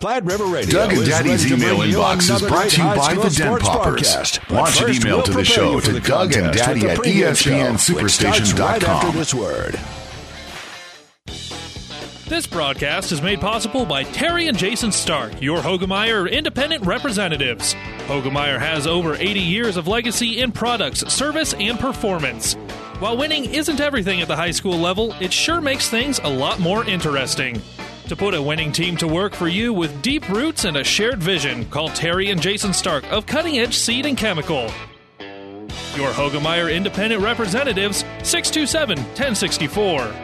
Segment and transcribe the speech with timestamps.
[0.00, 0.70] Platte River Radio.
[0.70, 4.02] Doug and Daddy's email inbox is brought to you by the Den sports Poppers.
[4.02, 4.50] broadcast.
[4.50, 7.34] Launch an email we'll to the show to the Doug and Daddy at the pregame
[7.36, 9.76] show, right after this word.
[12.28, 17.74] This broadcast is made possible by Terry and Jason Stark, your Hoegemeyer independent representatives.
[18.06, 22.54] Hoegemeyer has over 80 years of legacy in products, service, and performance.
[23.00, 26.60] While winning isn't everything at the high school level, it sure makes things a lot
[26.60, 27.60] more interesting.
[28.08, 31.22] To put a winning team to work for you with deep roots and a shared
[31.22, 34.70] vision, call Terry and Jason Stark of Cutting Edge Seed and Chemical.
[35.94, 40.14] Your Hoegemeyer independent representatives, 627 1064.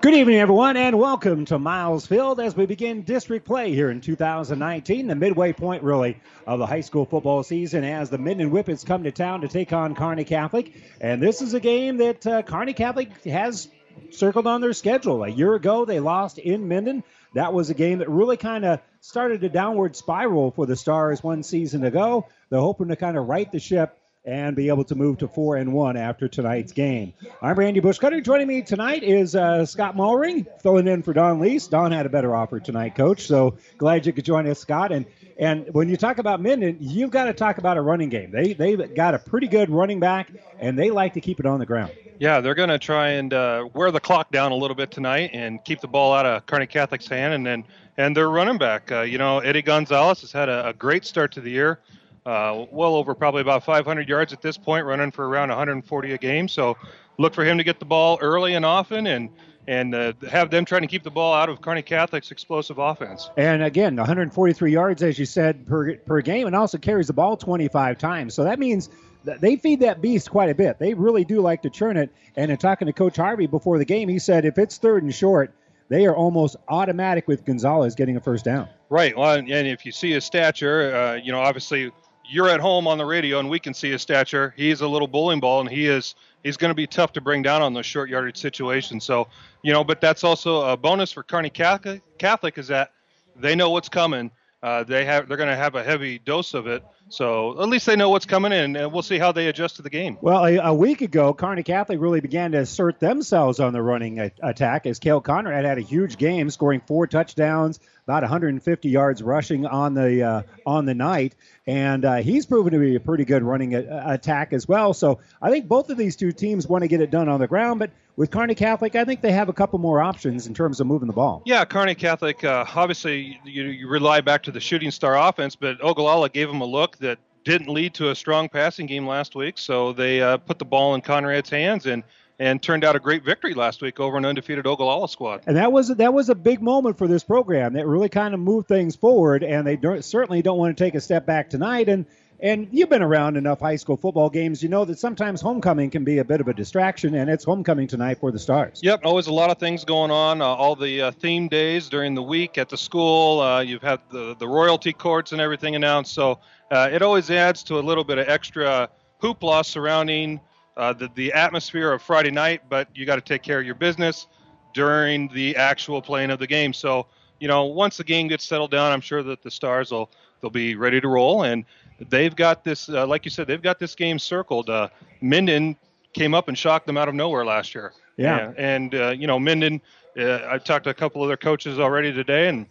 [0.00, 4.00] Good evening, everyone, and welcome to Miles Field as we begin district play here in
[4.00, 6.16] 2019, the midway point, really,
[6.46, 9.72] of the high school football season as the Minden Whippets come to town to take
[9.72, 10.72] on Kearney Catholic.
[11.00, 13.66] And this is a game that uh, Kearney Catholic has
[14.10, 15.24] circled on their schedule.
[15.24, 17.02] A year ago, they lost in Minden.
[17.34, 21.22] That was a game that really kind of started a downward spiral for the Stars
[21.22, 22.26] one season ago.
[22.50, 25.54] They're hoping to kind of right the ship and be able to move to four
[25.56, 27.12] and one after tonight's game.
[27.40, 28.20] I'm Randy Bushcutter.
[28.22, 31.68] Joining me tonight is uh, Scott Mulring, filling in for Don Lease.
[31.68, 33.26] Don had a better offer tonight, Coach.
[33.26, 34.90] So glad you could join us, Scott.
[34.90, 35.06] And
[35.38, 38.30] and when you talk about Minden, you've got to talk about a running game.
[38.30, 41.58] They they've got a pretty good running back, and they like to keep it on
[41.58, 41.92] the ground.
[42.18, 45.30] Yeah, they're going to try and uh, wear the clock down a little bit tonight
[45.34, 47.64] and keep the ball out of Kearney Catholic's hand, and then
[47.98, 51.32] and their running back, uh, you know, Eddie Gonzalez has had a, a great start
[51.32, 51.80] to the year.
[52.24, 56.18] Uh, well over probably about 500 yards at this point, running for around 140 a
[56.18, 56.48] game.
[56.48, 56.76] So
[57.18, 59.30] look for him to get the ball early and often, and
[59.66, 63.30] and uh, have them trying to keep the ball out of Kearney Catholic's explosive offense.
[63.36, 67.36] And again, 143 yards, as you said, per per game, and also carries the ball
[67.36, 68.34] 25 times.
[68.34, 68.88] So that means
[69.24, 70.78] that they feed that beast quite a bit.
[70.78, 72.10] They really do like to churn it.
[72.36, 75.14] And in talking to Coach Harvey before the game, he said if it's third and
[75.14, 75.52] short,
[75.88, 78.68] they are almost automatic with Gonzalez getting a first down.
[78.88, 79.16] Right.
[79.16, 81.92] Well, and if you see his stature, uh, you know, obviously
[82.28, 84.54] you're at home on the radio and we can see his stature.
[84.56, 87.42] He's a little bowling ball and he is he's going to be tough to bring
[87.42, 89.04] down on those short yardage situations.
[89.04, 89.28] So,
[89.62, 92.92] you know, but that's also a bonus for Kearney Catholic, Catholic is that
[93.34, 94.30] they know what's coming.
[94.62, 96.82] Uh, they have they're going to have a heavy dose of it.
[97.08, 99.82] So at least they know what's coming in, and we'll see how they adjust to
[99.82, 100.18] the game.
[100.20, 104.18] Well, a, a week ago, Kearney Catholic really began to assert themselves on the running
[104.18, 109.20] a- attack as Cale Conrad had a huge game, scoring four touchdowns, about 150 yards
[109.20, 111.34] rushing on the uh, on the night,
[111.66, 114.94] and uh, he's proven to be a pretty good running a- attack as well.
[114.94, 117.48] So I think both of these two teams want to get it done on the
[117.48, 120.78] ground, but with Kearney Catholic, I think they have a couple more options in terms
[120.78, 121.42] of moving the ball.
[121.44, 122.44] Yeah, Kearney Catholic.
[122.44, 126.60] Uh, obviously, you, you rely back to the shooting star offense, but Ogallala gave them
[126.60, 129.58] a look that didn't lead to a strong passing game last week.
[129.58, 132.02] So they uh, put the ball in Conrad's hands and
[132.38, 135.42] and turned out a great victory last week over an undefeated Ogallala squad.
[135.46, 137.74] And that was that was a big moment for this program.
[137.74, 140.94] That really kind of moved things forward, and they don't, certainly don't want to take
[140.94, 141.88] a step back tonight.
[141.88, 142.06] And
[142.38, 146.04] and you've been around enough high school football games, you know that sometimes homecoming can
[146.04, 148.80] be a bit of a distraction, and it's homecoming tonight for the Stars.
[148.82, 150.42] Yep, always a lot of things going on.
[150.42, 153.40] Uh, all the uh, theme days during the week at the school.
[153.40, 156.38] Uh, you've had the the royalty courts and everything announced, so
[156.70, 158.90] uh, it always adds to a little bit of extra
[159.22, 160.38] hoopla surrounding
[160.76, 162.62] uh, the the atmosphere of Friday night.
[162.68, 164.26] But you got to take care of your business
[164.74, 166.72] during the actual playing of the game.
[166.72, 167.06] So
[167.40, 170.10] you know, once the game gets settled down, I'm sure that the Stars will
[170.40, 171.64] they'll be ready to roll and
[172.10, 174.70] they've got this, uh, like you said, they've got this game circled.
[174.70, 174.88] Uh,
[175.20, 175.76] Minden
[176.12, 177.92] came up and shocked them out of nowhere last year.
[178.16, 178.52] Yeah.
[178.56, 179.80] And, uh, you know, Minden,
[180.18, 182.66] uh, I talked to a couple of their coaches already today, and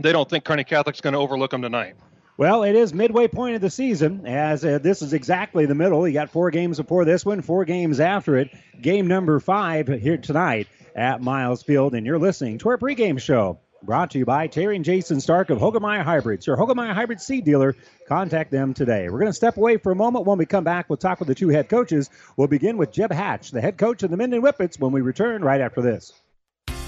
[0.00, 1.94] they don't think Kearney Catholic's going to overlook them tonight.
[2.36, 6.06] Well, it is midway point of the season, as uh, this is exactly the middle.
[6.06, 8.50] You got four games before this one, four games after it.
[8.80, 13.60] Game number five here tonight at Miles Field, and you're listening to our pregame show.
[13.84, 17.44] Brought to you by Terry and Jason Stark of Hoegemeyer Hybrids, your Hoegemeyer Hybrid seed
[17.44, 17.76] dealer.
[18.08, 19.08] Contact them today.
[19.08, 20.26] We're going to step away for a moment.
[20.26, 22.10] When we come back, we'll talk with the two head coaches.
[22.36, 25.44] We'll begin with Jeb Hatch, the head coach of the Minden Whippets, when we return
[25.44, 26.12] right after this.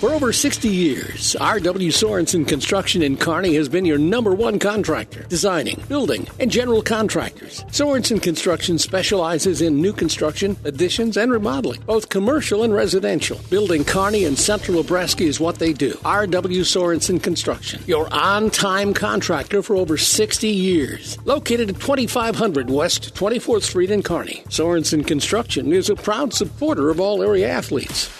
[0.00, 1.90] For over 60 years, R.W.
[1.90, 7.64] Sorensen Construction in Kearney has been your number one contractor, designing, building, and general contractors.
[7.70, 13.40] Sorensen Construction specializes in new construction, additions, and remodeling, both commercial and residential.
[13.48, 15.98] Building Kearney and central Nebraska is what they do.
[16.04, 16.60] R.W.
[16.60, 21.16] Sorensen Construction, your on time contractor for over 60 years.
[21.24, 27.00] Located at 2500 West 24th Street in Kearney, Sorensen Construction is a proud supporter of
[27.00, 28.10] all area athletes.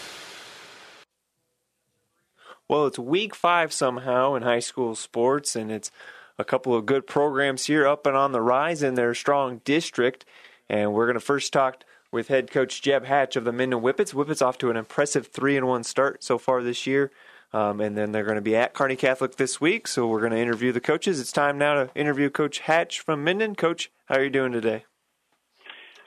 [2.69, 5.93] Well, it's week five somehow in high school sports, and it's
[6.39, 10.25] a couple of good programs here up and on the rise in their strong district.
[10.69, 14.13] And we're going to first talk with head coach Jeb Hatch of the Minden Whippets.
[14.13, 17.13] Whippets off to an impressive three and one start so far this year.
[17.53, 20.33] Um, and then they're going to be at Kearney Catholic this week, so we're going
[20.33, 21.21] to interview the coaches.
[21.21, 23.55] It's time now to interview Coach Hatch from Minden.
[23.55, 24.85] Coach, how are you doing today?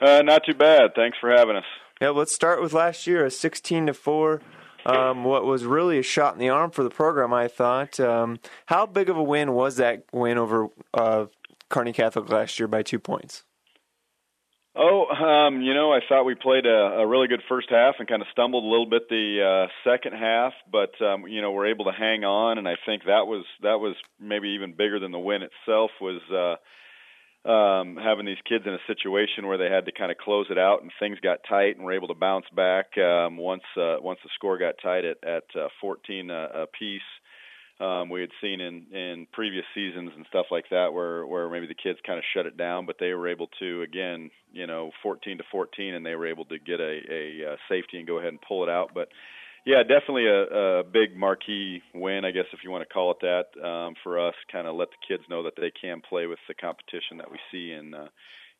[0.00, 0.90] Uh, not too bad.
[0.94, 1.64] Thanks for having us.
[2.00, 4.42] Yeah, let's start with last year, a 16 to four
[4.86, 7.98] um, what was really a shot in the arm for the program, I thought.
[8.00, 11.26] Um, how big of a win was that win over uh,
[11.68, 13.44] Kearney Catholic last year by two points?
[14.76, 18.08] Oh, um, you know, I thought we played a, a really good first half and
[18.08, 21.66] kind of stumbled a little bit the uh, second half, but um, you know, we're
[21.66, 25.10] able to hang on, and I think that was that was maybe even bigger than
[25.10, 26.20] the win itself was.
[26.30, 26.56] Uh,
[27.44, 30.58] um, having these kids in a situation where they had to kind of close it
[30.58, 34.18] out and things got tight and were able to bounce back um, once uh, once
[34.22, 37.00] the score got tight at at uh, 14 uh, a piece.
[37.80, 41.66] Um, we had seen in in previous seasons and stuff like that where where maybe
[41.66, 44.90] the kids kind of shut it down, but they were able to again, you know,
[45.02, 48.18] 14 to 14, and they were able to get a, a, a safety and go
[48.18, 48.90] ahead and pull it out.
[48.94, 49.08] But
[49.64, 53.18] yeah, definitely a, a big marquee win, I guess if you want to call it
[53.20, 54.34] that, um, for us.
[54.50, 57.38] Kind of let the kids know that they can play with the competition that we
[57.52, 58.08] see in uh,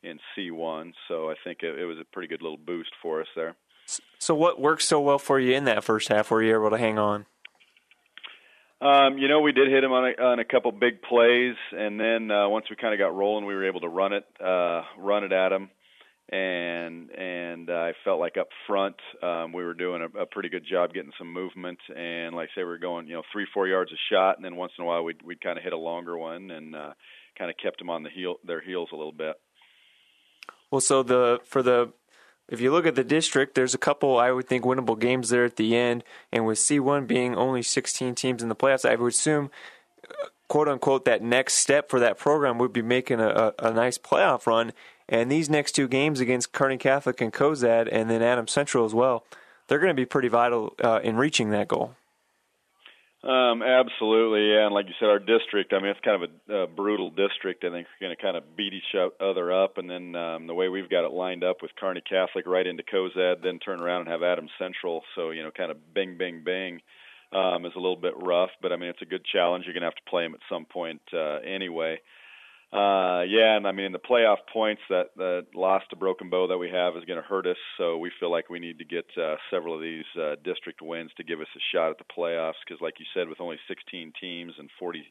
[0.03, 0.93] in C1.
[1.07, 3.55] So I think it, it was a pretty good little boost for us there.
[4.19, 6.31] So what worked so well for you in that first half?
[6.31, 7.25] Were you able to hang on?
[8.79, 11.99] Um, you know, we did hit him on a, on a couple big plays, and
[11.99, 14.81] then uh, once we kind of got rolling, we were able to run it, uh,
[14.97, 15.69] run it at him
[16.31, 20.49] and and uh, I felt like up front um, we were doing a, a pretty
[20.49, 23.67] good job getting some movement, and like say, we were going you know three four
[23.67, 25.77] yards a shot, and then once in a while we'd we'd kind of hit a
[25.77, 26.93] longer one and uh,
[27.37, 29.35] kind of kept them on the heel their heels a little bit.
[30.71, 31.91] Well, so the for the
[32.47, 35.45] if you look at the district, there's a couple I would think winnable games there
[35.45, 39.11] at the end, and with C1 being only 16 teams in the playoffs, I would
[39.11, 39.51] assume
[40.47, 43.97] quote unquote that next step for that program would be making a, a, a nice
[43.97, 44.73] playoff run
[45.09, 48.93] and these next two games against Kearney Catholic and Cozad, and then Adams Central as
[48.93, 49.25] well,
[49.67, 51.95] they're going to be pretty vital uh, in reaching that goal.
[53.23, 54.65] Um, absolutely, yeah.
[54.65, 57.63] And like you said, our district, I mean, it's kind of a, brutal district.
[57.63, 59.77] I think we're going to kind of beat each other up.
[59.77, 62.81] And then um, the way we've got it lined up with Kearney Catholic right into
[62.81, 65.03] Cozad, then turn around and have Adams Central.
[65.15, 66.81] So, you know, kind of bing, bing, bing
[67.31, 68.49] um, is a little bit rough.
[68.59, 69.65] But, I mean, it's a good challenge.
[69.65, 71.99] You're going to have to play them at some point uh, anyway.
[72.73, 76.57] Uh, yeah, and I mean the playoff points that that loss to Broken Bow that
[76.57, 77.57] we have is going to hurt us.
[77.77, 81.11] So we feel like we need to get uh, several of these uh, district wins
[81.17, 82.61] to give us a shot at the playoffs.
[82.65, 85.03] Because, like you said, with only 16 teams and 40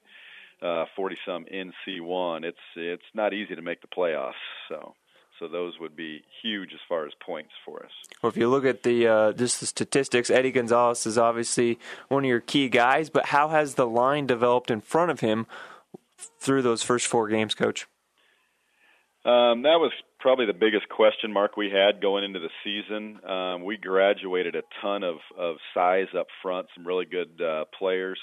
[0.63, 4.41] uh, 40 some in C1, it's it's not easy to make the playoffs.
[4.71, 4.95] So
[5.39, 7.91] so those would be huge as far as points for us.
[8.23, 11.79] Well, if you look at the uh, just the statistics, Eddie Gonzalez is obviously
[12.09, 13.11] one of your key guys.
[13.11, 15.47] But how has the line developed in front of him
[16.41, 17.87] through those first four games, Coach?
[19.25, 23.21] Um, that was probably the biggest question mark we had going into the season.
[23.29, 28.19] Um, we graduated a ton of, of size up front, some really good uh, players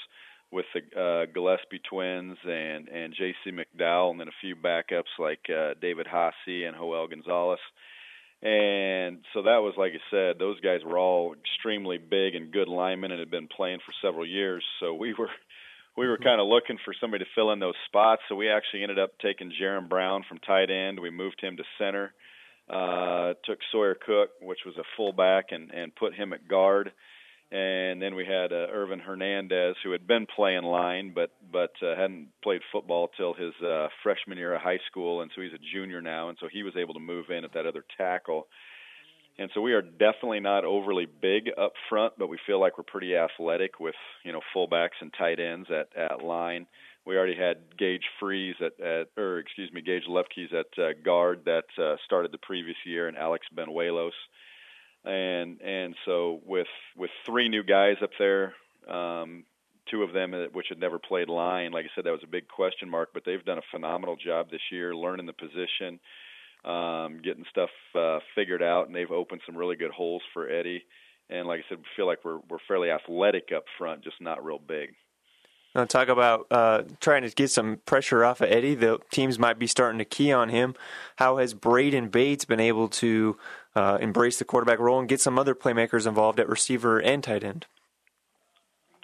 [0.50, 3.50] with the uh, Gillespie twins and and J.C.
[3.50, 7.60] McDowell, and then a few backups like uh, David Hasse and Joel Gonzalez.
[8.40, 12.68] And so that was, like I said, those guys were all extremely big and good
[12.68, 14.64] linemen and had been playing for several years.
[14.78, 15.30] So we were
[15.98, 18.22] we were kind of looking for somebody to fill in those spots.
[18.28, 21.00] So we actually ended up taking Jaron Brown from tight end.
[21.00, 22.14] We moved him to center.
[22.70, 26.92] Uh, took Sawyer Cook, which was a fullback, and and put him at guard.
[27.50, 31.96] And then we had uh, Irvin Hernandez, who had been playing line, but but uh,
[31.96, 35.72] hadn't played football till his uh, freshman year of high school, and so he's a
[35.74, 38.46] junior now, and so he was able to move in at that other tackle.
[39.38, 42.84] And so we are definitely not overly big up front, but we feel like we're
[42.84, 46.66] pretty athletic with you know fullbacks and tight ends at at line.
[47.06, 51.42] We already had Gage Freeze at, at or excuse me Gage Lefkeys at uh, guard
[51.44, 54.10] that uh, started the previous year, and Alex Benuelos.
[55.04, 56.66] And and so with
[56.96, 58.54] with three new guys up there,
[58.88, 59.44] um,
[59.88, 62.30] two of them uh, which had never played line, like I said, that was a
[62.30, 63.10] big question mark.
[63.14, 66.00] But they've done a phenomenal job this year, learning the position
[66.64, 70.84] um, getting stuff uh, figured out, and they've opened some really good holes for Eddie.
[71.30, 74.44] and like I said, we feel like we're we're fairly athletic up front, just not
[74.44, 74.90] real big.
[75.74, 78.74] Now talk about uh, trying to get some pressure off of Eddie.
[78.74, 80.74] The teams might be starting to key on him.
[81.16, 83.36] How has Braden Bates been able to
[83.76, 87.44] uh, embrace the quarterback role and get some other playmakers involved at receiver and tight
[87.44, 87.66] end?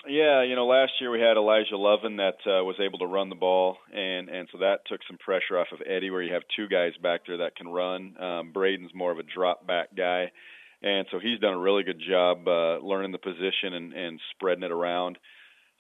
[0.07, 3.31] Yeah, you know, last year we had Elijah Lovin that uh, was able to run
[3.31, 6.43] the ball, and and so that took some pressure off of Eddie, where you have
[6.55, 8.15] two guys back there that can run.
[8.21, 10.31] Um, Braden's more of a drop back guy,
[10.83, 14.65] and so he's done a really good job uh, learning the position and, and spreading
[14.65, 15.19] it around.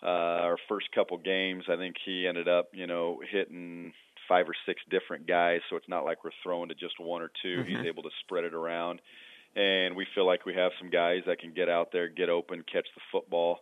[0.02, 3.92] Uh, our first couple games, I think he ended up, you know, hitting
[4.28, 7.30] five or six different guys, so it's not like we're throwing to just one or
[7.42, 7.68] 2 mm-hmm.
[7.68, 9.00] He's able to spread it around,
[9.54, 12.64] and we feel like we have some guys that can get out there, get open,
[12.70, 13.60] catch the football.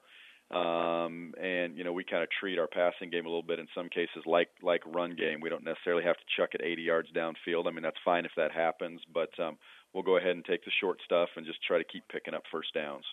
[0.52, 3.66] Um, and you know we kind of treat our passing game a little bit in
[3.75, 5.40] some cases like like run game.
[5.40, 7.66] We don't necessarily have to chuck it 80 yards downfield.
[7.66, 9.56] I mean that's fine if that happens, but um,
[9.94, 12.42] we'll go ahead and take the short stuff and just try to keep picking up
[12.52, 13.04] first downs.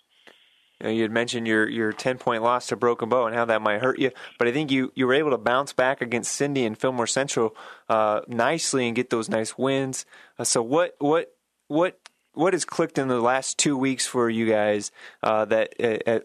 [0.82, 3.46] You, know, you had mentioned your your 10 point loss to Broken Bow and how
[3.46, 6.34] that might hurt you, but I think you, you were able to bounce back against
[6.34, 7.56] Sidney and Fillmore Central
[7.88, 10.06] uh, nicely and get those nice wins.
[10.38, 11.34] Uh, so what what
[11.68, 12.00] what
[12.34, 14.92] what has clicked in the last two weeks for you guys
[15.24, 15.74] uh, that
[16.08, 16.20] uh,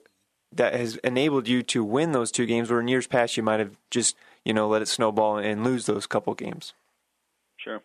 [0.56, 3.60] that has enabled you to win those two games where in years past you might
[3.60, 6.72] have just you know let it snowball and lose those couple games.
[7.56, 7.80] Sure.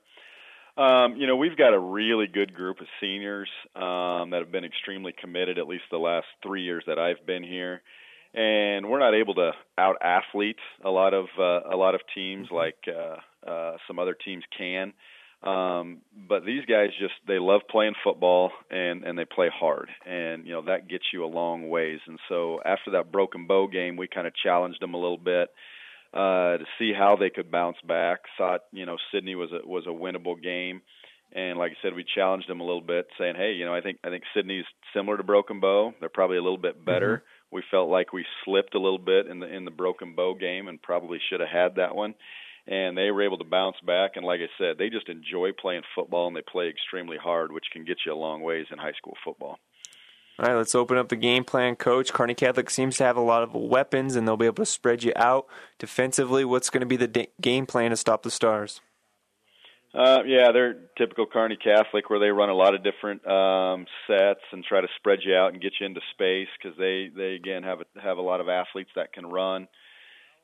[0.78, 4.66] Um, you know we've got a really good group of seniors um, that have been
[4.66, 7.82] extremely committed at least the last three years that i've been here.
[8.32, 12.48] And we're not able to out athlete a lot of uh, a lot of teams
[12.48, 12.56] mm-hmm.
[12.56, 14.94] like uh, uh, some other teams can
[15.42, 20.46] um, but these guys just they love playing football and and they play hard, and
[20.46, 22.00] you know that gets you a long ways.
[22.08, 25.50] And so after that broken bow game, we kind of challenged them a little bit
[26.14, 28.20] uh, to see how they could bounce back.
[28.38, 30.82] Thought you know Sidney was a was a winnable game.
[31.32, 33.82] And like I said, we challenged them a little bit, saying, "Hey, you know, I
[33.82, 35.94] think I think Sidney's similar to Broken Bow.
[36.00, 37.18] They're probably a little bit better.
[37.18, 37.56] Mm-hmm.
[37.56, 40.68] We felt like we slipped a little bit in the in the Broken Bow game,
[40.68, 42.16] and probably should have had that one
[42.70, 44.12] and they were able to bounce back.
[44.16, 47.66] And like I said, they just enjoy playing football and they play extremely hard, which
[47.74, 49.58] can get you a long ways in high school football.
[50.38, 52.14] All right, let's open up the game plan, Coach.
[52.14, 55.04] Kearney Catholic seems to have a lot of weapons, and they'll be able to spread
[55.04, 55.48] you out
[55.80, 56.46] defensively.
[56.46, 58.80] What's going to be the de- game plan to stop the Stars?
[59.94, 64.40] Uh, yeah, they're typical Kearney Catholic, where they run a lot of different um, sets
[64.54, 67.64] and try to spread you out and get you into space because they they again
[67.64, 69.68] have a, have a lot of athletes that can run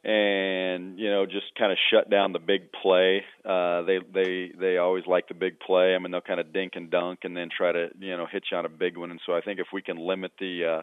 [0.06, 3.24] and you know just kind of shut down the big play.
[3.44, 5.96] Uh, they they they always like the big play.
[5.96, 8.44] I mean they'll kind of dink and dunk and then try to you know hit
[8.52, 9.10] you on a big one.
[9.10, 10.82] And so I think if we can limit the uh,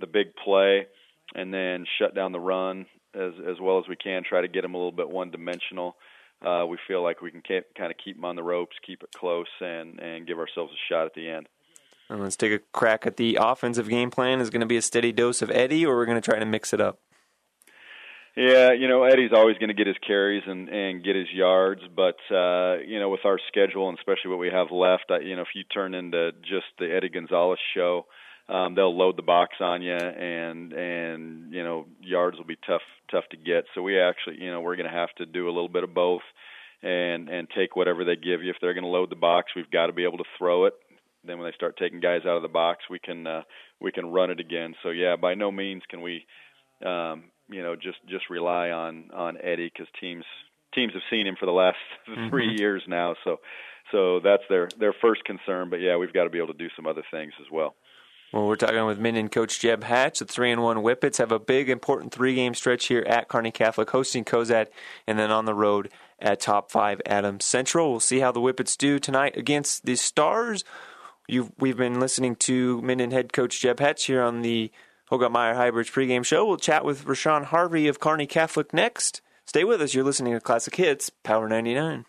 [0.00, 0.86] the big play
[1.34, 2.84] and then shut down the run
[3.14, 5.96] as as well as we can, try to get them a little bit one dimensional.
[6.44, 9.10] Uh, we feel like we can kind of keep them on the ropes, keep it
[9.16, 11.48] close, and and give ourselves a shot at the end.
[12.10, 14.40] And let's take a crack at the offensive game plan.
[14.40, 16.46] Is going to be a steady dose of Eddie, or we're going to try to
[16.46, 17.00] mix it up?
[18.38, 21.80] Yeah, you know Eddie's always going to get his carries and and get his yards,
[21.96, 25.34] but uh, you know with our schedule and especially what we have left, I, you
[25.34, 28.06] know if you turn into just the Eddie Gonzalez show,
[28.48, 32.82] um, they'll load the box on you, and and you know yards will be tough
[33.10, 33.64] tough to get.
[33.74, 35.92] So we actually, you know, we're going to have to do a little bit of
[35.92, 36.22] both,
[36.80, 38.50] and and take whatever they give you.
[38.50, 40.74] If they're going to load the box, we've got to be able to throw it.
[41.24, 43.42] Then when they start taking guys out of the box, we can uh,
[43.80, 44.76] we can run it again.
[44.84, 46.24] So yeah, by no means can we
[46.86, 50.24] um, you know just just rely on on Eddie because teams
[50.74, 51.76] teams have seen him for the last
[52.08, 52.28] mm-hmm.
[52.28, 53.14] three years now.
[53.24, 53.38] So
[53.92, 55.70] so that's their their first concern.
[55.70, 57.74] But yeah, we've got to be able to do some other things as well.
[58.32, 60.18] Well, we're talking with Minden coach Jeb Hatch.
[60.18, 63.50] The three and one Whippets have a big important three game stretch here at Kearney
[63.50, 64.66] Catholic, hosting Cozad,
[65.06, 65.88] and then on the road
[66.18, 67.90] at top five Adams Central.
[67.90, 70.62] We'll see how the Whippets do tonight against the Stars.
[71.26, 74.70] You've, we've been listening to Minden head coach Jeb Hatch here on the
[75.10, 76.44] Hoegemeyer Hybrids pregame show.
[76.44, 79.22] We'll chat with Rashawn Harvey of Kearney Catholic next.
[79.46, 79.94] Stay with us.
[79.94, 82.04] You're listening to Classic Hits, Power 99.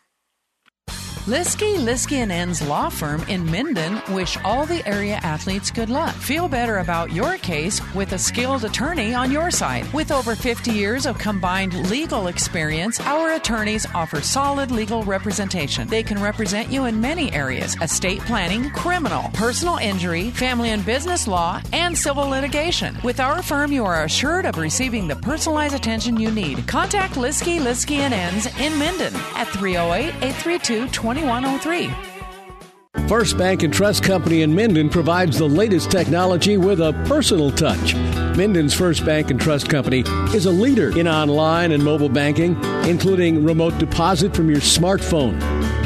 [1.29, 6.15] Liskey, Liskey and Ends Law Firm in Minden wish all the area athletes good luck.
[6.15, 9.85] Feel better about your case with a skilled attorney on your side.
[9.93, 15.87] With over 50 years of combined legal experience, our attorneys offer solid legal representation.
[15.87, 21.27] They can represent you in many areas estate planning, criminal, personal injury, family and business
[21.27, 22.97] law, and civil litigation.
[23.03, 26.67] With our firm, you are assured of receiving the personalized attention you need.
[26.67, 30.87] Contact Liskey, Liskey and Ends in Minden at 308 832
[31.19, 33.07] 2103.
[33.07, 37.95] First Bank and Trust Company in Minden provides the latest technology with a personal touch.
[38.37, 43.43] Minden's First Bank and Trust Company is a leader in online and mobile banking, including
[43.43, 45.39] remote deposit from your smartphone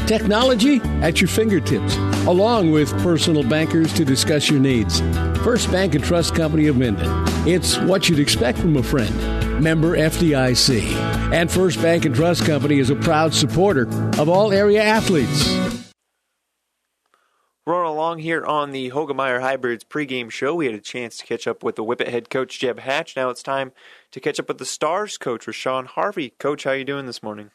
[0.06, 5.00] Technology at your fingertips, along with personal bankers to discuss your needs.
[5.42, 7.08] First Bank and Trust Company of Minden.
[7.48, 9.43] It's what you'd expect from a friend.
[9.60, 10.92] Member FDIC.
[11.32, 15.74] And First Bank and Trust Company is a proud supporter of all area athletes.
[17.66, 21.46] Rolling along here on the Hoegemeyer Hybrids pregame show, we had a chance to catch
[21.46, 23.16] up with the Whippet head coach Jeb Hatch.
[23.16, 23.72] Now it's time
[24.10, 26.34] to catch up with the Stars coach Rashawn Harvey.
[26.38, 27.52] Coach, how you doing this morning?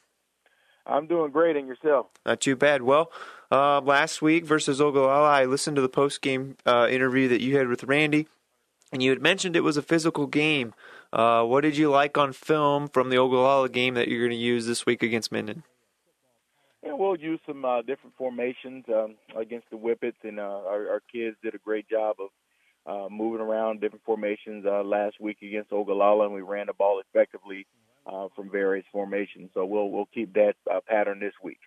[0.87, 2.07] I'm doing great, and yourself?
[2.25, 2.81] Not too bad.
[2.81, 3.11] Well,
[3.51, 7.57] uh, last week versus Ogallala, I listened to the post game uh, interview that you
[7.57, 8.27] had with Randy,
[8.91, 10.73] and you had mentioned it was a physical game.
[11.11, 14.37] Uh, what did you like on film from the Ogallala game that you're going to
[14.37, 15.63] use this week against Minden?
[16.83, 21.01] Yeah, we'll use some uh, different formations um, against the Whippets, and uh, our, our
[21.11, 22.29] kids did a great job of
[22.85, 27.01] uh, moving around different formations uh, last week against Ogallala, and we ran the ball
[27.01, 27.65] effectively
[28.07, 29.49] uh, from various formations.
[29.53, 31.59] So we'll we'll keep that uh, pattern this week.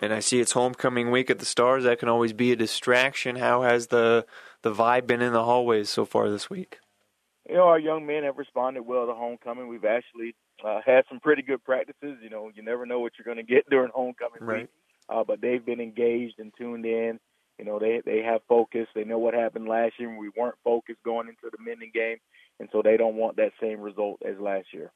[0.00, 1.84] And I see it's homecoming week at the Stars.
[1.84, 3.36] That can always be a distraction.
[3.36, 4.26] How has the
[4.62, 6.78] the vibe been in the hallways so far this week?
[7.48, 9.68] You know, our young men have responded well to homecoming.
[9.68, 10.34] We've actually
[10.64, 12.18] uh, had some pretty good practices.
[12.22, 14.60] You know, you never know what you're going to get during homecoming right.
[14.62, 14.70] week,
[15.08, 17.18] uh, but they've been engaged and tuned in.
[17.58, 18.86] You know, they they have focus.
[18.94, 22.16] They know what happened last year we weren't focused going into the Minden game,
[22.58, 24.90] and so they don't want that same result as last year.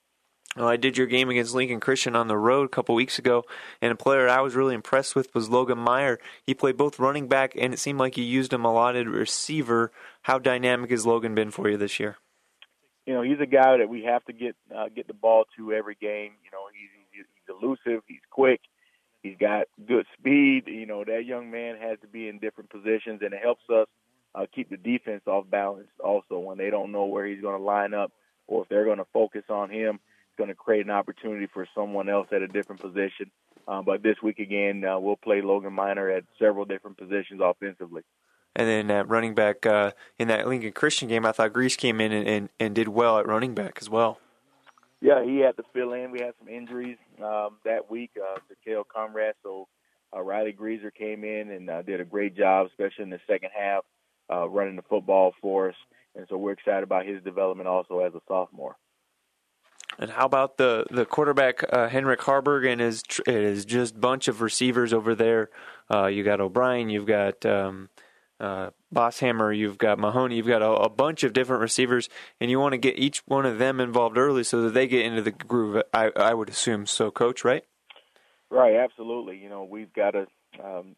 [0.57, 3.45] Well, I did your game against Lincoln Christian on the road a couple weeks ago,
[3.83, 6.19] and a player I was really impressed with was Logan Meyer.
[6.45, 9.07] He played both running back, and it seemed like you used him a lot at
[9.07, 9.93] receiver.
[10.23, 12.17] How dynamic has Logan been for you this year?
[13.06, 15.72] You know, he's a guy that we have to get uh, get the ball to
[15.72, 16.32] every game.
[16.44, 18.60] You know, he's, he's elusive, he's quick,
[19.22, 20.64] he's got good speed.
[20.66, 23.86] You know, that young man has to be in different positions, and it helps us
[24.34, 25.88] uh, keep the defense off balance.
[26.02, 28.12] Also, when they don't know where he's going to line up,
[28.48, 30.00] or if they're going to focus on him
[30.36, 33.30] it's going to create an opportunity for someone else at a different position.
[33.66, 38.02] Uh, but this week again, uh, we'll play Logan Miner at several different positions offensively.
[38.56, 42.00] And then at running back uh, in that Lincoln Christian game, I thought Grease came
[42.00, 44.18] in and, and, and did well at running back as well.
[45.02, 46.10] Yeah, he had to fill in.
[46.10, 49.68] We had some injuries um, that week uh, to Kale Conrad, so
[50.16, 53.50] uh, Riley Greaser came in and uh, did a great job, especially in the second
[53.54, 53.84] half,
[54.32, 55.76] uh, running the football for us.
[56.14, 58.76] And so we're excited about his development also as a sophomore.
[59.98, 64.40] And how about the the quarterback uh, Heinrich Haarberg and his his just bunch of
[64.40, 65.50] receivers over there?
[65.92, 67.88] Uh, you got O'Brien, you've got um,
[68.40, 72.08] uh, Bosshammer, you've got Mahoney, you've got a, a, bunch of different receivers,
[72.40, 75.06] and you want to get each one of them involved early so that they get
[75.06, 75.82] into the groove.
[75.92, 77.64] I I would assume so, Coach, right?
[78.50, 79.38] Right, absolutely.
[79.38, 80.26] You know, we've got to
[80.62, 80.96] um,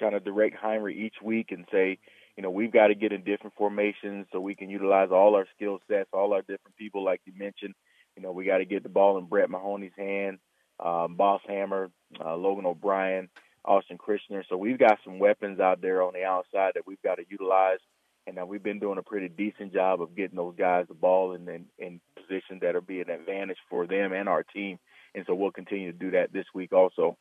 [0.00, 1.98] kind of direct Heinrich each week and say,
[2.36, 5.46] you know, we've got to get in different formations so we can utilize all our
[5.54, 7.74] skill sets, all our different people, like you mentioned
[8.16, 10.38] you know, we got to get the ball in Brett Mahoney's hand,
[10.78, 11.90] um, Bosshammer,
[12.22, 13.28] uh, Logan O'Brien,
[13.64, 14.42] Austin Christian.
[14.48, 17.78] So we've got some weapons out there on the outside that we've got to utilize.
[18.26, 21.32] And uh, we've been doing a pretty decent job of getting those guys the ball
[21.34, 24.78] in, in, in positions that are be an advantage for them and our team.
[25.14, 27.16] And so we'll continue to do that this week also.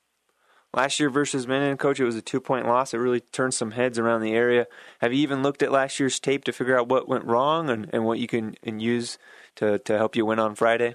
[0.74, 2.94] Last year versus Minden, coach, it was a two point loss.
[2.94, 4.68] It really turned some heads around the area.
[5.02, 7.90] Have you even looked at last year's tape to figure out what went wrong and,
[7.92, 9.18] and what you can and use
[9.56, 10.94] to, to help you win on Friday?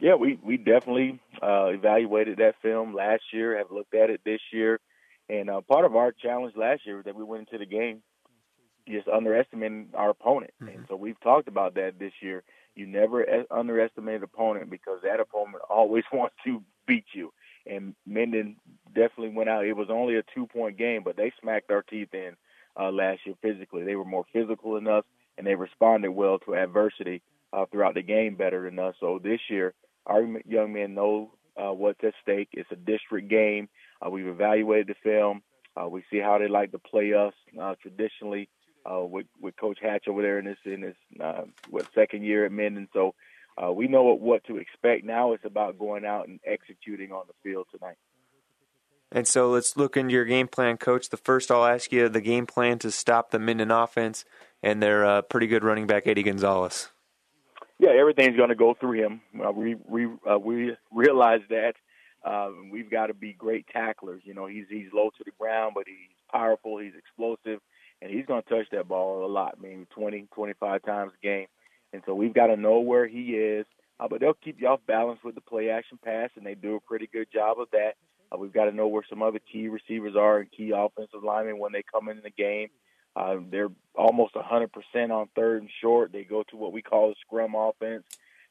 [0.00, 4.40] Yeah, we, we definitely uh, evaluated that film last year, have looked at it this
[4.52, 4.78] year.
[5.28, 8.02] And uh, part of our challenge last year was that we went into the game
[8.88, 10.52] just underestimating our opponent.
[10.62, 10.76] Mm-hmm.
[10.76, 12.44] And so we've talked about that this year.
[12.74, 17.32] You never underestimate an opponent because that opponent always wants to beat you
[17.66, 18.56] and Minden
[18.94, 19.66] definitely went out.
[19.66, 22.32] It was only a two point game, but they smacked our teeth in
[22.78, 23.84] uh, last year physically.
[23.84, 25.04] They were more physical than us,
[25.36, 28.94] and they responded well to adversity uh, throughout the game better than us.
[29.00, 29.74] So this year,
[30.06, 32.48] our young men know uh, what's at stake.
[32.52, 33.68] It's a district game.
[34.04, 35.42] Uh, we've evaluated the film.
[35.76, 38.48] Uh, we see how they like to play us uh, traditionally
[38.90, 42.46] uh, with with Coach Hatch over there in this in this uh, what second year
[42.46, 42.88] at Minden.
[42.92, 43.14] So
[43.74, 45.04] we know what, what to expect.
[45.04, 47.96] Now it's about going out and executing on the field tonight.
[49.12, 51.08] And so let's look into your game plan, Coach.
[51.10, 54.24] The first I'll ask you the game plan to stop the Minden offense
[54.62, 56.90] and their pretty good running back, Eddie Gonzalez.
[57.78, 59.20] Yeah, everything's going to go through him.
[59.38, 61.74] Uh, we we uh, we realize that
[62.24, 64.22] uh, we've got to be great tacklers.
[64.24, 66.78] You know, he's he's low to the ground, but he's powerful.
[66.78, 67.60] He's explosive,
[68.00, 69.60] and he's going to touch that ball a lot.
[69.60, 71.46] Mean, 20, 25 times a game.
[71.92, 73.66] And so we've got to know where he is.
[73.98, 76.76] Uh, but they'll keep you off balance with the play action pass, and they do
[76.76, 77.92] a pretty good job of that.
[78.30, 81.58] Uh, we've got to know where some other key receivers are and key offensive linemen
[81.58, 82.68] when they come in the game.
[83.16, 84.68] Uh, they're almost 100%
[85.10, 86.12] on third and short.
[86.12, 88.04] They go to what we call a scrum offense,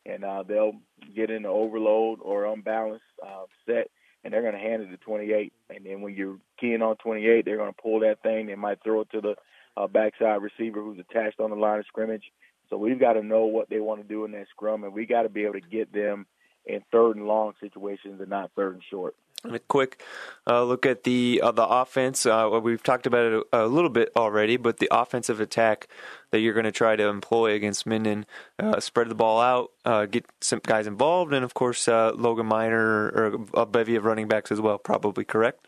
[0.05, 0.73] and uh, they'll
[1.15, 3.91] get in the overload or unbalanced uh, set,
[4.23, 5.53] and they're going to hand it to 28.
[5.69, 8.47] And then when you're keying on 28, they're going to pull that thing.
[8.47, 9.35] They might throw it to the
[9.77, 12.31] uh, backside receiver who's attached on the line of scrimmage.
[12.69, 15.05] So we've got to know what they want to do in that scrum, and we
[15.05, 16.25] got to be able to get them
[16.65, 19.15] in third and long situations and not third and short.
[19.53, 20.01] A quick
[20.47, 22.25] uh, look at the uh, the offense.
[22.25, 25.87] Uh, we've talked about it a, a, little bit already, but the offensive attack
[26.31, 28.25] that you're going to try to employ against Minden,
[28.59, 32.45] uh, spread the ball out, uh, get some guys involved, and of course uh, Logan
[32.45, 34.77] Miner or a bevy of running backs as well.
[34.77, 35.65] Probably correct.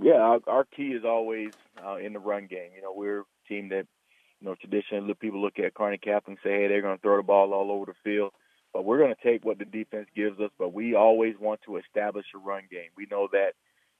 [0.00, 1.52] Yeah, our, our key is always
[2.02, 2.70] in the run game.
[2.74, 3.86] You know, we're a team that
[4.40, 7.16] you know traditionally people look at Kearney Catholic and say, hey, they're going to throw
[7.16, 8.32] the ball all over the field
[8.76, 10.50] but we're going to take what the defense gives us.
[10.58, 12.90] But we always want to establish a run game.
[12.94, 13.52] We know that,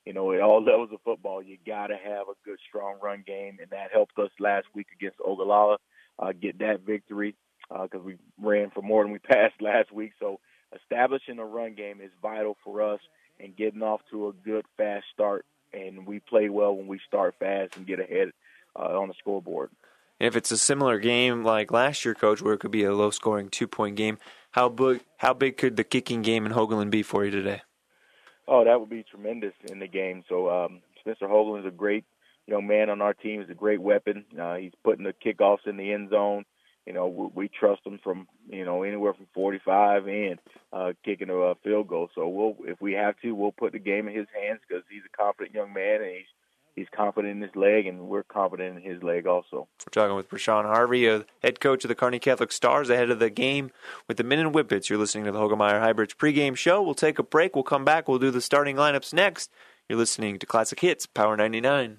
[0.05, 3.25] you know, at all levels of football, you got to have a good, strong run
[3.27, 5.79] game, and that helped us last week against Ogallala
[6.19, 7.35] uh, get that victory
[7.71, 10.13] because uh, we ran for more than we passed last week.
[10.21, 10.41] So
[10.79, 13.01] establishing a run game is vital for us,
[13.41, 15.47] and getting off to a good, fast start.
[15.73, 18.33] And we play well when we start fast and get ahead
[18.79, 19.71] uh, on the scoreboard.
[20.19, 23.51] If it's a similar game like last year, coach, where it could be a low-scoring
[23.51, 24.19] two-point game,
[24.57, 27.61] how big how big could the kicking game in Hoagland be for you today?
[28.49, 30.25] Oh, that would be tremendous in the game.
[30.29, 32.05] So um, Spencer Hoagland is a great
[32.47, 33.41] young man on our team.
[33.41, 34.25] He's a great weapon.
[34.41, 36.45] Uh, he's putting the kickoffs in the end zone.
[36.87, 40.39] You know, we, we trust him from you know anywhere from 45 and
[40.73, 42.09] uh, kicking a field goal.
[42.15, 45.03] So we'll, if we have to, we'll put the game in his hands because he's
[45.05, 46.36] a confident young man and he's
[46.77, 49.67] he's confident in his leg, and we're confident in his leg also.
[49.87, 53.19] We're talking with Rashawn Harvey, uh, head coach of the Kearney Catholic Stars, ahead of
[53.19, 53.73] the game
[54.07, 54.89] with the Minden Whippets.
[54.89, 56.81] You're listening to the Hoegemeyer Hybrids pregame show.
[56.83, 57.57] We'll take a break.
[57.57, 58.07] We'll come back.
[58.07, 59.51] We'll do the starting lineups next.
[59.89, 61.99] You're listening to Classic Hits, Power 99.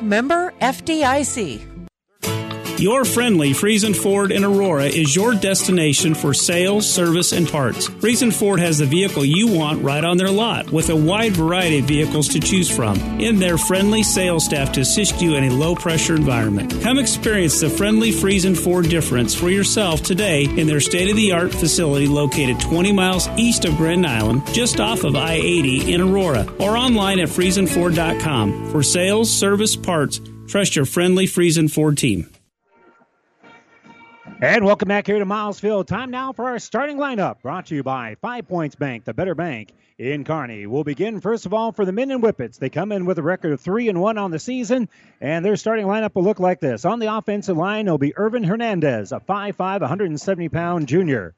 [0.00, 1.77] Member FDIC.
[2.78, 7.88] Your friendly Friesen Ford in Aurora is your destination for sales, service, and parts.
[7.88, 11.80] Friesen Ford has the vehicle you want right on their lot with a wide variety
[11.80, 15.52] of vehicles to choose from in their friendly sales staff to assist you in a
[15.52, 16.72] low pressure environment.
[16.80, 21.32] Come experience the friendly Friesen Ford difference for yourself today in their state of the
[21.32, 26.00] art facility located 20 miles east of Grand Island, just off of I 80 in
[26.00, 28.70] Aurora, or online at FriesenFord.com.
[28.70, 32.30] For sales, service, parts, trust your friendly Friesen Ford team.
[34.40, 35.88] And welcome back here to Miles Field.
[35.88, 39.34] Time now for our starting lineup, brought to you by Five Points Bank, the better
[39.34, 40.64] bank in Kearney.
[40.66, 42.56] We'll begin first of all for the Minden Whippets.
[42.56, 44.88] They come in with a record of three and one on the season,
[45.20, 46.84] and their starting lineup will look like this.
[46.84, 51.34] On the offensive line, it'll be Irvin Hernandez, a 5'5", 170 pound junior.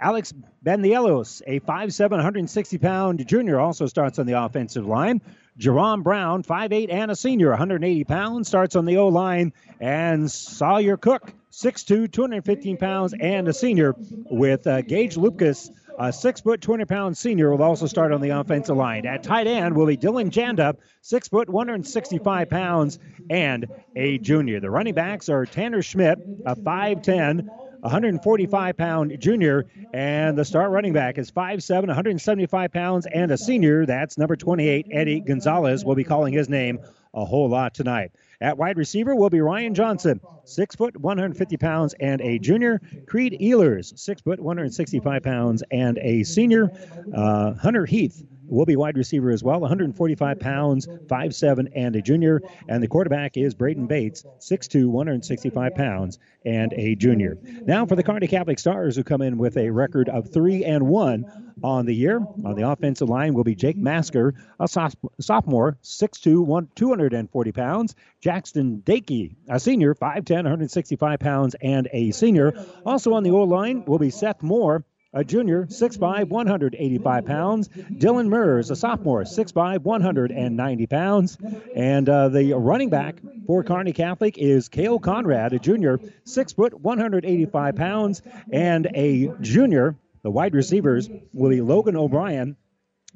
[0.00, 0.32] Alex
[0.64, 5.20] Bandielos, a 5'7", 160 pound junior, also starts on the offensive line.
[5.58, 9.52] Jerron Brown, 5'8 and a senior, 180 pounds, starts on the O line.
[9.80, 13.94] And Sawyer Cook, 6'2, 215 pounds, and a senior
[14.30, 15.70] with uh, Gage Lucas.
[15.98, 19.06] A six foot, 200 pound senior will also start on the offensive line.
[19.06, 22.98] At tight end will be Dylan Janda, six foot, 165 pounds,
[23.30, 23.66] and
[23.96, 24.60] a junior.
[24.60, 27.46] The running backs are Tanner Schmidt, a 5'10,
[27.80, 29.64] 145 pound junior,
[29.94, 33.86] and the start running back is 5'7, 175 pounds, and a senior.
[33.86, 35.86] That's number 28, Eddie Gonzalez.
[35.86, 36.80] We'll be calling his name
[37.14, 38.12] a whole lot tonight.
[38.40, 42.80] At wide receiver will be Ryan Johnson, six foot, 150 pounds, and a junior.
[43.06, 46.70] Creed Ehlers, six foot, 165 pounds, and a senior.
[47.14, 52.40] Uh, Hunter Heath will be wide receiver as well, 145 pounds, 5'7, and a junior.
[52.68, 57.38] And the quarterback is Braden Bates, 6'2, 165 pounds, and a junior.
[57.62, 60.86] Now for the Kearney Catholic Stars, who come in with a record of 3 and
[60.86, 62.20] 1 on the year.
[62.44, 67.94] On the offensive line will be Jake Masker, a sophomore, 6'2", 240 pounds.
[68.20, 72.52] Jackson Dakey, a senior, 5'10", 165 pounds, and a senior.
[72.84, 74.84] Also on the O line will be Seth Moore,
[75.16, 77.68] a junior, 6'5", 185 pounds.
[77.68, 81.38] Dylan Murs, a sophomore, 6'5", 190 pounds.
[81.74, 86.78] And uh, the running back for Kearney Catholic is Kale Conrad, a junior, 6 foot,
[86.78, 88.20] 185 pounds,
[88.52, 89.96] and a junior.
[90.22, 92.56] The wide receivers will be Logan O'Brien,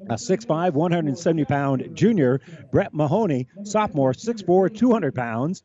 [0.09, 2.41] a 6'5", 170 pound junior.
[2.71, 5.61] Brett Mahoney, sophomore, 6'4", 200 pounds.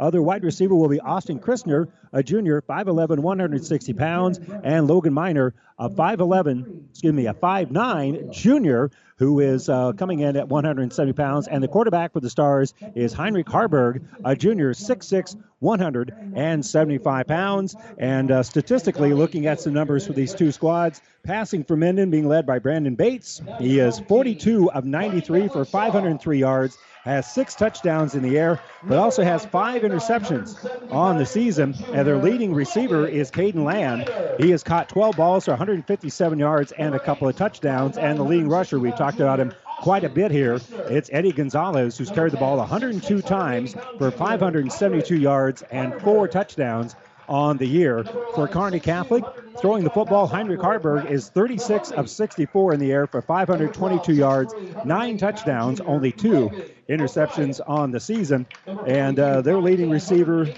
[0.00, 5.54] Other wide receiver will be Austin Christner, a junior, 5'11, 160 pounds, and Logan Miner,
[5.80, 11.48] a 5'11, excuse me, a 5'9 junior who is uh, coming in at 170 pounds.
[11.48, 17.76] And the quarterback for the Stars is Heinrich Haarberg, a junior, 6'6, 175 pounds.
[17.98, 22.28] And uh, statistically, looking at some numbers for these two squads, passing for Minden being
[22.28, 23.40] led by Braden Bates.
[23.58, 28.98] He is 42 of 93 for 503 yards has six touchdowns in the air, but
[28.98, 31.74] also has five interceptions on the season.
[31.92, 34.10] And their leading receiver is Caden Land.
[34.38, 37.96] He has caught 12 balls for 157 yards and a couple of touchdowns.
[37.96, 40.58] And the leading rusher, we talked about him quite a bit here.
[40.88, 46.96] It's Eddie Gonzalez, who's carried the ball 102 times for 572 yards and four touchdowns
[47.28, 48.02] on the year.
[48.34, 49.22] For Kearney Catholic,
[49.60, 54.52] throwing the football, Heinrich Haarberg is 36 of 64 in the air for 522 yards,
[54.84, 56.50] nine touchdowns, only two
[56.88, 58.44] interceptions on the season.
[58.88, 60.48] And uh, their leading receiver,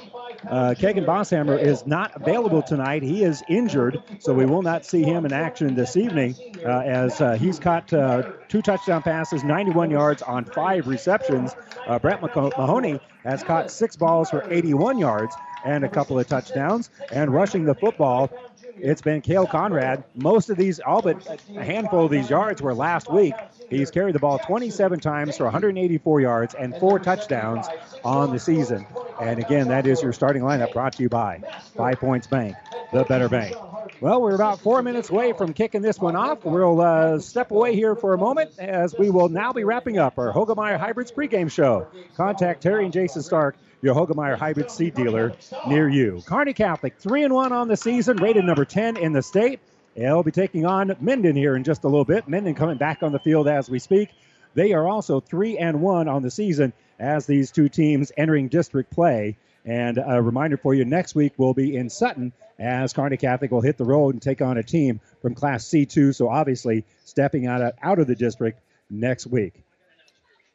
[0.49, 3.03] uh, Kagan Bosshammer, is not available tonight.
[3.03, 7.21] He is injured, so we will not see him in action this evening uh, as
[7.21, 11.55] uh, he's caught uh, two touchdown passes, 91 yards on five receptions.
[11.87, 16.91] Uh, Brett Mahoney has caught six balls for 81 yards and a couple of touchdowns.
[17.13, 18.31] And rushing the football,
[18.77, 20.05] it's been Kale Conrad.
[20.15, 23.35] Most of these, all but a handful of these yards were last week.
[23.71, 27.67] He's carried the ball 27 times for 184 yards and four touchdowns
[28.05, 28.87] on the season.
[29.21, 31.43] And again, that is your starting lineup brought to you by
[31.77, 32.57] Five Points Bank,
[32.93, 33.57] the better bank.
[34.01, 36.45] Well, we're about four minutes away from kicking this one off.
[36.45, 40.19] We'll uh, step away here for a moment as we will now be wrapping up
[40.19, 41.87] our Hoegemeyer Hybrids pregame show.
[42.17, 45.33] Contact Terry and Jason Stark your Hoegemeyer hybrid seed dealer
[45.67, 46.23] near you.
[46.25, 49.59] Kearney Catholic, 3 and 1 on the season, rated number 10 in the state.
[49.97, 52.29] They'll be taking on Minden here in just a little bit.
[52.29, 54.11] Minden coming back on the field as we speak.
[54.55, 58.93] They are also 3 and 1 on the season as these two teams entering district
[58.93, 59.37] play.
[59.65, 63.61] And a reminder for you next week will be in Sutton as Kearney Catholic will
[63.61, 66.15] hit the road and take on a team from Class C2.
[66.15, 69.65] So obviously stepping out of, out of the district next week.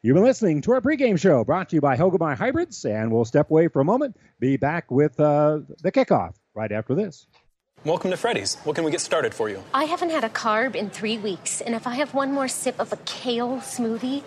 [0.08, 3.26] You've been listening to our pregame show brought to you by Hoegemeyer Hybrids, and we'll
[3.26, 7.28] step away for a moment, be back with uh, the kickoff right after this.
[7.84, 8.56] Welcome to Freddy's.
[8.63, 9.62] What can we get started for you?
[9.74, 12.80] I haven't had a carb in three weeks, and if I have one more sip
[12.80, 14.24] of a kale smoothie,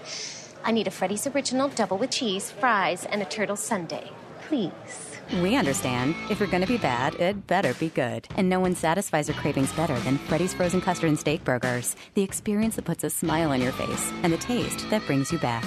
[0.63, 4.11] I need a Freddy's Original double with cheese, fries, and a turtle sundae.
[4.49, 5.10] Please.
[5.33, 6.17] We understand.
[6.29, 8.27] If you're going to be bad, it better be good.
[8.37, 11.95] And no one satisfies your cravings better than Freddy's Frozen Custard and Steak Burgers.
[12.15, 15.39] The experience that puts a smile on your face and the taste that brings you
[15.39, 15.65] back.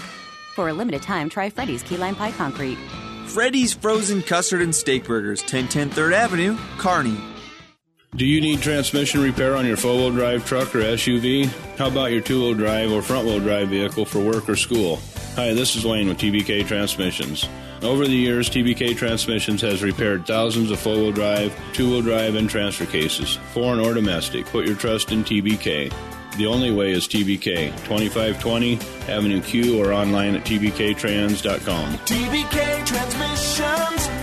[0.55, 2.77] For a limited time, try Freddy's Key Lime Pie Concrete.
[3.27, 7.17] Freddy's Frozen Custard and Steak Burgers, 1010 3rd Avenue, Kearney.
[8.15, 11.45] Do you need transmission repair on your four wheel drive truck or SUV?
[11.77, 14.99] How about your two wheel drive or front wheel drive vehicle for work or school?
[15.35, 17.47] Hi, this is Wayne with TBK Transmissions.
[17.83, 22.35] Over the years, TBK Transmissions has repaired thousands of four wheel drive, two wheel drive,
[22.35, 24.45] and transfer cases, foreign or domestic.
[24.45, 25.93] Put your trust in TBK.
[26.37, 28.79] The only way is TBK, 2520
[29.11, 31.93] Avenue Q or online at tbktrans.com.
[31.93, 34.22] TBK Transmissions,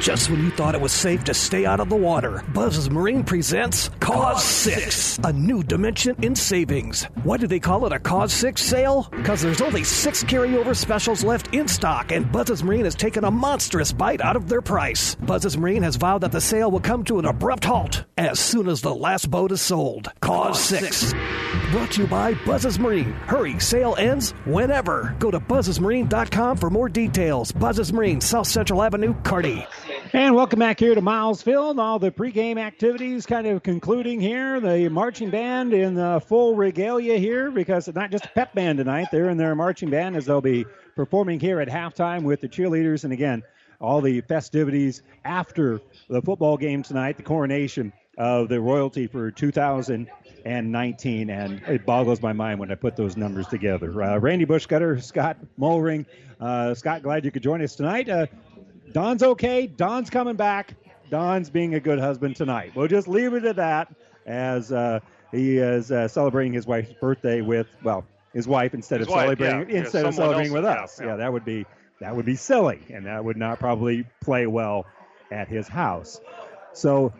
[0.00, 3.24] Just when you thought it was safe to stay out of the water, Buzz's Marine
[3.24, 7.02] presents Cause 6, a new dimension in savings.
[7.24, 9.08] Why do they call it a Cause 6 sale?
[9.10, 13.30] Because there's only six carryover specials left in stock, and Buzz's Marine has taken a
[13.30, 15.16] monstrous bite out of their price.
[15.16, 18.68] Buzz's Marine has vowed that the sale will come to an abrupt halt as soon
[18.68, 20.10] as the last boat is sold.
[20.20, 21.12] Cause 6.
[21.72, 23.12] Brought to you by Buzz's Marine.
[23.26, 25.16] Hurry, sale ends whenever.
[25.18, 27.50] Go to buzzesmarine.com for more details.
[27.50, 29.66] Buzz's Marine, South Central Avenue, Kearney.
[30.12, 31.78] And welcome back here to Miles Field.
[31.78, 34.60] All the pregame activities kind of concluding here.
[34.60, 38.78] The marching band in the full regalia here because it's not just a pep band
[38.78, 39.08] tonight.
[39.10, 43.04] They're in their marching band as they'll be performing here at halftime with the cheerleaders.
[43.04, 43.42] And again,
[43.80, 51.30] all the festivities after the football game tonight, the coronation of the royalty for 2019.
[51.30, 54.02] And it boggles my mind when I put those numbers together.
[54.02, 56.04] Uh, Randy Bushcutter, Scott Mulring.
[56.40, 58.08] Uh, Scott, glad you could join us tonight.
[58.08, 58.26] Uh,
[58.92, 59.66] Don's okay.
[59.66, 60.74] Don's coming back.
[61.10, 62.72] Don's being a good husband tonight.
[62.74, 63.94] We'll just leave it at that
[64.26, 65.00] as uh,
[65.32, 69.38] he is uh, celebrating his wife's birthday with, well, his wife instead His of wife,
[69.38, 69.74] celebrating yeah.
[69.74, 70.98] Yeah, instead of someone celebrating with us.
[71.00, 71.16] yeah, Yeah, yeah.
[71.16, 71.66] that would be
[72.00, 74.86] that would be silly, and that would not probably play well
[75.30, 76.20] at his house.
[76.72, 77.12] So.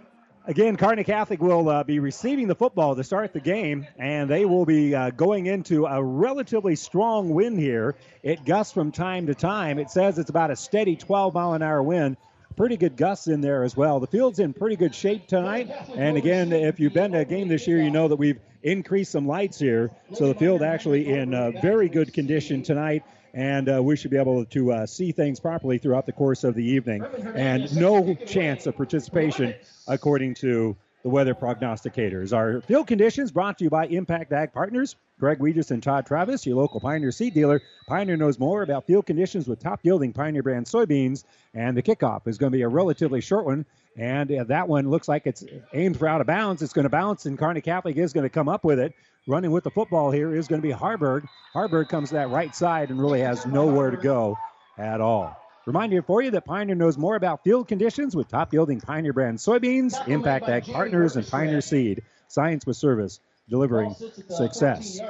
[0.49, 4.47] Again, Kearney Catholic will uh, be receiving the football to start the game, and they
[4.47, 7.97] will be uh, going into a relatively strong wind here.
[8.23, 9.79] It gusts from time to time.
[9.79, 12.17] It says it's about a steady 12 mile an hour wind.
[12.57, 14.01] Pretty good gusts in there as well.
[14.01, 15.71] The field's in pretty good shape tonight.
[15.95, 19.13] And again, if you've been to a game this year, you know that we've increased
[19.13, 19.91] some lights here.
[20.15, 23.05] So the field actually in uh, very good condition tonight.
[23.35, 26.55] And uh, we should be able to uh, see things properly throughout the course of
[26.55, 27.05] the evening.
[27.35, 29.55] And no chance of participation,
[29.87, 32.37] according to the weather prognosticators.
[32.37, 34.97] Our field conditions brought to you by Impact Ag Partners.
[35.19, 37.61] Greg Regis and Todd Travis, your local Pioneer seed dealer.
[37.88, 41.25] Pioneer knows more about field conditions with top yielding Pioneer brand soybeans.
[41.55, 43.67] And the kickoff is going to be a relatively short one.
[43.97, 46.62] And uh, that one looks like it's aimed for out of bounds.
[46.62, 48.95] It's going to bounce, and Kearney Catholic is going to come up with it.
[49.29, 51.29] Running with the football here is going to be Haarberg.
[51.55, 54.38] Haarberg comes to that right side and really has nowhere to go
[54.79, 55.37] at all.
[55.67, 59.37] Reminder for you that Pioneer knows more about field conditions with top yielding Pioneer brand
[59.37, 62.05] soybeans, Impact Ag Partners, and Pioneer Seed.
[62.29, 63.95] Science with service, delivering
[64.29, 65.01] success.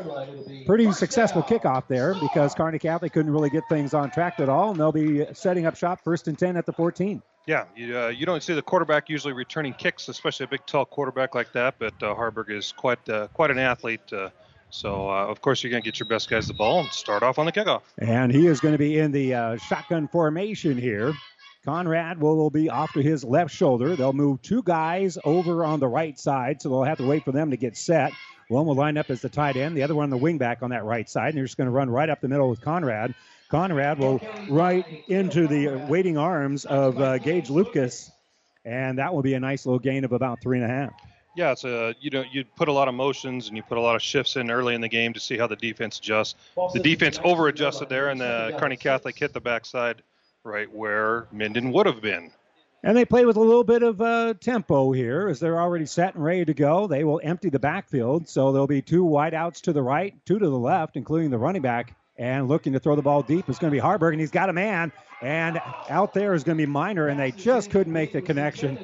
[0.67, 4.71] Pretty successful kickoff there because Kearney Catholic couldn't really get things on track at all,
[4.71, 7.23] and they'll be setting up shop first and 10 at the 14.
[7.47, 10.85] Yeah, you, uh, you don't see the quarterback usually returning kicks, especially a big, tall
[10.85, 11.77] quarterback like that.
[11.79, 14.13] But uh, Haarberg is quite uh, quite an athlete.
[14.13, 14.29] Uh,
[14.69, 17.23] so uh, of course you're going to get your best guys the ball and start
[17.23, 17.81] off on the kickoff.
[17.97, 21.15] And he is going to be in the uh, shotgun formation here.
[21.69, 23.95] Conrad will, be off to his left shoulder.
[23.95, 27.33] They'll move two guys over on the right side, so they'll have to wait for
[27.33, 28.11] them to get set.
[28.49, 30.85] One will line up as the tight end, the other one the wingback on that
[30.85, 33.15] right side, and they're just going to run right up the middle with Conrad.
[33.51, 38.11] Conrad will right into the waiting arms of uh, Gage Lucas,
[38.65, 40.95] and that will be a nice little gain of about three and a half.
[41.37, 43.83] Yeah, it's a you know you put a lot of motions and you put a
[43.83, 46.35] lot of shifts in early in the game to see how the defense adjusts.
[46.73, 50.03] The defense over adjusted there, and the Kearney Catholic hit the backside
[50.49, 52.33] right where Minden would have been.
[52.83, 56.15] And they play with a little bit of uh, tempo here as they're already set
[56.15, 56.87] and ready to go.
[56.87, 60.49] They will empty the backfield, so there'll be two wideouts to the right, two to
[60.49, 61.97] the left, including the running back.
[62.17, 64.49] And looking to throw the ball deep is going to be Haarberg, and he's got
[64.49, 64.91] a man.
[65.21, 68.79] And out there is going to be Miner, and they just couldn't make the connection.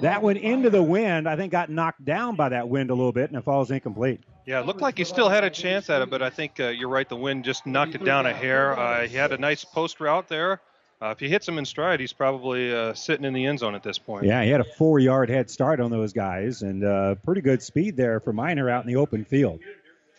[0.00, 1.28] That went into the wind.
[1.28, 4.20] I think got knocked down by that wind a little bit, and it falls incomplete.
[4.46, 6.68] Yeah, it looked like he still had a chance at it, but I think uh,
[6.68, 7.06] you're right.
[7.06, 8.78] The wind just knocked it down a hair.
[8.78, 10.60] Uh, he had a nice post route there.
[11.00, 13.74] Uh, if he hits him in stride, he's probably uh, sitting in the end zone
[13.76, 14.24] at this point.
[14.24, 17.62] Yeah, he had a four yard head start on those guys, and uh, pretty good
[17.62, 19.60] speed there for Miner out in the open field.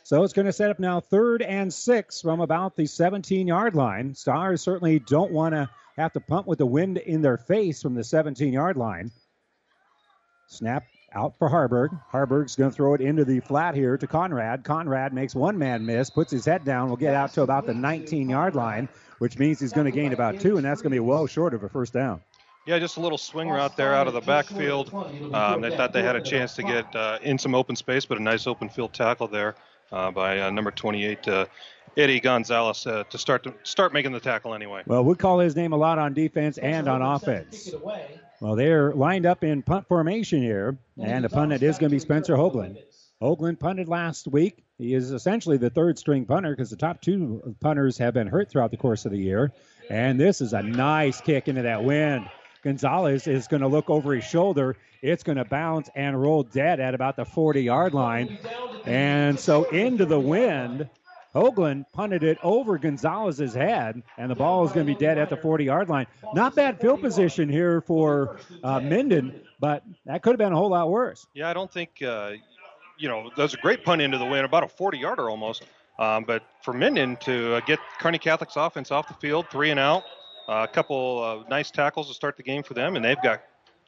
[0.03, 3.75] So it's going to set up now third and six from about the 17 yard
[3.75, 4.15] line.
[4.15, 7.93] Stars certainly don't want to have to punt with the wind in their face from
[7.93, 9.11] the 17 yard line.
[10.47, 11.89] Snap out for Haarberg.
[12.11, 14.63] Haarberg's going to throw it into the flat here to Conrad.
[14.63, 17.73] Conrad makes one man miss, puts his head down, will get out to about the
[17.73, 18.87] 19 yard line,
[19.19, 21.53] which means he's going to gain about two, and that's going to be well short
[21.53, 22.21] of a first down.
[22.65, 24.93] Yeah, just a little swing route there out of the backfield.
[25.33, 28.17] Um, they thought they had a chance to get uh, in some open space, but
[28.17, 29.55] a nice open field tackle there
[29.91, 31.45] uh, by uh, number 28, uh,
[31.97, 34.83] Eddie Gonzalez, uh, to start to start making the tackle anyway.
[34.85, 37.71] Well, we call his name a lot on defense and on offense.
[38.41, 41.99] Well, they're lined up in punt formation here, and the punt is going to be
[41.99, 42.77] Spencer Hoagland.
[43.21, 44.63] Hoagland punted last week.
[44.79, 48.49] He is essentially the third string punter because the top two punters have been hurt
[48.49, 49.51] throughout the course of the year.
[49.89, 52.29] And this is a nice kick into that wind.
[52.63, 54.77] Gonzalez is going to look over his shoulder.
[55.01, 58.37] It's going to bounce and roll dead at about the 40 yard line.
[58.85, 60.89] And so into the wind,
[61.35, 65.29] Hoagland punted it over Gonzalez's head, and the ball is going to be dead at
[65.29, 66.07] the 40 yard line.
[66.33, 70.69] Not bad field position here for uh, Minden, but that could have been a whole
[70.69, 71.27] lot worse.
[71.33, 72.31] Yeah, I don't think, uh,
[72.99, 75.63] you know, that was a great punt into the wind, about a 40 yarder almost.
[75.97, 79.79] Um, but for Minden to uh, get Kearney Catholic's offense off the field, three and
[79.79, 80.03] out,
[80.47, 83.41] uh, a couple uh, nice tackles to start the game for them, and they've got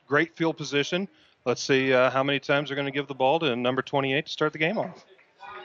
[0.07, 1.07] great field position.
[1.45, 4.25] Let's see uh, how many times they're going to give the ball to number 28
[4.25, 5.05] to start the game off.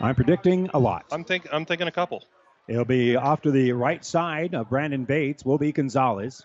[0.01, 1.05] I'm predicting a lot.
[1.11, 2.25] I'm think I'm thinking a couple.
[2.69, 5.45] It'll be off to the right side of Braden Bates.
[5.45, 6.45] Will be Gonzalez.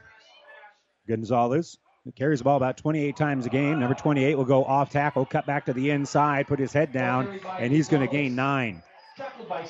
[1.07, 1.77] Gonzalez
[2.15, 3.79] carries the ball about 28 times a game.
[3.79, 7.39] Number 28 will go off tackle, cut back to the inside, put his head down,
[7.59, 8.81] and he's going to gain nine.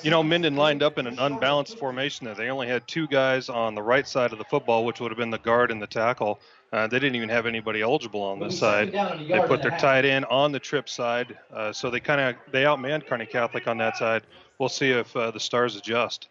[0.01, 2.35] You know, Minden lined up in an unbalanced formation there.
[2.35, 5.17] They only had two guys on the right side of the football, which would have
[5.17, 6.39] been the guard and the tackle.
[6.71, 8.93] Uh, they didn't even have anybody eligible on this side.
[8.93, 12.63] They put their tight end on the trip side, uh, so they kind of they
[12.63, 14.23] outmanned Kearney Catholic on that side.
[14.57, 16.29] We'll see if uh, the Stars adjust.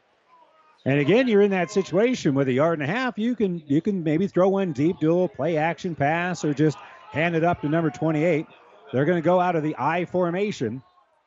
[0.85, 3.19] And again, you're in that situation with a yard and a half.
[3.19, 6.79] You can you can maybe throw one deep, little play action pass, or just
[7.11, 8.47] hand it up to number 28.
[8.93, 10.83] They're going to go out of the I formation.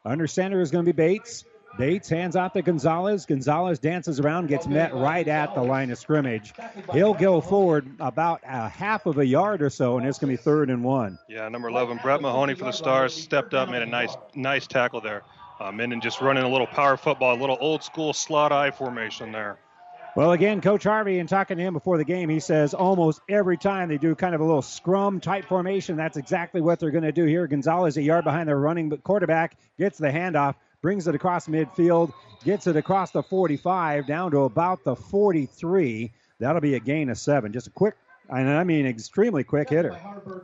[0.06, 1.46] Under center is going to be Bates.
[1.78, 3.26] Bates hands off to Gonzalez.
[3.26, 6.54] Gonzalez dances around, gets met right at the line of scrimmage.
[6.92, 10.38] He'll go forward about a half of a yard or so, and it's going to
[10.38, 11.18] be third and one.
[11.28, 15.02] Yeah, number 11, Brett Mahoney for the Stars stepped up, made a nice, nice tackle
[15.02, 15.24] there.
[15.64, 19.32] Uh, Minden just running a little power football, a little old school slot eye formation
[19.32, 19.58] there.
[20.14, 23.56] Well, again, Coach Harvey, and talking to him before the game, he says almost every
[23.56, 27.06] time they do kind of a little scrum type formation, that's exactly what they're going
[27.06, 27.48] to do here.
[27.48, 32.12] Gonzalez, a yard behind the running quarterback, gets the handoff, brings it across midfield,
[32.44, 36.12] gets it across the 45 down to about the 43.
[36.40, 37.54] That'll be a gain of seven.
[37.54, 37.96] Just a quick,
[38.30, 39.98] and I mean extremely quick hitter.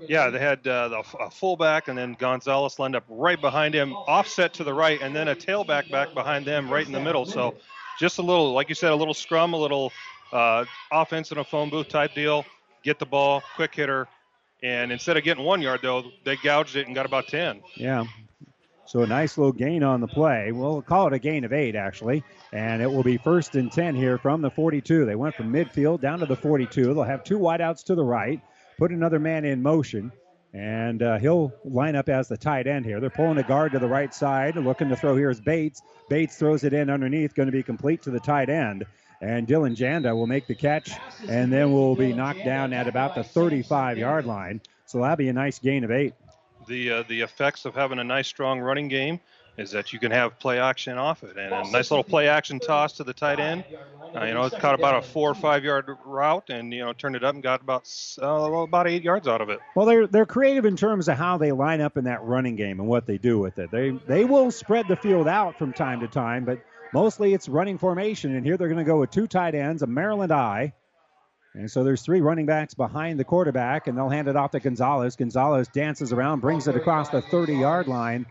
[0.08, 3.94] Yeah, they had uh, the a fullback, and then Gonzalez lined up right behind him,
[3.94, 7.26] offset to the right, and then a tailback back behind them, right in the middle.
[7.26, 7.56] So
[8.00, 9.92] just a little, like you said, a little scrum, a little
[10.32, 12.46] uh, offense in a phone booth type deal.
[12.84, 14.08] Get the ball, quick hitter,
[14.64, 17.62] and instead of getting one yard though, they gouged it and got about ten.
[17.76, 18.06] Yeah.
[18.90, 20.52] So a nice little gain on the play.
[20.52, 22.24] We'll call it a gain of eight, actually.
[22.52, 25.06] And it will be first and 10 here from the 42.
[25.06, 26.96] They went from midfield down to the 42.
[26.96, 28.42] They'll have two wideouts to the right,
[28.80, 30.12] put another man in motion,
[30.56, 33.00] and uh, he'll line up as the tight end here.
[33.00, 34.56] They're pulling a guard to the right side.
[34.56, 35.84] Looking to throw here is Bates.
[36.10, 38.86] Bates throws it in underneath, going to be complete to the tight end.
[39.22, 40.94] And Dylan Janda will make the catch,
[41.28, 44.62] and then will be knocked down at about the 35 yard line.
[44.88, 46.16] So that'll be a nice gain of eight
[46.70, 49.20] the uh, the effects of having a nice strong running game
[49.58, 52.60] is that you can have play action off it and a nice little play action
[52.60, 53.66] toss to the tight end.
[54.16, 56.94] Uh, you know, it caught about a four or five yard route and you know
[56.94, 57.88] turned it up and got about
[58.22, 59.60] uh, about eight yards out of it.
[59.76, 62.80] Well, they're they're creative in terms of how they line up in that running game
[62.80, 63.70] and what they do with it.
[63.72, 66.60] They they will spread the field out from time to time, but
[66.94, 68.36] mostly it's running formation.
[68.36, 70.74] And here they're going to go with two tight ends, a Maryland I
[71.56, 74.60] and so there's three running backs behind the quarterback, and they'll hand it off to
[74.60, 75.16] Gonzalez.
[75.16, 78.26] Gonzalez dances around, brings it across the 30 yard line.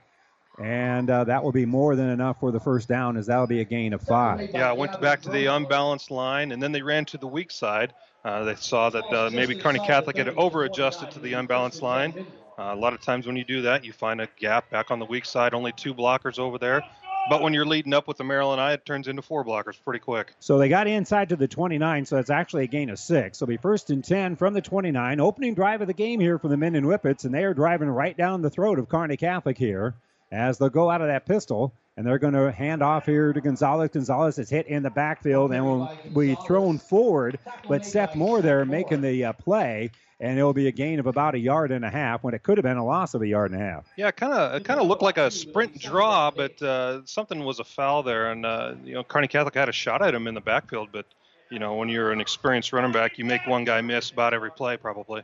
[0.60, 3.60] And uh, that will be more than enough for the first down, as that'll be
[3.60, 4.50] a gain of five.
[4.52, 7.94] Yeah, went back to the unbalanced line, and then they ran to the weak side.
[8.24, 12.26] Uh, they saw that uh, maybe Kearney Catholic had over-adjusted to the unbalanced line.
[12.58, 14.98] Uh, a lot of times when you do that, you find a gap back on
[14.98, 15.54] the weak side.
[15.54, 16.82] Only two blockers over there.
[17.28, 19.98] But when you're leading up with the Maryland I, it turns into four blockers pretty
[19.98, 20.32] quick.
[20.40, 23.38] So they got inside to the 29, so that's actually a gain of six.
[23.38, 25.20] So be first and 10 from the 29.
[25.20, 28.16] Opening drive of the game here for the Minden Whippets, and they are driving right
[28.16, 29.94] down the throat of Kearney Catholic here
[30.32, 31.72] as they'll go out of that pistol.
[31.98, 33.90] And they're going to hand off here to Gonzalez.
[33.92, 37.40] Gonzalez is hit in the backfield and will be thrown forward.
[37.68, 39.90] But Seth Moore there making the uh, play
[40.20, 42.42] and it will be a gain of about a yard and a half when it
[42.44, 43.84] could have been a loss of a yard and a half.
[43.96, 47.60] Yeah, kind of it kind of looked like a sprint draw, but uh, something was
[47.60, 50.34] a foul there, and uh, you know Kearney Catholic had a shot at him in
[50.34, 51.06] the backfield, but
[51.50, 54.50] you know when you're an experienced running back, you make one guy miss about every
[54.50, 55.22] play probably.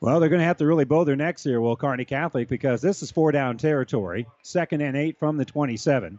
[0.00, 2.80] Well, they're going to have to really bow their necks here, Will Kearney Catholic, because
[2.80, 6.18] this is four down territory, second and eight from the 27.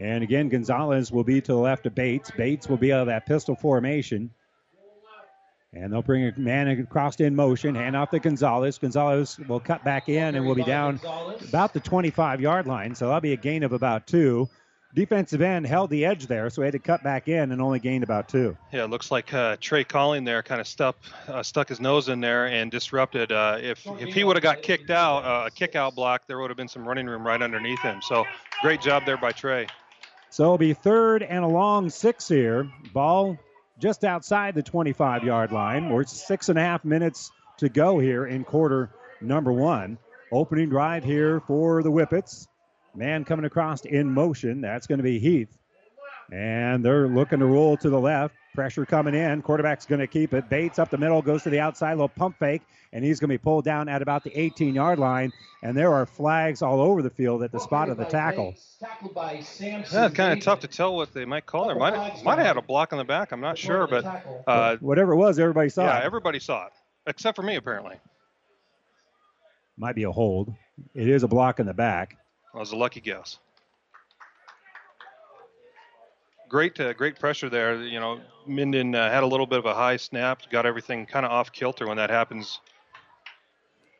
[0.00, 2.30] And again, Gonzalez will be to the left of Bates.
[2.30, 4.30] Bates will be out of that pistol formation.
[5.72, 8.78] And they'll bring a man across in motion, hand off to Gonzalez.
[8.78, 11.00] Gonzalez will cut back in and will be down
[11.48, 12.94] about the 25 yard line.
[12.94, 14.48] So that'll be a gain of about two.
[14.94, 17.78] Defensive end held the edge there, so he had to cut back in and only
[17.78, 18.56] gained about two.
[18.72, 20.96] Yeah, it looks like uh, Trey Calling there kind of stuck
[21.28, 23.30] uh, stuck his nose in there and disrupted.
[23.30, 26.38] Uh, if if he would have got kicked out, uh, a kick out block, there
[26.38, 28.00] would have been some running room right underneath him.
[28.00, 28.24] So
[28.62, 29.66] great job there by Trey.
[30.30, 32.70] So it'll be third and a long six here.
[32.94, 33.38] Ball
[33.78, 35.90] just outside the 25 yard line.
[35.90, 39.98] We're six and a half minutes to go here in quarter number one.
[40.32, 42.46] Opening drive here for the Whippets.
[42.94, 44.60] Man coming across in motion.
[44.60, 45.56] That's going to be Heath.
[46.30, 48.34] And they're looking to roll to the left.
[48.54, 49.40] Pressure coming in.
[49.40, 50.48] Quarterback's going to keep it.
[50.48, 52.62] Bates up the middle, goes to the outside, little pump fake,
[52.92, 55.32] and he's going to be pulled down at about the 18 yard line.
[55.62, 58.54] And there are flags all over the field at the spot of the tackle.
[59.92, 61.76] Yeah, it's kind of tough to tell what they might call there.
[61.76, 63.32] Might might have had a block on the back.
[63.32, 64.04] I'm not sure, but
[64.46, 66.00] uh, whatever it was, everybody saw yeah, it.
[66.00, 66.72] Yeah, everybody saw it
[67.08, 67.96] except for me apparently.
[69.76, 70.54] Might be a hold.
[70.94, 72.16] It is a block in the back.
[72.52, 73.38] That was a lucky guess.
[76.48, 77.82] Great, uh, great pressure there.
[77.82, 81.26] You know, Minden uh, had a little bit of a high snap, got everything kind
[81.26, 82.60] of off kilter when that happens.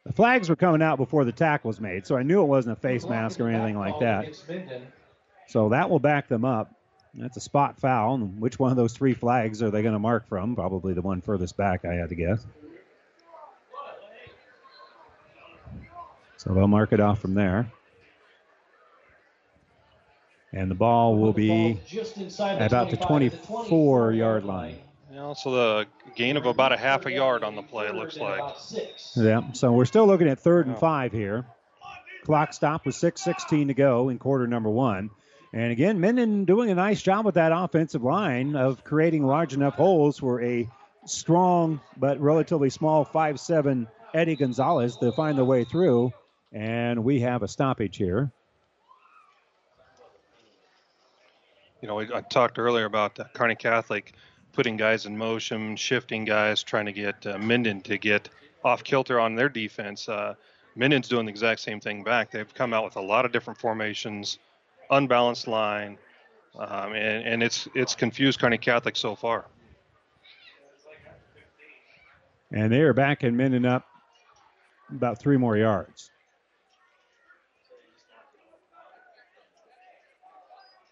[0.07, 2.79] The flags were coming out before the tackle was made, so I knew it wasn't
[2.79, 4.35] a face mask or anything like that.
[5.49, 6.75] So that will back them up.
[7.15, 8.15] That's a spot foul.
[8.15, 10.55] And which one of those three flags are they going to mark from?
[10.55, 12.47] Probably the one furthest back, I had to guess.
[16.39, 17.71] So they'll mark it off from there.
[20.53, 21.79] And the ball will be
[22.41, 24.79] about the 24 yard line.
[25.13, 28.17] Yeah, so the gain of about a half a yard on the play, it looks
[28.17, 28.41] like.
[29.17, 31.45] Yeah, so we're still looking at third and five here.
[32.25, 35.11] Clock stop with 6.16 to go in quarter number one.
[35.53, 39.75] And again, Minden doing a nice job with that offensive line of creating large enough
[39.75, 40.69] holes for a
[41.07, 46.13] strong but relatively small 5'7 Eddie Gonzalez to find their way through.
[46.53, 48.31] And we have a stoppage here.
[51.81, 54.15] You know, I talked earlier about Kearney Catholic
[54.53, 58.29] putting guys in motion, shifting guys, trying to get uh, Minden to get
[58.65, 60.09] off kilter on their defense.
[60.09, 60.35] Uh,
[60.75, 62.31] Minden's doing the exact same thing back.
[62.31, 64.39] They've come out with a lot of different formations,
[64.91, 65.99] unbalanced line,
[66.59, 69.47] um, and, and it's it's confused Kearney Catholic so far.
[72.51, 73.87] And they are back and Minden up
[74.91, 76.11] about three more yards.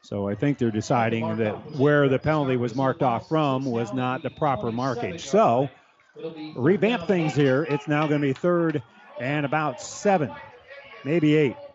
[0.06, 4.22] So I think they're deciding that where the penalty was marked off from was not
[4.22, 5.26] the proper markage.
[5.26, 5.68] So
[6.54, 7.66] revamp things here.
[7.68, 8.84] It's now going to be third
[9.18, 10.36] and about seven,
[11.02, 11.65] maybe eight.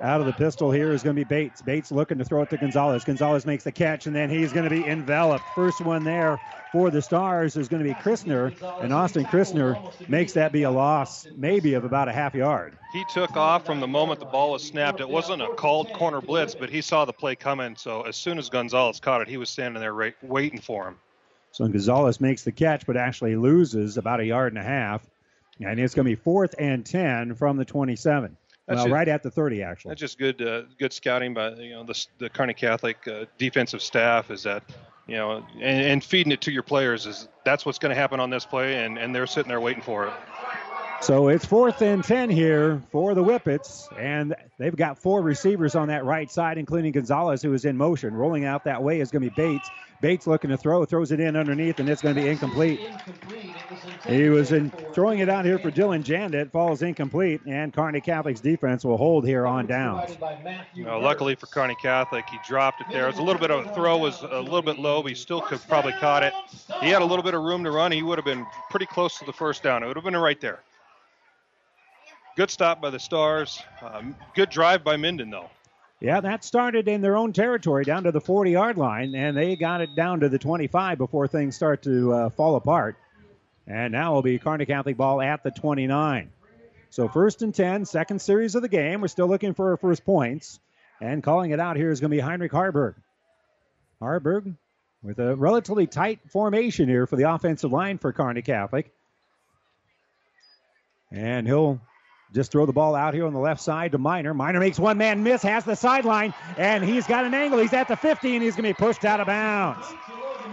[0.00, 1.62] Out of the pistol here is going to be Bates.
[1.62, 3.04] Bates looking to throw it to Gonzalez.
[3.04, 5.44] Gonzalez makes the catch, and then he's going to be enveloped.
[5.54, 6.40] First one there
[6.72, 9.78] for the Stars is going to be Christner, and Austin Christner
[10.08, 12.76] makes that be a loss, maybe of about a half yard.
[12.92, 15.00] He took off from the moment the ball was snapped.
[15.00, 17.76] It wasn't a called corner blitz, but he saw the play coming.
[17.76, 20.96] So as soon as Gonzalez caught it, he was standing there right, waiting for him.
[21.52, 25.06] So Gonzalez makes the catch, but actually loses about a yard and a half.
[25.60, 28.36] And it's going to be fourth and 10 from the 27.
[28.66, 29.90] That's well, just- right at the 30, actually.
[29.90, 33.82] That's just good, uh, good scouting by you know the the Kearney Catholic uh, defensive
[33.82, 34.30] staff.
[34.30, 34.62] Is that
[35.06, 38.20] you know and, and feeding it to your players is that's what's going to happen
[38.20, 40.14] on this play, and and they're sitting there waiting for it.
[41.00, 45.88] So it's fourth and 10 here for the Whippets, and they've got four receivers on
[45.88, 48.14] that right side, including Gonzalez, who is in motion.
[48.14, 49.68] Rolling out that way is going to be Bates.
[50.00, 52.80] Bates looking to throw, throws it in underneath, and it's going to be incomplete.
[54.06, 58.40] He was in throwing it out here for Dylan Janda, falls incomplete, and Kearney Catholic's
[58.40, 60.16] defense will hold here on downs.
[60.74, 63.04] Know, luckily for Kearney Catholic, he dropped it there.
[63.04, 65.14] It was a little bit of a throw was a little bit low, but he
[65.14, 66.32] still could probably caught it.
[66.80, 67.92] He had a little bit of room to run.
[67.92, 69.82] He would have been pretty close to the first down.
[69.82, 70.60] It would have been right there.
[72.36, 73.62] Good stop by the Stars.
[73.80, 75.50] Um, good drive by Minden, though.
[76.00, 79.54] Yeah, that started in their own territory down to the 40 yard line, and they
[79.54, 82.96] got it down to the 25 before things start to uh, fall apart.
[83.68, 86.32] And now it'll be Kearney Catholic ball at the 29.
[86.90, 89.00] So first and 10, second series of the game.
[89.00, 90.58] We're still looking for our first points.
[91.00, 92.96] And calling it out here is going to be Heinrich Haarberg.
[94.02, 94.56] Haarberg
[95.02, 98.92] with a relatively tight formation here for the offensive line for Kearney Catholic.
[101.10, 101.80] And he'll
[102.34, 104.34] just throw the ball out here on the left side to Miner.
[104.34, 107.60] Miner makes one man miss, has the sideline, and he's got an angle.
[107.60, 109.86] He's at the 50, and he's going to be pushed out of bounds.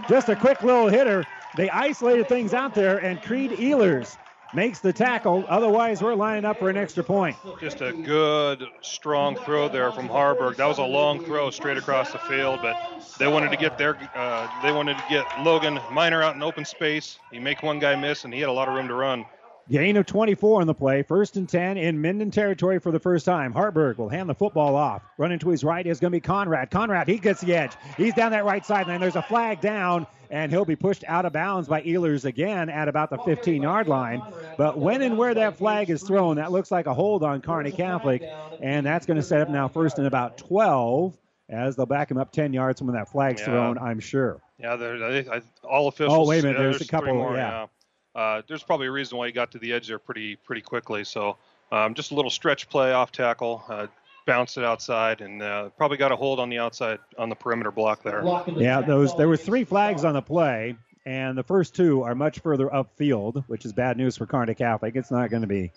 [0.08, 1.24] Just a quick little hitter.
[1.56, 4.16] They isolated things out there, and Creed Ehlers
[4.54, 5.44] makes the tackle.
[5.48, 7.36] Otherwise, we're lining up for an extra point.
[7.60, 10.56] Just a good, strong throw there from Haarberg.
[10.56, 12.76] That was a long throw straight across the field, but
[13.18, 16.64] they wanted to get their, uh, they wanted to get Logan Miner out in open
[16.64, 17.18] space.
[17.32, 19.24] He make one guy miss, and he had a lot of room to run.
[19.70, 21.02] Gain of 24 on the play.
[21.02, 23.54] First and 10 in Minden territory for the first time.
[23.54, 25.02] Haarberg will hand the football off.
[25.18, 26.70] Running to his right is going to be Conrad.
[26.70, 27.72] Conrad, he gets the edge.
[27.96, 29.00] He's down that right sideline.
[29.00, 32.88] There's a flag down, and he'll be pushed out of bounds by Ehlers again at
[32.88, 34.20] about the 15 yard line.
[34.58, 37.70] But when and where that flag is thrown, that looks like a hold on Kearney
[37.72, 38.22] Catholic,
[38.60, 41.16] and that's going to set up now first and about 12
[41.48, 43.46] as they'll back him up 10 yards from when that flag's Yeah.
[43.46, 44.40] thrown, I'm sure.
[44.58, 46.16] Yeah, I, all officials.
[46.16, 47.66] Oh, wait a minute, yeah, there's a couple, more, yeah.
[48.14, 51.04] Uh, there's probably a reason why he got to the edge there pretty pretty quickly.
[51.04, 51.36] So
[51.70, 53.86] um, just a little stretch play off tackle, uh,
[54.26, 57.70] bounced it outside, and uh, probably got a hold on the outside on the perimeter
[57.70, 58.22] block there.
[58.56, 62.40] Yeah, those there were three flags on the play, and the first two are much
[62.40, 64.96] further upfield, which is bad news for Kearney Catholic.
[64.96, 65.72] It's not going to be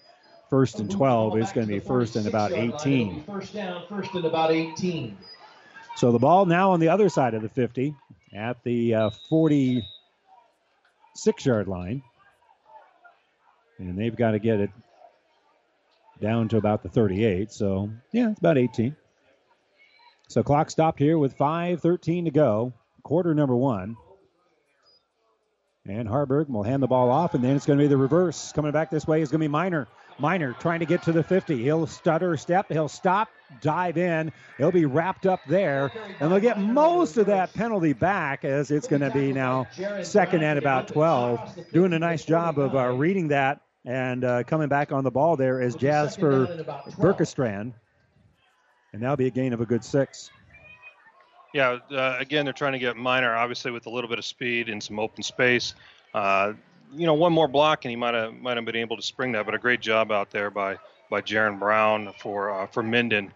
[0.49, 1.37] first and 12.
[1.37, 3.23] It's going to be first and about 18.
[3.23, 5.17] First down, first and about 18.
[5.95, 7.95] So the ball now on the other side of the 50
[8.33, 12.03] at the uh, 46 yard line.
[13.77, 14.69] And they've got to get it
[16.21, 17.51] down to about the 38.
[17.51, 18.95] So, yeah, it's about 18.
[20.27, 22.73] So clock stopped here with 5.13 to go,
[23.03, 23.95] quarter number one.
[25.87, 28.51] And Haarberg will hand the ball off, and then it's going to be the reverse.
[28.53, 29.87] Coming back this way is going to be Miner.
[30.17, 31.61] Miner trying to get to the 50.
[31.61, 32.67] He'll stutter step.
[32.69, 33.29] He'll stop,
[33.61, 34.31] dive in.
[34.57, 38.87] He'll be wrapped up there, and they'll get most of that penalty back as it's
[38.87, 39.67] going to be now
[40.01, 41.71] second and about 12.
[41.71, 45.35] Doing a nice job of uh, reading that and uh, coming back on the ball
[45.35, 46.47] there is Jasper
[46.97, 47.73] Berkestrand.
[48.93, 50.31] And that'll be a gain of a good six.
[51.53, 54.69] Yeah, uh, again, they're trying to get Miner, obviously, with a little bit of speed
[54.69, 55.75] and some open space.
[56.13, 56.53] Uh,
[56.93, 59.33] you know, one more block, and he might have might have been able to spring
[59.33, 59.45] that.
[59.45, 60.77] But a great job out there by
[61.09, 63.31] by Jaron Brown for uh, for Minden.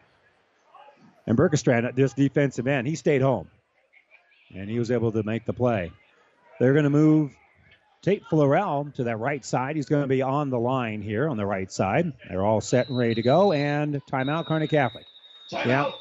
[1.28, 3.48] And Berkestrand, this defensive end, he stayed home.
[4.56, 5.92] And he was able to make the play.
[6.60, 7.36] They're going to move
[8.02, 9.76] Tate Florell to that right side.
[9.76, 12.14] He's going to be on the line here on the right side.
[12.30, 13.52] They're all set and ready to go.
[13.52, 15.06] And timeout, Kearney Catholic.
[15.52, 15.92] Yeah.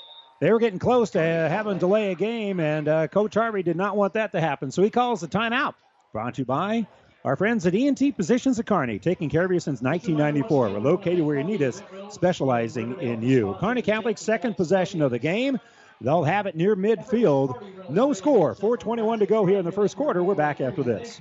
[0.41, 3.77] They were getting close to having to delay a game, and uh, Coach Harvey did
[3.77, 4.71] not want that to happen.
[4.71, 5.75] So he calls the timeout.
[6.13, 6.87] Brought to you by
[7.25, 10.71] our friends at ENT Physicians of Kearney, taking care of you since 1994.
[10.71, 13.57] We're located where you need us, specializing in you.
[13.59, 15.59] Kearney Catholic's second possession of the game.
[16.01, 17.91] They'll have it near midfield.
[17.91, 18.55] No score.
[18.55, 20.23] 4:21 to go here in the first quarter.
[20.23, 21.21] We're back after this.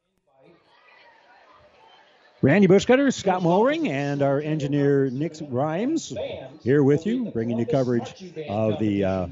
[2.43, 6.11] Randy Bushcutter, Scott Mulring, and our engineer Nick Rhymes
[6.63, 9.27] here with you, bringing you coverage of the uh,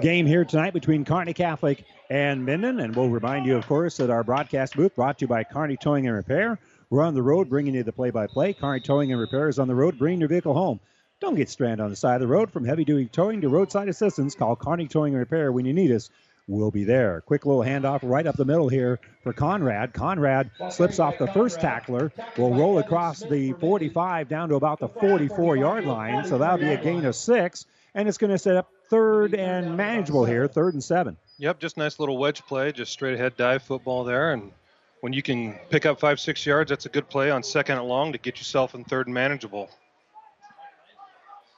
[0.00, 2.78] game here tonight between Kearney Catholic and Minden.
[2.78, 5.76] And we'll remind you, of course, that our broadcast booth brought to you by Kearney
[5.76, 6.60] Towing and Repair.
[6.88, 8.52] We're on the road bringing you the play-by-play.
[8.52, 10.78] Kearney Towing and Repair is on the road bringing your vehicle home.
[11.18, 12.52] Don't get stranded on the side of the road.
[12.52, 16.10] From heavy-duty towing to roadside assistance, call Kearney Towing and Repair when you need us
[16.48, 17.20] will be there.
[17.22, 19.92] Quick little handoff right up the middle here for Conrad.
[19.92, 24.88] Conrad slips off the first tackler, will roll across the 45 down to about the
[24.88, 26.24] 44 yard line.
[26.24, 29.76] So that'll be a gain of six, and it's going to set up third and
[29.76, 31.16] manageable here, third and seven.
[31.38, 34.32] Yep, just nice little wedge play, just straight ahead dive football there.
[34.32, 34.52] And
[35.00, 37.88] when you can pick up five, six yards, that's a good play on second and
[37.88, 39.70] long to get yourself in third and manageable.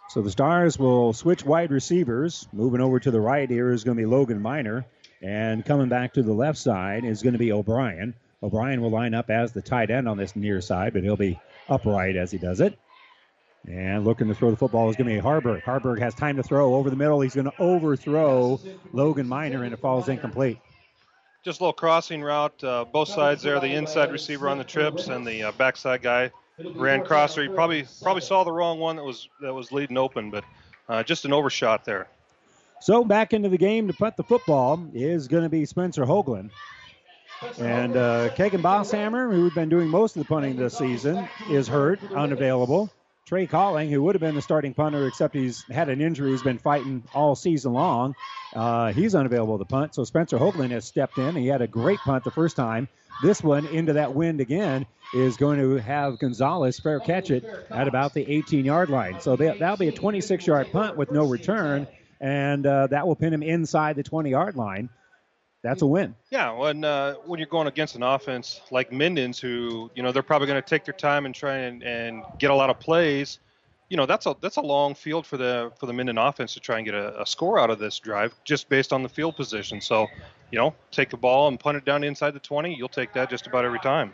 [0.08, 2.46] So the Stars will switch wide receivers.
[2.52, 4.86] Moving over to the right here is going to be Logan Miner.
[5.22, 8.14] And coming back to the left side is going to be O'Brien.
[8.42, 11.40] O'Brien will line up as the tight end on this near side, but he'll be
[11.68, 12.78] upright as he does it.
[13.66, 15.62] And looking to throw the football is going to be Haarberg.
[15.62, 17.22] Haarberg has time to throw over the middle.
[17.22, 18.60] He's going to overthrow
[18.92, 20.58] Logan Miner, and it falls incomplete.
[21.42, 22.62] Just a little crossing route.
[22.62, 26.30] Uh, both sides there, the inside receiver on the trips and the uh, backside guy
[26.58, 27.42] ran crosser.
[27.42, 30.44] He probably probably saw the wrong one that was that was leading open, but
[30.88, 32.08] uh, just an overshot there.
[32.80, 36.50] So back into the game to punt the football is going to be Spencer Hoagland.
[37.58, 42.00] And uh, Kagan Bosshammer, who's been doing most of the punting this season, is hurt,
[42.12, 42.90] unavailable.
[43.26, 46.42] Trey Calling, who would have been the starting punter, except he's had an injury, he's
[46.42, 48.14] been fighting all season long.
[48.54, 49.94] Uh, he's unavailable to punt.
[49.94, 51.34] So Spencer Hoagland has stepped in.
[51.34, 52.86] He had a great punt the first time.
[53.22, 57.88] This one into that wind again is going to have Gonzalez fair catch it at
[57.88, 59.20] about the 18 yard line.
[59.20, 61.86] So that'll be a 26 yard punt with no return,
[62.20, 64.90] and uh, that will pin him inside the 20 yard line.
[65.64, 66.14] That's a win.
[66.30, 70.22] Yeah, when uh, when you're going against an offense like Minden's, who you know they're
[70.22, 73.38] probably going to take their time and try and, and get a lot of plays,
[73.88, 76.60] you know that's a that's a long field for the for the Minden offense to
[76.60, 79.36] try and get a, a score out of this drive just based on the field
[79.36, 79.80] position.
[79.80, 80.06] So,
[80.50, 82.74] you know, take the ball and punt it down inside the 20.
[82.74, 84.12] You'll take that just about every time.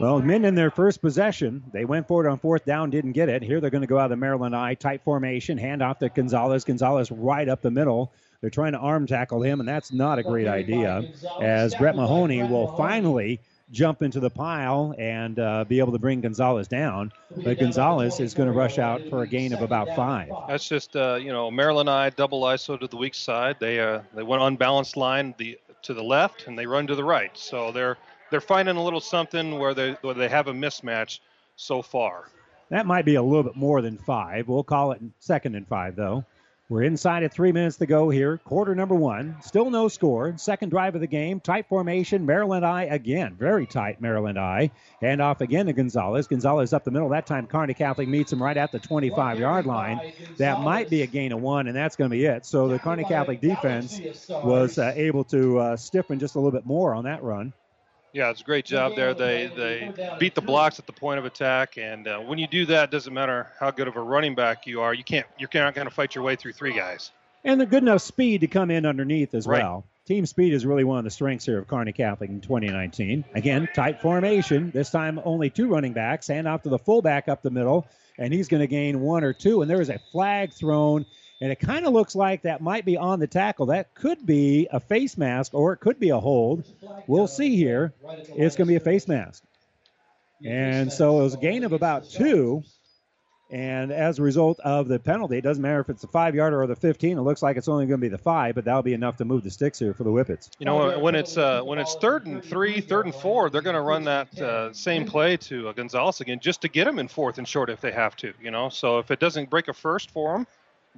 [0.00, 3.42] Well, Minden, their first possession, they went for it on fourth down, didn't get it.
[3.42, 6.08] Here they're going to go out of the Maryland I tight formation, hand off to
[6.08, 6.64] Gonzalez.
[6.64, 8.12] Gonzalez right up the middle.
[8.40, 11.04] They're trying to arm tackle him, and that's not a great idea.
[11.40, 16.20] As Brett Mahoney will finally jump into the pile and uh, be able to bring
[16.20, 17.12] Gonzalez down.
[17.44, 20.30] But Gonzalez is going to rush out for a gain of about five.
[20.48, 23.56] That's just uh, you know Maryland I double ISO to the weak side.
[23.60, 27.04] They uh, they went unbalanced line the to the left and they run to the
[27.04, 27.36] right.
[27.36, 27.96] So they're
[28.30, 31.20] they're finding a little something where they where they have a mismatch
[31.56, 32.28] so far.
[32.70, 34.48] That might be a little bit more than five.
[34.48, 36.24] We'll call it second and five though.
[36.70, 38.38] We're inside at three minutes to go here.
[38.38, 39.34] Quarter number one.
[39.42, 40.34] Still no score.
[40.36, 41.40] Second drive of the game.
[41.40, 42.24] Tight formation.
[42.24, 43.34] Maryland I again.
[43.36, 44.70] Very tight Maryland I.
[45.00, 46.28] Hand off again to Gonzalez.
[46.28, 47.08] Gonzalez up the middle.
[47.08, 50.12] That time Kearney Catholic meets him right at the 25 yard line.
[50.36, 52.46] That might be a gain of one, and that's going to be it.
[52.46, 54.00] So the Kearney Catholic defense
[54.30, 57.52] was uh, able to uh, stiffen just a little bit more on that run.
[58.12, 59.14] Yeah, it's a great job there.
[59.14, 62.66] They they beat the blocks at the point of attack, and uh, when you do
[62.66, 64.92] that, it doesn't matter how good of a running back you are.
[64.92, 67.12] You can't you're not going to fight your way through three guys.
[67.44, 69.62] And the good enough speed to come in underneath as Right.
[69.62, 69.86] well.
[70.06, 73.24] Team speed is really one of the strengths here of Kearney Catholic in 2019.
[73.34, 74.70] Again, tight formation.
[74.72, 76.26] This time only two running backs.
[76.26, 77.86] Hand off to the fullback up the middle,
[78.18, 79.62] and he's going to gain one or two.
[79.62, 81.06] And there is a flag thrown,
[81.40, 83.66] and it kind of looks like that might be on the tackle.
[83.66, 86.64] That could be a face mask, or it could be a hold.
[87.06, 87.94] We'll see here.
[88.36, 89.42] It's going to be a face mask.
[90.44, 92.62] And so it was a gain of about two.
[93.50, 96.62] And as a result of the penalty, it doesn't matter if it's the five yarder
[96.62, 97.18] or the 15.
[97.18, 99.24] It looks like it's only going to be the five, but that'll be enough to
[99.24, 100.50] move the sticks here for the Whippets.
[100.60, 103.74] You know, when it's uh, when it's third and three, third and four, they're going
[103.74, 107.08] to run that uh, same play to uh, Gonzalez again, just to get them in
[107.08, 108.32] fourth and short if they have to.
[108.40, 110.46] You know, so if it doesn't break a first for them,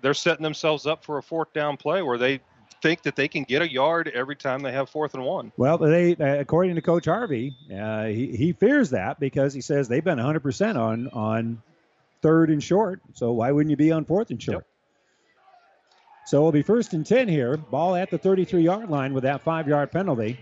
[0.01, 2.41] they're setting themselves up for a fourth down play where they
[2.83, 5.53] think that they can get a yard every time they have fourth and one.
[5.57, 10.03] Well, they, according to Coach Harvey, uh, he, he fears that because he says they've
[10.03, 11.63] been 100% on on
[12.23, 13.01] third and short.
[13.15, 14.57] So why wouldn't you be on fourth and short?
[14.57, 14.67] Yep.
[16.25, 17.57] So it'll be first and 10 here.
[17.57, 20.39] Ball at the 33 yard line with that five yard penalty.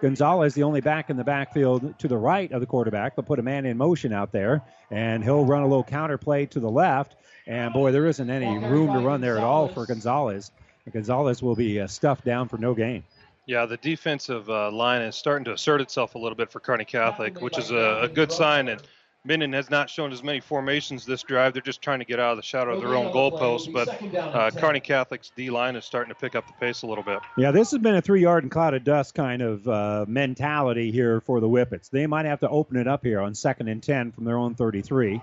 [0.00, 3.38] Gonzalez, the only back in the backfield to the right of the quarterback, but put
[3.38, 6.70] a man in motion out there, and he'll run a little counter play to the
[6.70, 7.16] left.
[7.48, 10.52] And boy, there isn't any room to run there at all for Gonzalez.
[10.92, 13.02] Gonzalez will be uh, stuffed down for no gain.
[13.46, 16.84] Yeah, the defensive uh, line is starting to assert itself a little bit for Kearney
[16.84, 18.68] Catholic, which is a, a good sign.
[18.68, 18.82] And
[19.24, 21.54] Minden has not shown as many formations this drive.
[21.54, 23.72] They're just trying to get out of the shadow of their own goalpost.
[23.72, 27.04] But uh, Kearney Catholic's D line is starting to pick up the pace a little
[27.04, 27.20] bit.
[27.38, 30.90] Yeah, this has been a three yard and cloud of dust kind of uh, mentality
[30.90, 31.88] here for the Whippets.
[31.88, 34.54] They might have to open it up here on second and 10 from their own
[34.54, 35.22] 33.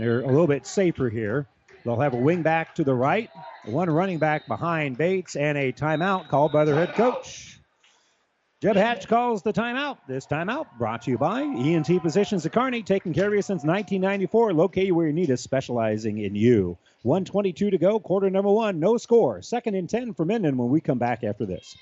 [0.00, 1.46] They're a little bit safer here.
[1.84, 3.28] They'll have a wing back to the right,
[3.66, 7.58] one running back behind Bates, and a timeout called by their head coach.
[8.62, 9.98] Jeb Hatch calls the timeout.
[10.08, 13.62] This timeout brought to you by ENT Physicians of Kearney, taking care of you since
[13.62, 16.78] 1994, located where you need us, specializing in you.
[17.02, 19.42] 122 to go, quarter number one, no score.
[19.42, 21.76] Second and 10 for Minden when we come back after this.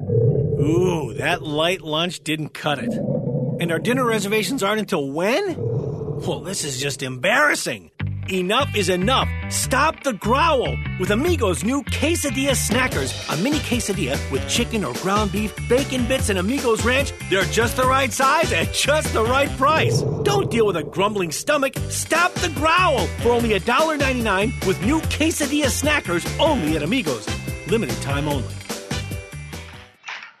[0.00, 2.92] Ooh, that light lunch didn't cut it.
[2.92, 5.93] And our dinner reservations aren't until when?
[6.16, 7.90] Well, this is just embarrassing.
[8.30, 9.28] Enough is enough.
[9.50, 13.12] Stop the growl with Amigos' new Quesadilla Snackers.
[13.32, 17.12] A mini quesadilla with chicken or ground beef, bacon bits, and Amigos Ranch.
[17.30, 20.02] They're just the right size at just the right price.
[20.22, 21.74] Don't deal with a grumbling stomach.
[21.90, 27.26] Stop the growl for only $1.99 with new Quesadilla Snackers only at Amigos.
[27.68, 28.63] Limited time only.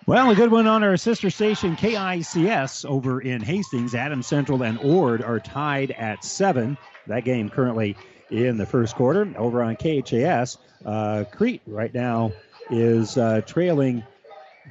[0.06, 3.94] Well, a good one on our sister station KICS over in Hastings.
[3.94, 6.76] Adams Central and Ord are tied at seven.
[7.06, 7.96] That game currently
[8.30, 9.32] in the first quarter.
[9.38, 12.32] Over on KHAS, uh, Crete right now
[12.68, 14.04] is uh, trailing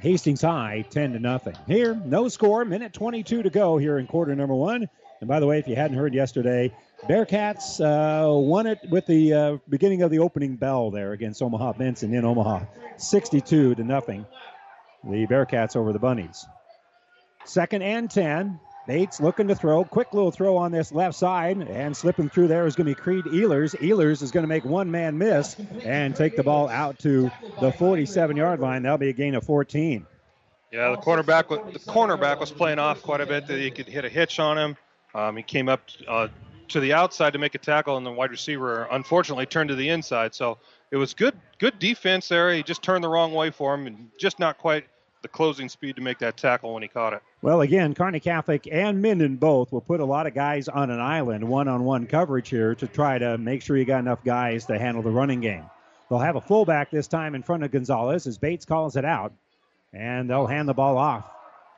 [0.00, 1.56] Hastings High 10 to nothing.
[1.66, 4.88] Here, no score, minute 22 to go here in quarter number one.
[5.18, 6.72] And by the way, if you hadn't heard yesterday,
[7.08, 11.72] Bearcats uh, won it with the uh, beginning of the opening bell there against Omaha
[11.72, 12.66] Benson in Omaha,
[12.98, 14.24] 62 to nothing.
[15.08, 16.46] The Bearcats over the Bunnies.
[17.44, 18.60] Second and 10.
[18.86, 19.82] Bates looking to throw.
[19.84, 21.56] Quick little throw on this left side.
[21.56, 23.74] And slipping through there is going to be Creed Ehlers.
[23.80, 27.30] Ehlers is going to make one man miss and take the ball out to
[27.60, 28.82] the 47 yard line.
[28.82, 30.06] That'll be a gain of 14.
[30.70, 33.44] Yeah, the cornerback, the cornerback was playing off quite a bit.
[33.48, 34.76] He could hit a hitch on him.
[35.14, 36.28] Um, he came up uh,
[36.68, 39.88] to the outside to make a tackle, and the wide receiver unfortunately turned to the
[39.88, 40.34] inside.
[40.34, 40.58] So
[40.90, 42.52] it was good, good defense there.
[42.52, 44.84] He just turned the wrong way for him, and just not quite
[45.24, 47.22] the closing speed to make that tackle when he caught it.
[47.40, 51.00] Well, again, Kearney Catholic and Minden both will put a lot of guys on an
[51.00, 54.66] island, one on one coverage here to try to make sure you got enough guys
[54.66, 55.64] to handle the running game.
[56.08, 59.32] They'll have a fullback this time in front of Gonzalez as Bates calls it out,
[59.94, 61.28] and they'll hand the ball off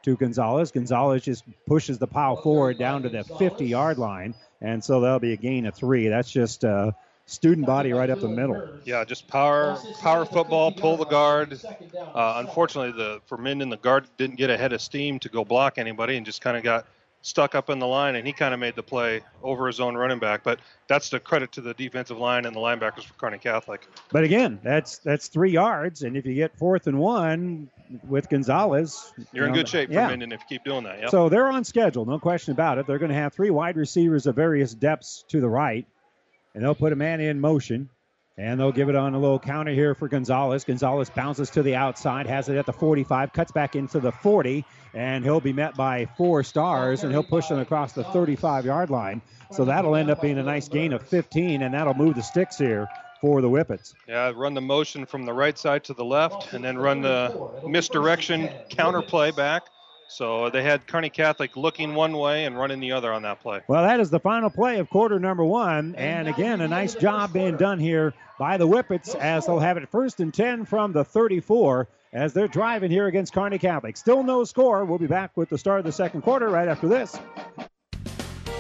[0.03, 0.73] to Gonzalez.
[0.73, 5.21] Gonzalez just pushes the pile forward down to the 50 yard line, and so that'll
[5.21, 6.09] be a gain of three.
[6.09, 6.91] That's just uh,
[7.27, 8.69] student body right up the middle.
[8.85, 11.61] Yeah, just power, power football, pull the guard.
[11.65, 15.79] Uh, unfortunately, the for Minden, the guard didn't get ahead of steam to go block
[15.79, 16.87] anybody, and just kind of got
[17.23, 19.97] stuck up in the line, and he kind of made the play over his own
[19.97, 20.45] running back.
[20.45, 23.87] But that's the credit to the defensive line and the linebackers for Kearney Catholic.
[24.13, 27.69] But again, that's that's three yards, and if you get fourth and one
[28.09, 30.07] with Gonzalez, you're you in good shape yeah.
[30.07, 31.01] for Minden if you keep doing that.
[31.01, 31.11] Yep.
[31.11, 32.87] So they're on schedule, no question about it.
[32.87, 35.87] They're going to have three wide receivers of various depths to the right
[36.57, 37.91] and they'll put a man in motion.
[38.39, 40.65] And they'll give it on a little counter here for Gonzalez.
[40.65, 44.65] Gonzalez bounces to the outside, has it at the 45, cuts back into the 40,
[44.93, 48.91] and he'll be met by four stars, and he'll push them across the 35 yard
[48.91, 49.23] line.
[49.53, 52.59] So that'll end up being a nice gain of 15, and that'll move the sticks
[52.59, 52.89] here
[53.23, 53.95] for the Whippets.
[54.07, 57.51] Yeah, run the motion from the right side to the left, and then run the
[57.67, 59.63] misdirection counter play back.
[60.09, 63.61] So they had Kearney Catholic looking one way and running the other on that play.
[63.69, 65.95] Well, that is the final play of quarter number one.
[65.97, 69.89] And again, a nice job being done here by the Whippets as they'll have it
[69.91, 73.97] first and 10 from the 34 as they're driving here against Kearney Catholic.
[73.97, 74.85] Still no score.
[74.85, 77.19] We'll be back with the start of the second quarter right after this.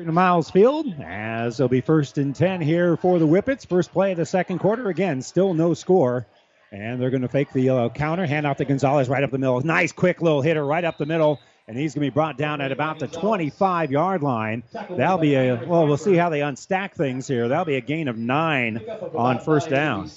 [0.00, 3.66] Here to Miles Field, as it'll be first and 10 here for the Whippets.
[3.66, 4.88] First play of the second quarter.
[4.88, 6.26] Again, still no score.
[6.72, 9.36] And they're going to fake the uh, counter, hand off to Gonzalez right up the
[9.36, 9.60] middle.
[9.60, 11.38] Nice, quick little hitter right up the middle.
[11.68, 14.62] And he's going to be brought down at about the 25 yard line.
[14.72, 17.48] That'll be a, well, we'll see how they unstack things here.
[17.48, 18.78] That'll be a gain of nine
[19.14, 20.10] on first down.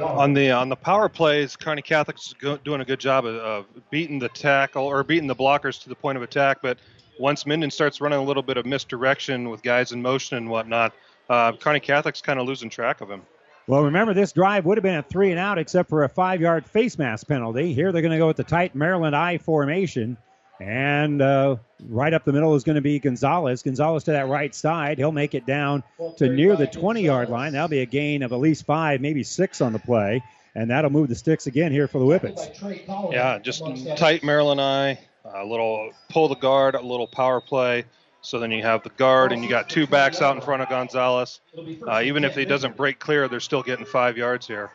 [0.00, 4.20] On the on the power plays, Kearney Catholic's doing a good job of, of beating
[4.20, 6.58] the tackle or beating the blockers to the point of attack.
[6.62, 6.78] But
[7.22, 10.92] once Minden starts running a little bit of misdirection with guys in motion and whatnot,
[11.30, 13.22] uh, Kearney Catholic's kind of losing track of him.
[13.68, 16.40] Well, remember, this drive would have been a three and out except for a five
[16.40, 17.72] yard face mask penalty.
[17.72, 20.16] Here they're going to go with the tight Maryland I formation.
[20.60, 21.56] And uh,
[21.88, 23.62] right up the middle is going to be Gonzalez.
[23.62, 24.98] Gonzalez to that right side.
[24.98, 25.84] He'll make it down
[26.16, 27.52] to near the 20 yard line.
[27.52, 30.22] That'll be a gain of at least five, maybe six on the play.
[30.56, 33.12] And that'll move the sticks again here for the Whippets.
[33.12, 33.62] Yeah, just
[33.96, 34.98] tight Maryland I,
[35.34, 37.84] a little pull the guard, a little power play.
[38.20, 40.68] So then you have the guard, and you got two backs out in front of
[40.68, 41.40] Gonzalez.
[41.86, 44.70] Uh, even if he doesn't break clear, they're still getting five yards here.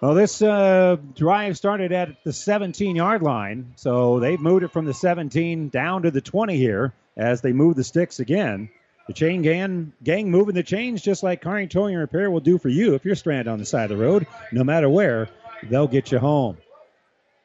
[0.00, 4.84] Well, this uh, drive started at the 17 yard line, so they've moved it from
[4.84, 8.68] the 17 down to the 20 here as they move the sticks again.
[9.06, 12.58] The chain gang, gang moving the chains just like Kearney Towing and Repair will do
[12.58, 14.26] for you if you're stranded on the side of the road.
[14.52, 15.28] No matter where,
[15.68, 16.56] they'll get you home.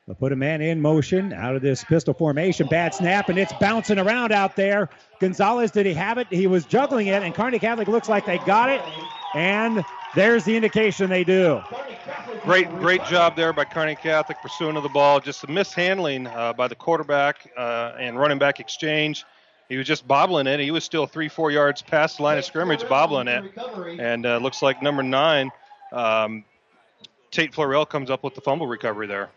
[0.08, 2.68] They'll put a man in motion out of this pistol formation.
[2.68, 4.90] Bad snap, and it's bouncing around out there.
[5.20, 6.28] Gonzalez, did he have it?
[6.30, 8.82] He was juggling it, and Kearney Catholic looks like they got it.
[9.36, 9.84] And
[10.16, 11.62] there's the indication they do.
[12.44, 15.20] Great, great job there by Kearney Catholic pursuing of the ball.
[15.20, 19.26] Just a mishandling uh, by the quarterback uh, and running back exchange.
[19.68, 20.62] He was just bobbling it.
[20.62, 23.44] He was still three, four yards past the line of scrimmage, bobbling it.
[24.00, 25.52] And uh, looks like number nine,
[25.92, 26.46] um,
[27.30, 29.30] Tate Florell, comes up with the fumble recovery there.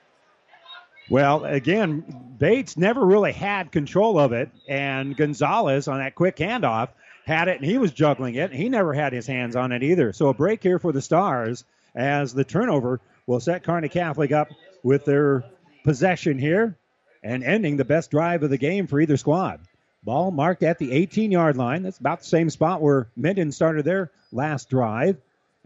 [1.11, 2.05] Well, again,
[2.39, 6.91] Bates never really had control of it, and Gonzalez on that quick handoff
[7.27, 8.53] had it, and he was juggling it.
[8.53, 10.13] He never had his hands on it either.
[10.13, 11.65] So a break here for the Stars
[11.97, 14.49] as the turnover will set Kearney Catholic up
[14.85, 15.45] with their
[15.83, 16.77] possession here
[17.25, 19.61] and ending the best drive of the game for either squad.
[20.05, 21.83] Ball marked at the 18 yard line.
[21.83, 25.17] That's about the same spot where Minden started their last drive.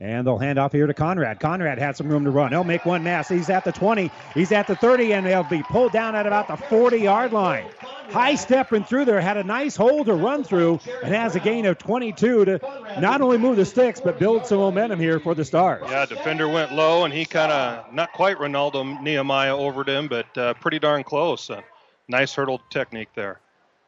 [0.00, 1.38] And they'll hand off here to Conrad.
[1.38, 2.50] Conrad had some room to run.
[2.50, 3.28] He'll make one mass.
[3.28, 4.10] He's at the 20.
[4.34, 7.66] He's at the 30, and they'll be pulled down at about the 40 yard line.
[8.10, 11.64] High stepping through there, had a nice hole to run through, and has a gain
[11.64, 12.60] of 22 to
[13.00, 15.84] not only move the sticks, but build some momentum here for the Stars.
[15.88, 20.36] Yeah, defender went low, and he kind of, not quite Renaldo Nehemiah over him, but
[20.36, 21.48] uh, pretty darn close.
[21.48, 21.62] Uh,
[22.08, 23.40] nice hurdle technique there.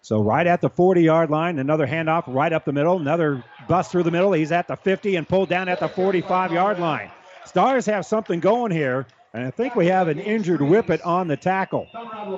[0.06, 3.90] So right at the 40 yard line, another handoff right up the middle, another bust
[3.90, 4.30] through the middle.
[4.34, 7.10] He's at the 50 and pulled down at the 45 yard line.
[7.44, 11.36] Stars have something going here, and I think we have an injured Whippet on the
[11.36, 11.88] tackle.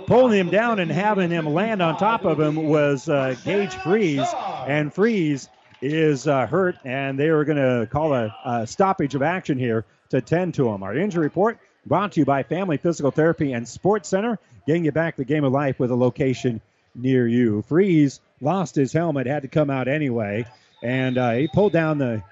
[0.06, 4.26] Pulling him down and having him land on top of him was uh, Gage Freeze,
[4.66, 5.50] and Freeze
[5.82, 9.84] is uh, hurt, and they are going to call a, a stoppage of action here
[10.08, 10.82] to tend to him.
[10.82, 14.92] Our injury report brought to you by Family Physical Therapy and Sports Center, getting you
[14.92, 16.62] back the game of life with a location
[16.98, 17.62] near you.
[17.62, 20.44] Freeze lost his helmet, had to come out anyway,
[20.82, 22.22] and uh, he pulled down the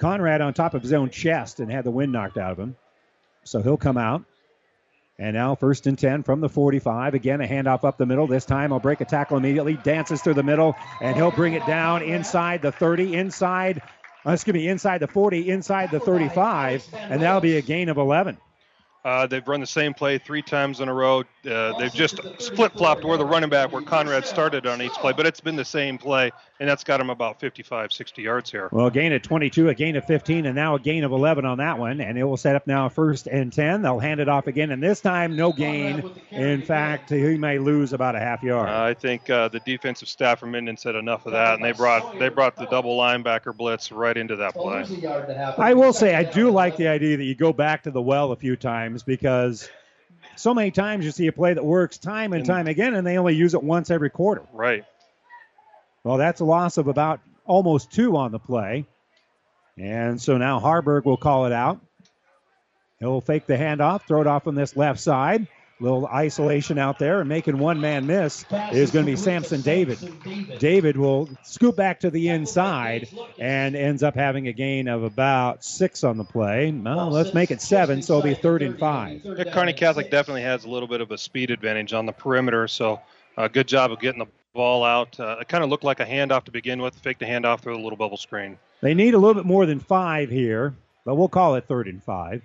[0.00, 2.76] Conrad on top of his own chest and had the wind knocked out of him.
[3.44, 4.24] So he'll come out.
[5.18, 7.14] And now first and 10 from the 45.
[7.14, 8.26] Again, a handoff up the middle.
[8.26, 11.64] This time he'll break a tackle immediately, dances through the middle, and he'll bring it
[11.66, 13.82] down inside the 30, inside,
[14.26, 17.98] uh, excuse me, inside the 40, inside the 35, and that'll be a gain of
[17.98, 18.38] 11.
[19.04, 21.24] Uh, they've run the same play three times in a row.
[21.44, 25.12] Uh, they've just split flopped where the running back, where Conrad started on each play,
[25.12, 26.30] but it's been the same play,
[26.60, 28.68] and that's got them about 55, 60 yards here.
[28.70, 31.44] Well, a gain of 22, a gain of 15, and now a gain of 11
[31.44, 32.00] on that one.
[32.00, 33.82] And it will set up now first and 10.
[33.82, 36.08] They'll hand it off again, and this time no gain.
[36.30, 38.68] In fact, he may lose about a half yard.
[38.68, 41.72] Uh, I think uh, the defensive staff from Minden said enough of that, and they
[41.72, 44.84] brought they brought the double linebacker blitz right into that play.
[45.58, 48.30] I will say I do like the idea that you go back to the well
[48.30, 49.68] a few times because
[50.36, 53.18] so many times you see a play that works time and time again, and they
[53.18, 54.42] only use it once every quarter.
[54.52, 54.84] Right.
[56.04, 58.86] Well, that's a loss of about almost two on the play.
[59.78, 61.80] And so now Haarberg will call it out.
[62.98, 65.46] He'll fake the handoff, throw it off on this left side.
[65.82, 69.98] Little isolation out there, and making one man miss is going to be Samson David.
[70.60, 75.64] David will scoop back to the inside and ends up having a gain of about
[75.64, 76.70] six on the play.
[76.70, 79.22] Well, let's make it seven, so it'll be third and five.
[79.24, 82.68] Yeah, Kearney Catholic definitely has a little bit of a speed advantage on the perimeter,
[82.68, 83.00] so
[83.36, 85.18] uh, good job of getting the ball out.
[85.18, 86.94] Uh, it kind of looked like a handoff to begin with.
[86.94, 88.56] Fake the handoff through a little bubble screen.
[88.82, 92.00] They need a little bit more than five here, but we'll call it third and
[92.04, 92.42] five.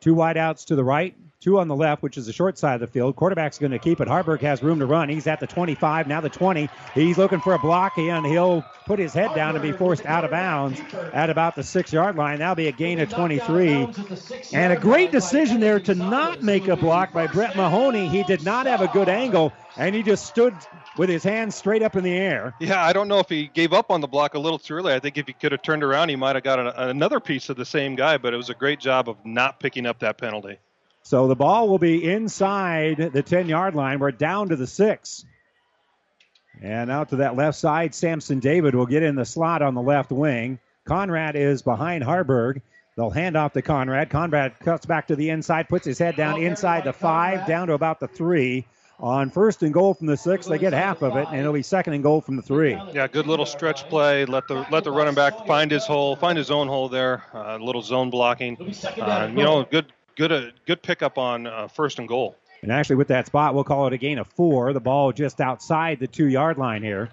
[0.00, 2.80] Two wideouts to the right, two on the left, which is the short side of
[2.80, 3.14] the field.
[3.16, 4.08] Quarterback's going to keep it.
[4.08, 5.08] Haarberg has room to run.
[5.08, 6.68] He's at the 25, now the 20.
[6.94, 10.24] He's looking for a block, and he'll put his head down and be forced out
[10.24, 10.80] of bounds
[11.12, 12.38] at about the six yard line.
[12.38, 13.88] That'll be a gain of 23.
[14.52, 18.08] And a great decision there to not make a block by Brett Mahoney.
[18.08, 20.54] He did not have a good angle, and he just stood
[20.96, 22.54] with his hands straight up in the air.
[22.60, 24.92] Yeah, I don't know if he gave up on the block a little too early.
[24.92, 27.56] I think if he could have turned around, he might have got another piece of
[27.56, 30.58] the same guy, but it was a great job of not picking up that penalty.
[31.02, 33.98] So the ball will be inside the 10 yard line.
[33.98, 35.24] We're down to the six.
[36.60, 39.82] And out to that left side, Samson David will get in the slot on the
[39.82, 40.58] left wing.
[40.84, 42.60] Conrad is behind Haarberg.
[42.96, 44.10] They'll hand off to Conrad.
[44.10, 47.74] Conrad cuts back to the inside, puts his head down inside the five, down to
[47.74, 48.66] about the three.
[49.00, 51.62] On first and goal from the six, they get half of it, and it'll be
[51.62, 52.76] second and goal from the three.
[52.92, 54.24] Yeah, good little stretch play.
[54.24, 57.22] Let the let the running back find his hole, find his own hole there.
[57.32, 58.56] A uh, little zone blocking.
[59.00, 62.36] Uh, you know, good good uh, good pickup on uh, first and goal.
[62.60, 64.72] And actually, with that spot, we'll call it a gain of four.
[64.72, 67.08] The ball just outside the two yard line here.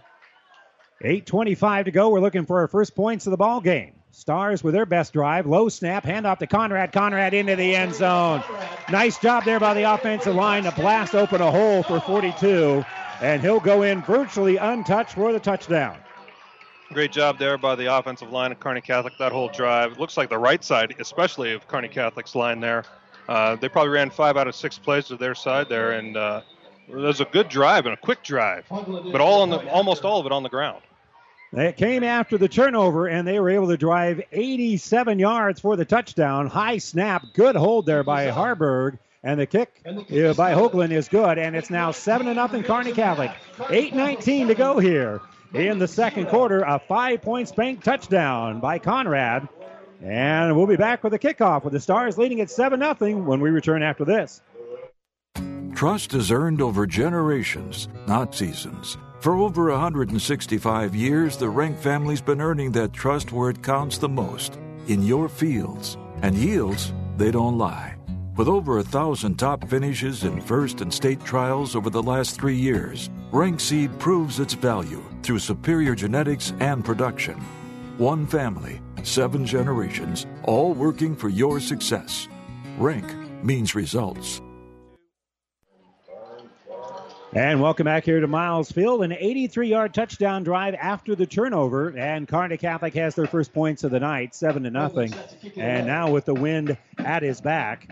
[1.04, 2.10] 8.25 to go.
[2.10, 3.94] We're looking for our first points of the ball game.
[4.12, 5.46] Stars with their best drive.
[5.46, 6.04] Low snap.
[6.04, 6.94] handoff to Conrad.
[6.94, 8.42] Conrad into the end zone.
[8.90, 12.84] Nice job there by the offensive line to blast open a hole for 42.
[13.22, 15.98] And he'll go in virtually untouched for the touchdown.
[16.94, 19.94] Great job there by the offensive line of Kearney Catholic that whole drive.
[19.94, 22.84] It looks like the right side, especially of Kearney Catholic's line there.
[23.28, 26.42] Uh, they probably ran five out of six plays to their side there, and uh,
[26.88, 30.20] it was a good drive and a quick drive, but all on the almost all
[30.20, 30.82] of it on the ground.
[31.54, 35.86] It came after the turnover, and they were able to drive 87 yards for the
[35.86, 36.48] touchdown.
[36.48, 39.00] High snap, good hold there by Haarberg.
[39.24, 42.92] And the kick uh, by Hoagland is good, and it's now 7 to nothing Kearney
[42.92, 43.32] Catholic.
[43.58, 45.20] 8.19 to go here
[45.54, 46.62] in the second quarter.
[46.62, 49.48] A Five Points Bank touchdown by Conrad.
[50.02, 53.40] And we'll be back with the kickoff with the Stars leading at 7 0 when
[53.40, 54.42] we return after this.
[55.74, 58.98] Trust is earned over generations, not seasons.
[59.20, 64.10] For over 165 years, the Rank family's been earning that trust where it counts the
[64.10, 65.98] most in your fields.
[66.22, 67.96] And yields, they don't lie.
[68.38, 72.58] With over a thousand top finishes in first and state trials over the last three
[72.58, 77.36] years, Rank Seed proves its value through superior genetics and production.
[77.98, 82.28] One family, seven generations, all working for your success.
[82.78, 83.06] Rank
[83.44, 84.42] means results.
[87.34, 89.04] And welcome back here to Miles Field.
[89.04, 91.90] An 83 yard touchdown drive after the turnover.
[91.98, 95.14] And Kearney Catholic has their first points of the night, 7 to nothing.
[95.58, 97.90] And now with the wind at his back,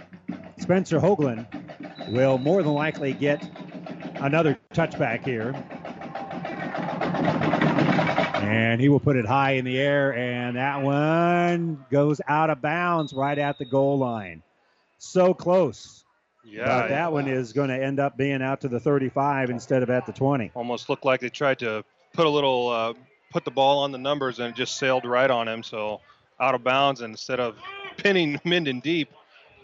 [0.59, 1.45] Spencer Hoagland
[2.13, 3.49] will more than likely get
[4.21, 5.53] another touchback here.
[8.43, 12.61] And he will put it high in the air, and that one goes out of
[12.61, 14.41] bounds right at the goal line.
[14.97, 16.03] So close.
[16.45, 19.81] Yeah, but that one is going to end up being out to the 35 instead
[19.81, 20.51] of at the 20.
[20.55, 22.93] Almost looked like they tried to put a little, uh,
[23.31, 25.63] put the ball on the numbers and it just sailed right on him.
[25.63, 26.01] So
[26.39, 27.57] out of bounds, instead of
[27.97, 29.09] pinning Minden deep,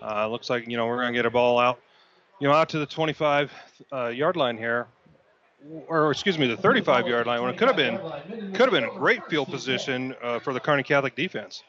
[0.02, 1.80] uh, looks like you know we're going to get a ball out,
[2.40, 3.52] you know, out to the 25
[3.92, 4.88] uh, yard line here,
[5.88, 7.42] or excuse me, the 35 yard line.
[7.42, 7.98] When it could have been,
[8.54, 11.64] could have been a great field position uh, for the Kearney Catholic defense.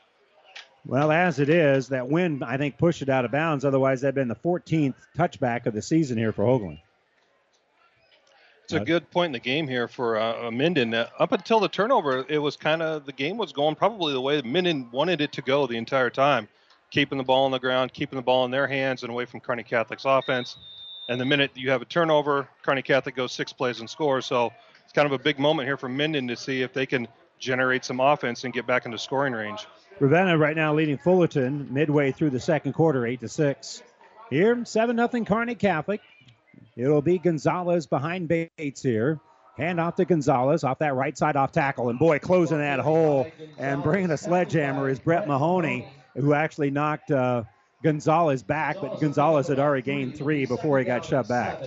[0.87, 3.65] Well, as it is, that wind, I think, pushed it out of bounds.
[3.65, 6.81] Otherwise, that'd been the 14th touchback of the season here for Hoagland.
[8.65, 10.95] It's a good point in the game here for uh, Minden.
[10.95, 14.21] Uh, up until the turnover, it was kind of the game was going probably the
[14.21, 16.49] way Minden wanted it to go the entire time.
[16.93, 19.41] keeping the ball on the ground, keeping the ball in their hands and away from
[19.41, 20.57] Kearney Catholic's offense.
[21.11, 24.27] And the minute you have a turnover, Kearney Catholic goes six plays and scores.
[24.27, 24.53] So
[24.85, 27.09] it's kind of a big moment here for Minden to see if they can
[27.41, 29.67] generate some offense and get back into scoring range.
[29.99, 33.83] Ravenna right now leading Fullerton midway through the second quarter, eight to six.
[34.31, 36.01] Here, seven nothing Kearney Catholic.
[36.77, 39.19] It'll be Gonzalez behind Bates here.
[39.57, 41.89] Hand off to Gonzalez off that right side off tackle.
[41.89, 43.27] And boy, closing that hole
[43.59, 47.43] and bringing a sledgehammer is Brett Mahoney, who actually knocked uh,
[47.83, 51.61] Gonzalez back, but Gonzalez had already gained three before he got shoved back.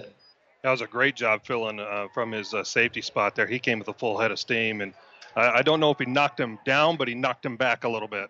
[0.63, 3.47] That was a great job filling uh, from his uh, safety spot there.
[3.47, 4.93] He came with a full head of steam, and
[5.35, 7.89] I, I, don't know if he knocked him down, but he knocked him back a
[7.89, 8.29] little bit.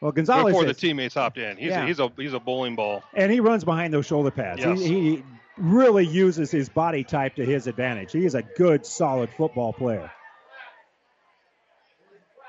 [0.00, 1.56] Well, Gonzalez before is, the teammates hopped in.
[1.58, 1.84] He's, Yeah.
[1.84, 3.04] a, he's a he's a bowling ball.
[3.14, 4.60] and he runs behind those shoulder pads.
[4.60, 4.80] Yes.
[4.80, 5.24] He, he
[5.58, 8.12] really uses his body type to his advantage.
[8.12, 10.10] He is a good, solid football player.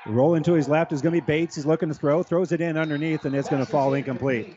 [0.06, 1.56] Rolling to his left is going to be Bates.
[1.56, 4.56] He's looking to throw, throws it in underneath, and it's going to fall incomplete.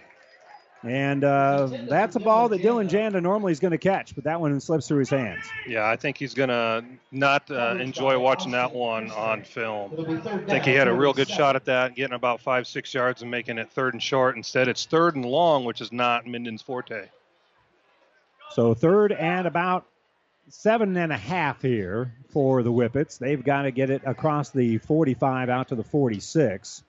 [0.82, 4.40] And uh, that's a ball that Dylan Janda normally is going to catch, but that
[4.40, 5.44] one slips through his hands.
[5.66, 9.92] Yeah, I think he's gonna not uh, enjoy watching that one on film.
[10.24, 13.22] I think he had a real good shot at that, getting about five six yards
[13.22, 14.36] and making it third and short.
[14.36, 17.09] Instead, it's third and long, which is not Minden's forte.
[18.51, 19.86] So third and about
[20.49, 23.18] seven and a half here for the Whippets.
[23.18, 26.82] They've got to get it across the 45 out to the 46.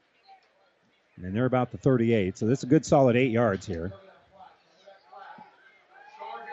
[1.17, 2.37] And they're about the 38.
[2.37, 3.91] So this is a good solid eight yards here.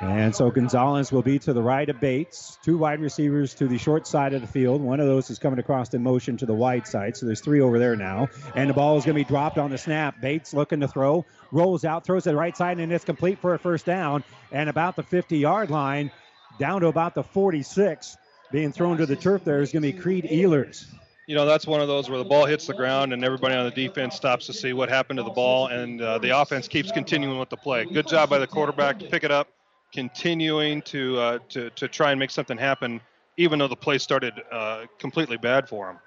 [0.01, 2.59] And so Gonzalez will be to the right of Bates.
[2.63, 4.83] Two wide receivers to the short side of the field.
[4.83, 7.17] One of those is coming across in motion to the wide side.
[7.17, 8.29] So there's three over there now.
[8.55, 10.21] And the ball is going to be dropped on the snap.
[10.21, 13.55] Bates looking to throw, rolls out, throws to the right side, and it's complete for
[13.55, 14.25] a first down.
[14.51, 16.11] And about the 50 yard line,
[16.59, 18.17] down to about the 46.
[18.53, 20.87] Being thrown to the turf there is going to be Creed Ehlers.
[21.27, 23.65] You know, that's one of those where the ball hits the ground and everybody on
[23.65, 26.93] the defense stops to see what happened to the ball, and uh, the offense keeps
[26.93, 27.87] continuing with the play.
[27.87, 29.49] Good job by the quarterback to pick it up,
[29.93, 33.01] continuing to uh, to to try and make something happen,
[33.39, 35.99] even though the play started uh, completely bad for him.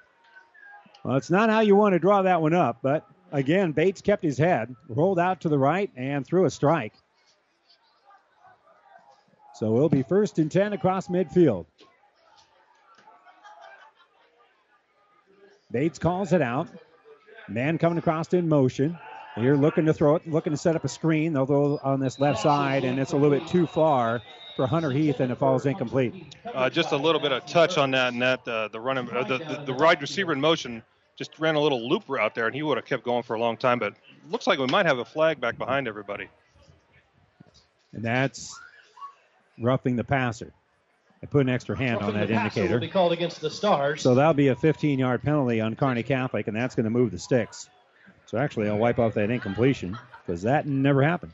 [1.04, 4.24] Well, it's not how you want to draw that one up, but again, Bates kept
[4.24, 6.94] his head, rolled out to the right, and threw a strike.
[9.58, 11.66] So it'll be first and 10 across midfield.
[15.72, 16.68] Bates calls it out.
[17.50, 19.00] Man coming across in motion.
[19.36, 22.40] Here looking to throw it, looking to set up a screen, although on this left
[22.40, 24.22] side, and it's a little bit too far
[24.56, 26.36] for Hunter Heath, and it falls incomplete.
[26.46, 29.24] Uh, just a little bit of touch on that, and that uh, the run, uh,
[29.24, 30.84] the, the the wide receiver in motion
[31.18, 33.40] just ran a little loop out there, and he would have kept going for a
[33.40, 33.80] long time.
[33.80, 33.94] But
[34.30, 36.30] looks like we might have a flag back behind everybody.
[37.94, 38.60] And that's
[39.60, 40.54] roughing the passer.
[41.22, 42.74] I put an extra hand on that The passer indicator.
[42.76, 44.02] Will be called against the Stars.
[44.02, 47.12] So that'll be a 15 yard penalty on Kearney Catholic, and that's going to move
[47.12, 47.70] the sticks.
[48.28, 51.32] So actually, I'll wipe off that incompletion because that never happened.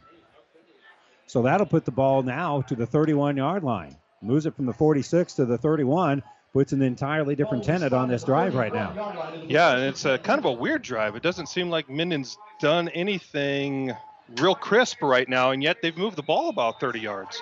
[1.27, 3.95] So that'll put the ball now to the 31 yard line.
[4.21, 8.23] Moves it from the 46 to the 31, puts an entirely different tenet on this
[8.23, 9.43] drive right now.
[9.47, 11.15] Yeah, and it's a kind of a weird drive.
[11.15, 13.91] It doesn't seem like Minden's done anything
[14.37, 17.41] real crisp right now, and yet they've moved the ball about 30 yards.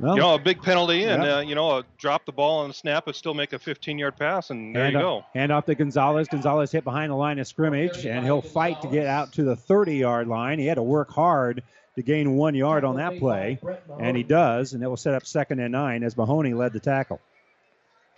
[0.00, 1.36] Well, you know, a big penalty and Yeah.
[1.36, 4.16] uh, you know, a drop the ball and a snap, but still make a 15-yard
[4.16, 5.38] pass, and there hand, you off- go.
[5.38, 6.28] hand off to Gonzalez.
[6.28, 9.56] Gonzalez hit behind the line of scrimmage, and he'll fight to get out to the
[9.56, 10.58] 30 yard line.
[10.60, 11.62] He had to work hard
[11.96, 13.58] to gain one yard on that play,
[13.98, 16.80] and he does, and it will set up second and nine as Mahoney led the
[16.80, 17.20] tackle.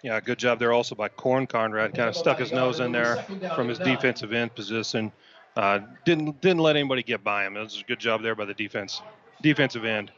[0.03, 1.95] Yeah, good job there also by Corn Conrad.
[1.95, 3.17] Kind of stuck his nose in there
[3.55, 5.13] from his defensive end position.
[5.57, 7.57] Uh, didn't didn't let anybody get by him.
[7.57, 9.03] It was a good job there by the defense,
[9.43, 10.11] defensive end.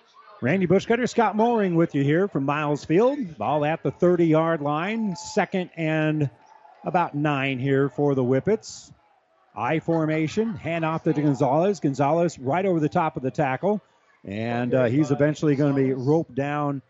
[0.42, 3.38] Randy Bushcutter, Scott Mooring with you here from Miles Field.
[3.38, 5.14] Ball at the 30 yard line.
[5.14, 6.30] Second and
[6.84, 8.90] about nine here for the Whippets.
[9.54, 10.54] I formation.
[10.54, 11.78] Hand off to Gonzalez.
[11.78, 13.80] Gonzalez right over the top of the tackle.
[14.24, 16.82] And uh, he's eventually going to be roped down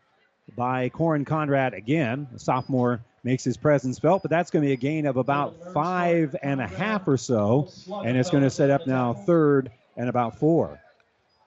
[0.56, 2.28] by Corin Conrad again.
[2.32, 5.74] The sophomore makes his presence felt, but that's going to be a gain of about
[5.74, 7.68] five and a half or so.
[8.02, 10.81] And it's going to set up now third and about four.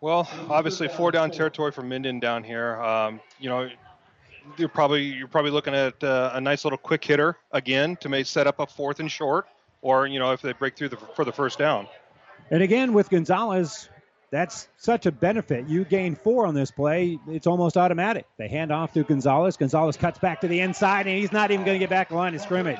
[0.02, 2.82] Well, obviously four down territory for Minden down here.
[2.82, 3.70] Um, you know,
[4.58, 8.26] you're probably you're probably looking at uh, a nice little quick hitter again to make
[8.26, 9.48] set up a fourth and short,
[9.82, 11.88] or you know if they break through the, for the first down.
[12.52, 13.90] And again, with Gonzalez,
[14.32, 15.68] that's such a benefit.
[15.68, 18.26] You gain four on this play, it's almost automatic.
[18.38, 19.58] They hand off to Gonzalez.
[19.58, 22.16] Gonzalez cuts back to the inside, and he's not even going to get back the
[22.16, 22.80] line of scrimmage.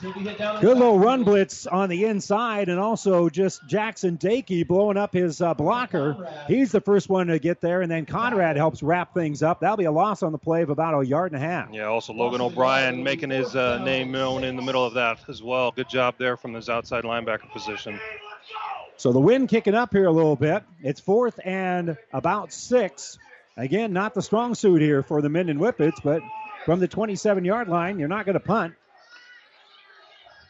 [0.00, 5.40] Good little run blitz on the inside, and also just Jackson Dakey blowing up his
[5.40, 6.28] uh, blocker.
[6.48, 9.60] He's the first one to get there, and then Conrad helps wrap things up.
[9.60, 11.72] That'll be a loss on the play of about a yard and a half.
[11.72, 15.42] Yeah, also Logan O'Brien making his uh, name known in the middle of that as
[15.42, 15.72] well.
[15.72, 17.98] Good job there from his outside linebacker position.
[18.98, 20.62] So the wind kicking up here a little bit.
[20.82, 23.18] It's fourth and about six.
[23.56, 26.22] Again, not the strong suit here for the Minden Whippets, but
[26.64, 28.74] from the 27 yard line, you're not going to punt.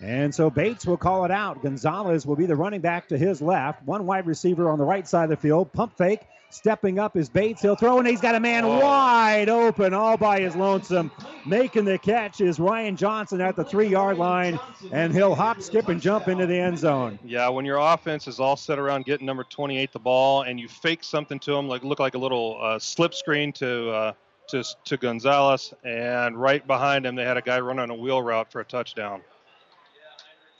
[0.01, 1.63] And so Bates will call it out.
[1.63, 3.83] Gonzalez will be the running back to his left.
[3.85, 5.73] One wide receiver on the right side of the field.
[5.73, 6.21] Pump fake.
[6.51, 7.61] Stepping up is Bates.
[7.61, 8.79] He'll throw, and he's got a man oh.
[8.81, 11.11] wide open all by his lonesome.
[11.45, 14.59] Making the catch is Ryan Johnson at the three yard line,
[14.93, 17.19] and he'll hop, skip, and jump into the end zone.
[17.25, 20.69] Yeah, when your offense is all set around getting number 28 the ball, and you
[20.69, 23.91] fake something to him, like look like a little uh, slip screen to.
[23.91, 24.13] Uh,
[24.49, 28.53] to, to Gonzalez, and right behind him, they had a guy running a wheel route
[28.53, 29.21] for a touchdown.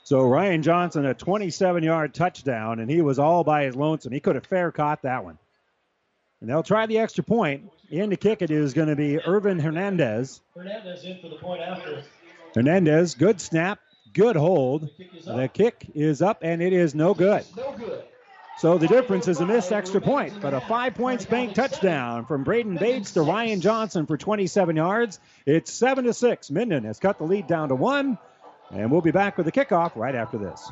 [0.03, 4.11] So Ryan Johnson, a 27 yard touchdown, and he was all by his lonesome.
[4.11, 5.37] He could have fair caught that one.
[6.41, 7.71] And they'll try the extra point.
[7.89, 10.41] In to kick it is going to be Irvin Hernandez.
[10.55, 12.03] Hernandez in for the point after.
[12.53, 13.79] Hernandez, good snap,
[14.13, 14.89] good hold.
[15.25, 17.45] The kick is up, and it is no good.
[17.55, 18.03] No good.
[18.57, 22.43] So the difference is a missed extra point, but a Five Points Bank touchdown from
[22.43, 25.19] Braden Bates to Ryan Johnson for 27 yards.
[25.45, 26.49] It's 7 to 6.
[26.49, 28.17] Minden has cut the lead down to one.
[28.71, 30.71] And we'll be back with the kickoff right after this.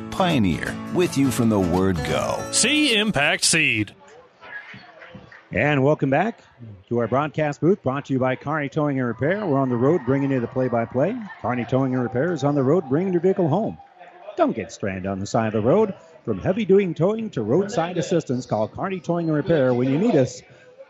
[0.21, 2.47] Pioneer, with you from the word go.
[2.51, 3.95] See Impact Seed.
[5.51, 6.43] And welcome back
[6.89, 9.43] to our broadcast booth brought to you by Kearney Towing and Repair.
[9.43, 11.19] We're on the road bringing you the play by play.
[11.41, 13.79] Kearney Towing and Repair is on the road bringing your vehicle home.
[14.37, 15.95] Don't get stranded on the side of the road.
[16.23, 19.73] From heavy duty towing to roadside assistance, call Kearney Towing and Repair.
[19.73, 20.43] When you need us,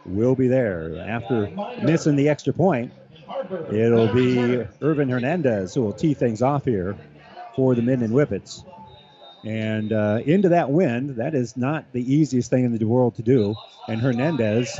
[0.05, 1.05] we'll be there.
[1.07, 1.49] After
[1.81, 2.91] missing the extra point,
[3.71, 6.97] it'll be Irvin Hernandez who will tee things off here
[7.55, 8.65] for the Minden Whippets.
[9.43, 13.23] And uh, into that wind, that is not the easiest thing in the world to
[13.23, 13.55] do.
[13.87, 14.79] And Hernandez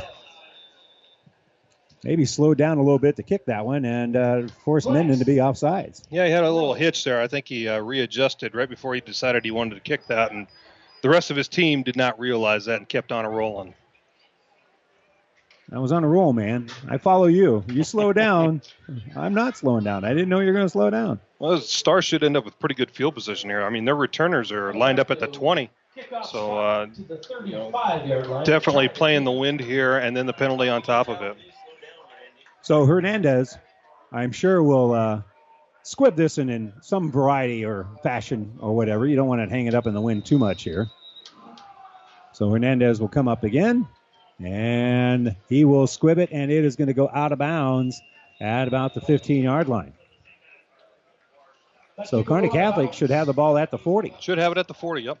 [2.04, 5.36] maybe slowed down a little bit to kick that one and uh, forced to be
[5.36, 6.02] offsides.
[6.10, 7.20] Yeah, he had a little hitch there.
[7.20, 10.46] I think he uh, readjusted right before he decided he wanted to kick that, and
[11.02, 13.74] the rest of his team did not realize that and kept on a rolling.
[15.72, 16.68] I was on a roll, man.
[16.88, 17.64] I follow you.
[17.66, 18.60] You slow down.
[19.16, 20.04] I'm not slowing down.
[20.04, 21.18] I didn't know you were going to slow down.
[21.42, 23.64] Well, the Stars should end up with pretty good field position here.
[23.64, 25.68] I mean, their returners are lined up at the 20.
[26.30, 26.86] So uh,
[28.44, 31.36] definitely playing the wind here and then the penalty on top of it.
[32.60, 33.58] So Hernandez,
[34.12, 35.22] I'm sure, will uh,
[35.82, 39.04] squib this in, in some variety or fashion or whatever.
[39.08, 40.86] You don't want to hang it up in the wind too much here.
[42.30, 43.88] So Hernandez will come up again.
[44.38, 48.00] And he will squib it, and it is going to go out of bounds
[48.40, 49.92] at about the 15 yard line.
[52.04, 54.14] So Kearney Catholic should have the ball at the 40.
[54.20, 55.18] Should have it at the 40, yep.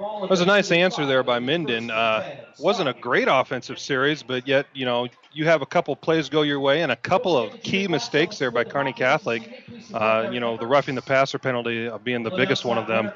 [0.00, 1.90] That was a nice answer there by Minden.
[1.90, 6.30] Uh, wasn't a great offensive series, but yet, you know, you have a couple plays
[6.30, 9.62] go your way and a couple of key mistakes there by Kearney Catholic.
[9.92, 13.10] Uh, you know, the roughing the passer penalty being the biggest one of them.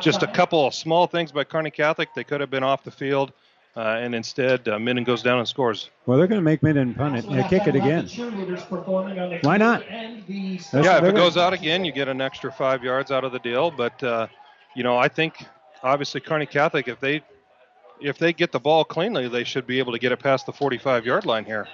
[0.00, 2.10] Just a couple of small things by Kearney Catholic.
[2.14, 3.32] They could have been off the field.
[3.74, 5.88] Uh, and instead, uh, Minden goes down and scores.
[6.04, 8.06] Well, they're going to make Minden punt it, uh, kick it again.
[9.40, 9.82] Why not?
[9.88, 13.38] yeah, if it goes out again, you get an extra five yards out of the
[13.38, 13.70] deal.
[13.70, 14.26] But uh,
[14.74, 15.46] you know, I think
[15.82, 17.22] obviously Kearney Catholic, if they
[17.98, 20.52] if they get the ball cleanly, they should be able to get it past the
[20.52, 21.66] 45 yard line here.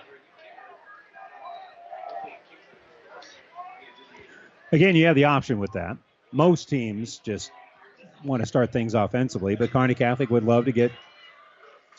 [4.70, 5.96] Again, you have the option with that.
[6.30, 7.50] Most teams just
[8.22, 10.92] want to start things offensively, but Kearney Catholic would love to get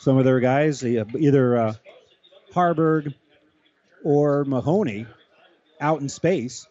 [0.00, 1.74] some of their guys, either uh,
[2.54, 3.14] Haarberg
[4.02, 5.06] or Mahoney,
[5.78, 6.66] out in space.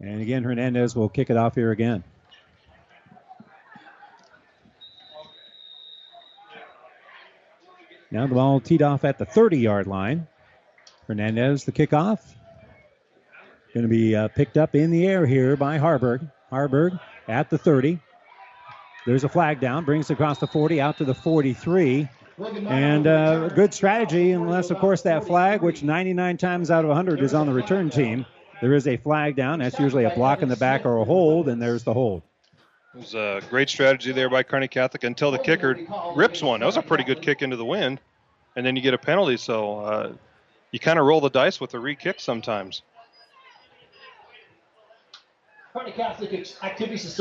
[0.00, 2.04] And again, Hernandez will kick it off here again.
[8.10, 10.26] Now the ball teed off at the 30 yard line.
[11.06, 12.20] Hernandez, the kickoff.
[13.74, 16.32] Going to be uh, picked up in the air here by Haarberg.
[16.50, 16.98] Haarberg
[17.28, 18.00] at the 30.
[19.06, 22.08] There's a flag down, brings across the 40 out to the 43.
[22.38, 27.20] And uh, good strategy, unless, of course, that flag, which 99 times out of 100
[27.22, 28.26] is on the return team.
[28.60, 29.60] There is a flag down.
[29.60, 32.22] That's usually a block in the back or a hold, and there's the hold.
[32.94, 35.78] It was a great strategy there by Kearney Catholic until the kicker
[36.16, 36.60] rips one.
[36.60, 38.00] That was a pretty good kick into the wind,
[38.56, 39.36] and then you get a penalty.
[39.36, 40.12] So uh,
[40.72, 42.82] you kind of roll the dice with the re kick sometimes.
[42.82, 43.14] Kearney
[43.46, 45.64] Catholic Activities Association.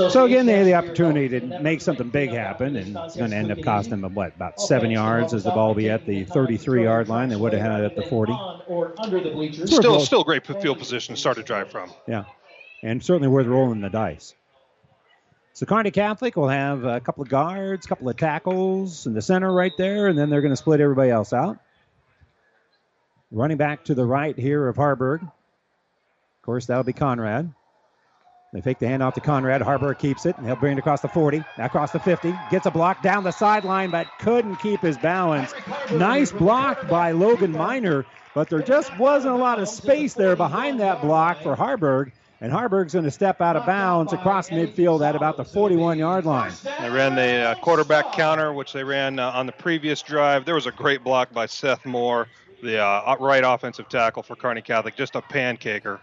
[0.09, 3.37] So again, they had the opportunity to make something big happen, and it's going to
[3.37, 6.25] end up costing them what about seven yards as the ball will be at the
[6.25, 7.29] 33-yard line.
[7.29, 8.33] They would have had it at the 40.
[8.67, 9.75] Or under the bleachers.
[9.75, 11.91] Still, still great field position to start a drive from.
[12.07, 12.25] Yeah,
[12.81, 14.33] and certainly worth rolling the dice.
[15.53, 19.21] So Kearney Catholic will have a couple of guards, a couple of tackles in the
[19.21, 21.59] center right there, and then they're going to split everybody else out.
[23.31, 25.21] Running back to the right here of Haarberg.
[25.21, 25.29] Of
[26.41, 27.53] course, that'll be Conrad.
[28.55, 29.61] They fake the handoff to Conrad.
[29.61, 32.33] Haarberg keeps it, and he'll bring it across the 40, across the 50.
[32.49, 35.53] Gets a block down the sideline, but couldn't keep his balance.
[35.91, 40.79] Nice block by Logan Miner, but there just wasn't a lot of space there behind
[40.79, 42.13] that block for Haarberg.
[42.39, 46.25] And Haarberg's going to step out of bounds across midfield at about the 41 yard
[46.25, 46.53] line.
[46.79, 50.45] They ran the uh, quarterback counter, which they ran uh, on the previous drive.
[50.45, 52.29] There was a great block by Seth Moore,
[52.63, 55.99] the uh, right offensive tackle for Kearney Catholic, just a pancaker,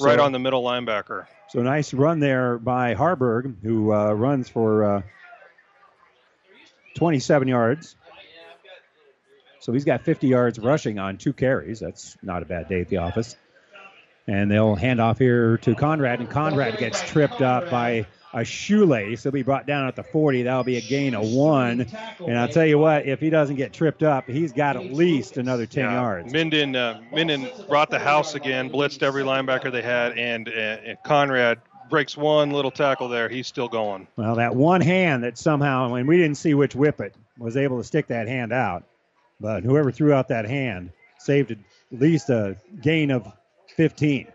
[0.00, 1.26] right So- on the middle linebacker.
[1.52, 5.02] So nice run there by Haarberg, who uh, runs for uh,
[6.94, 7.94] 27 yards.
[9.60, 11.78] So he's got 50 yards rushing on two carries.
[11.78, 13.36] That's not a bad day at the office.
[14.26, 19.22] And they'll hand off here to Conrad, and Conrad gets tripped up by a shoelace.
[19.22, 20.44] He'll be brought down at the 40.
[20.44, 21.86] That'll be a gain of one.
[22.26, 25.36] And I'll tell you what, if he doesn't get tripped up, he's got at least
[25.36, 26.32] another 10 Yeah, yards.
[26.32, 30.98] Minden, uh, Minden brought the house again, blitzed every linebacker they had, and, uh, and
[31.04, 31.60] Conrad
[31.90, 33.28] breaks one little tackle there.
[33.28, 34.08] He's still going.
[34.16, 37.84] Well, that one hand that somehow, and we didn't see which whippet, was able to
[37.84, 38.84] stick that hand out.
[39.40, 41.58] But whoever threw out that hand saved at
[41.90, 43.30] least a gain of
[43.76, 44.28] 15.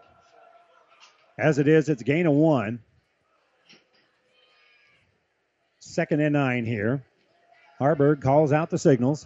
[1.40, 2.80] As it is, it's gain of one.
[5.98, 7.04] Second and nine here.
[7.82, 9.26] Haarberg calls out the signals.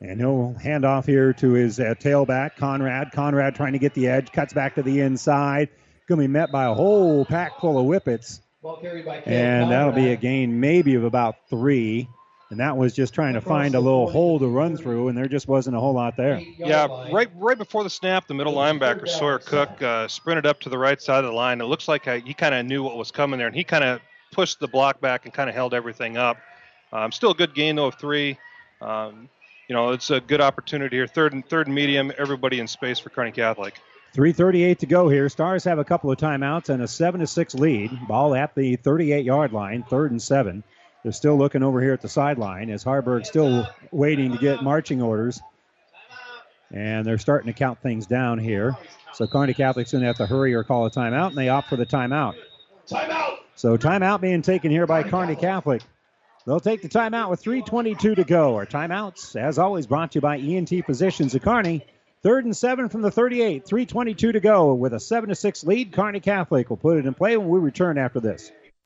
[0.00, 3.12] And he'll hand off here to his uh, tailback, Conrad.
[3.12, 5.68] Conrad trying to get the edge, cuts back to the inside.
[6.08, 8.40] Going to be met by a whole pack full of whippets.
[8.60, 12.08] Ball carried by Caleb And that'll be a gain maybe of about three.
[12.50, 15.28] And that was just trying to find a little hole to run through, and there
[15.28, 16.40] just wasn't a whole lot there.
[16.40, 20.70] Yeah, right right before the snap, the middle linebacker Sawyer Cook uh, sprinted up to
[20.70, 21.60] the right side of the line.
[21.60, 23.84] It looks like I, he kind of knew what was coming there, and he kind
[23.84, 24.00] of
[24.32, 26.38] pushed the block back and kind of held everything up.
[26.92, 28.38] Um, still a good gain though of three.
[28.80, 29.28] Um,
[29.68, 31.06] you know, it's a good opportunity here.
[31.06, 33.74] Third and third and medium, everybody in space for Kearney Catholic.
[34.14, 35.28] 338 to go here.
[35.28, 37.90] Stars have a couple of timeouts and a 7 to 6 lead.
[38.08, 40.64] Ball at the 38 yard line, third and 7.
[41.02, 45.02] They're still looking over here at the sideline as Haarberg still waiting to get marching
[45.02, 45.40] orders.
[46.70, 48.76] And they're starting to count things down here.
[49.12, 51.68] So Kearney Catholic's going to have to hurry or call a timeout, and they opt
[51.68, 52.34] for the timeout.
[52.88, 53.27] Timeout.
[53.58, 55.82] So timeout being taken here by Kearney Catholic.
[56.46, 58.54] They'll take the timeout with 3.22 to go.
[58.54, 61.84] Our timeouts, as always, brought to you by ENT Physicians at Kearney.
[62.22, 64.74] Third and seven from the 38, 3.22 to go.
[64.74, 67.58] With a 7 to 6 lead, Kearney Catholic will put it in play when we
[67.58, 68.52] return after this.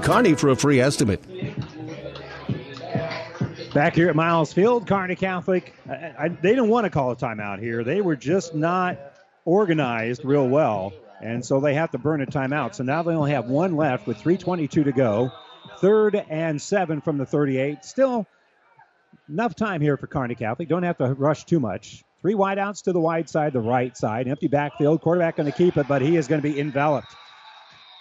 [0.00, 1.22] Kearney for a free estimate.
[3.74, 7.16] Back here at Miles Field, Kearney Catholic, I, I, they didn't want to call a
[7.16, 7.82] timeout here.
[7.82, 8.98] They were just not
[9.44, 12.74] organized real well, and so they have to burn a timeout.
[12.74, 15.32] So now they only have one left with 3.22 to go.
[15.78, 17.84] Third and seven from the 38.
[17.84, 18.26] Still
[19.28, 20.68] enough time here for Kearney Catholic.
[20.68, 22.04] Don't have to rush too much.
[22.22, 24.28] Three wideouts to the wide side, the right side.
[24.28, 25.02] Empty backfield.
[25.02, 27.14] Quarterback going to keep it, but he is going to be enveloped.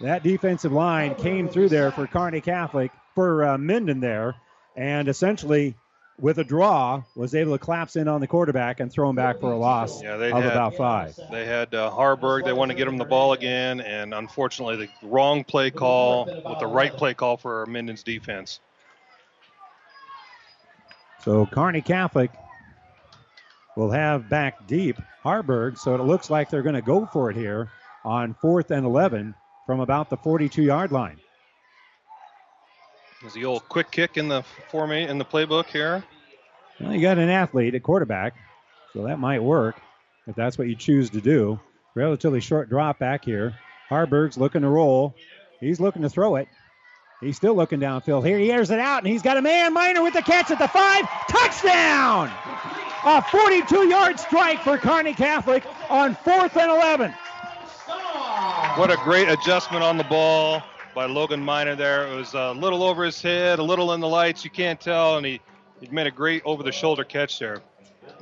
[0.03, 4.35] That defensive line came through there for Kearney Catholic, for uh, Minden there,
[4.75, 5.75] and essentially,
[6.19, 9.39] with a draw, was able to collapse in on the quarterback and throw him back
[9.39, 11.17] for a loss Yeah, they of had, about five.
[11.31, 12.43] They had uh, Haarberg.
[12.43, 16.59] They want to get him the ball again, and unfortunately, the wrong play call with
[16.59, 18.59] the right play call for Minden's defense.
[21.23, 22.31] So Kearney Catholic
[23.77, 27.37] will have back deep Haarberg, so it looks like they're going to go for it
[27.37, 27.69] here
[28.03, 29.33] on fourth and 11
[29.65, 31.19] from about the 42 yard line.
[33.25, 36.03] Is the old quick kick in the format in the playbook here?
[36.79, 38.35] Well, you got an athlete at quarterback,
[38.91, 39.79] so that might work
[40.27, 41.59] if that's what you choose to do.
[41.95, 43.53] Relatively short drop back here.
[43.89, 45.15] Haarberg's looking to roll.
[45.59, 46.47] He's looking to throw it.
[47.21, 48.25] He's still looking downfield.
[48.25, 50.59] Here he airs it out, and he's got a man Miner with the catch at
[50.59, 51.07] the five.
[51.29, 52.29] Touchdown!
[53.05, 57.13] A 42 yard strike for Kearney Catholic on fourth and 11.
[58.75, 60.63] What a great adjustment on the ball
[60.95, 62.11] by Logan Miner there.
[62.11, 64.43] It was a little over his head, a little in the lights.
[64.43, 65.39] You can't tell, and he,
[65.79, 67.61] he made a great over the shoulder catch there.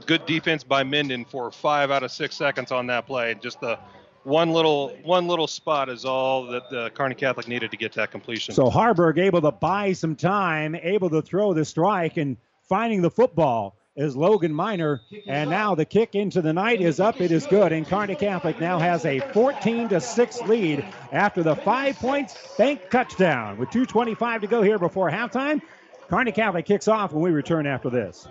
[0.05, 3.33] Good defense by Minden for five out of six seconds on that play.
[3.35, 3.79] Just the
[4.23, 8.11] one little one little spot is all that the Kearney Catholic needed to get that
[8.11, 8.53] completion.
[8.53, 12.35] So Haarberg able to buy some time, able to throw the strike and
[12.67, 15.01] finding the football is Logan Miner.
[15.27, 17.19] And now the kick into the night is up.
[17.19, 17.71] It is good.
[17.71, 22.89] And Kearney Catholic now has a 14 to 6 lead after the five points bank
[22.89, 23.57] touchdown.
[23.57, 25.61] With 2.25 to go here before halftime,
[26.09, 28.27] Kearney Catholic kicks off when we return after this.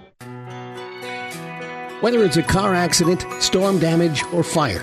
[2.01, 4.83] Whether it's a car accident, storm damage, or fire,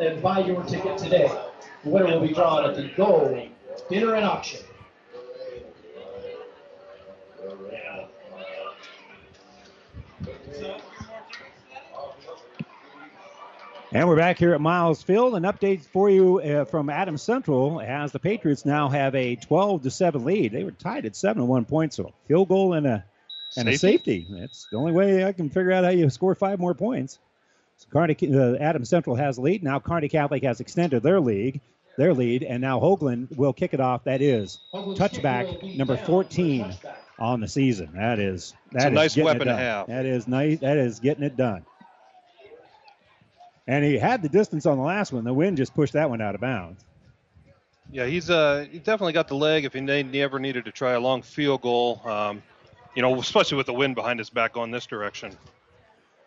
[0.00, 1.30] and buy your ticket today.
[1.84, 3.48] The winner will be drawn at the Gold
[3.88, 4.60] Dinner and Auction.
[13.92, 15.36] And we're back here at Miles Field.
[15.36, 19.84] An update for you uh, from Adams Central as the Patriots now have a 12
[19.84, 20.52] to 7 lead.
[20.52, 23.04] They were tied at 7 to 1 points, so a field goal and a
[23.56, 24.26] and a safety.
[24.28, 27.18] That's the only way I can figure out how you score five more points.
[27.76, 29.62] So Kearney, uh, Adams Central has lead.
[29.62, 31.60] Now Kearney Catholic has extended their league,
[31.96, 34.04] their lead, and now Hoagland will kick it off.
[34.04, 36.74] That is touchback number 14
[37.18, 37.90] on the season.
[37.94, 39.86] That is that it's a is nice weapon to have.
[39.88, 40.58] That is nice.
[40.60, 41.64] That is getting it done.
[43.66, 45.24] And he had the distance on the last one.
[45.24, 46.84] The wind just pushed that one out of bounds.
[47.90, 50.92] Yeah, he's uh he definitely got the leg if he ne- never needed to try
[50.92, 52.00] a long field goal.
[52.04, 52.42] Um,
[52.94, 55.36] you know, especially with the wind behind his back going this direction.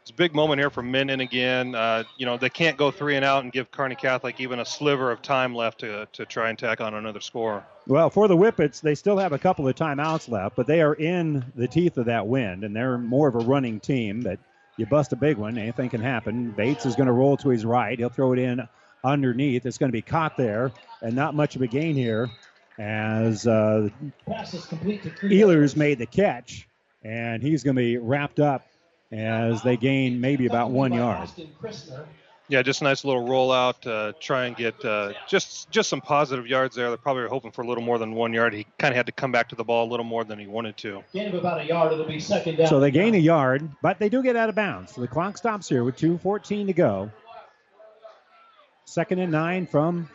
[0.10, 1.76] It's a big moment here for Minden again.
[1.76, 4.66] Uh, you know, they can't go three and out and give Kearney Catholic even a
[4.66, 7.64] sliver of time left to to try and tack on another score.
[7.86, 10.96] Well, for the Whippets, they still have a couple of timeouts left, but they are
[10.96, 14.22] in the teeth of that wind, and they're more of a running team.
[14.22, 14.40] But
[14.78, 16.50] you bust a big one, anything can happen.
[16.54, 18.00] Bates is going to roll to his right.
[18.00, 18.68] He'll throw it in
[19.04, 19.68] underneath.
[19.68, 20.72] It's going to be caught there,
[21.04, 22.32] and not much of a gain here
[22.80, 23.90] as uh,
[24.28, 25.40] Pass is complete to Creed.
[25.40, 26.68] Ehlers made the catch,
[27.04, 28.66] and he's going to be wrapped up
[29.12, 31.30] as they gain maybe about one yard.
[32.48, 33.86] Yeah, just a nice little rollout.
[33.86, 36.88] Uh, try and get uh, just just some positive yards there.
[36.88, 38.54] They're probably hoping for a little more than one yard.
[38.56, 40.48] He kind of had to come back to the ball a little more than he
[40.48, 41.04] wanted to.
[41.14, 41.94] Gain of about a yard.
[41.94, 42.68] It'll be second down.
[42.68, 44.96] So they gain a yard, but they do get out of bounds.
[44.96, 47.12] So the clock stops here with 2.14 to go.
[48.86, 50.10] Second and nine from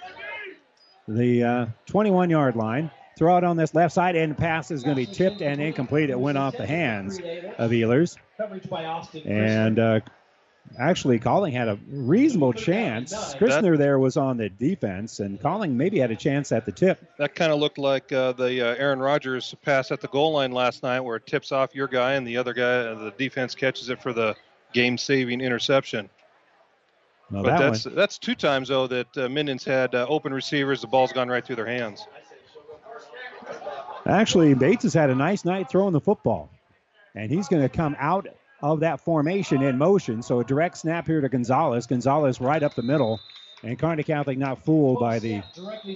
[1.06, 2.90] the 21 yard line.
[3.16, 6.10] Throw it on this left side, and pass is going to be tipped and incomplete.
[6.10, 7.18] It went off the hands
[7.58, 8.16] of Ehlers.
[8.36, 10.00] Coverage by Austin And uh,
[10.80, 13.14] actually, Calling had a reasonable chance.
[13.36, 16.98] Christner there was on the defense, and Calling maybe had a chance at the tip.
[17.18, 20.50] That kind of looked like uh, the uh, Aaron Rodgers pass at the goal line
[20.50, 23.54] last night, where it tips off your guy and the other guy, uh, the defense
[23.54, 24.34] catches it for the
[24.72, 26.10] game-saving interception.
[27.30, 30.34] Well, but that that's one- that's two times though that uh, Minden's had uh, open
[30.34, 30.80] receivers.
[30.80, 32.06] The ball's gone right through their hands.
[34.06, 36.50] Actually, Bates has had a nice night throwing the football.
[37.14, 38.26] And he's going to come out
[38.62, 40.22] of that formation in motion.
[40.22, 41.86] So a direct snap here to Gonzalez.
[41.86, 43.20] Gonzalez right up the middle.
[43.62, 45.42] And Kearney Catholic not fooled by the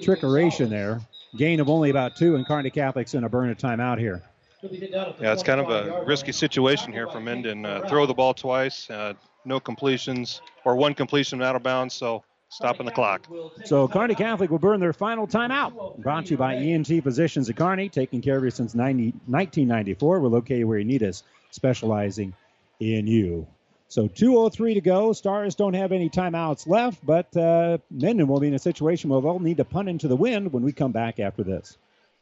[0.00, 1.00] trickeration there.
[1.36, 4.22] Gain of only about two, and Kearney Catholic's going to burn a timeout here.
[4.62, 7.66] Yeah, it's kind of a risky situation here for Minden.
[7.66, 9.12] Uh, throw the ball twice, uh,
[9.44, 11.94] no completions, or one completion out of bounds.
[11.94, 13.26] So stopping the clock.
[13.64, 15.98] So Kearney Catholic will burn their final timeout.
[15.98, 20.20] Brought to you by ENT Physicians at Kearney, taking care of you since 90, 1994.
[20.20, 22.34] We're located where you need us, specializing
[22.80, 23.46] in you.
[23.88, 25.12] So 2.03 to go.
[25.14, 29.38] Stars don't have any timeouts left, but uh, will be in a situation where they'll
[29.38, 31.78] need to punt into the wind when we come back after this.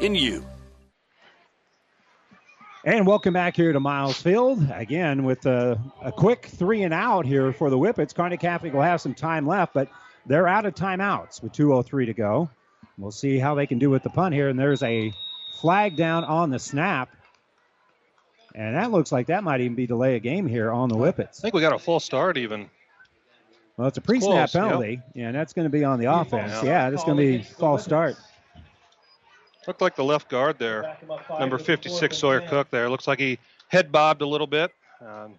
[0.00, 0.44] in you.
[2.84, 4.66] And welcome back here to Miles Field.
[4.72, 8.14] Again, with a, a quick three and out here for the Whippets.
[8.14, 9.88] Kearney Catholic will have some time left, but
[10.24, 12.50] they're out of timeouts with 2.03 to go.
[12.96, 14.48] We'll see how they can do with the punt here.
[14.48, 15.12] And there's a
[15.60, 17.10] flag down on the snap.
[18.54, 21.38] And that looks like that might even be delay a game here on the Whippets.
[21.38, 22.70] I think we got a full start even.
[23.76, 24.62] Well, it's a pre-snap Close, yep.
[24.64, 26.62] penalty, yeah, and that's going to be on the offense.
[26.62, 28.16] Yeah, that's going to be false start.
[29.70, 30.96] Looked like the left guard there,
[31.38, 32.90] number 56 Sawyer Cook there.
[32.90, 33.38] Looks like he
[33.68, 34.72] head bobbed a little bit.
[35.00, 35.34] Um,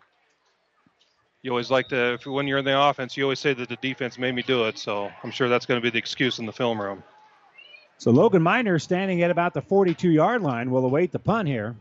[1.42, 3.76] you always like to, if, when you're in the offense, you always say that the
[3.76, 4.78] defense made me do it.
[4.78, 7.04] So I'm sure that's going to be the excuse in the film room.
[7.98, 11.76] So Logan Miner standing at about the 42-yard line will await the punt here.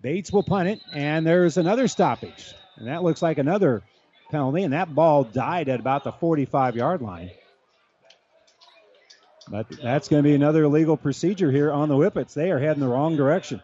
[0.00, 2.54] Bates will punt it, and there's another stoppage.
[2.76, 3.82] And that looks like another
[4.30, 7.32] penalty, and that ball died at about the 45 yard line.
[9.50, 12.34] But that's going to be another illegal procedure here on the Whippets.
[12.34, 13.62] They are heading the wrong direction.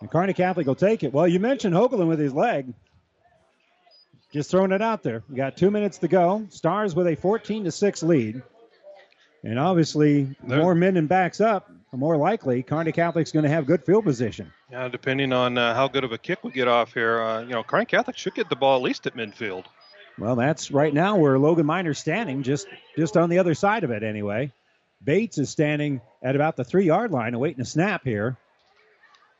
[0.00, 1.12] And Kearney Catholic will take it.
[1.12, 2.74] Well, you mentioned Hoagland with his leg.
[4.32, 5.22] Just throwing it out there.
[5.28, 6.46] We got two minutes to go.
[6.48, 8.42] Stars with a 14 to 6 lead.
[9.44, 13.50] And obviously, the more men and backs up, the more likely Kearney Catholic's going to
[13.50, 14.52] have good field position.
[14.70, 17.50] Yeah, depending on uh, how good of a kick we get off here, uh, you
[17.50, 19.66] know, Kearney Catholic should get the ball at least at midfield.
[20.18, 22.66] Well, that's right now where Logan Miner's standing, just
[22.96, 24.52] just on the other side of it anyway.
[25.02, 28.36] Bates is standing at about the three yard line, awaiting a snap here.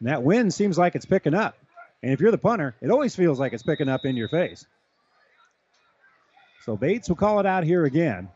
[0.01, 1.57] And that wind seems like it's picking up.
[2.03, 4.66] And if you're the punter, it always feels like it's picking up in your face.
[6.65, 8.28] So Bates will call it out here again.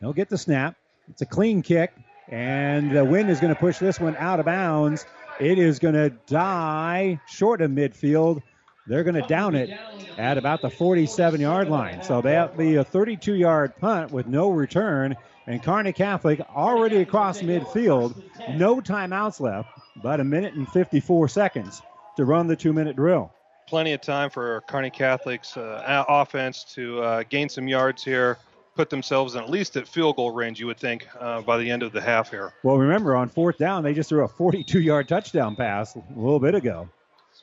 [0.00, 0.76] He'll get the snap.
[1.10, 1.92] It's a clean kick,
[2.28, 5.06] and the wind is going to push this one out of bounds.
[5.40, 8.42] It is going to die short of midfield.
[8.88, 9.70] They're going to down it
[10.16, 12.02] at about the 47 yard line.
[12.02, 15.14] So that'll be a 32 yard punt with no return.
[15.46, 18.22] And Kearney Catholic already across midfield.
[18.56, 19.70] No timeouts left,
[20.02, 21.82] but a minute and 54 seconds
[22.16, 23.32] to run the two minute drill.
[23.66, 28.38] Plenty of time for Kearney Catholic's uh, offense to uh, gain some yards here,
[28.74, 31.70] put themselves in at least at field goal range, you would think, uh, by the
[31.70, 32.54] end of the half here.
[32.62, 36.40] Well, remember, on fourth down, they just threw a 42 yard touchdown pass a little
[36.40, 36.88] bit ago.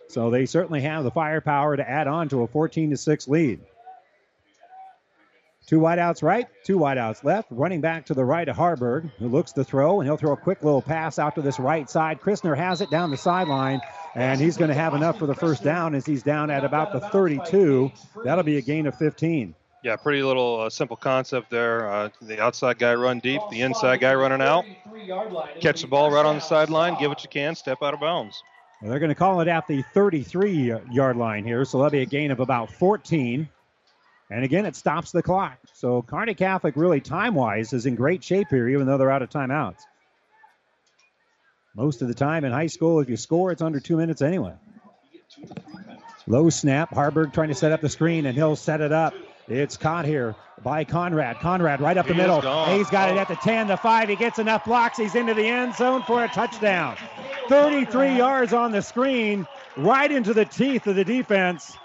[0.08, 3.60] So they certainly have the firepower to add on to a 14 to 6 lead.
[5.68, 7.48] Two wideouts right, two wideouts left.
[7.50, 10.38] Running back to the right of Haarberg, who looks to throw, and he'll throw a
[10.38, 12.22] quick little pass out to this right side.
[12.22, 13.82] Christner has it down the sideline,
[14.14, 16.94] and he's going to have enough for the first down as he's down at about
[16.94, 17.92] the 32.
[18.24, 19.56] That'll be a gain of 15.
[19.84, 21.90] Yeah, pretty little uh, simple concept there.
[21.90, 24.66] Uh, the outside guy run deep, the inside guy running out.
[25.62, 28.44] Catch the ball right on the sideline, give what you can, step out of bounds.
[28.86, 32.06] They're going to call it at the 33 yard line here, so that'll be a
[32.06, 33.50] gain of about 14.
[34.30, 35.58] And again, it stops the clock.
[35.74, 39.24] So Kearney Catholic, really time wise, is in great shape here, even though they're out
[39.24, 39.80] of timeouts.
[41.76, 44.54] Most of the time in high school, if you score, it's under two minutes anyway.
[46.28, 46.92] Low snap.
[46.92, 49.14] Haarberg trying to set up the screen, and he'll set it up.
[49.48, 51.40] It's caught here by Conrad.
[51.40, 52.42] Conrad right up the He middle.
[52.66, 53.20] He's got it Oh.
[53.20, 54.10] at the 10, the 5.
[54.10, 54.98] He gets enough blocks.
[54.98, 56.96] He's into the end zone for a touchdown.
[57.48, 59.46] 33 yards on the screen,
[59.78, 61.78] right into the teeth of the defense.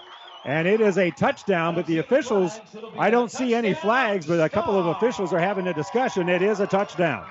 [0.43, 2.59] And it is a touchdown, but the officials,
[2.97, 6.29] I don't see any flags, but a couple of officials are having a discussion.
[6.29, 7.25] It is a touchdown.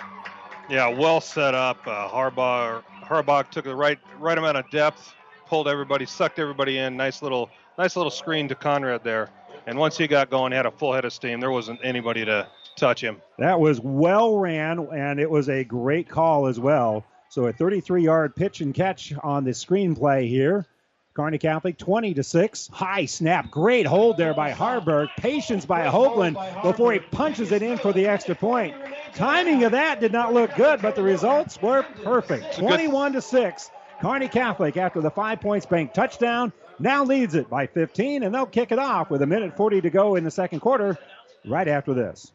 [0.69, 1.79] Yeah, well set up.
[1.85, 5.13] Uh, Haarberg Haarberg took the right right amount of depth,
[5.49, 6.97] pulled everybody, sucked everybody in.
[6.97, 9.29] Nice little nice little screen to Conrad there.
[9.67, 11.41] And once he got going, he had a full head of steam.
[11.41, 13.21] There wasn't anybody to touch him.
[13.39, 17.05] That was well ran, and it was a great call as well.
[17.29, 20.67] So a 33 yard pitch and catch on the screenplay here.
[21.15, 22.69] Kearney Catholic 20 to 6.
[22.73, 23.51] High snap.
[23.51, 25.09] Great hold there by Haarberg.
[25.17, 28.75] Patience by Hoagland before he punches it in for the extra point.
[29.15, 32.57] Timing of that did not look good, but the results were perfect.
[32.57, 33.71] 21 to 6.
[34.01, 38.47] Kearney Catholic, after the five points bank touchdown, now leads it by 15, and they'll
[38.47, 40.99] kick it off with a minute 40 to go in the second quarter
[41.47, 42.33] right after this.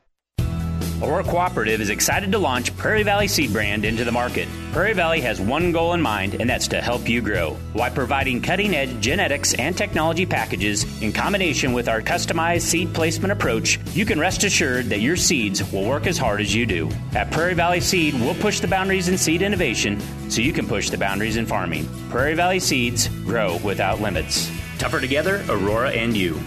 [1.01, 4.47] Aurora Cooperative is excited to launch Prairie Valley Seed Brand into the market.
[4.71, 7.57] Prairie Valley has one goal in mind, and that's to help you grow.
[7.75, 13.33] By providing cutting edge genetics and technology packages in combination with our customized seed placement
[13.33, 16.89] approach, you can rest assured that your seeds will work as hard as you do.
[17.13, 19.99] At Prairie Valley Seed, we'll push the boundaries in seed innovation
[20.29, 21.89] so you can push the boundaries in farming.
[22.09, 24.49] Prairie Valley Seeds grow without limits.
[24.77, 26.39] Tougher together, Aurora and you.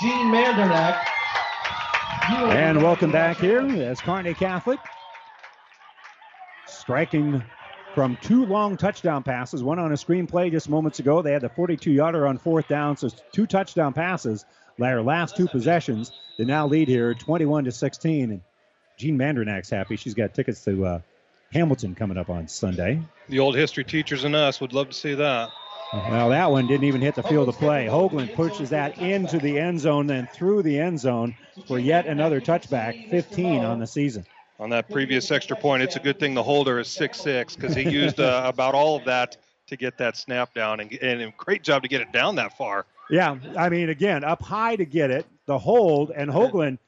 [0.00, 1.04] Jean Mandernack.
[2.28, 4.78] And welcome back here as Kearney Catholic
[6.66, 7.42] striking
[7.94, 11.20] from two long touchdown passes, one on a screenplay just moments ago.
[11.20, 14.44] They had the 42 yarder on fourth down, so two touchdown passes.
[14.78, 18.30] Their last two possessions, they now lead here 21 to 16.
[18.30, 18.40] And
[18.96, 19.96] Jean Mandernack's happy.
[19.96, 21.00] She's got tickets to uh,
[21.52, 23.02] Hamilton coming up on Sunday.
[23.28, 25.50] The old history teachers and us would love to see that.
[25.92, 27.86] Well, that one didn't even hit the field of play.
[27.86, 31.34] Hoagland pushes that into the end zone, then through the end zone
[31.66, 34.24] for yet another touchback, 15 on the season.
[34.60, 37.74] On that previous extra point, it's a good thing the holder is six six because
[37.74, 39.36] he used uh, about all of that
[39.68, 42.56] to get that snap down, and, and a great job to get it down that
[42.56, 42.86] far.
[43.10, 46.78] Yeah, I mean, again, up high to get it, the hold, and Hoagland,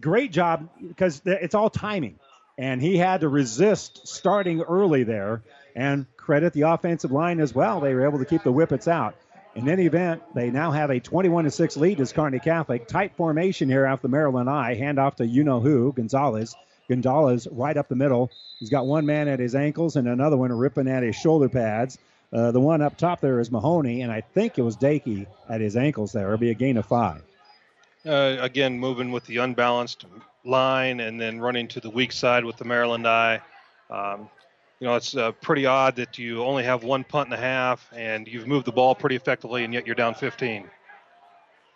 [0.00, 2.18] great job because it's all timing.
[2.58, 5.42] And he had to resist starting early there
[5.74, 7.78] and credit the offensive line as well.
[7.78, 9.14] They were able to keep the Whippets out.
[9.54, 12.88] In any event, they now have a 21 6 lead as Kearney Catholic.
[12.88, 14.74] Tight formation here off the Maryland I.
[14.74, 16.54] Hand off to you know who, Gonzalez.
[16.88, 18.30] Gonzalez right up the middle.
[18.58, 21.96] He's got one man at his ankles and another one ripping at his shoulder pads.
[22.32, 25.60] Uh, the one up top there is Mahoney, and I think it was Dakey at
[25.60, 26.26] his ankles there.
[26.26, 27.22] It'll be a gain of five.
[28.04, 30.04] Uh, again, moving with the unbalanced
[30.44, 33.40] line and then running to the weak side with the Maryland I.
[33.88, 34.28] Um,
[34.80, 37.88] you know, it's uh, pretty odd that you only have one punt and a half,
[37.94, 40.68] and you've moved the ball pretty effectively, and yet you're down 15.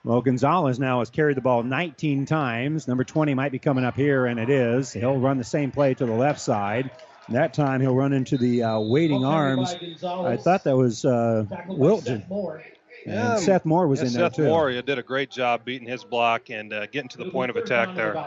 [0.04, 2.88] Well, Gonzalez now has carried the ball 19 times.
[2.88, 4.92] Number 20 might be coming up here, and it is.
[4.92, 6.90] He'll run the same play to the left side.
[7.28, 9.74] That time he'll run into the uh, waiting arms.
[10.02, 12.24] I thought that was uh, Wilton.
[13.06, 14.42] And yeah, Seth Moore was yeah, in Seth there too.
[14.42, 17.50] Seth Moore did a great job beating his block and uh, getting to the point
[17.50, 18.26] of attack there.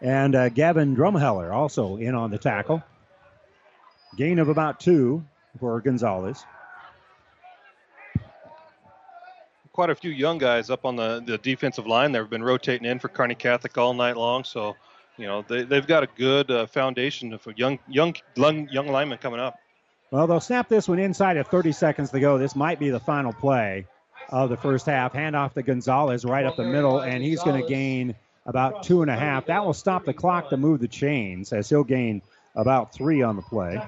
[0.00, 2.82] And uh, Gavin Drumheller also in on the tackle.
[4.16, 5.24] Gain of about two
[5.58, 6.44] for Gonzalez.
[9.72, 12.12] Quite a few young guys up on the, the defensive line.
[12.12, 14.44] They've been rotating in for Kearney Catholic all night long.
[14.44, 14.76] So,
[15.16, 19.18] you know, they, they've got a good uh, foundation of young, young, young, young linemen
[19.18, 19.58] coming up.
[20.12, 22.38] Well, they'll snap this one inside of 30 seconds to go.
[22.38, 23.86] This might be the final play
[24.28, 25.12] of the first half.
[25.12, 28.14] Hand off to Gonzalez right up the middle, and he's going to gain
[28.46, 29.46] about two and a half.
[29.46, 32.22] That will stop the clock to move the chains as he'll gain
[32.54, 33.80] about three on the play.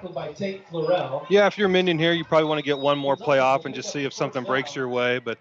[1.31, 3.75] Yeah, if you're Minden here, you probably want to get one more play off and
[3.75, 5.19] just see if something breaks your way.
[5.19, 5.39] But,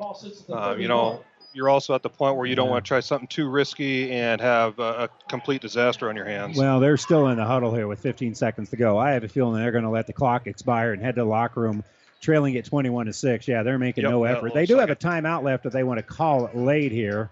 [0.49, 1.23] uh, you know,
[1.55, 4.41] you're also at the point where you don't want to try something too risky and
[4.41, 6.57] have a, a, complete disaster on your hands.
[6.57, 8.97] Well, they're still in the huddle here with 15 seconds to go.
[8.97, 11.25] I have a feeling they're going to let the clock expire and head to the
[11.25, 11.83] locker room
[12.21, 13.47] trailing at 21 to 6.
[13.47, 14.53] Yeah, they're making yep, no effort.
[14.53, 17.29] They do have a timeout left if they want to call it late here.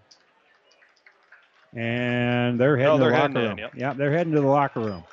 [1.73, 3.51] And they're heading no, to they're the locker heading room.
[3.51, 3.71] In, yep.
[3.75, 5.03] Yeah, they're heading to the locker room.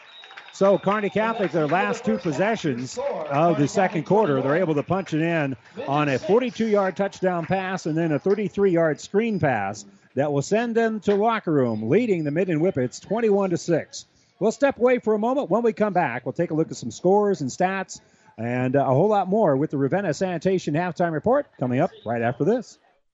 [0.60, 2.98] So Kearney Catholic, their last two possessions
[3.30, 5.56] of the second quarter, they're able to punch it in
[5.88, 11.00] on a 42-yard touchdown pass and then a 33-yard screen pass that will send them
[11.00, 14.04] to locker room, leading the Minden Whippets 21 to six.
[14.38, 15.48] We'll step away for a moment.
[15.48, 18.02] When we come back, we'll take a look at some scores and stats
[18.36, 22.20] and uh, a whole lot more with the Ravenna Sanitation halftime report coming up right
[22.20, 22.78] after this.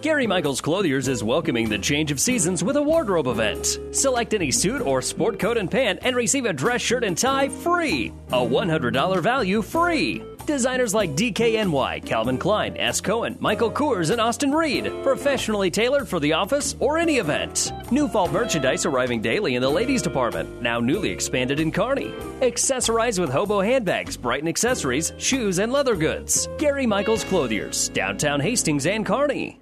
[0.00, 3.78] Gary Michaels Clothiers is welcoming the change of seasons with a wardrobe event.
[3.92, 7.48] Select any suit or sport coat and pant and receive a dress shirt and tie
[7.48, 8.12] free.
[8.28, 10.22] A $100 value free.
[10.46, 13.00] Designers like DKNY, Calvin Klein, S.
[13.00, 14.92] Cohen, Michael Kors, and Austin Reed.
[15.04, 17.72] Professionally tailored for the office or any event.
[17.92, 22.10] New fall merchandise arriving daily in the ladies department, now newly expanded in Kearney.
[22.40, 26.48] Accessorize with hobo handbags, Brighton accessories, shoes, and leather goods.
[26.58, 29.61] Gary Michaels Clothiers, downtown Hastings and Kearney.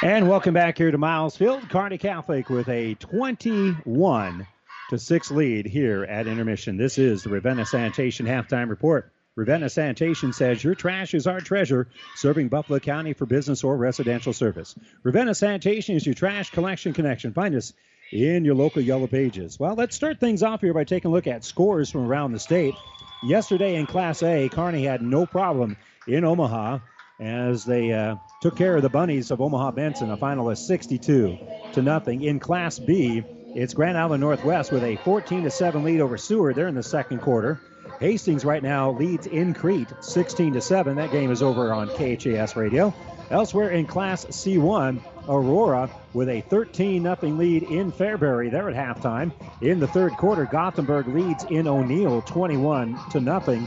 [0.00, 1.68] And welcome back here to Miles Field.
[1.68, 4.46] Kearney Catholic with a 21
[4.90, 6.76] to 6 lead here at intermission.
[6.76, 9.12] This is the Ravenna Sanitation halftime report.
[9.34, 14.32] Ravenna Sanitation says your trash is our treasure, serving Buffalo County for business or residential
[14.32, 14.76] service.
[15.02, 17.32] Ravenna Sanitation is your trash collection connection.
[17.32, 17.72] Find us
[18.12, 19.58] in your local yellow pages.
[19.58, 22.38] Well, let's start things off here by taking a look at scores from around the
[22.38, 22.74] state.
[23.22, 25.76] Yesterday in Class A, Kearney had no problem
[26.08, 26.78] in Omaha
[27.20, 31.38] as they uh, took care of the Bunnies of Omaha Benson, a final of 62
[31.72, 32.22] to nothing.
[32.22, 33.24] In Class B,
[33.54, 36.56] it's Grand Island Northwest with a 14 to 7 lead over Seward.
[36.56, 37.60] They're in the second quarter.
[38.00, 40.96] Hastings right now leads in Crete 16 to 7.
[40.96, 42.94] That game is over on KHAS radio.
[43.30, 48.50] Elsewhere in Class C1, Aurora with a 13 0 lead in Fairbury.
[48.50, 49.32] They're at halftime.
[49.60, 53.66] In the third quarter, Gothenburg leads in O'Neill 21 to nothing.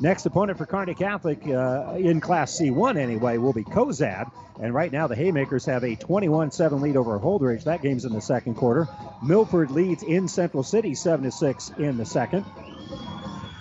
[0.00, 4.30] Next opponent for Kearney Catholic uh, in Class C1 anyway will be Cozad.
[4.58, 7.64] And right now the Haymakers have a 21-7 lead over Holdrege.
[7.64, 8.88] That game's in the second quarter.
[9.22, 12.46] Milford leads in Central City 7-6 in the second.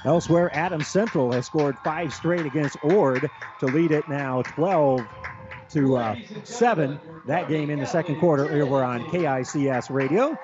[0.06, 3.30] Elsewhere, Adams Central has scored five straight against Ord
[3.60, 5.06] to lead it now 12
[5.72, 7.00] to uh, 7.
[7.28, 10.38] That game in the second quarter over on KICS radio.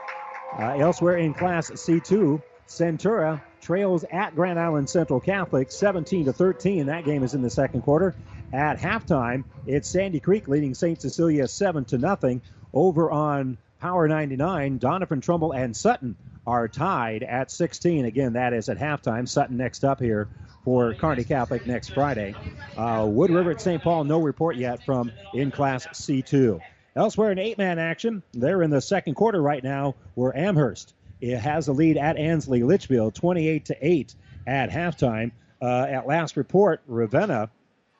[0.59, 6.87] Uh, elsewhere in Class C2, Centura trails at Grand Island Central Catholic 17 to 13.
[6.87, 8.15] That game is in the second quarter.
[8.53, 11.01] At halftime, it's Sandy Creek leading St.
[11.01, 12.41] Cecilia 7 to nothing.
[12.73, 16.15] Over on Power 99, Doniphan-Trumbull and Sutton
[16.45, 18.05] are tied at 16.
[18.05, 19.27] Again, that is at halftime.
[19.27, 20.27] Sutton next up here
[20.63, 22.35] for Kearney Catholic next Friday.
[22.75, 23.81] Uh, Wood River at St.
[23.81, 26.59] Paul, no report yet from in Class C2.
[26.95, 30.93] Elsewhere in eight man action, they're in the second quarter right now, where Amherst
[31.31, 34.15] it has a lead at Ansley Litchfield, 28 to 8
[34.47, 35.31] at halftime.
[35.61, 37.49] Uh, at last report, Ravenna.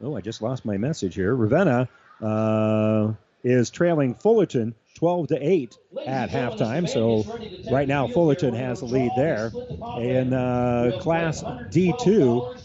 [0.01, 1.33] Oh, I just lost my message here.
[1.35, 1.89] Ravenna
[2.21, 6.87] uh, is trailing Fullerton 12 to 8 at halftime.
[6.87, 7.23] So
[7.71, 9.51] right now Fullerton has the lead there.
[9.97, 12.64] In uh, Class D2,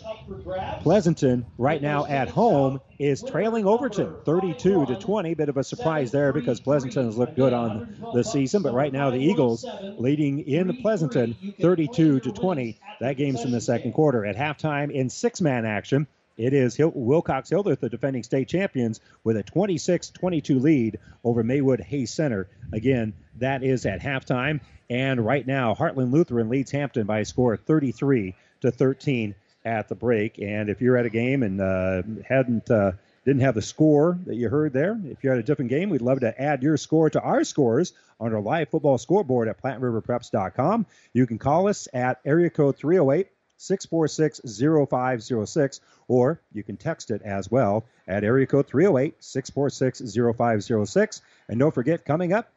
[0.81, 5.35] Pleasanton right now at home is trailing Overton 32 to 20.
[5.35, 7.82] Bit of a surprise there because Pleasanton has looked good on
[8.12, 9.66] the season, but right now the Eagles
[9.97, 12.77] leading in Pleasanton 32 to 20.
[12.98, 14.24] That game's in the second quarter.
[14.24, 19.43] At halftime in six-man action, it is Wilcox Hildreth, the defending state champions, with a
[19.43, 22.48] 26 22 lead over Maywood Hayes Center.
[22.73, 24.61] Again, that is at halftime.
[24.89, 29.88] And right now, Heartland Lutheran leads Hampton by a score of 33 to 13 at
[29.88, 30.38] the break.
[30.38, 32.92] And if you're at a game and uh, hadn't uh,
[33.24, 36.00] didn't have the score that you heard there, if you're at a different game, we'd
[36.00, 40.86] love to add your score to our scores on our live football scoreboard at PlatteRiverPreps.com.
[41.12, 43.28] You can call us at area code 308
[43.58, 51.22] 646 0506, or you can text it as well at area code 308 646 0506.
[51.48, 52.50] And don't forget, coming up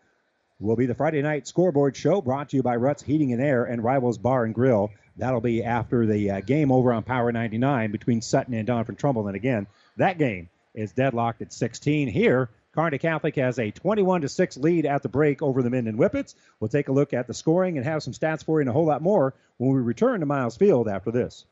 [0.64, 3.66] will be the Friday night scoreboard show brought to you by Ruts Heating and Air
[3.66, 4.92] and Rivals Bar and Grill.
[5.18, 9.28] That'll be after the uh, game over on Power 99 between Sutton and Doniphan-Trumbull.
[9.28, 9.68] And again,
[9.98, 12.50] that game is deadlocked at 16 here.
[12.74, 16.34] Kearney Catholic has a 21 to 6 lead at the break over the Minden Whippets.
[16.60, 18.74] We'll take a look at the scoring and have some stats for you and a
[18.74, 21.46] whole lot more when we return to Miles Field after this.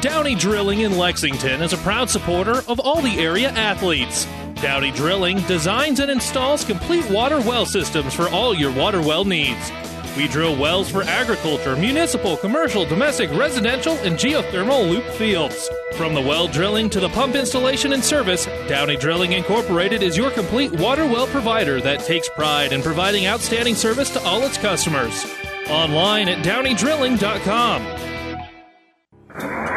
[0.00, 4.26] Downey Drilling in Lexington is a proud supporter of all the area athletes.
[4.56, 9.70] Downey Drilling designs and installs complete water well systems for all your water well needs.
[10.16, 15.68] We drill wells for agriculture, municipal, commercial, domestic, residential, and geothermal loop fields.
[15.96, 20.30] From the well drilling to the pump installation and service, Downey Drilling Incorporated is your
[20.30, 25.26] complete water well provider that takes pride in providing outstanding service to all its customers.
[25.68, 28.13] Online at downeydrilling.com.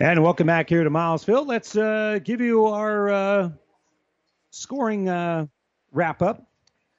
[0.00, 1.46] And welcome back here to Miles Field.
[1.46, 3.50] Let's uh, give you our uh,
[4.50, 5.46] scoring uh,
[5.92, 6.48] wrap up.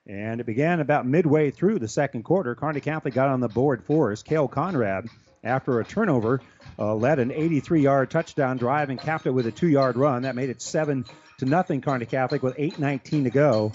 [0.07, 2.55] And it began about midway through the second quarter.
[2.55, 4.23] Kearney Catholic got on the board for us.
[4.23, 5.09] Conrad,
[5.43, 6.39] after a turnover,
[6.79, 10.21] uh, led an 83-yard touchdown drive and capped it with a two-yard run.
[10.21, 11.03] That made it seven
[11.39, 11.81] to nothing.
[11.81, 13.73] Kearney Catholic with 8:19 to go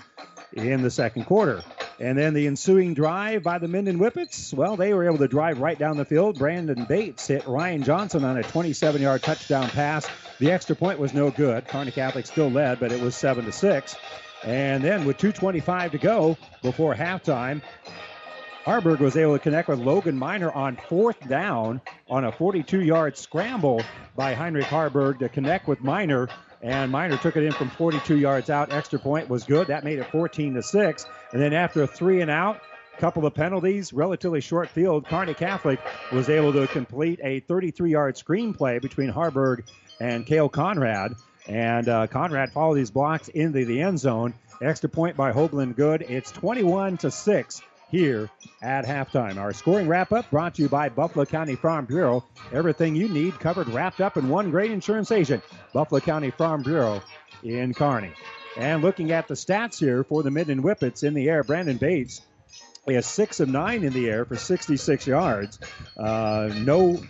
[0.54, 1.62] in the second quarter.
[2.00, 5.60] And then the ensuing drive by the Minden Whippets, well, they were able to drive
[5.60, 6.38] right down the field.
[6.38, 10.08] Braden Bates hit Ryan Johnson on a 27 yard touchdown pass.
[10.38, 11.68] The extra point was no good.
[11.68, 13.96] Kearney Catholic still led, but it was 7 to 6.
[14.44, 17.60] And then with 2.25 to go before halftime,
[18.64, 23.18] Haarberg was able to connect with Logan Miner on fourth down on a 42 yard
[23.18, 23.82] scramble
[24.16, 26.28] by Heinrich Haarberg to connect with Miner.
[26.62, 28.72] And Miner took it in from 42 yards out.
[28.72, 29.68] Extra point was good.
[29.68, 31.06] That made it 14 to 6.
[31.32, 32.60] And then after a three and out,
[32.98, 35.80] couple of penalties, relatively short field, Kearney Catholic
[36.12, 39.62] was able to complete a 33 yard screenplay between Haarberg
[40.00, 41.14] and Kale Conrad.
[41.48, 44.34] And uh, Conrad followed these blocks into the end zone.
[44.60, 46.02] Extra point by Hoagland Good.
[46.02, 48.30] It's 21 to 6 here
[48.62, 49.36] at halftime.
[49.36, 52.24] Our scoring wrap up brought to you by Buffalo County Farm Bureau.
[52.52, 55.42] Everything you need covered, wrapped up in one great insurance agent.
[55.72, 57.02] Buffalo County Farm Bureau
[57.42, 58.12] in Kearney.
[58.56, 62.22] And looking at the stats here for the Minden Whippets in the air, Braden Bates
[62.86, 65.58] he has six of nine in the air for 66 yards.
[65.96, 67.00] Uh, no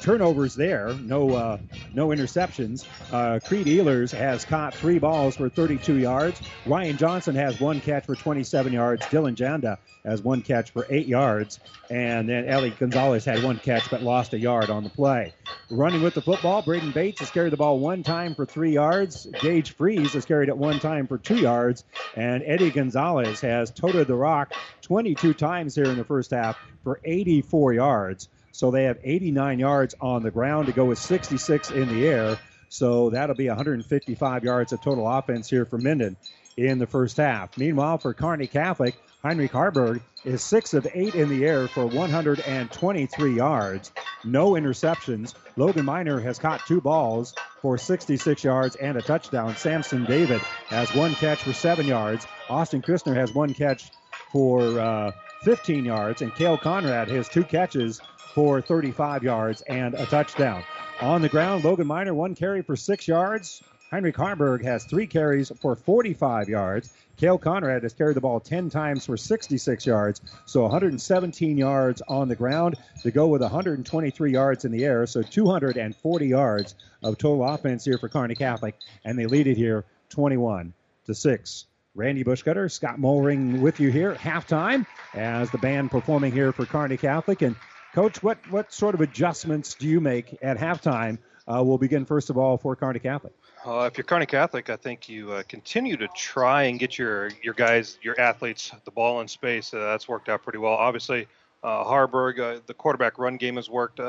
[0.00, 1.58] turnovers there, no uh,
[1.94, 2.86] no interceptions.
[3.12, 6.40] Uh, Creed Ehlers has caught three balls for 32 yards.
[6.66, 9.04] Ryan Johnson has one catch for 27 yards.
[9.06, 11.60] Dylan Janda has one catch for eight yards,
[11.90, 15.34] and then Eddie Gonzalez had one catch but lost a yard on the play.
[15.70, 19.26] Running with the football, Braden Bates has carried the ball one time for three yards.
[19.40, 21.84] Gage Freeze has carried it one time for two yards,
[22.16, 24.52] and Eddie Gonzalez has toted the rock
[24.82, 28.28] 22 times here in the first half for 84 yards.
[28.58, 32.40] So they have 89 yards on the ground to go with 66 in the air.
[32.68, 36.16] So that'll be 155 yards of total offense here for Minden
[36.56, 37.56] in the first half.
[37.56, 43.32] Meanwhile, for Kearney Catholic, Heinrich Haarberg is six of eight in the air for 123
[43.32, 43.92] yards.
[44.24, 45.34] No interceptions.
[45.54, 49.54] Logan Miner has caught two balls for 66 yards and a touchdown.
[49.54, 52.26] Samson David has one catch for seven yards.
[52.50, 53.92] Austin Christner has one catch
[54.32, 55.12] for uh,
[55.44, 56.22] 15 yards.
[56.22, 58.00] And Kale Conrad has two catches
[58.34, 60.62] for 35 yards and a touchdown.
[61.00, 63.62] On the ground, Logan Miner, one carry for six yards.
[63.90, 66.90] Heinrich Haarberg has three carries for 45 yards.
[67.16, 72.28] Kale Conrad has carried the ball 10 times for 66 yards, so 117 yards on
[72.28, 77.44] the ground to go with 123 yards in the air, so 240 yards of total
[77.44, 80.72] offense here for Kearney Catholic, and they lead it here 21
[81.06, 81.66] to 6.
[81.94, 86.96] Randy Bushcutter, Scott Mulring with you here halftime as the band performing here for Kearney
[86.96, 87.42] Catholic.
[87.42, 87.56] And
[87.94, 91.18] Coach, what, what sort of adjustments do you make at halftime?
[91.46, 93.32] Uh, we'll begin first of all for Kearney Catholic.
[93.66, 97.30] Uh, if you're Kearney Catholic, I think you uh, continue to try and get your
[97.42, 99.72] your guys, your athletes, the ball in space.
[99.72, 100.74] Uh, that's worked out pretty well.
[100.74, 101.26] Obviously,
[101.64, 104.00] uh, Haarberg, uh, the quarterback run game has worked.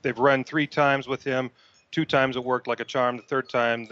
[0.00, 1.50] They've run three times with him.
[1.92, 3.18] Two times it worked like a charm.
[3.18, 3.86] The third time,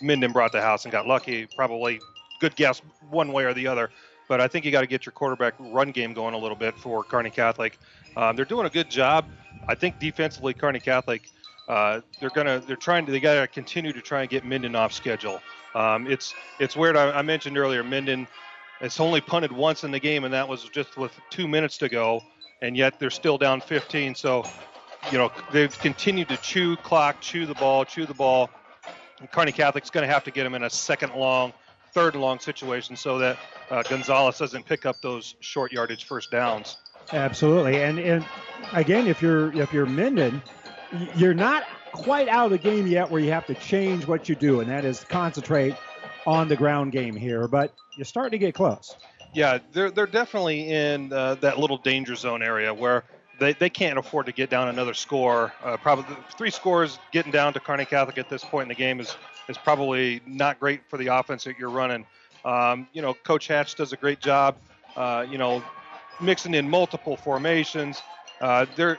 [0.00, 1.48] Minden brought the house and got lucky.
[1.56, 2.00] Probably
[2.38, 2.80] good guess
[3.10, 3.90] one way or the other.
[4.28, 6.76] But I think you got to get your quarterback run game going a little bit
[6.76, 7.78] for Kearney Catholic.
[8.16, 9.26] Um, they're doing a good job.
[9.68, 11.30] I think defensively, Kearney Catholic
[11.68, 14.76] uh, they're gonna they're trying to they got to continue to try and get Minden
[14.76, 15.40] off schedule.
[15.74, 16.96] Um, it's it's weird.
[16.96, 18.28] I, I, mentioned earlier Minden
[18.80, 21.88] it's only punted once in the game, and that was just with two minutes to
[21.88, 22.22] go,
[22.60, 24.14] and yet they're still down 15.
[24.14, 24.44] So,
[25.10, 28.50] you know, they've continued to chew clock, chew the ball, chew the ball.
[29.20, 31.52] And Kearney Catholic's going to have to get them in a second long,
[31.94, 33.38] third and long situation so that
[33.70, 36.76] uh, Gonzalez doesn't pick up those short yardage first downs.
[37.12, 38.24] Absolutely, and and
[38.72, 40.42] again, if you're if you're Minden
[41.16, 44.34] you're not quite out of the game yet where you have to change what you
[44.34, 45.74] do, and that is concentrate
[46.26, 47.48] on the ground game here.
[47.48, 48.96] But you're starting to get close.
[49.32, 53.04] Yeah, they're they're definitely in uh, that little danger zone area where
[53.38, 55.52] they, they can't afford to get down another score.
[55.62, 59.00] Uh, probably three scores getting down to Kearney Catholic at this point in the game
[59.00, 59.16] is
[59.48, 62.06] is probably not great for the offense that you're running.
[62.44, 64.56] Um, you know, Coach Hatch does a great job.
[64.96, 65.62] Uh, you know,
[66.20, 68.02] mixing in multiple formations.
[68.40, 68.98] Uh, they're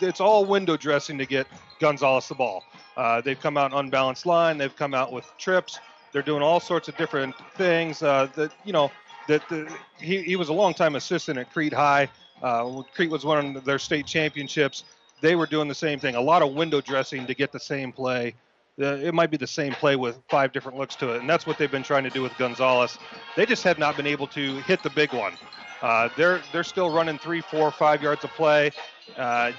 [0.00, 1.46] it's all window dressing to get
[1.78, 2.64] Gonzalez the ball.
[2.96, 4.58] Uh, they've come out unbalanced line.
[4.58, 5.78] They've come out with trips.
[6.12, 8.02] They're doing all sorts of different things.
[8.02, 8.90] Uh, that you know
[9.28, 12.08] that the, he, he was a long time assistant at Crete High.
[12.42, 14.84] Uh, Crete was of their state championships.
[15.20, 16.16] They were doing the same thing.
[16.16, 18.34] A lot of window dressing to get the same play.
[18.80, 21.46] Uh, it might be the same play with five different looks to it, and that's
[21.46, 22.98] what they've been trying to do with Gonzalez.
[23.36, 25.34] They just have not been able to hit the big one.
[25.82, 28.70] Uh, they're they're still running three, four, five yards of play.
[29.16, 29.52] Uh,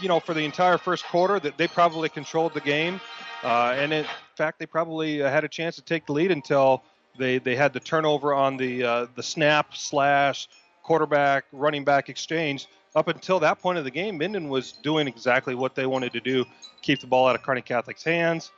[0.00, 2.98] you know, for the entire first quarter, that they probably controlled the game,
[3.44, 6.82] uh, and in fact, they probably uh, had a chance to take the lead until
[7.18, 10.48] they they had the turnover on the the snap slash
[10.86, 12.68] quarterback running back exchange.
[12.94, 16.20] Up until that point of the game, Minden was doing exactly what they wanted to
[16.20, 16.44] do:
[16.80, 18.52] keep the ball out of Kearney Catholic's hands,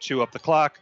[0.00, 0.78] chew up the clock,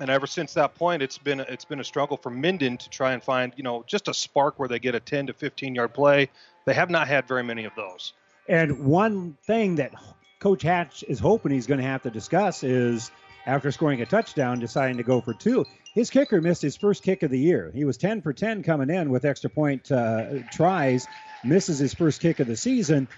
[0.00, 3.12] and ever since that point, it's been it's been a struggle for Minden to try
[3.12, 5.94] and find you know just a spark where they get a 10 to 15 yard
[5.94, 6.28] play.
[6.66, 8.12] They have not had very many of those.
[8.48, 9.92] And one thing that
[10.40, 13.10] Coach Hatch is hoping he's going to have to discuss is
[13.46, 15.64] after scoring a touchdown, deciding to go for two.
[15.94, 17.70] His kicker missed his first kick of the year.
[17.74, 21.06] He was 10 for 10 coming in with extra point uh, tries,
[21.44, 23.08] misses his first kick of the season,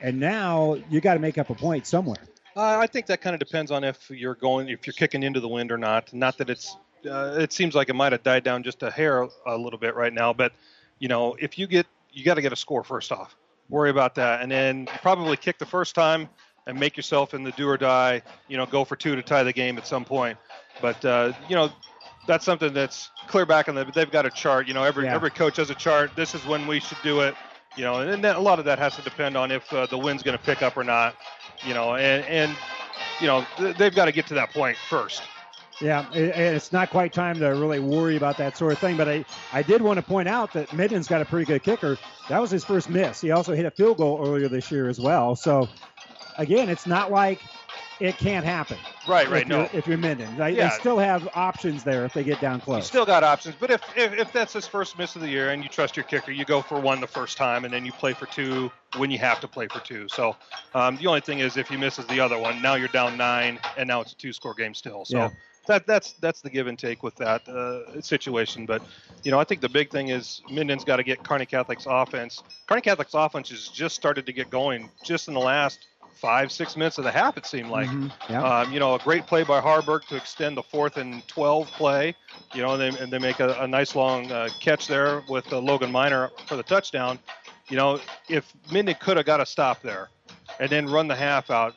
[0.00, 2.22] and now you got to make up a point somewhere.
[2.54, 5.40] Uh, I think that kind of depends on if you're going, if you're kicking into
[5.40, 6.12] the wind or not.
[6.12, 6.76] Not that it's,
[7.08, 9.94] uh, it seems like it might have died down just a hair a little bit
[9.94, 10.52] right now, but
[10.98, 13.36] you know, if you get, you got to get a score first off.
[13.68, 16.28] Worry about that, and then probably kick the first time
[16.68, 18.22] and make yourself in the do or die.
[18.46, 20.38] You know, go for two to tie the game at some point.
[20.80, 21.70] But uh, you know,
[22.28, 23.84] that's something that's clear back in the.
[23.86, 24.68] They've got a chart.
[24.68, 25.14] You know, every Yeah.
[25.16, 26.12] every coach has a chart.
[26.14, 27.34] This is when we should do it.
[27.76, 29.98] You know, and then a lot of that has to depend on if uh, the
[29.98, 31.16] wind's going to pick up or not.
[31.66, 32.56] You know, and and
[33.20, 35.22] you know th- they've got to get to that point first.
[35.80, 38.96] Yeah, it, it's not quite time to really worry about that sort of thing.
[38.96, 41.96] But I, I did want to point out that Minden's got a pretty good kicker.
[42.28, 43.20] That was his first miss.
[43.20, 45.36] He also hit a field goal earlier this year as well.
[45.36, 45.68] So,
[46.38, 47.40] again, it's not like
[48.00, 48.78] it can't happen.
[49.06, 49.68] Right, right, If you're, no.
[49.72, 50.68] if you're Minden, they, Yeah.
[50.68, 52.86] they still have options there if they get down You close.
[52.86, 55.62] still got options, but if, if if that's his first miss of the year and
[55.62, 58.12] you trust your kicker, you go for one the first time, and then you play
[58.12, 60.06] for two when you have to play for two.
[60.08, 60.36] So
[60.74, 63.58] um, the only thing is if he misses the other one, now you're down nine,
[63.76, 65.04] and now it's a two-score game still.
[65.04, 65.30] So Yeah.
[65.66, 68.66] that that's that's the give and take with that uh, situation.
[68.66, 68.82] But
[69.24, 72.42] you know, I think the big thing is Minden's got to get Kearney Catholic's offense.
[72.68, 75.86] Kearney Catholic's offense has just started to get going just in the last
[76.20, 77.36] five six minutes of the half.
[77.36, 77.88] It seemed like.
[77.88, 78.42] Mhm, yeah.
[78.42, 82.14] Um, you know, a great play by Haarberg to extend the fourth and 12 play.
[82.54, 85.52] You know, and they, and they make a, a nice long uh, catch there with
[85.52, 87.18] uh, Logan Miner for the touchdown.
[87.68, 90.08] You know, if Minden could have got a stop there
[90.58, 91.74] and then run the half out,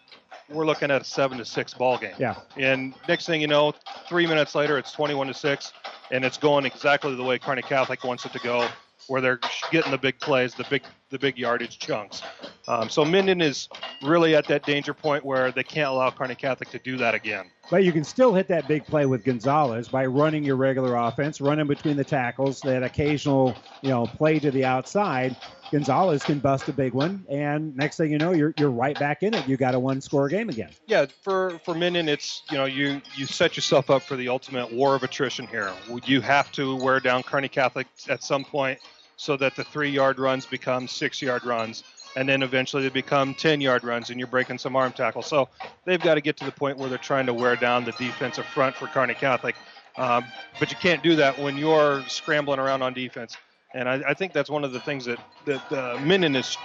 [0.49, 2.15] we're looking at a seven to six ball game.
[2.17, 2.35] Yeah.
[2.57, 3.73] And next thing you know,
[4.07, 5.73] three minutes later, it's 21 to six,
[6.11, 8.67] and it's going exactly the way Kearney Catholic wants it to go,
[9.07, 9.39] where they're
[9.71, 12.23] getting the big plays, the big the big yardage chunks.
[12.67, 13.69] Um, so Minden is
[14.01, 17.51] really at that danger point where they can't allow Kearney Catholic to do that again.
[17.69, 21.39] But you can still hit that big play with Gonzalez by running your regular offense,
[21.39, 25.35] running between the tackles, that occasional, you know, play to the outside.
[25.71, 29.23] Gonzalez can bust a big one, and next thing you know, you're you're right back
[29.23, 29.47] in it.
[29.47, 30.69] You got a one-score game again.
[30.85, 34.73] Yeah, for for Minden, it's you know you you set yourself up for the ultimate
[34.73, 35.71] war of attrition here.
[36.03, 38.79] You have to wear down Kearney Catholic at some point
[39.21, 41.83] so that the three-yard runs become six-yard runs,
[42.15, 45.27] and then eventually they become ten-yard runs, and you're breaking some arm tackles.
[45.27, 45.47] So
[45.85, 48.47] they've got to get to the point where they're trying to wear down the defensive
[48.47, 49.55] front for Kearney Catholic.
[49.95, 50.25] Um,
[50.59, 53.37] but you can't do that when you're scrambling around on defense.
[53.75, 56.57] And I, I think that's one of the things that that uh, Minden is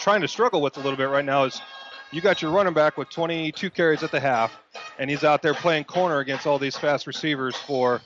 [0.00, 1.62] trying to struggle with a little bit right now is
[2.10, 4.58] you got your running back with 22 carries at the half,
[4.98, 8.00] and he's out there playing corner against all these fast receivers for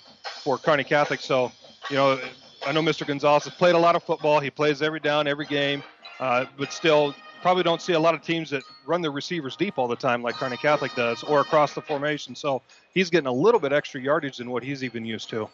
[0.44, 1.20] for Kearney Catholic.
[1.20, 1.50] So,
[1.88, 2.20] you know,
[2.66, 3.06] I know Mr.
[3.06, 4.40] Gonzalez has played a lot of football.
[4.40, 5.84] He plays every down, every game,
[6.18, 9.78] uh, but still probably don't see a lot of teams that run their receivers deep
[9.78, 12.34] all the time like Kearney Catholic does, or across the formation.
[12.34, 12.62] So
[12.92, 15.48] he's getting a little bit extra yardage than what he's even used to.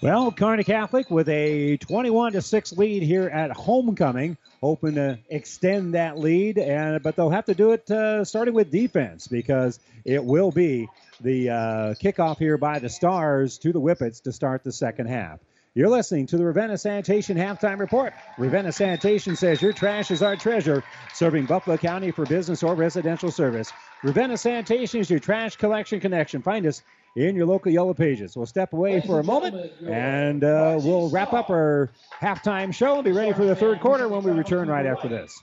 [0.00, 5.94] Well, Kearney Catholic with a 21 to 6 lead here at homecoming, hoping to extend
[5.94, 10.24] that lead, and but they'll have to do it uh, starting with defense because it
[10.24, 10.88] will be
[11.20, 11.54] the uh,
[11.94, 15.40] kickoff here by the Stars to the Whippets to start the second half.
[15.74, 18.12] You're listening to the Ravenna Sanitation Halftime Report.
[18.36, 20.82] Ravenna Sanitation says your trash is our treasure,
[21.14, 23.72] serving Buffalo County for business or residential service.
[24.02, 26.42] Ravenna Sanitation is your trash collection connection.
[26.42, 26.82] Find us
[27.16, 28.36] in your local Yellow Pages.
[28.36, 31.90] We'll step away for a moment and uh, we'll wrap up our
[32.20, 35.42] halftime show and be ready for the third quarter when we return right after this.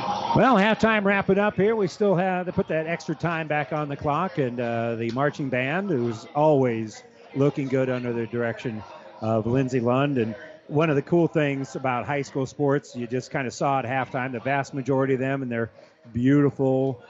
[0.33, 1.75] Well, halftime wrapping up here.
[1.75, 5.11] We still have to put that extra time back on the clock, and uh, the
[5.11, 7.03] marching band, who's always
[7.35, 8.81] looking good under the direction
[9.19, 10.17] of Lindsay Lund.
[10.17, 10.33] And
[10.67, 13.85] one of the cool things about high school sports, you just kind of saw at
[13.85, 15.69] halftime, the vast majority of them in their
[16.13, 17.03] beautiful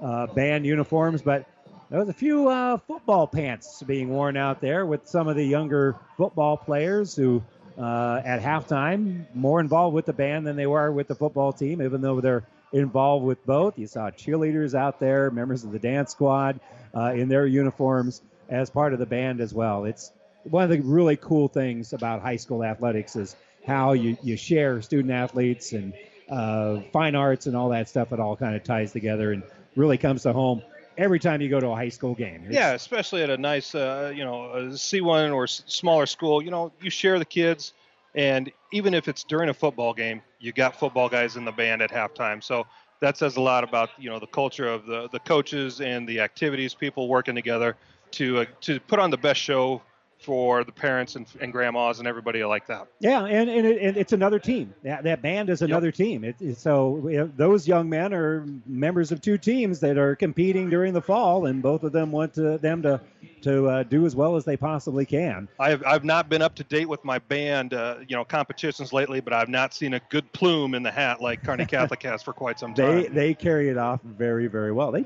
[0.00, 1.46] uh, band uniforms, but
[1.90, 5.44] there was a few uh, football pants being worn out there with some of the
[5.44, 7.40] younger football players who,
[7.78, 11.80] uh, at halftime, more involved with the band than they were with the football team,
[11.80, 12.42] even though they're
[12.74, 13.78] involved with both.
[13.78, 16.60] You saw cheerleaders out there, members of the dance squad
[16.94, 19.84] uh, in their uniforms as part of the band as well.
[19.84, 23.36] It's one of the really cool things about high school athletics is
[23.66, 25.94] how you, you share student athletes and
[26.28, 28.12] uh, fine arts and all that stuff.
[28.12, 29.42] It all kind of ties together and
[29.76, 30.62] really comes to home
[30.98, 32.42] every time you go to a high school game.
[32.46, 36.42] It's, yeah, especially at a nice, uh, you know, a C1 or smaller school.
[36.42, 37.72] You know, you share the kids,
[38.14, 41.82] and even if it's during a football game, you got football guys in the band
[41.82, 42.42] at halftime.
[42.42, 42.66] So
[43.00, 46.20] that says a lot about you know the culture of the the coaches and the
[46.20, 47.76] activities, people working together
[48.12, 49.82] to uh, to put on the best show
[50.24, 52.88] for the parents and, and grandmas and everybody like that.
[53.00, 54.74] Yeah, and, and, it, and it's another team.
[54.82, 56.24] That, that band is another team.
[56.24, 60.92] It, it- so those young men are members of two teams that are competing during
[60.94, 63.00] the fall, and both of them want to, them to
[63.42, 65.48] to uh, do as well as they possibly can.
[65.60, 69.20] I've I've not been up to date with my band, uh, you know, competitions lately,
[69.20, 72.32] but I've not seen a good plume in the hat like Kearney Catholic has for
[72.32, 73.02] quite some time.
[73.02, 74.90] They they carry it off very very well.
[74.92, 75.04] They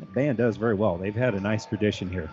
[0.00, 0.96] the band does very well.
[0.96, 2.30] They've had a nice tradition here.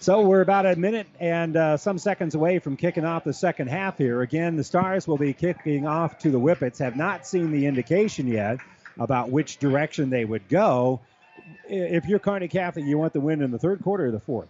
[0.00, 3.68] So we're about a minute and uh, some seconds away from kicking off the second
[3.68, 4.22] half here.
[4.22, 6.78] Again, the Stars will be kicking off to the Whippets.
[6.78, 8.58] Have not seen the indication yet
[8.98, 11.00] about which direction they would go.
[11.68, 14.48] If you're Kearney Catholic, you want the win in the third quarter or the fourth?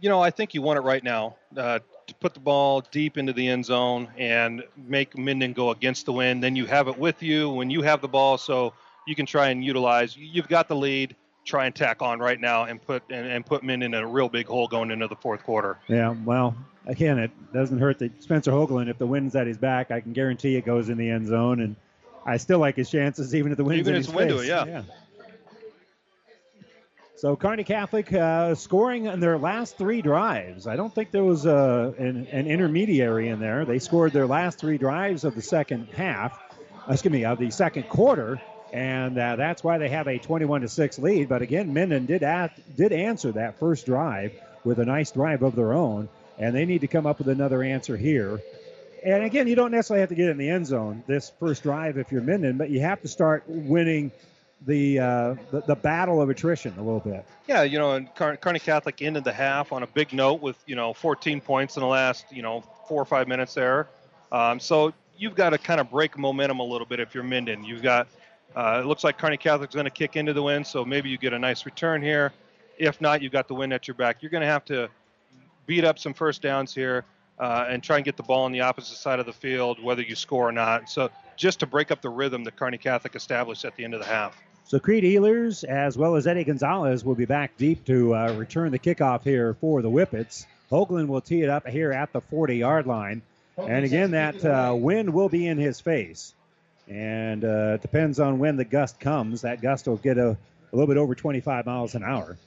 [0.00, 3.16] you know, I think you want it right now uh, to put the ball deep
[3.16, 6.42] into the end zone and make Minden go against the wind.
[6.42, 8.74] Then you have it with you when you have the ball, so
[9.06, 10.16] you can try and utilize.
[10.16, 11.16] You've got the lead.
[11.46, 14.28] Try and tack on right now and put and, and put men in a real
[14.28, 15.78] big hole going into the fourth quarter.
[15.86, 16.56] Yeah, well,
[16.86, 20.12] again, it doesn't hurt that Spencer Hoagland, if the wind's at his back, I can
[20.12, 21.60] guarantee it goes in the end zone.
[21.60, 21.76] And
[22.26, 24.38] I still like his chances, even if the wind's Even in his it's wind to
[24.38, 24.48] face.
[24.48, 24.82] it, yeah.
[27.14, 30.66] So Kearney Catholic uh, scoring in their last three drives.
[30.66, 33.64] I don't think there was uh, an, an intermediary in there.
[33.64, 36.38] They scored their last three drives of the second half,
[36.90, 38.38] excuse me, of the second quarter,
[38.72, 41.28] and uh, that's why they have a 21 to six lead.
[41.28, 42.22] But again, Minden did
[42.76, 44.32] did answer that first drive
[44.64, 47.62] with a nice drive of their own, and they need to come up with another
[47.62, 48.40] answer here.
[49.04, 51.96] And again, you don't necessarily have to get in the end zone this first drive
[51.96, 54.10] if you're Minden, but you have to start winning
[54.66, 57.24] the uh, the, the battle of attrition a little bit.
[57.46, 60.56] Yeah, you know, and Car- Kearney Catholic ended the half on a big note with
[60.66, 63.88] you know 14 points in the last you know four or five minutes there.
[64.32, 67.64] Um, so you've got to kind of break momentum a little bit if you're Minden.
[67.64, 68.08] You've got
[68.56, 71.18] uh, it looks like Kearney Catholic's going to kick into the win, so maybe you
[71.18, 72.32] get a nice return here.
[72.78, 74.22] If not, you've got the win at your back.
[74.22, 74.88] You're going to have to
[75.66, 77.04] beat up some first downs here
[77.38, 80.02] uh, and try and get the ball on the opposite side of the field, whether
[80.02, 80.88] you score or not.
[80.88, 84.00] So just to break up the rhythm that Kearney Catholic established at the end of
[84.00, 84.40] the half.
[84.64, 88.72] So Creed Ehlers, as well as Eddie Gonzalez, will be back deep to uh, return
[88.72, 90.46] the kickoff here for the Whippets.
[90.72, 93.22] Hoagland will tee it up here at the 40-yard line,
[93.56, 96.34] and again, that uh, wind will be in his face,
[96.88, 99.42] and uh, it depends on when the gust comes.
[99.42, 102.38] That gust will get a, a little bit over 25 miles an hour.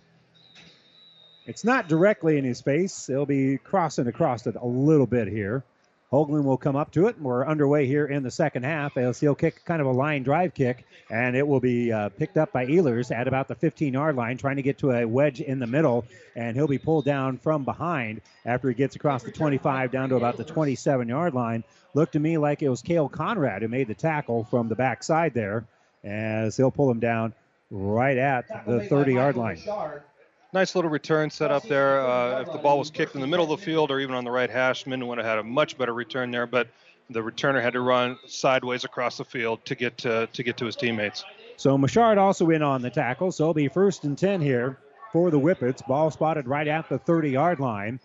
[1.45, 3.09] It's not directly in his face.
[3.09, 5.63] It'll be crossing across it a little bit here.
[6.11, 9.35] Hoagland will come up to it, and we're underway here in the second half he'll
[9.35, 12.65] kick kind of a line drive kick, and it will be uh, picked up by
[12.65, 15.67] Ehlers at about the 15 yard line, trying to get to a wedge in the
[15.67, 16.05] middle,
[16.35, 20.15] and he'll be pulled down from behind after he gets across the 25 down to
[20.15, 21.63] about the 27 yard line.
[21.93, 25.33] Looked to me like it was Kale Conrad who made the tackle from the backside
[25.35, 25.65] there,
[26.03, 27.33] as he'll pull him down
[27.69, 29.59] right at the 30 yard line.
[30.51, 32.01] Nice little return set up there.
[32.01, 34.23] Uh, if the ball was kicked in the middle of the field or even on
[34.23, 36.47] the right hash, Minden would have had a much better return there.
[36.47, 36.67] But
[37.11, 40.65] the returner had to run sideways across the field to get to, to get to
[40.65, 41.23] his teammates.
[41.57, 43.31] So Machard also in on the tackle.
[43.31, 44.77] So it'll be first and 10 here
[45.11, 45.85] for the Whippets.
[45.87, 47.99] Ball spotted right at the 30 yard line.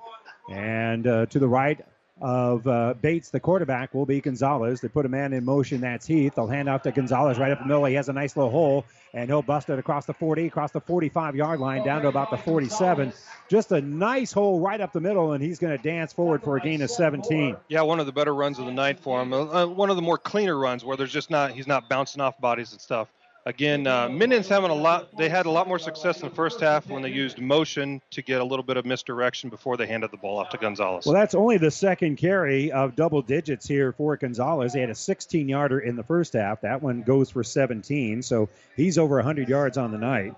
[0.51, 1.81] And uh, to the right
[2.25, 4.81] of uh, Bates, the quarterback, will be Gonzalez.
[4.81, 5.83] They put a man in motion.
[5.83, 6.37] That's Heath.
[6.37, 7.85] They'll hand off to Gonzalez right up the middle.
[7.85, 10.81] He has a nice little hole, and he'll bust it across the 40, across the
[10.81, 13.13] 45 yard line, down to about the 47.
[13.51, 16.57] Just a nice hole right up the middle, and he's going to dance forward for
[16.57, 17.59] a gain of 17.
[17.69, 19.35] Yeah, one of the better runs of the night for him.
[19.35, 22.41] Uh, one of the more cleaner runs where there's just not he's not bouncing off
[22.41, 23.13] bodies and stuff.
[23.47, 25.15] Again, uh, Minden's having a lot.
[25.19, 28.23] They had a lot more success in the first half when they used motion to
[28.23, 31.05] get a little bit of misdirection before they handed the ball off to Gonzalez.
[31.05, 34.73] Well, that's only the second carry of double digits here for Gonzalez.
[34.73, 36.63] They had a 16 yarder in the first half.
[36.63, 40.35] That one goes for 17, so he's over 100 yards on the night.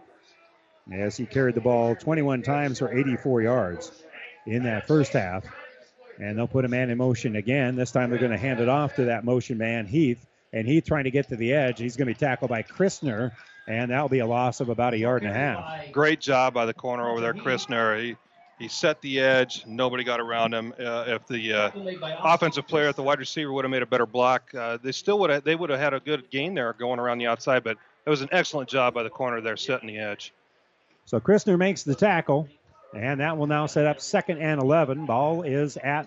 [0.93, 3.93] As he carried the ball 21 times for 84 yards
[4.47, 5.45] in that first half.
[6.19, 7.77] And they'll put a man in motion again.
[7.77, 10.27] This time they're going to hand it off to that motion man, Heath
[10.57, 11.78] and Heath trying to get to the edge.
[11.78, 13.33] He's going to be tackled by Christner,
[13.66, 15.93] and that'll be a loss of about a yard and a half.
[15.93, 18.01] Great job by the corner over there, Christner.
[18.01, 18.16] He
[18.59, 19.65] he set the edge.
[19.66, 20.73] Nobody got around him.
[20.78, 21.70] Uh, if the uh,
[22.24, 25.19] offensive player at the wide receiver would have made a better block, uh, they still
[25.19, 27.62] would have they would have had a good gain there going around the outside.
[27.65, 27.77] But
[28.07, 30.33] it was an excellent job by the corner there, setting the edge.
[31.05, 32.49] So Christner makes the tackle,
[32.95, 35.05] and that will now set up second and 11.
[35.05, 36.07] Ball is at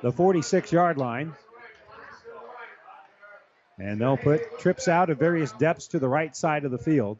[0.00, 1.34] the 46 yard line.
[3.80, 7.18] And they'll put trips out of various depths to the right side of the field.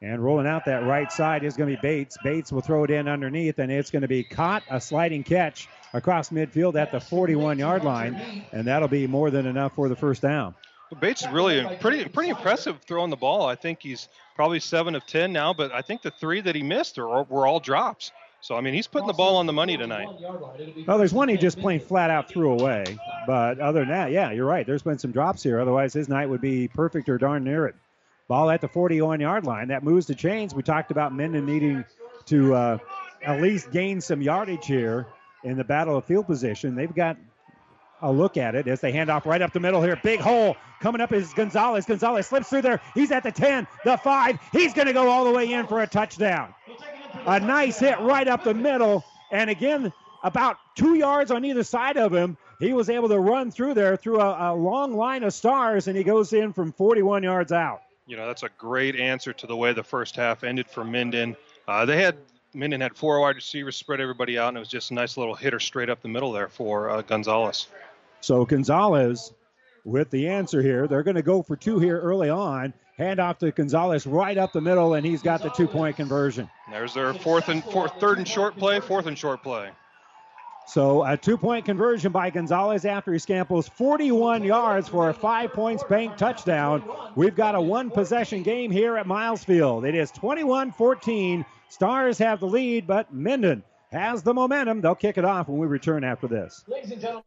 [0.00, 2.16] And rolling out that right side is going to be Bates.
[2.22, 4.62] Bates will throw it in underneath, and it's going to be caught.
[4.70, 9.46] A sliding catch across midfield at the 41 yard line, and that'll be more than
[9.46, 10.54] enough for the first down.
[11.00, 13.46] Bates is really pretty pretty impressive throwing the ball.
[13.46, 16.62] I think he's probably seven of ten now, but I think the three that he
[16.62, 18.12] missed are, were all drops.
[18.44, 20.06] So I mean, he's putting the ball on the money tonight.
[20.86, 22.84] Well, there's one he just plain flat out threw away,
[23.26, 24.66] but other than that, yeah, you're right.
[24.66, 25.58] There's been some drops here.
[25.58, 27.74] Otherwise, his night would be perfect or darn near it.
[28.28, 29.68] Ball at the 41 yard line.
[29.68, 30.54] That moves the chains.
[30.54, 31.86] We talked about Minden needing
[32.26, 32.78] to uh,
[33.24, 35.06] at least gain some yardage here
[35.42, 36.74] in the battle of field position.
[36.74, 37.16] They've got
[38.02, 39.98] a look at it as they hand off right up the middle here.
[40.02, 41.86] Big hole coming up is Gonzalez.
[41.86, 42.82] Gonzalez slips through there.
[42.92, 44.38] He's at the 10, the 5.
[44.52, 46.54] He's going to go all the way in for a touchdown.
[47.26, 49.04] A nice hit right up the middle.
[49.30, 49.92] And again,
[50.22, 53.96] about two yards on either side of him, he was able to run through there
[53.96, 57.82] through a, a long line of stars, and he goes in from 41 yards out.
[58.06, 61.36] You know, that's a great answer to the way the first half ended for Minden.
[61.66, 62.16] Uh, they had
[62.52, 65.34] Minden had four wide receivers, spread everybody out, and it was just a nice little
[65.34, 67.66] hitter straight up the middle there for uh, Gonzalez.
[68.20, 69.32] So Gonzalez
[69.84, 70.86] with the answer here.
[70.86, 72.72] They're going to go for two here early on.
[72.96, 76.48] Hand off to Gonzalez right up the middle, and he's got the two point conversion.
[76.70, 79.70] There's their fourth and fourth, third and short play, fourth and short play.
[80.66, 85.52] So a two point conversion by Gonzalez after he scamples 41 yards for a Five
[85.52, 86.82] Points Bank touchdown.
[87.16, 89.84] We've got a one possession game here at Miles Field.
[89.84, 91.44] It is 21 14.
[91.68, 94.80] Stars have the lead, but Minden has the momentum.
[94.80, 96.64] They'll kick it off when we return after this.
[96.68, 97.24] Ladies and gentlemen.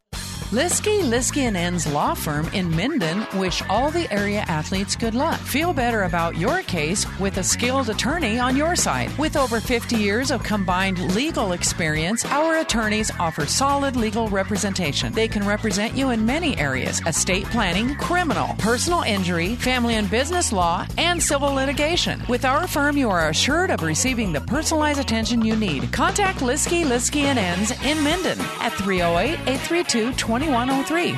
[0.51, 5.41] Liskey, Liskey and Ends Law Firm in Minden wish all the area athletes good luck.
[5.41, 9.11] Feel better about your case with a skilled attorney on your side.
[9.17, 15.11] With over 50 years of combined legal experience, our attorneys offer solid legal representation.
[15.11, 20.53] They can represent you in many areas estate planning, criminal, personal injury, family and business
[20.53, 22.23] law, and civil litigation.
[22.29, 25.91] With our firm, you are assured of receiving the personalized attention you need.
[25.91, 31.17] Contact Liskey, Liskey and Ends in Minden at 308 832 2103.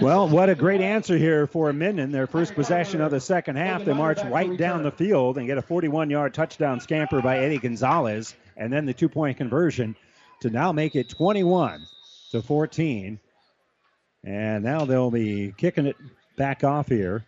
[0.00, 2.12] Well, what a great answer here for Minden.
[2.12, 5.58] Their first possession of the second half, they march right down the field and get
[5.58, 9.96] a 41 yard touchdown scamper by Eddie Gonzalez, and then the two point conversion
[10.42, 11.84] to now make it 21
[12.30, 13.18] to 14.
[14.22, 15.96] And now they'll be kicking it
[16.36, 17.26] back off here.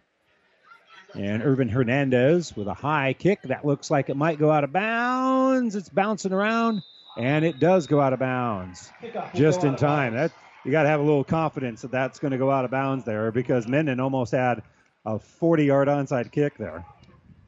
[1.14, 4.72] And Irvin Hernandez with a high kick that looks like it might go out of
[4.72, 5.74] bounds.
[5.74, 6.84] It's bouncing around,
[7.16, 8.90] and it does go out of bounds
[9.34, 10.14] just in time.
[10.14, 10.32] That
[10.64, 13.04] you got to have a little confidence that that's going to go out of bounds
[13.04, 14.62] there because Minden almost had
[15.04, 16.84] a 40-yard onside kick there.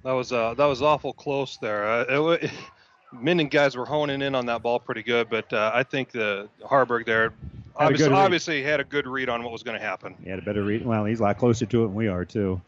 [0.04, 1.88] That was uh, that was awful close there.
[1.88, 2.50] Uh, it,
[3.12, 6.48] Minden guys were honing in on that ball pretty good, but uh, I think the
[6.62, 7.32] Haarberg there
[7.76, 10.14] obviously, obviously had a good read on what was going to happen.
[10.22, 10.84] He had a better read.
[10.84, 12.60] Well, he's a lot closer to it than we are too.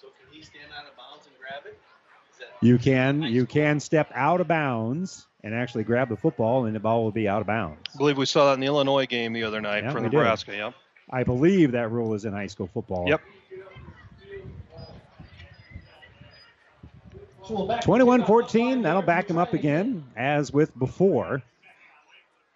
[0.00, 1.78] So can he stand out of bounds and grab it?
[2.60, 6.80] You can you can step out of bounds and actually grab the football, and the
[6.80, 7.78] ball will be out of bounds.
[7.94, 10.50] I believe we saw that in the Illinois game the other night Yeah, for Nebraska.
[10.52, 10.58] did.
[10.58, 10.74] Yep.
[11.10, 13.08] I believe that rule is in high school football.
[13.08, 13.20] Yep.
[17.82, 21.42] 21 14, that'll back them up again, as with before.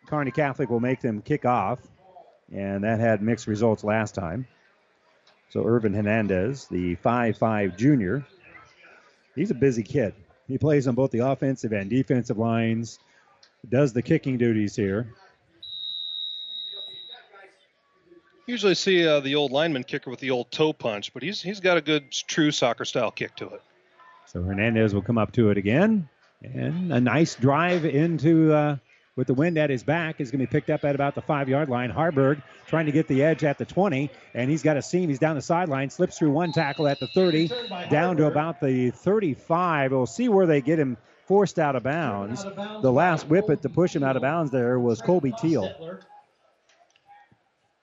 [0.06, 1.78] Kearney Catholic will make them kick off,
[2.52, 4.46] and that had mixed results last time.
[5.48, 8.24] So Irvin Hernandez, the five-five junior,
[9.34, 10.14] he's a busy kid.
[10.52, 12.98] He plays on both the offensive and defensive lines.
[13.70, 15.14] does the kicking duties here.
[18.46, 21.60] Usually see uh, the old lineman kicker with the old toe punch, but he's he's
[21.60, 23.62] got a good true soccer style kick to it.
[24.26, 26.10] So Hernandez will come up to it again,
[26.42, 28.76] and a nice drive into uh,
[29.16, 31.20] with the wind at his back is going to be picked up at about the
[31.20, 31.92] five yard line.
[31.92, 35.08] Haarberg trying to get the edge at the 20, and he's got a seam.
[35.08, 37.50] He's down the sideline, slips through one tackle at the 30,
[37.90, 39.92] down to about the 35.
[39.92, 42.42] We'll see where they get him forced out of bounds.
[42.44, 45.98] The last whippet to push him out of bounds there was Colby Teal.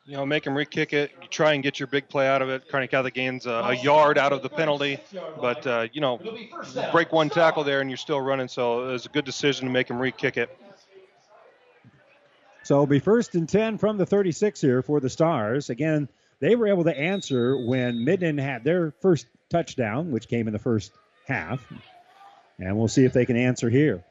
[0.05, 1.11] You know, make him re-kick it.
[1.29, 2.67] Try and get your big play out of it.
[2.67, 4.97] Kearney Catholic gains a, a yard out of the penalty,
[5.39, 6.19] but uh, you know,
[6.91, 8.47] break one tackle there and you're still running.
[8.47, 10.49] So it was a good decision to make him re-kick it.
[12.63, 15.69] So it'll be first and 10 from the 36 here for the Stars.
[15.69, 16.09] Again,
[16.39, 20.59] they were able to answer when Minden had their first touchdown, which came in the
[20.59, 20.91] first
[21.25, 21.61] half.
[22.57, 24.03] And we'll see if they can answer here.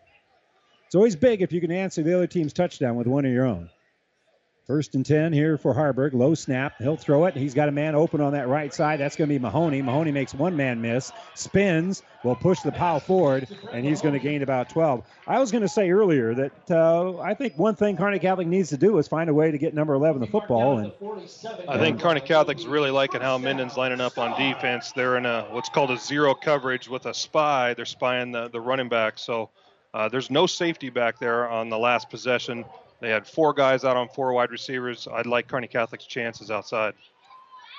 [0.86, 3.44] It's always big if you can answer the other team's touchdown with one of your
[3.44, 3.70] own.
[4.68, 6.12] First and 10 here for Haarberg.
[6.12, 6.74] Low snap.
[6.76, 7.34] He'll throw it.
[7.34, 9.00] He's got a man open on that right side.
[9.00, 9.80] That's going to be Mahoney.
[9.80, 14.20] Mahoney makes one man miss, spins, will push the pile forward, and he's going to
[14.20, 15.06] gain about 12.
[15.26, 18.68] I was going to say earlier that uh, I think one thing Kearney Catholic needs
[18.68, 20.76] to do is find a way to get number 11 the football.
[20.76, 20.92] And
[21.66, 24.92] I think Kearney Catholic's really liking how Minden's lining up on defense.
[24.92, 27.72] They're in a what's called a zero coverage with a spy.
[27.72, 29.18] They're spying the, the running back.
[29.18, 29.48] So
[29.94, 32.66] uh, there's no safety back there on the last possession.
[33.00, 35.06] They had four guys out on four wide receivers.
[35.10, 36.94] I'd like Kearney Catholic's chances outside.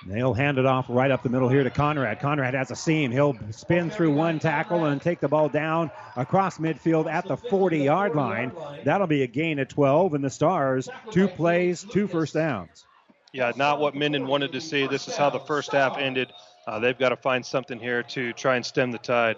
[0.07, 2.21] They'll hand it off right up the middle here to Conrad.
[2.21, 3.11] Conrad has a seam.
[3.11, 7.79] He'll spin through one tackle and take the ball down across midfield at the 40
[7.79, 8.53] yard line.
[8.85, 12.85] That'll be a gain of 12, and the Stars, two plays, two first downs.
[13.33, 14.87] Yeah, not what Minden wanted to see.
[14.87, 16.31] This is how the first half ended.
[16.65, 19.35] Uh, they've got to find something here to try and stem the tide.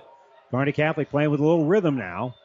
[0.51, 2.35] Kearney Catholic playing with a little rhythm now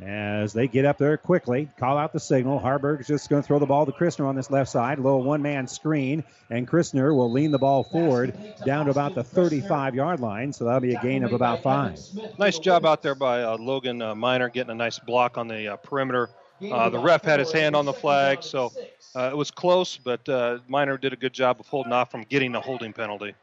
[0.00, 2.60] as they get up there quickly, call out the signal.
[2.60, 4.98] Haarberg's just going to throw the ball to Christner on this left side.
[4.98, 9.14] A little one man screen, and Christner will lean the ball forward down to about
[9.14, 11.98] the 35 yard line, so that'll be a gain of about five.
[12.38, 15.68] Nice job out there by uh, Logan uh, Miner getting a nice block on the
[15.68, 16.28] uh, perimeter.
[16.70, 18.72] Uh, the ref had his hand on the flag, so
[19.14, 22.22] uh, it was close, but uh, Miner did a good job of holding off from
[22.22, 23.34] getting a holding penalty.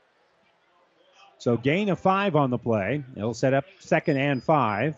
[1.38, 3.04] So gain of five on the play.
[3.18, 4.96] It'll set up second and five.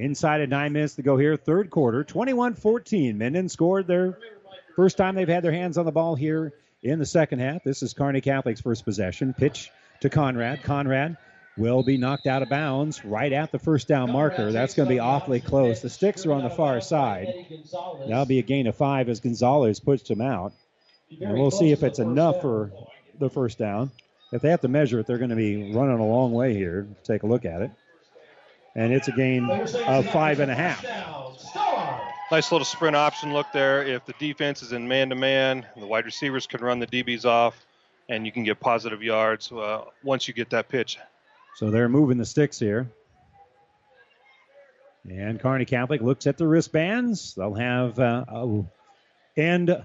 [0.00, 3.18] Inside of nine minutes to go here, third quarter, 21 14.
[3.18, 4.16] Minden scored their
[4.74, 7.62] first time they've had their hands on the ball here in the second half.
[7.64, 9.34] This is Kearney Catholic's first possession.
[9.34, 9.70] Pitch
[10.00, 10.62] to Conrad.
[10.62, 11.18] Conrad
[11.58, 14.52] will be knocked out of bounds right at the first down marker.
[14.52, 15.82] That's going to be awfully close.
[15.82, 17.28] The sticks are on the far side.
[18.08, 20.54] That'll be a gain of five as Gonzalez pushed him out.
[21.20, 22.72] And we'll see if it's enough for
[23.18, 23.90] the first down.
[24.32, 26.88] If they have to measure it, they're going to be running a long way here.
[27.04, 27.70] Take a look at it
[28.80, 30.82] and it's a gain of five and a half.
[32.32, 33.84] Nice little sprint option look there.
[33.84, 37.26] If the defense is in man to man, the wide receivers can run the DBs
[37.26, 37.66] off,
[38.08, 40.98] and you can get positive yards uh, once you get that pitch.
[41.56, 42.90] So they're moving the sticks here.
[45.10, 47.34] And Kearney Catholic looks at the wristbands.
[47.34, 48.64] They'll have uh, a
[49.36, 49.84] end,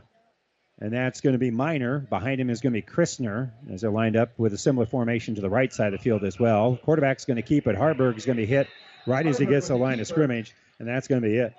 [0.80, 2.00] and that's going to be Miner.
[2.00, 5.36] Behind him is going to be Christner as they're lined up with a similar formation
[5.36, 6.78] to the right side of the field as well.
[6.84, 7.76] Quarterback's going to keep it.
[7.76, 8.68] Haarberg is going to be hit
[9.08, 11.54] right as he gets to the line of scrimmage, and that's going to be it.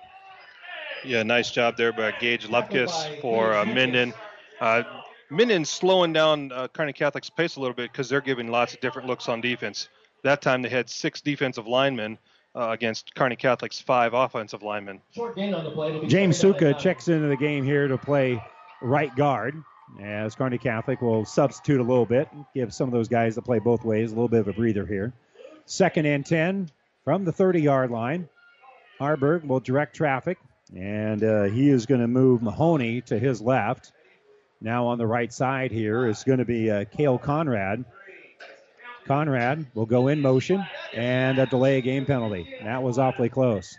[1.03, 4.13] Yeah, nice job there by Gage Lupkis for uh, Minden.
[4.59, 4.83] Uh,
[5.29, 8.79] Minden's slowing down uh, Kearney Catholic's pace a little bit because they're giving lots of
[8.79, 9.89] different looks on defense.
[10.23, 12.17] That time they had six defensive linemen
[12.55, 15.01] uh, against Kearney Catholic's five offensive linemen.
[16.07, 18.41] James Suka checks into the game here to play
[18.81, 19.63] right guard
[20.01, 23.59] as Kearney Catholic will substitute a little bit, give some of those guys that play
[23.59, 25.13] both ways a little bit of a breather here.
[25.65, 26.69] Second and 10
[27.03, 28.29] from the 30 yard line.
[28.99, 30.39] Haarberg will direct traffic,
[30.75, 33.91] and uh, he is going to move Mahoney to his left.
[34.59, 36.85] Now on the right side here is going to be uh,
[37.19, 37.85] Conrad.
[39.05, 42.55] Conrad will go in motion and a delay game penalty.
[42.63, 43.77] That was awfully close.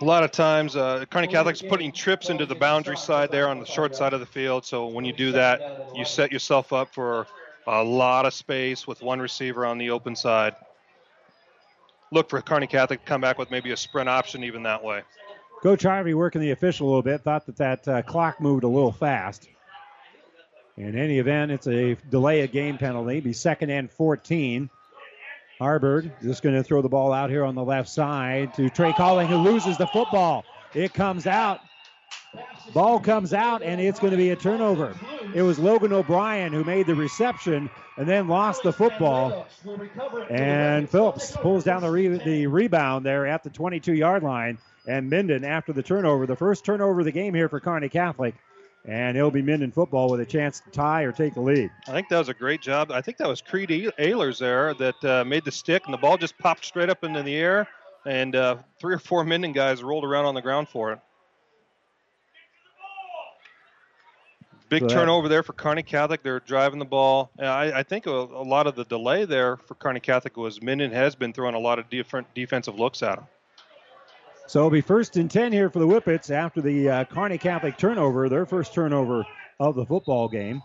[0.00, 3.60] A lot of times, uh, Kearney Catholic's putting trips into the boundary side there on
[3.60, 4.64] the short side of the field.
[4.64, 7.26] So when you do that, you set yourself up for
[7.66, 10.54] a lot of space with one receiver on the open side.
[12.10, 15.02] Look for Kearney Catholic to come back with maybe a sprint option even that way.
[15.62, 18.68] Coach Harvey working the official a little bit, thought that that uh, clock moved a
[18.68, 19.48] little fast.
[20.78, 23.20] In any event, it's a delay of game penalty.
[23.20, 24.70] Be second and 14.
[25.60, 28.92] Haarberg just going to throw the ball out here on the left side to Trey
[28.92, 30.44] Calling, who loses the football.
[30.74, 31.60] It comes out
[32.72, 34.94] Ball comes out, and it's going to be a turnover.
[35.34, 39.48] It was Logan O'Brien who made the reception and then lost the football.
[40.30, 44.58] And Phillips pulls down the, re- the rebound there at the 22 yard line.
[44.86, 48.34] And Minden, after the turnover, the first turnover of the game here for Kearney Catholic.
[48.86, 51.70] And it'll be Minden football with a chance to tie or take the lead.
[51.86, 52.90] I think that was a great job.
[52.90, 56.16] I think that was Creed Ehlers there that uh, made the stick, and the ball
[56.16, 57.68] just popped straight up into the air.
[58.06, 60.98] And uh, three or four Minden guys rolled around on the ground for it.
[64.70, 66.22] Big turnover there for Kearney Catholic.
[66.22, 67.32] They're driving the ball.
[67.40, 70.92] I, I, think a, a, lot of the delay there for Kearney Catholic was Minden
[70.92, 73.26] has been throwing a lot of different defensive looks at them.
[74.50, 77.78] So it'll be first and 10 here for the Whippets after the uh, Kearney Catholic
[77.78, 79.24] turnover, their first turnover
[79.60, 80.60] of the football game.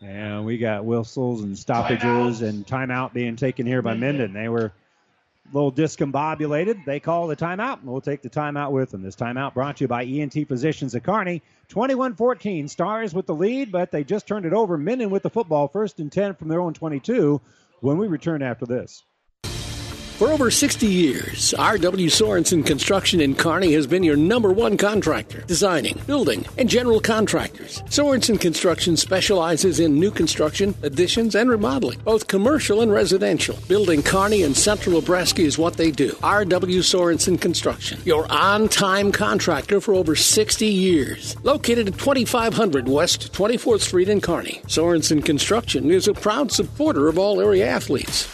[0.00, 4.32] And we got whistles and stoppages and timeout being taken here by Minden.
[4.32, 4.72] They were a
[5.52, 6.84] little discombobulated.
[6.84, 9.02] They call the timeout, and we'll take the timeout with them.
[9.02, 11.42] This timeout brought to you by ENT Physicians at Kearney.
[11.70, 14.78] 21 14, Stars with the lead, but they just turned it over.
[14.78, 17.40] Minden with the football, first and 10 from their own 22
[17.80, 19.02] when we return after this.
[20.18, 22.08] For over 60 years, R.W.
[22.08, 27.82] Sorensen Construction in Kearney has been your number one contractor, designing, building, and general contractors.
[27.82, 33.56] Sorensen Construction specializes in new construction, additions, and remodeling, both commercial and residential.
[33.68, 36.16] Building Kearney and central Nebraska is what they do.
[36.20, 36.80] R.W.
[36.80, 41.36] Sorensen Construction, your on time contractor for over 60 years.
[41.44, 47.18] Located at 2500 West 24th Street in Kearney, Sorensen Construction is a proud supporter of
[47.18, 48.28] all area athletes.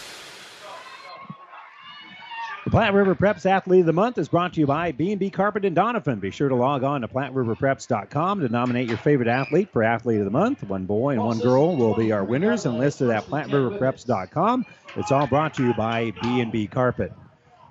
[2.75, 5.73] Platte River Preps Athlete of the Month is brought to you by B&B Carpet and
[5.73, 6.19] Donovan.
[6.19, 10.25] Be sure to log on to PlatteRiverPreps.com to nominate your favorite athlete for Athlete of
[10.25, 10.61] the Month.
[10.61, 14.65] One boy and one girl will be our winners and listed at PlatteRiverPreps.com.
[14.97, 17.13] It's all brought to you by B&B Carpet.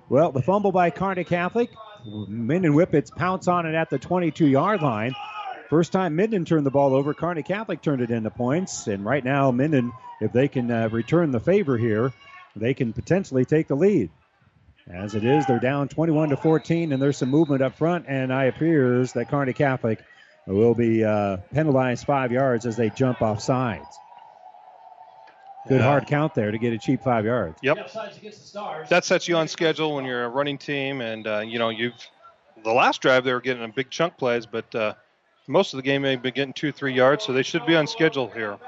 [0.09, 1.69] Well, the fumble by Kearney Catholic.
[2.03, 5.13] Minden Whippets pounce on it at the 22-yard line.
[5.69, 8.87] First time Minden turned the ball over, Kearney Catholic turned it into points.
[8.87, 12.11] And right now, Minden, if they can uh, return the favor here,
[12.55, 14.09] they can potentially take the lead.
[14.91, 18.31] As it is, they're down 21 to 14, and there's some movement up front, and
[18.31, 20.03] it appears that Kearney Catholic
[20.45, 23.99] will be uh, penalized five yards as they jump off sides.
[25.67, 25.87] Good yeah.
[25.87, 27.57] hard count there to get a cheap five yards.
[27.63, 27.91] Yep.
[28.89, 31.95] That sets you on schedule when you're a running team, and uh, you know you've
[32.63, 34.93] the last drive they were getting a big chunk plays, but uh,
[35.47, 37.87] most of the game they've been getting two, three yards, so they should be on
[37.87, 38.59] schedule here.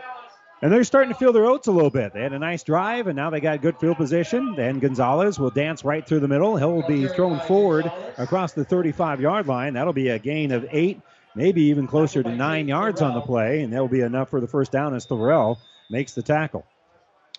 [0.61, 2.13] And they're starting to feel their oats a little bit.
[2.13, 4.55] They had a nice drive, and now they got good field position.
[4.55, 6.57] Then Gonzalez will dance right through the middle.
[6.57, 9.73] He'll be thrown forward across the 35 yard line.
[9.73, 10.99] That'll be a gain of eight,
[11.35, 14.47] maybe even closer to nine yards on the play, and that'll be enough for the
[14.47, 15.57] first down as Thorell
[15.91, 16.65] makes the tackle.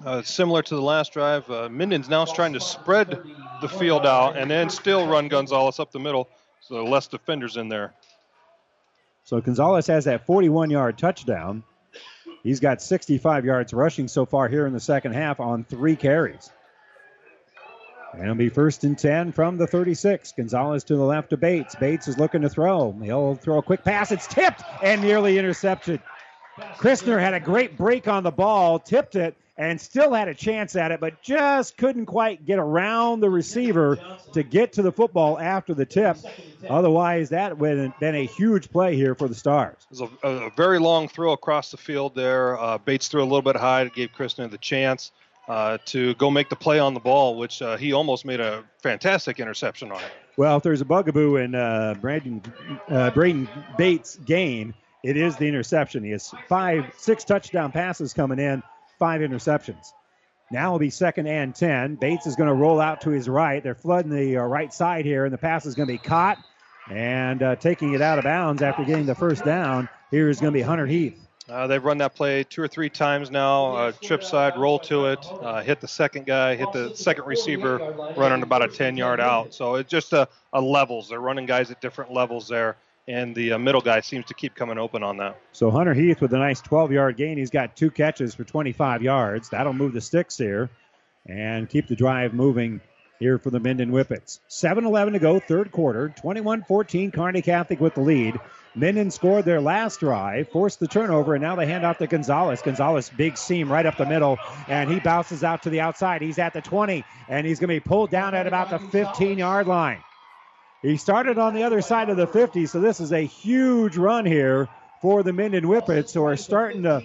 [0.04, 3.20] Uh, similar to the last drive, uh, Minden's now trying to spread
[3.60, 6.28] the field out and then still run Gonzalez up the middle,
[6.60, 7.94] so less defenders in there.
[9.24, 11.64] So Gonzalez has that 41 yard touchdown.
[12.42, 16.50] He's got 65 yards rushing so far here in the second half on three carries.
[18.12, 20.32] And it'll be first and 10 from the 36.
[20.32, 21.74] Gonzalez to the left of Bates.
[21.74, 22.92] Bates is looking to throw.
[22.92, 24.10] He'll throw a quick pass.
[24.12, 26.00] It's tipped and nearly intercepted.
[26.78, 30.76] Christner had a great break on the ball, tipped it, and still had a chance
[30.76, 33.98] at it, but just couldn't quite get around the receiver
[34.32, 36.16] to get to the football after the tip.
[36.70, 39.76] Otherwise, that would have been a huge play here for the Stars.
[39.90, 42.58] It was a, a very long throw across the field there.
[42.58, 45.10] Uh, Bates threw a little bit high, gave Christner the chance.
[45.48, 48.62] Uh, to go make the play on the ball, which uh, he almost made a
[48.82, 50.12] fantastic interception on it.
[50.36, 52.42] Well, if there's a bugaboo in uh, Brandon
[52.90, 53.48] uh, Braden
[53.78, 56.04] Bates' game, it is the interception.
[56.04, 58.62] He has five, six touchdown passes coming in
[58.98, 59.92] five interceptions.
[60.50, 61.96] Now it will be second and 10.
[61.96, 63.62] Bates is going to roll out to his right.
[63.62, 66.38] They're flooding the uh, right side here, and the pass is going to be caught
[66.90, 69.88] and uh, taking it out of bounds after getting the first down.
[70.10, 71.28] Here is going to be Hunter Heath.
[71.50, 73.74] Uh, they've run that play two or three times now.
[73.74, 77.78] Uh, trip side, roll to it, uh, hit the second guy, hit the second receiver,
[78.16, 79.54] running about a 10 yard out.
[79.54, 81.08] So it's just a, a levels.
[81.08, 82.76] They're running guys at different levels there
[83.08, 85.40] and the uh, middle guy seems to keep coming open on that.
[85.52, 87.38] So Hunter Heath with a nice 12 yard gain.
[87.38, 89.48] He's got two catches for 25 yards.
[89.48, 90.68] That'll move the sticks here
[91.26, 92.80] and keep the drive moving
[93.18, 94.40] here for the Minden Whippets.
[94.48, 96.10] 7 11 to go, third quarter.
[96.10, 98.38] 21 14, Kearney Catholic with the lead.
[98.74, 102.62] Minden scored their last drive, forced the turnover, and now they hand off to Gonzalez.
[102.62, 106.22] Gonzalez, big seam right up the middle, and he bounces out to the outside.
[106.22, 109.38] He's at the 20, and he's going to be pulled down at about the 15
[109.38, 109.98] yard line.
[110.82, 114.24] He started on the other side of the 50, so this is a huge run
[114.24, 114.68] here
[115.00, 117.00] for the Minden Whippets, who are starting to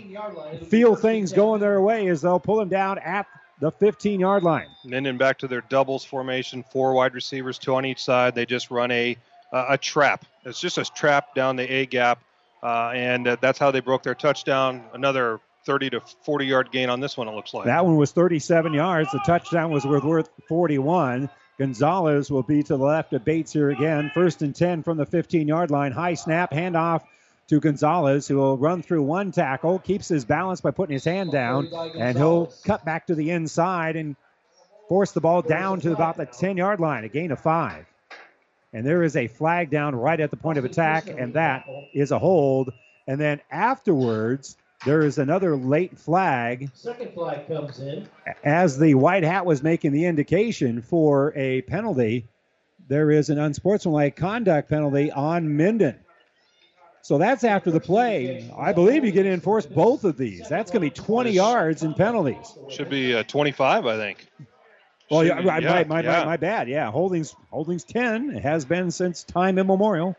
[0.67, 3.25] feel things going their way as they'll pull him down at
[3.59, 4.67] the 15 yard line.
[4.85, 8.35] Minden back to their doubles formation, four wide receivers, two on each side.
[8.35, 9.17] They just run a
[9.51, 10.25] uh, a trap.
[10.43, 12.19] It's just a trap down the A gap,
[12.63, 14.83] uh, and uh, that's how they broke their touchdown.
[14.93, 17.27] Another 30 to 40 yard gain on this one.
[17.27, 19.11] It looks like that one was 37 yards.
[19.11, 21.29] The touchdown was worth worth 41.
[21.63, 24.11] Gonzalez will be to the left of Bates here again.
[24.13, 25.93] First and 10 from the 15 yard line.
[25.93, 27.03] High snap, handoff
[27.47, 31.31] to Gonzalez, who will run through one tackle, keeps his balance by putting his hand
[31.31, 34.17] down, and he'll cut back to the inside and
[34.89, 37.85] force the ball down to about the 10 yard line, a gain of five.
[38.73, 41.63] And there is a flag down right at the point of attack, and that
[41.93, 42.73] is a hold.
[43.07, 46.69] And then afterwards, there is another late flag.
[46.73, 48.07] Second flag comes in.
[48.43, 52.27] As the white hat was making the indication for a penalty,
[52.87, 55.99] there is an unsportsmanlike conduct penalty on Minden.
[57.01, 58.49] So that's after the play.
[58.57, 60.47] I believe you get to enforce both of these.
[60.47, 62.57] That's going to be 20 yards in penalties.
[62.69, 64.25] Should be uh, 25, I think.
[65.11, 66.19] Well, yeah, be- my, yeah, my, yeah.
[66.19, 66.69] my, my bad.
[66.69, 68.31] Yeah, holdings holdings 10.
[68.31, 70.15] It has been since time immemorial.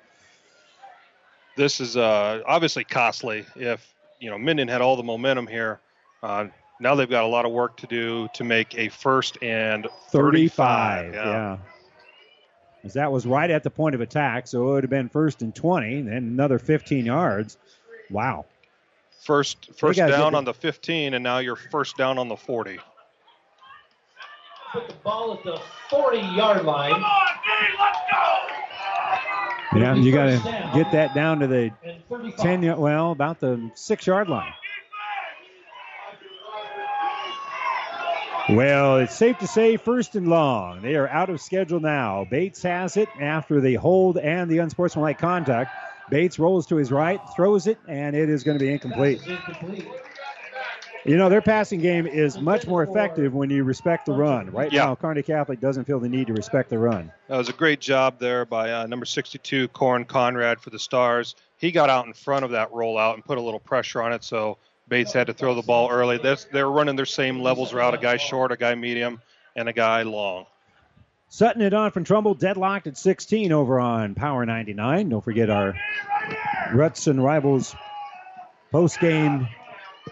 [1.56, 3.46] This is uh, obviously costly.
[3.56, 3.93] If
[4.24, 5.80] you know Minden had all the momentum here,
[6.22, 6.46] uh,
[6.80, 11.12] now they've got a lot of work to do to make a first and 35.
[11.12, 11.14] 35.
[11.14, 11.58] yeah.
[12.84, 15.42] As that was right at the point of attack, so it would have been first
[15.42, 17.58] and 20, then another 15 yards.
[18.10, 18.46] Wow.
[19.22, 22.78] First first down the- on the 15, and now you're first down on the 40.
[24.72, 25.60] Put the ball at the
[25.90, 27.02] 40 yard line.
[29.74, 31.70] Yeah, you got to get that down to the
[32.38, 34.52] 10, y- well, about the six yard line.
[38.50, 40.82] Well, it's safe to say first and long.
[40.82, 42.26] They are out of schedule now.
[42.30, 45.70] Bates has it after the hold and the unsportsmanlike contact.
[46.10, 49.20] Bates rolls to his right, throws it, and it is going to be incomplete.
[51.06, 54.50] You know, their passing game is much more effective when you respect the run.
[54.50, 54.86] Right Yeah.
[54.86, 57.12] now, Kearney Catholic doesn't feel the need to respect the run.
[57.28, 61.34] That was a great job there by uh, number 62, Corin Conrad for the Stars.
[61.58, 64.24] He got out in front of that rollout and put a little pressure on it,
[64.24, 64.56] so
[64.88, 66.16] Bates had to throw the ball early.
[66.16, 69.20] That's, they're running their same levels route a guy short, a guy medium,
[69.56, 70.46] and a guy long.
[71.28, 75.08] Sutton it on from Trumbull, deadlocked at 16 over on Power 99.
[75.10, 75.74] Don't forget our
[76.72, 77.74] Ruts and Rivals
[78.70, 79.48] post game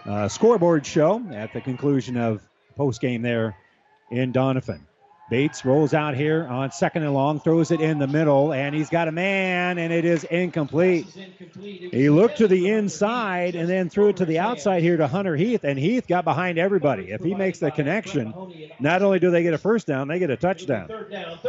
[0.05, 2.41] uh, scoreboard show at the conclusion of
[2.75, 3.55] post game there
[4.11, 4.85] in Donovan.
[5.29, 8.89] Bates rolls out here on second and long, throws it in the middle, and he's
[8.89, 11.07] got a man, and it is incomplete.
[11.55, 15.35] He looked to the inside and then threw it to the outside here to Hunter
[15.35, 17.09] Heath, and Heath got behind everybody.
[17.09, 18.33] If he makes the connection,
[18.79, 20.89] not only do they get a first down, they get a touchdown.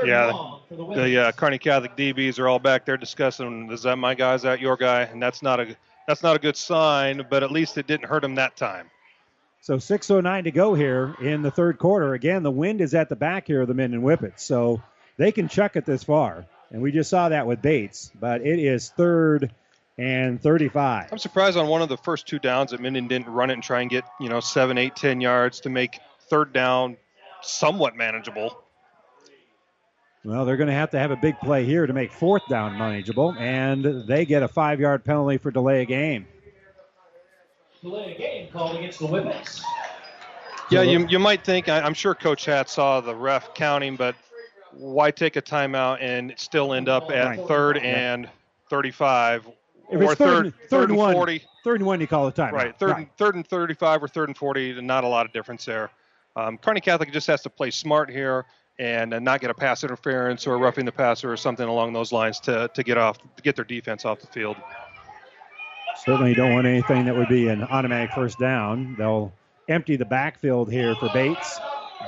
[0.05, 4.35] Yeah, the uh, Kearney Catholic DBs are all back there discussing, is that my guy,
[4.35, 5.03] is that your guy?
[5.03, 5.77] And that's not a
[6.07, 8.91] that's not a good sign, but at least it didn't hurt him that time.
[9.61, 12.13] So 6.09 to go here in the third quarter.
[12.13, 14.83] Again, the wind is at the back here of the Minden Whippets, so
[15.17, 16.45] they can chuck it this far.
[16.71, 19.55] And we just saw that with Bates, but it is third
[19.97, 21.09] and 35.
[21.13, 23.63] I'm surprised on one of the first two downs that Minden didn't run it and
[23.63, 25.99] try and get, you know, seven, eight, ten yards to make
[26.29, 26.97] third down
[27.43, 28.64] somewhat manageable.
[30.25, 32.79] Well, they're going to have to have a big play here to make fourth down
[32.79, 36.27] manageable, and they get a five yard penalty for delay of game.
[37.83, 39.61] Delay a game called against the Whippets.
[40.71, 44.15] Yeah, you, you might think, I, I'm sure Coach Hat saw the ref counting, but
[44.73, 47.47] why take a timeout and still end up at Right.
[47.47, 47.83] third Yeah.
[48.15, 48.31] and
[48.71, 49.47] 35
[49.93, 51.43] If or it's third, third, third, and and one, 40?
[51.63, 52.53] third and one, you call a timeout.
[52.53, 55.67] Right, third, And, third and 35 or third and 40, not a lot of difference
[55.67, 55.91] there.
[56.35, 58.47] Um, Kearney Catholic just has to play smart here
[58.79, 62.13] and uh, not get a pass interference or roughing the passer or something along those
[62.13, 64.57] lines to, to get off to get their defense off the field.
[66.05, 68.97] Certainly you don't want anything that would be an automatic first down.
[68.99, 69.33] They'll
[69.69, 71.59] empty the backfield here for Bates.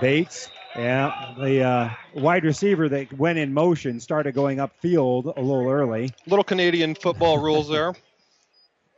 [0.00, 5.70] Bates, yeah, the uh, wide receiver that went in motion started going upfield a little
[5.70, 6.12] early.
[6.26, 7.94] Little Canadian football rules there.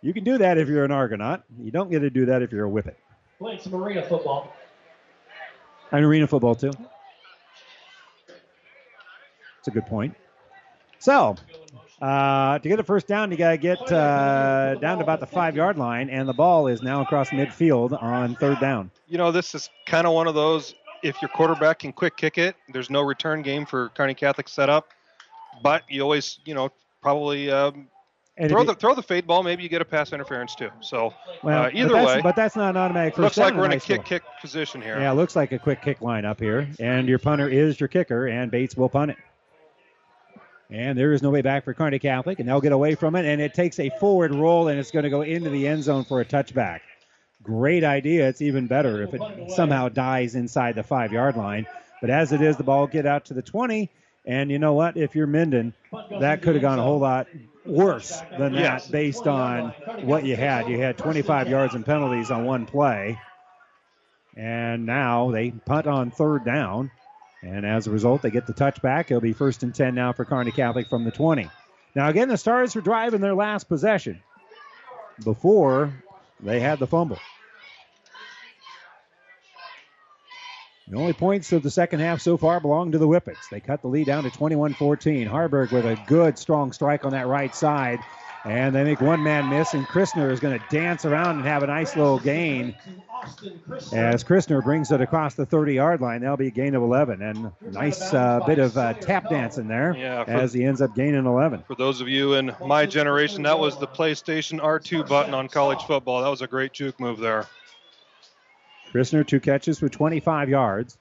[0.03, 1.43] You can do that if you're an Argonaut.
[1.61, 2.95] You don't get to do that if you're a Whippet.
[3.39, 4.53] Playing some arena football.
[5.93, 6.73] And arena football, too.
[9.59, 10.15] That's a good point.
[11.01, 11.37] So,
[12.03, 15.27] uh, to get a first down, you got to get uh, down to about the
[15.27, 18.91] five yard line, and the ball is now across midfield on third down.
[19.09, 20.75] You know, this is kind of one of those.
[21.03, 24.89] If your quarterback can quick kick it, there's no return game for Kearney Catholic setup.
[25.63, 26.71] But you always, you know,
[27.01, 27.87] probably um,
[28.49, 29.45] throw the you- throw the fade ball.
[29.45, 30.71] Maybe you get a pass interference too.
[30.81, 31.15] So
[31.45, 33.67] Well, uh, but either that's- way, but that's not an automatic first looks like we're
[33.67, 34.99] in a kick kick position here.
[34.99, 36.69] Yeah, it looks like a quick kick line up here.
[36.81, 39.17] And your punter is your kicker, and Bates will punt it.
[40.71, 43.25] And there is no way back for Kearney Catholic, and they'll get away from it.
[43.25, 46.05] And it takes a forward roll, and it's going to go into the end zone
[46.05, 46.81] for a touchback.
[47.43, 48.29] Great idea.
[48.29, 51.67] It's even better if it somehow dies inside the five yard line.
[52.01, 53.89] But as it is, the ball get out to the 20,
[54.27, 54.99] And you know what?
[54.99, 55.73] If you're Minden,
[56.21, 57.29] that could have gone a whole lot
[57.65, 58.91] worse than that Yes.
[58.91, 59.73] based on
[60.03, 60.69] what you had.
[60.69, 63.19] You had 25 yards and penalties on one play.
[64.37, 66.91] And now they punt on third down.
[67.43, 69.07] And as a result, they get the touchback.
[69.07, 71.49] It'll be first and 10 now for Kearney Catholic from the 20.
[71.95, 74.21] Now, again, the Stars were driving their last possession
[75.25, 75.93] before
[76.41, 77.19] they had the fumble.
[80.89, 83.51] The only points of the second half so far belong to the Whippets.
[83.51, 85.29] They cut the lead down to 21 14.
[85.29, 88.01] Haarberg with a good, strong strike on that right side.
[88.45, 91.63] And they make one man miss, and Christner is going to dance around and have
[91.63, 92.75] a nice little gain
[93.93, 96.21] as Christner brings it across the 30 yard line.
[96.23, 97.21] That'll be a gain of 11.
[97.21, 100.95] And nice uh, bit of uh, tap dancing there Yeah, for- as he ends up
[100.95, 101.65] gaining 11.
[101.67, 105.83] For those of you in my generation, that was the PlayStation R2 button on college
[105.83, 106.23] football.
[106.23, 107.47] That was a great juke move there.
[108.93, 110.97] Christner, two catches for 25 yards.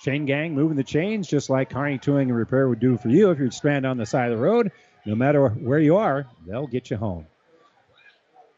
[0.00, 3.30] Chain gang moving the chains just like Kearney Towing and Repair would do for you
[3.30, 4.72] if you're stranded on the side of the road.
[5.06, 7.26] No matter where you are, they'll get you home.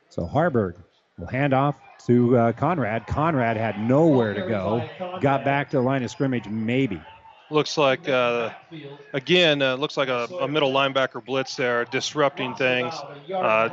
[0.08, 0.74] So Haarberg
[1.18, 3.06] will hand off to uh, Conrad.
[3.06, 4.88] Conrad had nowhere to go.
[5.20, 7.00] Got back to the line of scrimmage, maybe.
[7.50, 8.50] Looks like, uh,
[9.12, 12.94] again, uh, looks like a, a middle linebacker blitz there, disrupting things.
[13.30, 13.68] Uh,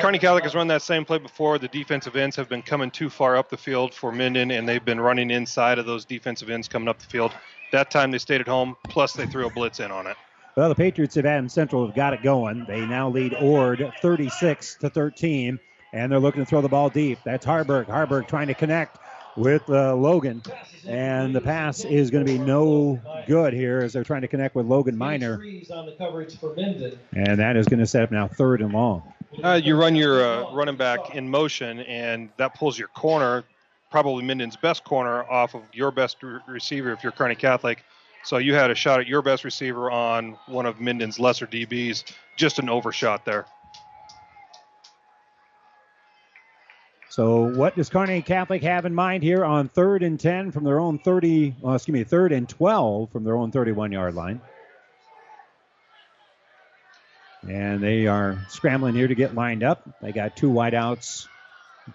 [0.00, 1.58] Kearney Catholic has run that same play before.
[1.58, 4.84] The defensive ends have been coming too far up the field for Minden, and they've
[4.84, 7.32] been running inside of those defensive ends coming up the field.
[7.70, 10.16] That time they stayed at home, plus they threw a blitz in on it.
[10.56, 12.64] Well, the Patriots of Adams Central have got it going.
[12.66, 15.58] They now lead Ord 36 to 13,
[15.92, 17.18] and they're looking to throw the ball deep.
[17.24, 17.86] That's Haarberg.
[17.86, 18.98] Haarberg trying to connect
[19.36, 20.42] with uh, Logan,
[20.86, 24.56] and the pass is going to be no good here as they're trying to connect
[24.56, 26.98] with Logan Miner, Freeze on the coverage for Minden.
[27.14, 29.02] and that is going to set up now third and long.
[29.42, 33.44] Uh, you run your uh, running back in motion, and that pulls your corner,
[33.88, 37.84] probably Minden's best corner, off of your best re- receiver if you're Kearney Catholic.
[38.24, 42.04] So you had a shot at your best receiver on one of Minden's lesser DBs.
[42.36, 43.46] Just an overshot there.
[47.08, 50.78] So, what does Kearney Catholic have in mind here on third and 10 from their
[50.78, 54.40] own 30, well, excuse me, third and 12 from their own 31 yard line?
[57.48, 59.82] And they are scrambling here to get lined up.
[60.00, 61.26] They got two wideouts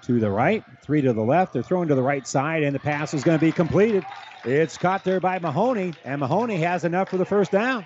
[0.03, 1.53] to the right, three to the left.
[1.53, 4.03] They're throwing to the right side, and the pass is going to be completed.
[4.43, 7.85] It's caught there by Mahoney, and Mahoney has enough for the first down.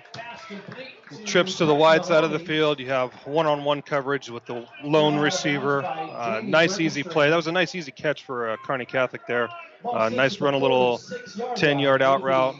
[1.24, 2.78] Trips to the wide side of the field.
[2.78, 5.82] You have one-on-one coverage with the lone receiver.
[5.82, 7.30] Uh, nice, easy play.
[7.30, 9.48] That was a nice, easy catch for uh, Kearney Catholic there.
[9.90, 12.56] Uh, nice run, a little 10-yard out route.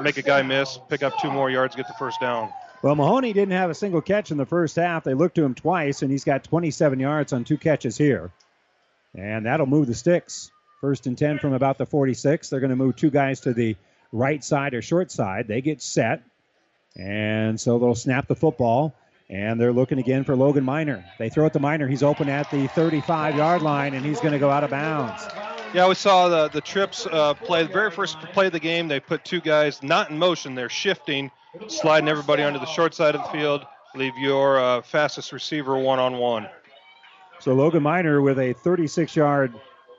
[0.00, 2.50] Make a guy miss, pick up two more yards, get the first down.
[2.82, 5.04] Well, Mahoney didn't have a single catch in the first half.
[5.04, 8.30] They looked to him twice, and he's got 27 yards on two catches here.
[9.16, 10.50] And that'll move the sticks.
[10.80, 12.50] First and 10 from about the 46.
[12.50, 13.76] They're going to move two guys to the
[14.12, 15.48] right side or short side.
[15.48, 16.22] They get set.
[16.96, 18.94] And so they'll snap the football.
[19.28, 21.04] And they're looking again for Logan Miner.
[21.18, 21.88] They throw it to Miner.
[21.88, 25.26] He's open at the 35 yard line, and he's going to go out of bounds.
[25.74, 27.64] Yeah, we saw the the trips uh, play.
[27.64, 30.54] The very first play of the game, they put two guys not in motion.
[30.54, 31.32] They're shifting,
[31.66, 33.66] sliding everybody onto the short side of the field.
[33.96, 36.48] Leave your uh, fastest receiver one on one.
[37.40, 39.54] So Logan Miner with a 36 yard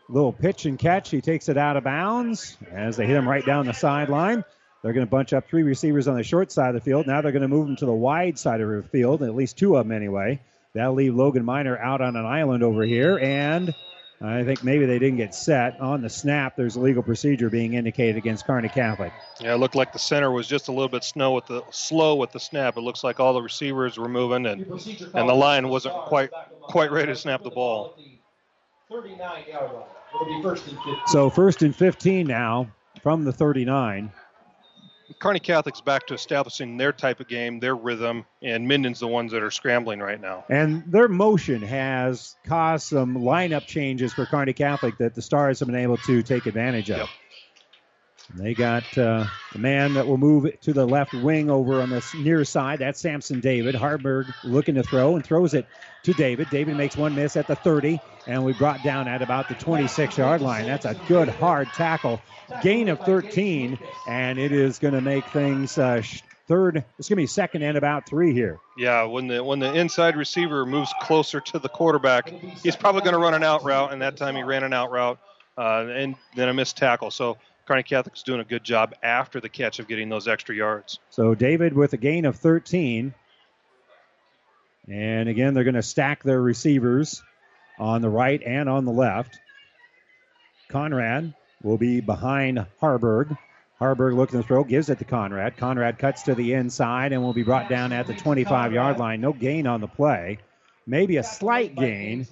[0.09, 1.09] little pitch and catch.
[1.09, 4.43] He takes it out of bounds as they hit him right down the sideline.
[4.84, 7.07] They're going to bunch up three receivers on the short side of the field.
[7.07, 9.57] Now they're going to move them to the wide side of the field, at least
[9.57, 10.41] two of them anyway.
[10.73, 13.18] That'll leave Logan Miner out on an island over here.
[13.18, 13.73] And
[14.19, 15.80] I think maybe they didn't get set.
[15.80, 19.14] On the snap, there's a legal procedure being indicated against Kearney Catholic.
[19.39, 22.15] Yeah, it looked like the center was just a little bit snow with the slow
[22.15, 22.77] with the snap.
[22.77, 24.66] It looks like all the receivers were moving and
[25.14, 26.32] and the line wasn't quite
[26.64, 27.95] quite ready to snap the ball.
[28.90, 29.19] 39
[29.50, 29.83] yard line.
[30.16, 30.95] It'll be first and 15.
[31.08, 32.67] So first and 15 now
[33.03, 34.11] from the 39.
[35.19, 39.31] Kearney Catholic's back to establishing their type of game, their rhythm, and Minden's the ones
[39.31, 40.45] that are scrambling right now.
[40.49, 45.67] And their motion has caused some lineup changes for Kearney Catholic that the Stars have
[45.67, 47.09] been able to take advantage of.
[48.35, 52.05] They got uh, the man that will move to the left wing over on the
[52.17, 52.79] near side.
[52.79, 53.73] That's Samson David.
[53.73, 55.65] Haarberg looking to throw and throws it
[56.08, 56.50] to David.
[56.50, 60.18] David makes one miss at the 30, and we brought down at about the 26
[60.18, 60.66] yard line.
[60.66, 62.22] That's a good hard tackle.
[62.61, 63.77] Gain of 13,
[64.08, 66.86] and it is going to make things uh, sh- third.
[66.98, 68.58] It's going to be second and about three here.
[68.77, 73.14] Yeah, when the when the inside receiver moves closer to the quarterback, he's probably going
[73.14, 75.19] to run an out route, and that time he ran an out route,
[75.58, 77.11] uh, and then a missed tackle.
[77.11, 77.38] So
[77.68, 81.00] Kearney Catholic's doing a good job after the catch of getting those extra yards.
[81.10, 83.14] So David with a gain of 13.
[84.88, 87.22] And again, they're going to stack their receivers
[87.77, 89.40] on the right and on the left.
[90.69, 93.38] Conrad will be behind Haarberg.
[93.80, 95.57] Haarberg looking to throw, gives it to Conrad.
[95.57, 99.22] Conrad cuts to the inside and will be brought down at the 25 yard line.
[99.22, 100.40] No gain on the play.
[100.88, 102.25] Maybe a slight gain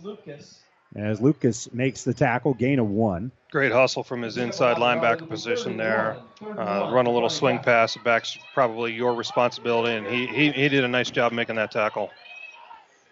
[0.96, 3.32] as Lucas makes the tackle, gain of one.
[3.52, 6.18] Great hustle from his inside linebacker position there.
[6.42, 7.98] Uh, run a little swing pass.
[7.98, 12.12] Back's probably your responsibility, and he, he, he did a nice job making that tackle.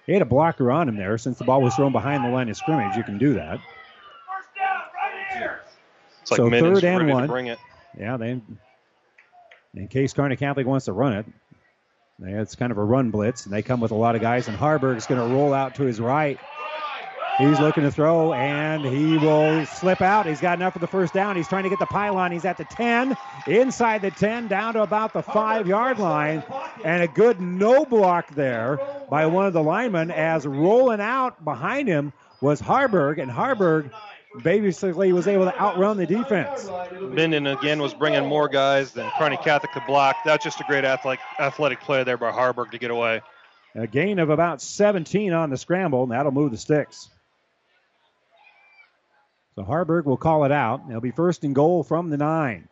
[0.05, 1.17] He had a blocker on him there.
[1.17, 3.59] Since the ball was thrown behind the line of scrimmage, you can do that.
[6.21, 7.27] It's like so third and one.
[7.27, 7.59] bring it.
[7.97, 8.41] Yeah, they.
[9.75, 11.25] In case Kearney Catholic wants to run it,
[12.21, 14.47] it's kind of a run blitz, and they come with a lot of guys.
[14.47, 16.39] And Haarberg's going to roll out to his right.
[17.37, 20.27] He's looking to throw, and he will slip out.
[20.27, 21.35] He's got enough for the first down.
[21.35, 22.31] He's trying to get the pylon.
[22.31, 26.43] He's at the 10, inside the 10, down to about the five yard line.
[26.83, 28.79] And a good no block there
[29.09, 33.89] by one of the linemen as rolling out behind him was Haarberg, and Haarberg
[34.43, 36.69] basically was able to outrun the defense.
[36.99, 40.17] Minden again was bringing more guys than Kearney Catholic could block.
[40.25, 43.21] That's just a great athletic athletic play there by Haarberg to get away.
[43.75, 47.09] A gain of about 17 on the scramble, and that'll move the sticks.
[49.55, 50.81] So Haarberg will call it out.
[50.89, 52.67] It'll be first and goal from the nine.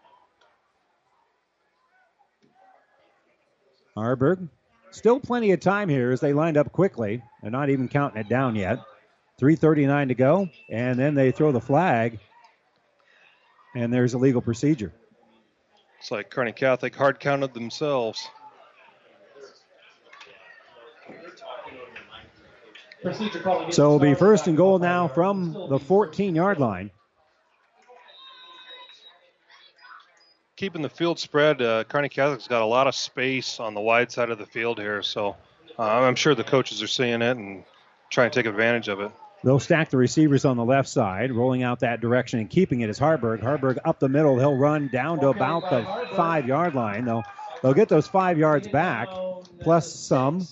[3.96, 4.50] Haarberg,
[4.90, 7.22] still plenty of time here as they lined up quickly.
[7.42, 8.80] They're not even counting it down yet.
[9.40, 12.20] 3.39 to go, and then they throw the flag,
[13.76, 14.94] and there's a legal procedure.
[16.00, 18.28] It's like Kearney Catholic hard counted themselves.
[21.08, 22.84] Procedure call against
[23.72, 26.92] So it'll be first and goal now from the 14 yard line.
[30.56, 34.12] Keeping the field spread, uh, Kearney Catholic's got a lot of space on the wide
[34.12, 35.36] side of the field here, so
[35.80, 37.64] uh, I'm sure the coaches are seeing it and
[38.12, 39.12] trying to take advantage of it.
[39.44, 42.92] They'll stack the receivers on the left side, rolling out that direction and keeping it
[42.92, 43.42] is Haarberg.
[43.42, 44.38] Haarberg up the middle.
[44.38, 47.06] He'll run down to about the five yard line.
[47.06, 47.24] They'll,
[47.64, 49.08] they'll get those five yards back,
[49.62, 50.46] plus some.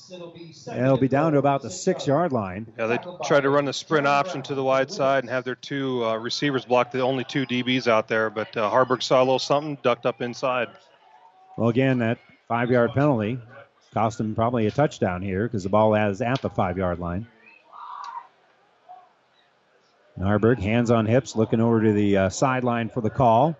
[0.67, 2.67] And it'll be down to about the six yard line.
[2.77, 5.55] Yeah, they tried to run the sprint option to the wide side and have their
[5.55, 9.25] two uh, receivers block the only two DBs out there, but uh, Haarberg saw a
[9.25, 10.69] little something, ducked up inside.
[11.57, 13.39] Well, again, that five yard penalty
[13.93, 17.27] cost them probably a touchdown here because the ball is at the five yard line.
[20.15, 23.57] And Haarberg, hands on hips, looking over to the uh, sideline for the call.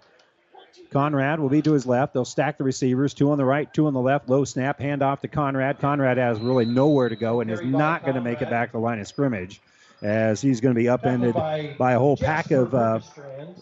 [0.92, 2.14] Conrad will be to his left.
[2.14, 4.28] They'll stack the receivers, two on the right, two on the left.
[4.28, 5.80] Low snap, hand off to Conrad.
[5.80, 8.74] Conrad has really nowhere to go and is not going to make it back to
[8.74, 9.62] the line of scrimmage,
[10.02, 11.36] as he's going to be upended
[11.78, 13.00] by a whole pack of uh,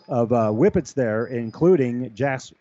[0.07, 2.53] of uh, whippets there, including Jas-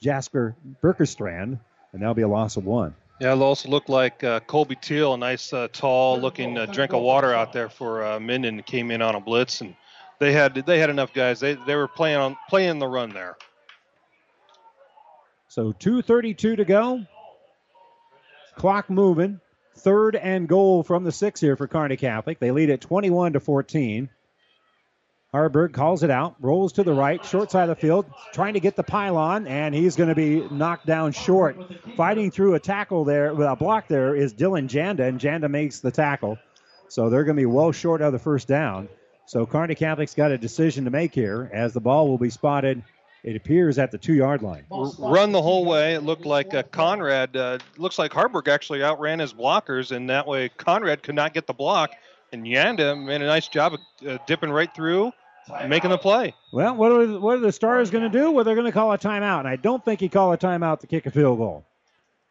[0.00, 1.58] Jasper Berkerstrand,
[1.92, 2.94] and that'll be a loss of one.
[3.20, 7.02] Yeah, it'll also look like uh, Colby Teal, a nice, uh, tall-looking uh, drink of
[7.02, 9.74] water out there for uh, Minden, came in on a blitz, and
[10.18, 11.40] they had they had enough guys.
[11.40, 13.36] They they were playing on playing the run there.
[15.50, 17.04] So 2.32 to go.
[18.54, 19.40] Clock moving.
[19.78, 22.38] Third and goal from the six here for Kearney Catholic.
[22.38, 24.08] They lead at 21 to 14.
[25.34, 28.60] Haarberg calls it out, rolls to the right, short side of the field, trying to
[28.60, 31.56] get the pylon, and he's going to be knocked down short.
[31.96, 35.80] Fighting through a tackle there, with a block there, is Dylan Janda, and Janda makes
[35.80, 36.38] the tackle.
[36.86, 38.88] So they're going to be well short of the first down.
[39.26, 42.84] So Kearney Catholic's got a decision to make here as the ball will be spotted,
[43.22, 44.64] it appears, at the two yard line.
[44.98, 45.94] Run the whole way.
[45.94, 47.36] It looked like uh, Conrad.
[47.36, 51.46] Uh, looks like Haarberg actually outran his blockers, and that way Conrad could not get
[51.46, 51.90] the block.
[52.32, 55.12] And Janda made a nice job of uh, dipping right through,
[55.66, 56.32] making the play.
[56.52, 58.30] Well, what are, what are the Stars going to do?
[58.30, 60.80] Well, they're going to call a timeout, and I don't think he called a timeout
[60.80, 61.64] to kick a field goal.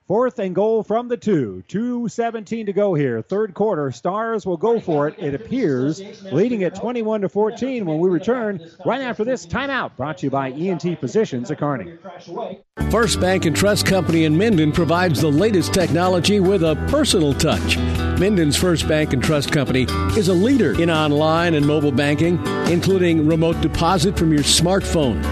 [0.09, 1.63] Fourth and goal from the two.
[1.67, 3.21] 2.17 to go here.
[3.21, 3.91] Third quarter.
[3.91, 8.59] Stars will go for it, it appears, leading at 21 to 14 when we return
[8.87, 9.95] right after this timeout.
[9.95, 11.93] Brought to you by ENT Physicians at Kearney.
[12.89, 17.77] First Bank and Trust Company in Minden provides the latest technology with a personal touch.
[18.19, 19.83] Minden's First Bank and Trust Company
[20.17, 25.23] is a leader in online and mobile banking, including remote deposit from your smartphone.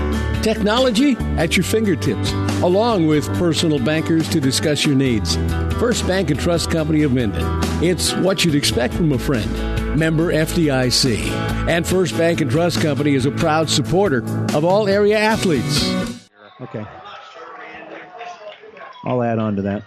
[0.48, 2.32] Technology at your fingertips,
[2.64, 5.35] along with personal bankers to discuss your needs.
[5.77, 7.43] First Bank and Trust Company of Minden.
[7.84, 9.51] It's what you'd expect from a friend.
[10.00, 11.30] Member FDIC.
[11.67, 14.24] And First Bank and Trust Company is a proud supporter
[14.56, 15.93] of all area athletes.
[16.61, 16.85] Okay.
[19.03, 19.84] I'll add on to that.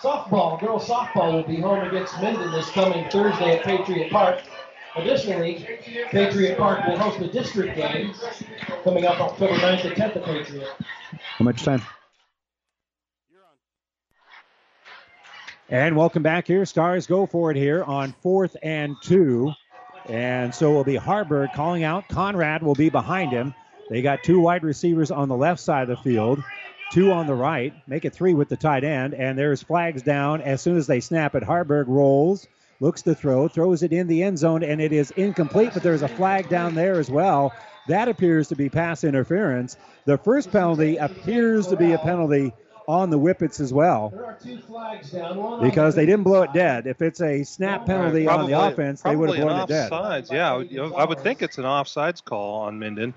[0.00, 4.40] Softball, girls softball will be home against Minden this coming Thursday at Patriot Park.
[4.96, 5.66] Additionally,
[6.10, 8.12] Patriot Park will host a district game
[8.82, 10.68] coming up October 9th and 10th at Patriot.
[11.36, 11.82] How much time?
[15.68, 16.64] And welcome back here.
[16.66, 19.52] Stars go for it here on fourth and two.
[20.08, 22.08] And so will be Haarberg calling out.
[22.08, 23.54] Conrad will be behind him.
[23.88, 26.42] They got two wide receivers on the left side of the field,
[26.90, 30.40] two on the right, make it three with the tight end, and there's flags down
[30.42, 31.42] as soon as they snap it.
[31.44, 32.48] Haarberg rolls,
[32.80, 36.02] looks to throw, throws it in the end zone, and it is incomplete, but there's
[36.02, 37.52] a flag down there as well.
[37.88, 39.76] That appears to be pass interference.
[40.06, 42.52] The first penalty appears to be a penalty
[42.88, 44.12] on the Whippets as well
[45.62, 46.86] because they didn't blow it dead.
[46.86, 49.90] If it's a snap penalty on the offense, they would have blown it dead.
[49.90, 50.54] Offsides, yeah.
[50.54, 53.14] I would, I would think it's an offsides call on Minden.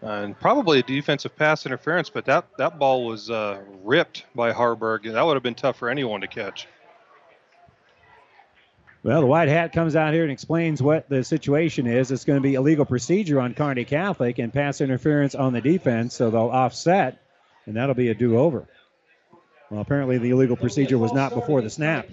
[0.00, 5.10] And probably a defensive pass interference, but that, that ball was uh, ripped by Haarberg.
[5.10, 6.68] That would have been tough for anyone to catch.
[9.04, 12.10] Well, the white hat comes out here and explains what the situation is.
[12.10, 16.14] It's going to be illegal procedure on Kearney Catholic and pass interference on the defense,
[16.14, 17.20] so they'll offset,
[17.66, 18.66] and that'll be a do-over.
[19.70, 22.08] Well, apparently the illegal procedure was not before the snap.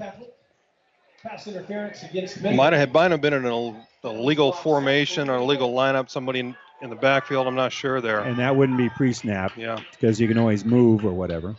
[1.23, 6.09] Pass interference against Might have, might have been an illegal formation or illegal lineup.
[6.09, 7.47] Somebody in, in the backfield.
[7.47, 8.19] I'm not sure there.
[8.19, 9.55] And that wouldn't be pre-snap.
[9.55, 9.79] Yeah.
[9.91, 11.55] Because you can always move or whatever.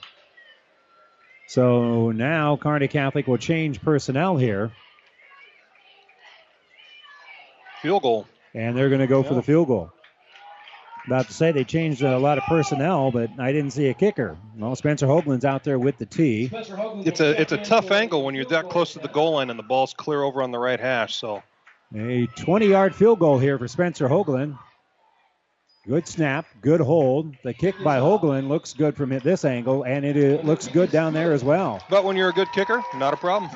[1.47, 4.73] So now Kearney Catholic will change personnel here.
[7.83, 8.27] Field goal.
[8.55, 9.29] And they're going to go yeah.
[9.29, 9.91] for the field goal.
[11.07, 14.39] About to say they changed a lot of personnel, but I didn't see a kicker.
[14.57, 16.49] Well, Spencer Hoagland's out there with the tee.
[16.53, 19.59] It's a it's a tough angle when you're that close to the goal line and
[19.59, 21.17] the ball's clear over on the right hash.
[21.17, 21.43] So
[21.93, 24.57] a 20-yard field goal here for Spencer Hoagland.
[25.87, 27.35] Good snap, good hold.
[27.43, 31.33] The kick by Hoagland looks good from this angle, and it looks good down there
[31.33, 31.83] as well.
[31.91, 33.51] But when you're a good kicker, not a problem.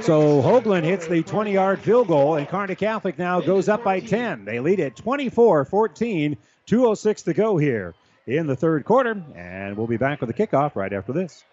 [0.00, 4.00] So Hoagland hits the 20 yard field goal, and Kearney Catholic now goes up by
[4.00, 4.46] 10.
[4.46, 7.94] They lead at 24 14, 2.06 to go here
[8.26, 11.44] in the third quarter, and we'll be back with the kickoff right after this.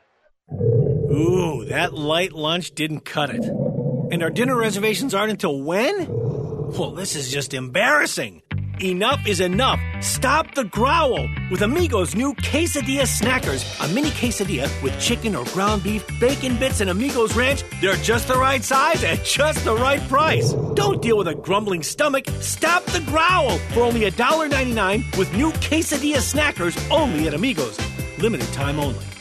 [0.50, 3.44] Ooh, that light lunch didn't cut it.
[3.44, 6.08] And our dinner reservations aren't until when?
[6.08, 8.43] Well, this is just embarrassing.
[8.84, 9.80] Enough is enough.
[10.02, 13.64] Stop the growl with Amigos' new Quesadilla Snackers.
[13.80, 17.64] A mini quesadilla with chicken or ground beef, bacon bits, and Amigos Ranch.
[17.80, 20.52] They're just the right size at just the right price.
[20.74, 22.26] Don't deal with a grumbling stomach.
[22.42, 27.80] Stop the growl for only $1.99 with new Quesadilla Snackers only at Amigos.
[28.18, 29.13] Limited time only.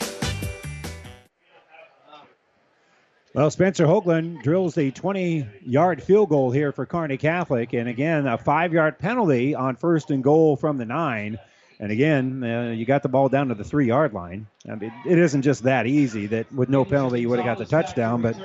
[3.33, 7.73] Well, Spencer Hoagland drills the 20 yard field goal here for Kearney Catholic.
[7.73, 11.39] And again, a five yard penalty on first and goal from the nine.
[11.79, 14.45] And again, uh, you got the ball down to the three yard line.
[14.69, 17.57] I mean, it isn't just that easy that with no penalty you would have got
[17.57, 18.37] the touchdown, but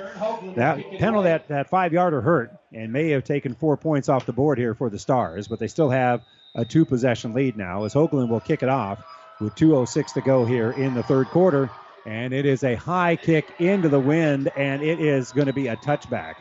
[0.55, 4.33] that penalty, that, that five yarder hurt and may have taken four points off the
[4.33, 6.23] board here for the Stars, but they still have
[6.55, 9.03] a two possession lead now as Hoagland will kick it off
[9.39, 11.69] with 2.06 to go here in the third quarter.
[12.05, 15.67] And it is a high kick into the wind, and it is going to be
[15.67, 16.35] a touchback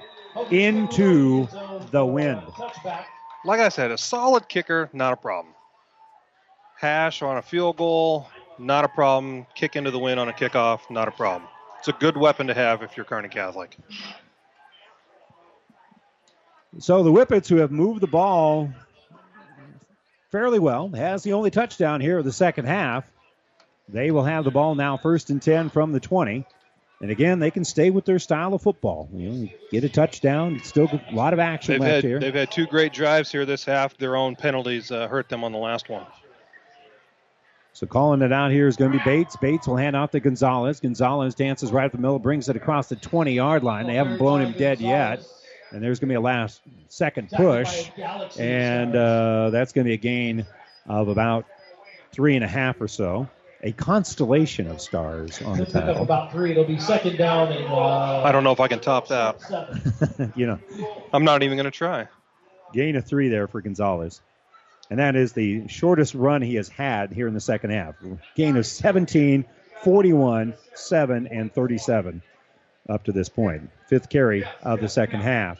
[0.50, 1.48] into
[1.90, 2.42] the wind.
[3.44, 5.54] Like I said, a solid kicker, not a problem.
[6.76, 8.28] Hash on a field goal,
[8.58, 9.46] not a problem.
[9.54, 11.48] Kick into the wind on a kickoff, not a problem.
[11.78, 13.76] It's a good weapon to have if you're Kearney Catholic.
[16.78, 18.70] So the Whippets, who have moved the ball
[20.30, 23.10] fairly well, has the only touchdown here of the second half.
[23.88, 26.44] They will have the ball now first and 10 from the 20.
[27.00, 29.08] And again, they can stay with their style of football.
[29.12, 30.60] You know, get a touchdown.
[30.64, 32.18] Still a lot of action they've left had, here.
[32.18, 33.96] They've had two great drives here this half.
[33.96, 36.04] Their own penalties uh, hurt them on the last one.
[37.72, 39.36] So calling it out here is going to be Bates.
[39.36, 40.80] Bates will hand off to Gonzalez.
[40.80, 43.86] Gonzalez dances right up the middle, brings it across the 20 yard line.
[43.86, 45.24] They haven't blown him dead yet.
[45.70, 47.90] And there's going to be a last second push.
[48.36, 50.46] And uh, that's going to be a gain
[50.86, 51.44] of about
[52.10, 53.28] three and a half or so
[53.62, 56.02] a constellation of stars on the title.
[56.02, 56.52] About three.
[56.52, 57.66] It'll be second down and.
[57.66, 60.32] Uh, I don't know if I can top that.
[60.36, 60.58] you know,
[61.12, 62.08] I'm not even going to try.
[62.72, 64.20] Gain of three there for Gonzalez.
[64.90, 67.96] And that is the shortest run he has had here in the second half.
[68.36, 69.44] Gain of 17,
[69.82, 72.22] 41, 7, and 37
[72.88, 73.70] up to this point.
[73.88, 75.58] Fifth carry of the second half.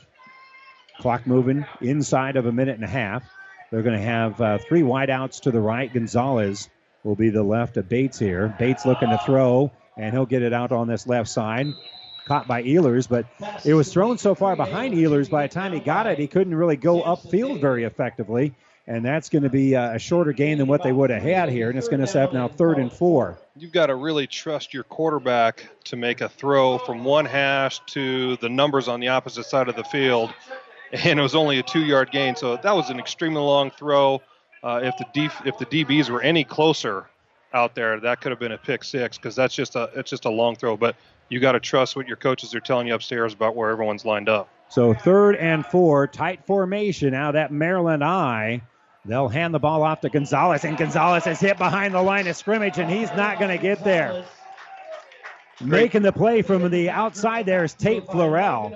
[1.01, 3.23] Clock moving inside of a minute and a half.
[3.71, 5.93] They're going to have uh, three wideouts to the right.
[5.93, 6.71] Gonzalez
[7.05, 8.55] will be the left of Bates here.
[8.59, 11.67] Bates looking to throw, and he'll get it out on this left side.
[12.27, 13.25] Caught by Ehlers, but
[13.65, 16.55] it was thrown so far behind Ehlers by the time he got it, he couldn't
[16.55, 18.55] really go upfield very effectively.
[18.87, 21.51] And that's going to be uh, a shorter gain than what they would have had
[21.51, 21.69] here.
[21.69, 23.39] And it's going to set up now third and four.
[23.55, 28.37] You've got to really trust your quarterback to make a throw from one hash to
[28.39, 30.33] the numbers on the opposite side of the field.
[30.91, 32.35] And it was only a two yard gain.
[32.35, 34.23] So that was an extremely long throw.
[34.63, 37.07] Uh, if the D, if the DBs were any closer
[37.55, 40.25] out there, that could have been a pick six because that's just a it's just
[40.25, 40.77] a long throw.
[40.77, 40.97] But
[41.29, 44.29] you got to trust what your coaches are telling you upstairs about where everyone's lined
[44.29, 44.49] up.
[44.69, 47.13] So third and four, tight formation.
[47.13, 48.63] Now that Maryland I
[49.09, 52.37] They'll hand the ball off to Gonzalez, and Gonzalez is hit behind the line of
[52.37, 54.25] scrimmage, and he's not going to get there.
[55.63, 58.71] Making the play from the outside there is Tate Florell.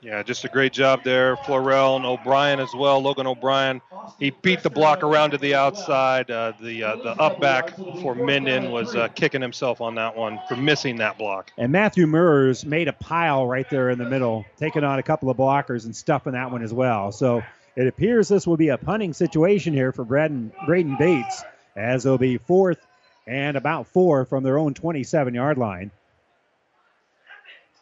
[0.00, 1.34] Yeah, just a great job there.
[1.36, 3.00] Florell and O'Brien as well.
[3.00, 3.80] Logan O'Brien,
[4.20, 6.30] he beat the block around to the outside.
[6.30, 10.38] Uh, the uh, the up back for Minden was uh, kicking himself on that one
[10.46, 11.50] for missing that block.
[11.58, 15.30] And Matthew Murs made a pile right there in the middle, taking on a couple
[15.30, 17.10] of blockers and stuffing that one as well.
[17.10, 17.42] So
[17.74, 21.42] it appears this will be a punting situation here for Braden, Braden Bates,
[21.74, 22.78] as it'll be fourth
[23.26, 25.90] and about four from their own 27 yard line.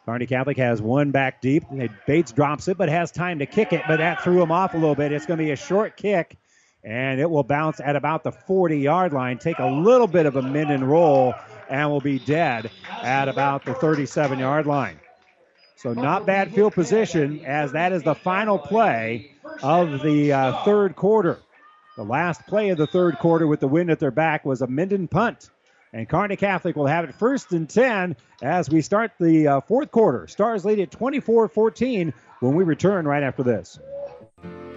[0.07, 1.65] Kearney Catholic has one back deep.
[2.05, 4.77] Bates drops it, but has time to kick it, but that threw him off a
[4.77, 5.11] little bit.
[5.11, 6.37] It's going to be a short kick,
[6.81, 10.37] and it will bounce at about the 40 yard line, take a little bit of
[10.37, 11.33] a min and roll,
[11.69, 14.97] and will be dead at about the 37 yard line.
[15.75, 20.95] So, not bad field position, as that is the final play of the uh, third
[20.95, 21.39] quarter.
[21.97, 24.67] The last play of the third quarter with the wind at their back was a
[24.67, 25.49] Minden punt.
[25.93, 29.91] And Kearney Catholic will have it first and 10 as we start the uh, fourth
[29.91, 30.27] quarter.
[30.27, 33.79] Stars lead at 24 14 when we return right after this.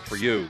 [0.00, 0.48] for you.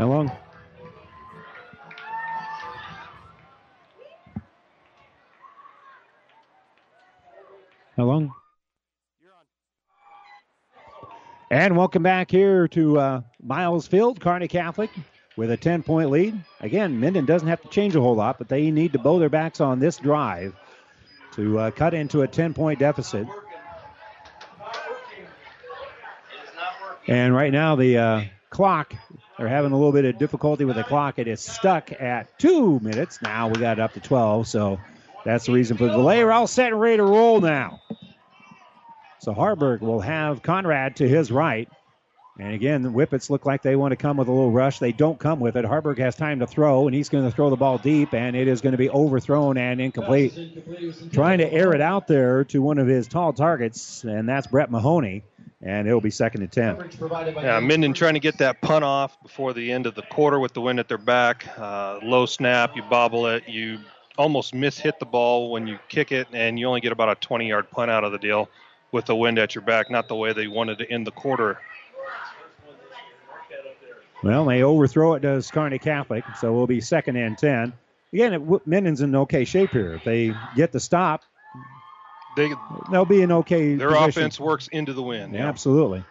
[0.00, 0.30] How long?
[7.96, 8.32] How long?
[11.50, 14.90] And welcome back here to uh, Miles Field, Kearney Catholic,
[15.36, 16.42] with a 10 point lead.
[16.60, 19.28] Again, Minden doesn't have to change a whole lot, but they need to bow their
[19.28, 20.54] backs on this drive
[21.32, 23.26] to uh, cut into a 10 point deficit.
[27.10, 28.94] And right now, the uh, clock,
[29.36, 31.18] they're having a little bit of difficulty with the clock.
[31.18, 33.20] It is stuck at two minutes.
[33.20, 34.78] Now we got it up to 12, so
[35.24, 36.24] that's the reason for the delay.
[36.24, 37.80] We're all set and ready to roll now.
[39.18, 41.68] So Haarberg will have Conrad to his right.
[42.38, 44.78] And again, the Whippets look like they want to come with a little rush.
[44.78, 45.64] They don't come with it.
[45.64, 48.46] Haarberg has time to throw, and he's going to throw the ball deep, and it
[48.46, 50.32] is going to be overthrown and incomplete.
[51.12, 54.70] Trying to air it out there to one of his tall targets, and that's Brett
[54.70, 55.24] Mahoney
[55.62, 56.90] and it'll be second and 10.
[57.36, 60.54] Yeah, Minden trying to get that punt off before the end of the quarter with
[60.54, 61.46] the wind at their back.
[61.58, 63.78] Uh, low snap, you bobble it, you
[64.16, 67.14] almost miss hit the ball when you kick it, and you only get about a
[67.16, 68.48] 20 yard punt out of the deal
[68.92, 71.58] with the wind at your back, not the way they wanted to end the quarter.
[74.22, 77.72] Well, they overthrow it, does Kearney Catholic, so we'll be second and 10.
[78.12, 79.94] Again, it, Minden's in okay shape here.
[79.94, 81.22] If they get the stop,
[82.36, 82.52] they
[82.90, 83.74] they'll be an okay.
[83.74, 84.08] Their position.
[84.08, 85.34] offense works into the wind.
[85.34, 86.04] Yeah, absolutely.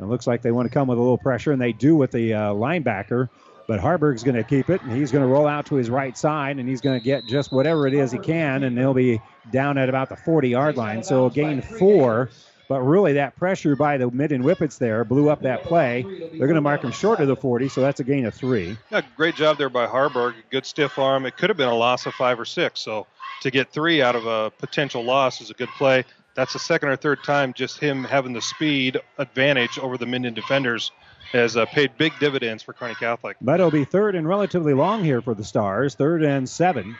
[0.00, 2.10] It looks like they want to come with a little pressure, and they do with
[2.10, 3.28] the uh, linebacker.
[3.66, 6.16] But Haarberg's going to keep it, and he's going to roll out to his right
[6.18, 9.22] side, and he's going to get just whatever it is he can, and they'll be
[9.52, 11.02] down at about the 40-yard line.
[11.02, 12.30] So a gain four.
[12.66, 16.02] But really, that pressure by the Minden Whippets there blew up that play.
[16.02, 18.78] They're going to mark him short of the 40, so that's a gain of three.
[18.90, 20.34] Yeah, great job there by Haarberg.
[20.50, 21.26] Good stiff arm.
[21.26, 22.80] It could have been a loss of five or six.
[22.80, 23.06] So
[23.44, 26.02] to get three out of a potential loss is a good play.
[26.34, 30.32] That's the second or third time just him having the speed advantage over the Minden
[30.32, 30.90] defenders
[31.32, 33.36] has uh, paid big dividends for Kearney Catholic.
[33.42, 35.94] But it'll be third and relatively long here for the Stars.
[35.94, 36.96] Third and seven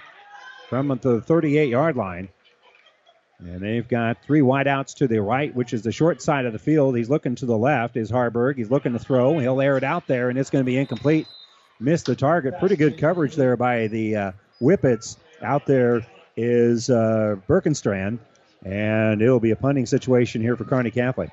[0.68, 2.28] from the 38 yard line.
[3.38, 6.58] And they've got three wideouts to the right, which is the short side of the
[6.58, 6.94] field.
[6.94, 8.56] He's looking to the left, is Haarberg.
[8.56, 9.38] He's looking to throw.
[9.38, 11.26] He'll air it out there, and it's going to be incomplete.
[11.80, 12.58] Missed the target.
[12.60, 15.16] Pretty good coverage there by the uh, Whippets.
[15.42, 16.06] Out there
[16.36, 18.18] is uh, Birkenstrand,
[18.64, 21.30] and it'll be a punting situation here for Kearney Catholic.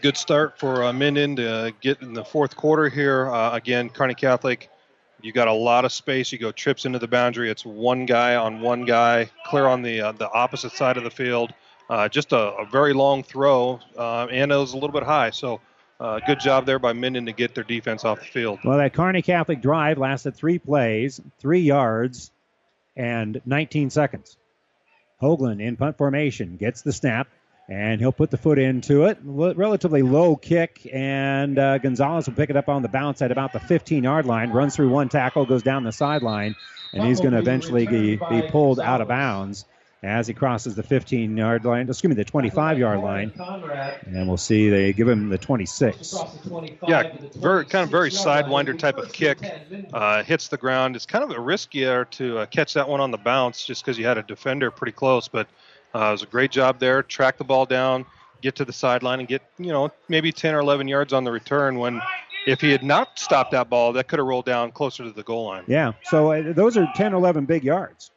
[0.00, 3.30] Good start for uh, Minden to get in the fourth quarter here.
[3.30, 4.68] Uh, again, Kearney Catholic,
[5.22, 6.30] you got a lot of space.
[6.32, 7.50] You go trips into the boundary.
[7.50, 11.10] It's one guy on one guy, clear on the uh, the opposite side of the
[11.10, 11.54] field.
[11.88, 15.30] uh, just a, a, very long throw, uh, and it was a little bit high.
[15.30, 15.60] So,
[16.00, 18.58] uh, good job there by Minden to get their defense off the field.
[18.64, 22.32] Well, that Kearney Catholic drive lasted three plays, three yards,
[22.96, 24.36] and 19 seconds.
[25.20, 27.28] Hoagland in punt formation gets the snap,
[27.68, 29.18] and he'll put the foot into it.
[29.22, 33.52] Relatively low kick, and uh, Gonzalez will pick it up on the bounce at about
[33.52, 36.54] the 15 yard line, runs through one tackle, goes down the sideline,
[36.92, 39.64] and he's going to eventually be, be pulled out of bounds
[40.02, 43.32] as he crosses the 15 yard line, excuse me, the 25 yard line.
[44.06, 46.24] And we'll see they give him the 26.
[46.86, 47.02] Yeah,
[47.36, 49.38] very kind of very sidewinder type of kick.
[49.92, 50.96] Uh, hits the ground.
[50.96, 53.96] It's kind of a riskier to uh, catch that one on the bounce just because
[53.96, 55.28] you had a defender pretty close.
[55.28, 55.46] But
[55.94, 57.02] uh, it was a great job there.
[57.02, 58.04] Track the ball down,
[58.42, 61.30] get to the sideline, and get, you know, maybe 10 or 11 yards on the
[61.30, 62.02] return when
[62.46, 65.22] if he had not stopped that ball, that could have rolled down closer to the
[65.22, 65.64] goal line.
[65.68, 68.10] Yeah, so uh, those are 10 11 big yards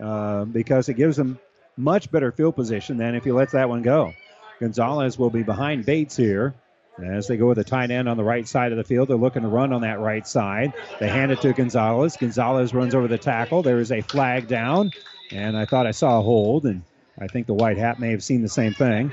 [0.00, 1.38] uh, because it gives them
[1.76, 4.12] much better field position than if he lets that one go.
[4.60, 6.54] Gonzalez will be behind Bates here.
[7.02, 9.18] As they go with a tight end on the right side of the field, they're
[9.18, 10.72] looking to run on that right side.
[10.98, 12.16] They hand it to Gonzalez.
[12.16, 13.62] Gonzalez runs over the tackle.
[13.62, 14.92] There is a flag down,
[15.30, 16.82] and I thought I saw a hold, and
[17.18, 19.12] I think the white hat may have seen the same thing.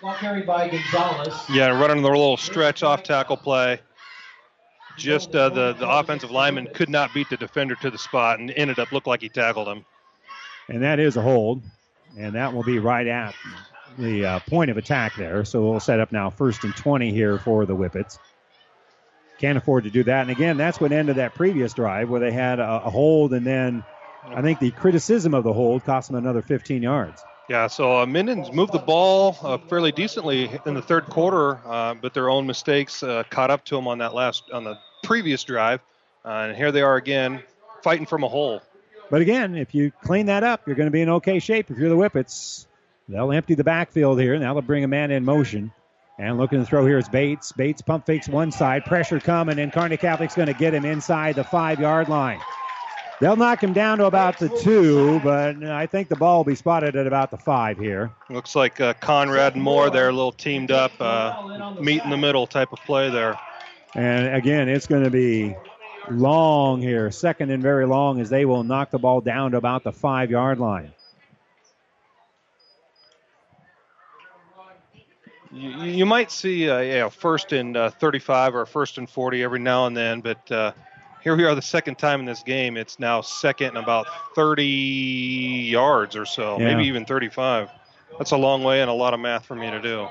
[0.00, 1.34] Ball carried by Gonzalez.
[1.50, 3.80] Yeah, running the little stretch off tackle play.
[4.96, 8.50] Just uh, the the offensive lineman could not beat the defender to the spot, and
[8.50, 9.84] ended up look like he tackled him.
[10.68, 11.62] And that is a hold,
[12.18, 13.34] and that will be right at
[13.98, 15.44] the uh, point of attack there.
[15.44, 18.18] So we'll set up now first and 20 here for the Whippets.
[19.38, 20.22] Can't afford to do that.
[20.22, 23.46] And again, that's what ended that previous drive where they had a, a hold, and
[23.46, 23.82] then
[24.34, 27.22] I think the criticism of the hold cost them another 15 yards.
[27.48, 31.94] Yeah, so uh, Minden's moved the ball uh, fairly decently in the third quarter, uh,
[31.94, 35.42] but their own mistakes uh, caught up to them on that last on the previous
[35.42, 35.80] drive,
[36.24, 37.42] uh, and here they are again
[37.82, 38.62] fighting from a hole.
[39.10, 41.70] But again, if you clean that up, you're going to be in okay shape.
[41.70, 42.66] If you're the Whippets,
[43.08, 44.38] they'll empty the backfield here.
[44.38, 45.72] Now they'll bring a man in motion.
[46.18, 47.52] And looking to throw here is Bates.
[47.52, 51.34] Bates pump fakes one side, pressure coming, and Kearney Catholic's going to get him inside
[51.34, 52.40] the five yard line.
[53.22, 56.56] They'll knock him down to about the two, but I think the ball will be
[56.56, 58.10] spotted at about the five here.
[58.28, 62.16] Looks like uh, Conrad and Moore, they're a little teamed up, uh, meet in the
[62.16, 63.38] middle type of play there.
[63.94, 65.54] And again, it's going to be
[66.10, 69.84] long here, second and very long, as they will knock the ball down to about
[69.84, 70.90] the five yard line.
[75.52, 79.44] You, you might see a you know, first and uh, 35 or first and 40
[79.44, 80.72] every now and then, but uh,
[81.22, 82.76] here we are the second time in this game.
[82.76, 86.66] It's now second and about 30 yards or so, Yeah.
[86.66, 87.70] maybe even 35.
[88.18, 90.08] That's a long way and a lot of math for me to do.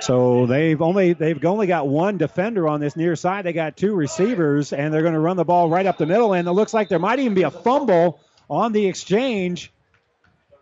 [0.00, 3.44] So they've only they've only got one defender on this near side.
[3.44, 6.32] They got two receivers, and they're going to run the ball right up the middle.
[6.32, 8.18] And it looks like there might even be a fumble
[8.50, 9.72] on the exchange.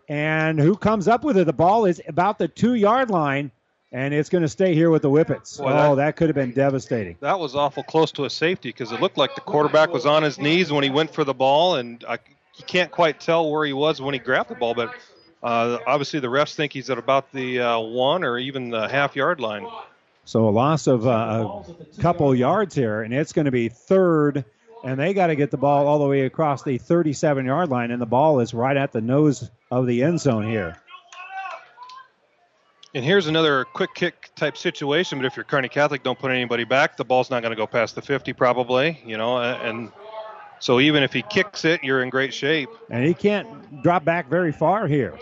[0.07, 1.45] And who comes up with it?
[1.45, 3.49] The ball is about the two yard line,
[3.91, 5.57] and it's going to stay here with the Whippets.
[5.57, 7.17] Boy, oh, that- that could have been devastating.
[7.19, 10.23] That was awful close to a safety because it looked like the quarterback was on
[10.23, 12.13] his knees when he went for the ball, and I,
[12.55, 14.73] you can't quite tell where he was when he grabbed the ball.
[14.73, 14.93] But
[15.43, 19.15] uh, obviously, the refs think he's at about the uh, one or even the half
[19.15, 19.67] yard line.
[20.23, 21.63] So a loss of uh,
[21.97, 24.45] a couple yards here, and it's going to be third.
[24.83, 27.91] And they got to get the ball all the way across the 37 yard line,
[27.91, 30.77] and the ball is right at the nose of the end zone here.
[32.93, 35.17] And here's another quick kick type situation.
[35.17, 36.97] But if you're Kearney Catholic, don't put anybody back.
[36.97, 39.37] The ball's not going to go past the 50 probably, you know.
[39.37, 39.91] And
[40.59, 42.69] so even if he kicks it, you're in great shape.
[42.89, 45.17] And he can't drop back very far here.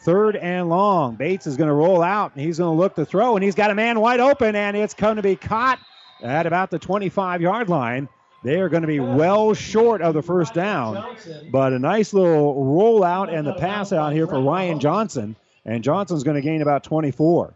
[0.00, 1.16] Third and long.
[1.16, 3.54] Bates is going to roll out, and he's going to look to throw, and he's
[3.54, 5.78] got a man wide open, and it's going to be caught
[6.22, 8.08] at about the 25 yard line.
[8.42, 11.16] They are going to be well short of the first down,
[11.50, 16.22] but a nice little rollout and the pass out here for Ryan Johnson, and Johnson's
[16.24, 17.54] going to gain about 24.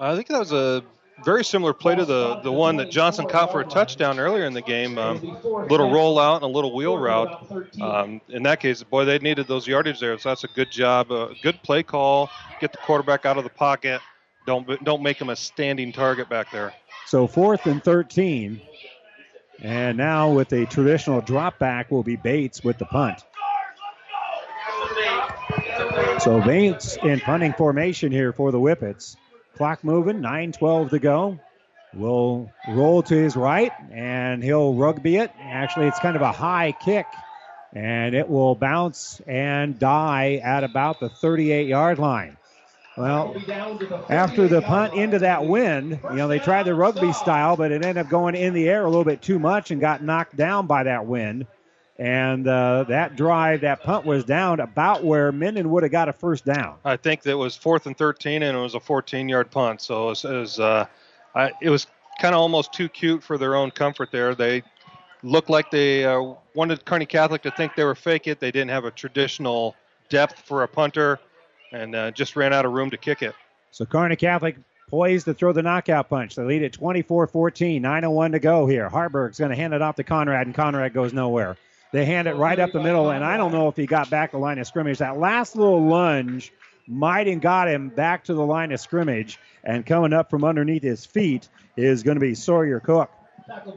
[0.00, 0.84] I think that was a
[1.24, 4.52] very similar play to the, the one that Johnson caught for a touchdown earlier in
[4.52, 4.98] the game.
[4.98, 5.20] Um,
[5.68, 7.50] little rollout and a little wheel route.
[7.80, 10.16] Um, in that case, boy, they needed those yardage there.
[10.18, 12.30] So that's a good job, a good play call.
[12.60, 14.00] Get the quarterback out of the pocket.
[14.46, 16.72] Don't don't make him a standing target back there.
[17.06, 18.60] So fourth and 13.
[19.60, 23.24] And now with a traditional drop back will be Bates with the punt.
[26.20, 29.16] So Bates in punting formation here for the Whippets.
[29.56, 31.38] Clock moving, 9-12 to go.
[31.94, 35.30] Will roll to his right and he'll rugby it.
[35.40, 37.06] Actually, it's kind of a high kick.
[37.72, 42.36] And it will bounce and die at about the 38 yard line.
[42.96, 43.36] Well,
[44.08, 47.84] after the punt into that wind, you know, they tried the rugby style, but it
[47.84, 50.66] ended up going in the air a little bit too much and got knocked down
[50.66, 51.46] by that wind.
[51.98, 56.12] And uh, that drive, that punt was down about where Minden would have got a
[56.12, 56.76] first down.
[56.84, 59.80] I think that was fourth and 13, and it was a 14-yard punt.
[59.80, 60.86] So it was, it was, uh,
[61.34, 61.88] I, it was
[62.20, 64.36] kind of almost too cute for their own comfort there.
[64.36, 64.62] They
[65.24, 68.38] looked like they uh, wanted Kearney Catholic to think they were fake it.
[68.38, 69.74] They didn't have a traditional
[70.08, 71.18] depth for a punter,
[71.72, 73.34] and uh, just ran out of room to kick it.
[73.72, 74.56] So Kearney Catholic
[74.88, 76.36] poised to throw the knockout punch.
[76.36, 78.88] They lead at 24-14, 9:01 to go here.
[78.88, 81.56] Haarberg's going to hand it off to Conrad, and Conrad goes nowhere.
[81.92, 84.32] They hand it right up the middle, and I don't know if he got back
[84.32, 84.98] the line of scrimmage.
[84.98, 86.52] That last little lunge
[86.86, 90.82] might have got him back to the line of scrimmage, and coming up from underneath
[90.82, 93.10] his feet is going to be Sawyer Cook.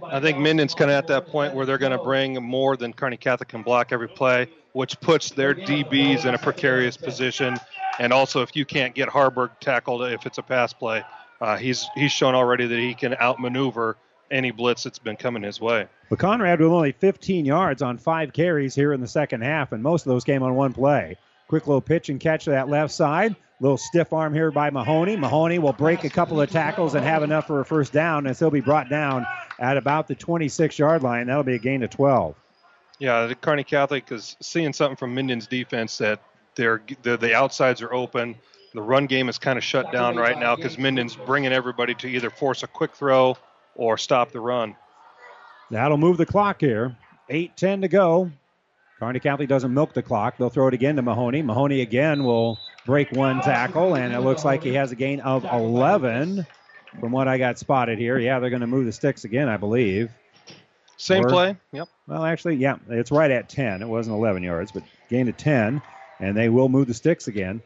[0.03, 2.91] I think Minden's kind of at that point where they're going to bring more than
[2.91, 7.55] Kearney Catholic can block every play, which puts their DBs in a precarious position.
[7.99, 11.03] And also, if you can't get Haarberg tackled if it's a pass play,
[11.39, 13.97] uh, he's he's shown already that he can outmaneuver
[14.31, 15.87] any blitz that's been coming his way.
[16.09, 19.83] But Conrad with only 15 yards on five carries here in the second half, and
[19.83, 21.17] most of those came on one play.
[21.47, 23.35] Quick little pitch and catch to that left side.
[23.59, 25.15] Little stiff arm here by Mahoney.
[25.15, 28.35] Mahoney will break a couple of tackles and have enough for a first down, and
[28.35, 29.27] he'll be brought down
[29.59, 31.27] at about the 26 yard line.
[31.27, 32.35] That'll be a gain of 12.
[32.97, 36.21] Yeah, the Kearney Catholic is seeing something from Minden's defense that
[36.55, 38.35] they're, they're the outsides are open.
[38.73, 42.07] The run game is kind of shut down right now because Minden's bringing everybody to
[42.07, 43.37] either force a quick throw
[43.75, 44.75] or stop the run.
[45.69, 46.95] That'll move the clock here.
[47.29, 48.31] 8 10 to go.
[48.99, 50.37] Kearney Catholic doesn't milk the clock.
[50.37, 51.41] They'll throw it again to Mahoney.
[51.41, 55.43] Mahoney again will break one tackle, and it looks like he has a gain of
[55.45, 56.45] 11
[56.99, 58.19] from what I got spotted here.
[58.19, 60.11] Yeah, they're going to move the sticks again, I believe.
[60.97, 61.57] Same Or- play.
[61.71, 61.87] Yep.
[62.07, 63.81] Well, actually, yeah, it's right at 10.
[63.81, 65.81] It wasn't 11 yards, but gain of 10,
[66.19, 67.61] and they will move the sticks again.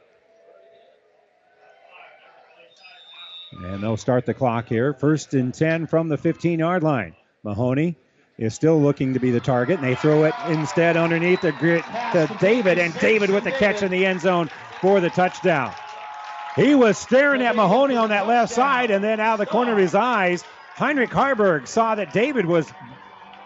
[3.64, 4.94] And they'll start the clock here.
[4.94, 7.16] First and 10 from the 15 yard line.
[7.44, 7.96] Mahoney
[8.38, 11.86] is still looking to be the target, and they throw it instead underneath the grit
[12.12, 14.50] to David, and David with the catch in the end zone
[14.82, 15.74] for the touchdown.
[16.56, 19.74] He was staring at Mahoney on that left side, and then out of the corner
[19.74, 20.44] of his eyes,
[20.76, 22.70] Heinrich Haarberg saw that David was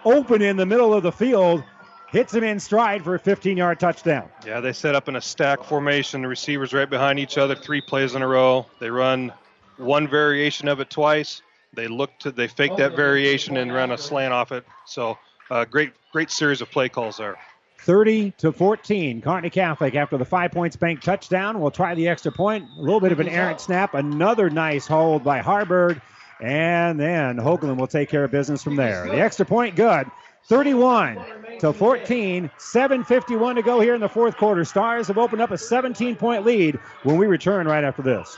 [0.06, 1.64] open in the middle of the field,
[2.12, 4.30] hits him in stride for a 15 yard touchdown.
[4.46, 6.24] Yeah, they set up in a stack formation.
[6.24, 8.66] The receivers right behind each other, three plays in a row.
[8.80, 9.34] They run
[9.80, 11.41] one variation of it twice.
[11.74, 14.66] They looked to, they fake that variation and ran a slant off it.
[14.85, 15.17] So,
[15.49, 17.38] uh, great, great series of play calls there.
[17.80, 19.22] 30 to 14.
[19.22, 22.66] Kearney Catholic after the five points bank touchdown will try the extra point.
[22.77, 23.93] A little bit of an errant snap.
[23.93, 26.01] Another nice hold by Haarberg.
[26.41, 29.06] And then Hoagland will take care of business from there.
[29.06, 30.08] The extra point good.
[30.45, 31.19] 31
[31.59, 32.49] to 14.
[32.58, 34.66] 7.51 to go here in the fourth quarter.
[34.66, 38.38] Stars have opened up a 17 point lead when we return right after this.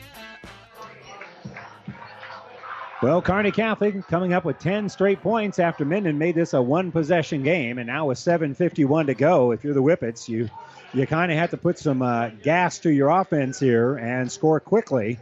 [3.01, 6.91] Well, Kearney Catholic coming up with 10 straight points after Minden made this a one
[6.91, 10.49] possession game, and now with 7.51 to go, if you're the Whippets, you
[10.93, 14.59] you kind of have to put some uh, gas to your offense here and score
[14.59, 15.17] quickly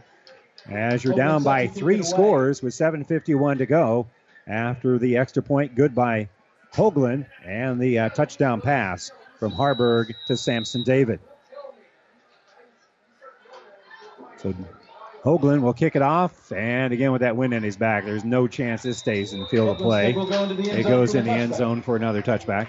[0.68, 4.08] as you're down by three scores with 7.51 to go
[4.46, 6.28] after the extra point good by
[6.74, 11.20] Hoagland and the uh, touchdown pass from Haarberg to Samson David.
[14.38, 14.54] So
[15.24, 18.48] Hoagland will kick it off, and again with that wind in his back, there's no
[18.48, 20.10] chance this stays in the field of play.
[20.10, 22.68] It goes in the end zone for another touchback.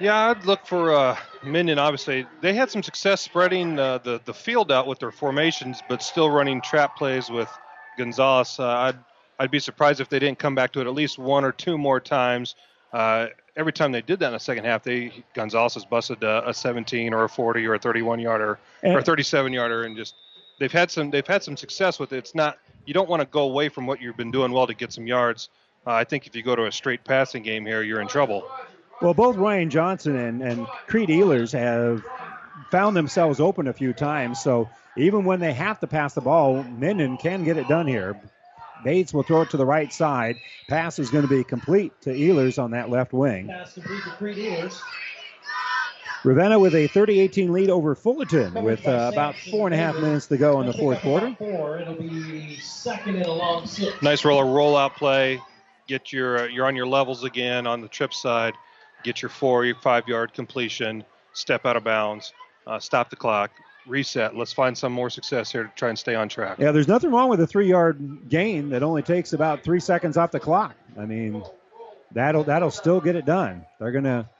[0.00, 1.78] Yeah, I'd look for uh, Minden.
[1.78, 6.02] Obviously, they had some success spreading uh, the the field out with their formations, but
[6.02, 7.50] still running trap plays with
[7.98, 8.58] Gonzalez.
[8.58, 8.98] Uh, I'd
[9.38, 11.76] I'd be surprised if they didn't come back to it at least one or two
[11.76, 12.54] more times.
[12.92, 16.48] Uh, every time they did that in the second half, they Gonzalez has busted a,
[16.48, 20.14] a 17 or a 40 or a 31 yarder or a 37 yarder, and just
[20.58, 22.18] they've had some they've had some success with it.
[22.18, 24.74] It's not you don't want to go away from what you've been doing well to
[24.74, 25.48] get some yards.
[25.86, 28.48] Uh, I think if you go to a straight passing game here, you're in trouble.
[29.02, 32.04] Well, both Ryan Johnson and, and Creed Ehlers have
[32.70, 34.40] found themselves open a few times.
[34.40, 38.16] So even when they have to pass the ball, Minden can get it done here.
[38.84, 40.36] Bates will throw it to the right side.
[40.68, 43.48] Pass is going to be complete to Ehlers on that left wing.
[43.48, 44.80] Pass complete to Creed Ehlers.
[46.24, 50.26] Ravenna with a 30-18 lead over Fullerton with uh, about four and a half minutes
[50.28, 51.34] to go in the fourth quarter.
[51.38, 51.78] Four.
[51.78, 54.00] It'll be second and a long six.
[54.00, 55.40] Nice roller rollout play.
[55.86, 58.54] Get your uh, you're on your levels again on the trip side.
[59.02, 61.04] get your four, your five yard completion,
[61.34, 62.32] step out of bounds,
[62.66, 63.50] uh, stop the clock,
[63.86, 64.34] reset.
[64.34, 66.58] Let's find some more success here to try and stay on track.
[66.58, 70.16] Yeah, there's nothing wrong with a three yard gain that only takes about three seconds
[70.16, 70.74] off the clock.
[70.98, 71.42] I mean,
[72.12, 73.66] that'll that'll still get it done.
[73.78, 74.30] They're gonna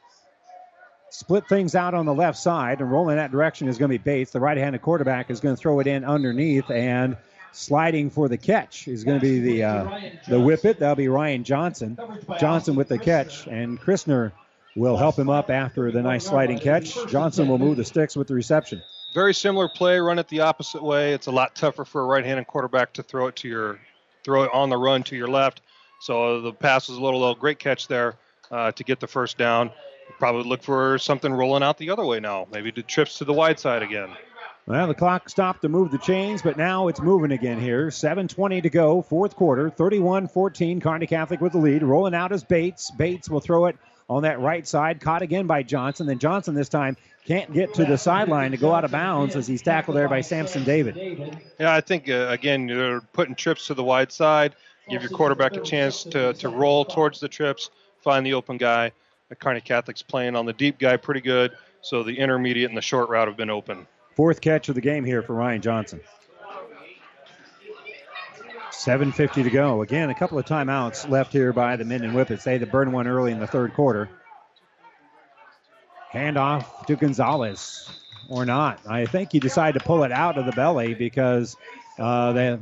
[1.14, 4.02] split things out on the left side, and rolling that direction is going to be
[4.02, 4.32] Bates.
[4.32, 7.16] The right-handed quarterback is going to throw it in underneath, and
[7.52, 10.80] sliding for the catch is going to be the uh, the whippet.
[10.80, 11.96] That'll be Ryan Johnson.
[12.40, 14.32] Johnson with the catch, and Christner
[14.74, 16.96] will help him up after the nice sliding catch.
[17.06, 18.82] Johnson will move the sticks with the reception.
[19.14, 21.12] Very similar play, run it the opposite way.
[21.12, 23.78] It's a lot tougher for a right-handed quarterback to throw it to your
[24.24, 25.60] throw it on the run to your left.
[26.00, 27.36] So the pass was a little low.
[27.36, 28.16] Great catch there
[28.50, 29.70] uh, to get the first down.
[30.18, 32.46] Probably look for something rolling out the other way now.
[32.52, 34.10] Maybe the trips to the wide side again.
[34.66, 37.88] Well, the clock stopped to move the chains, but now it's moving again here.
[37.88, 40.80] 7.20 to go, fourth quarter, 31 14.
[40.80, 41.82] Kearney Catholic with the lead.
[41.82, 42.90] Rolling out is Bates.
[42.92, 43.76] Bates will throw it
[44.08, 46.06] on that right side, caught again by Johnson.
[46.06, 49.46] Then Johnson this time can't get to the sideline to go out of bounds as
[49.46, 51.38] he's tackled there by Samson David.
[51.58, 54.54] Yeah, I think, uh, again, you're putting trips to the wide side,
[54.90, 57.70] give your quarterback a chance to, to roll towards the trips,
[58.02, 58.92] find the open guy.
[59.34, 62.82] The Kearney Catholic's playing on the deep guy pretty good, so the intermediate and the
[62.82, 63.88] short route have been open.
[64.14, 66.00] Fourth catch of the game here for Ryan Johnson.
[68.70, 69.82] 7.50 to go.
[69.82, 72.44] Again, a couple of timeouts left here by the men Minden Whippets.
[72.44, 74.08] They had to burn one early in the third quarter.
[76.12, 77.90] Handoff to Gonzalez,
[78.28, 78.86] or not.
[78.86, 81.56] I think he decided to pull it out of the belly because
[81.98, 82.60] uh, the,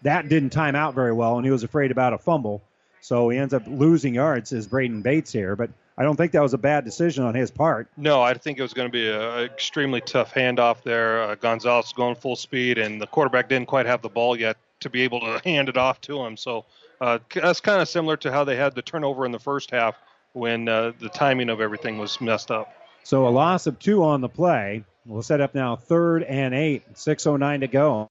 [0.00, 2.62] that didn't time out very well, and he was afraid about a fumble.
[3.02, 5.54] So he ends up losing yards as Braden Bates here.
[5.54, 7.88] But I don't think that was a bad decision on his part.
[7.96, 11.22] No, I think it was going to be an extremely tough handoff there.
[11.22, 14.90] Uh, Gonzalez going full speed, and the quarterback didn't quite have the ball yet to
[14.90, 16.36] be able to hand it off to him.
[16.36, 16.64] So
[17.00, 19.96] uh, that's kind of similar to how they had the turnover in the first half
[20.32, 22.72] when uh, the timing of everything was messed up.
[23.04, 24.84] So a loss of two on the play.
[25.04, 26.94] We'll set up now third and eight.
[26.94, 28.10] 6.09 to go.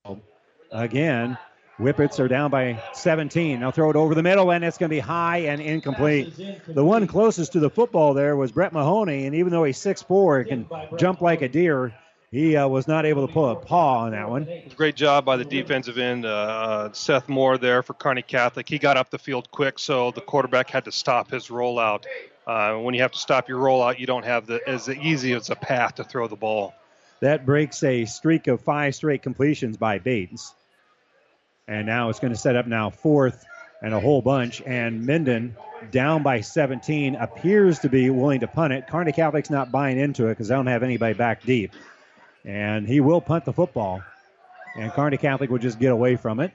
[0.72, 1.38] Again,
[1.82, 3.60] Whippets are down by 17.
[3.60, 6.34] They'll throw it over the middle, and it's going to be high and incomplete.
[6.68, 10.52] The one closest to the football there was Brett Mahoney, and even though he's 6'4
[10.52, 11.92] and can jump like a deer,
[12.30, 14.48] he uh, was not able to pull a paw on that one.
[14.76, 18.70] Great job by the defensive end, uh, uh, Seth Moore there for Kearney Catholic.
[18.70, 22.06] He got up the field quick, so the quarterback had to stop his rollout.
[22.46, 25.50] Uh, when you have to stop your rollout, you don't have the, as easy as
[25.50, 26.76] a path to throw the ball.
[27.22, 30.54] That breaks a streak of five straight completions by Bates.
[31.72, 33.46] And now it's going to set up now fourth
[33.82, 34.62] and a whole bunch.
[34.66, 35.56] And Minden,
[35.90, 38.88] down by 17, appears to be willing to punt it.
[38.88, 41.72] Kearney Catholic's not buying into it because they don't have anybody back deep.
[42.44, 44.04] And he will punt the football.
[44.76, 46.52] And Kearney Catholic will just get away from it.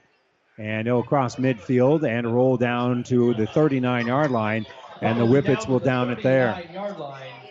[0.59, 4.67] And it'll cross midfield and roll down to the 39 yard line.
[5.01, 6.61] And the Whippets will down it there.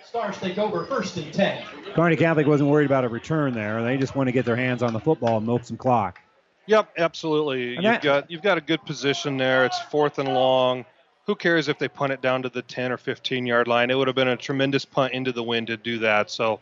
[0.04, 1.64] Stars take over first and 10.
[1.94, 3.82] Kearney Catholic wasn't worried about a return there.
[3.82, 6.20] They just want to get their hands on the football and milk some clock.
[6.66, 7.74] Yep, absolutely.
[7.74, 9.64] you've that- got you've got a good position there.
[9.64, 10.84] It's fourth and long.
[11.26, 13.90] Who cares if they punt it down to the 10 or 15 yard line?
[13.90, 16.30] It would have been a tremendous punt into the wind to do that.
[16.30, 16.60] So,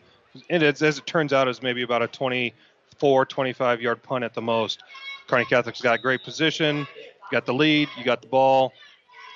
[0.49, 4.41] is, as it turns out, is maybe about a 24, 25 yard punt at the
[4.41, 4.81] most.
[5.27, 6.77] Kearney Catholic's got great position.
[6.77, 6.85] You
[7.31, 7.89] got the lead.
[7.97, 8.73] You got the ball.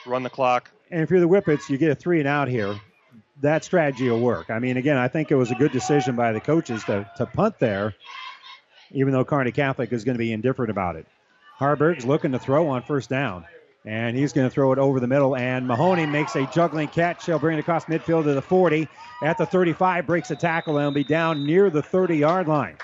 [0.06, 0.72] Run the clock.
[0.92, 2.80] And if you're the Whippets, you get a three and out here.
[3.42, 4.50] That strategy will work.
[4.50, 7.26] I mean, again, I think it was a good decision by the coaches to, to
[7.26, 7.96] punt there,
[8.92, 11.06] even though Kearney Catholic is going to be indifferent about it.
[11.60, 13.46] Haarberg's looking to throw on first down,
[13.86, 15.36] and he's going to throw it over the middle.
[15.36, 17.26] And Mahoney makes a juggling catch.
[17.26, 18.88] He'll bring it across midfield to the 40.
[19.24, 22.78] At the 35, breaks a tackle, and will be down near the 30 yard line.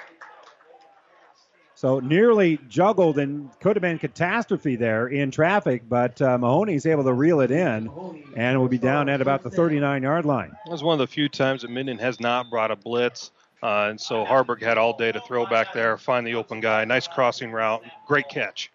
[1.75, 7.03] So nearly juggled and could have been catastrophe there in traffic, but uh, Mahoney's able
[7.03, 7.91] to reel it in
[8.35, 10.51] and will be down at about the 39 yard line.
[10.65, 13.31] That was one of the few times that Minden has not brought a blitz.
[13.65, 16.85] Uh, and so Haarberg had all day to throw back there, find the open guy.
[16.85, 17.83] Nice crossing route.
[18.05, 18.71] Great catch.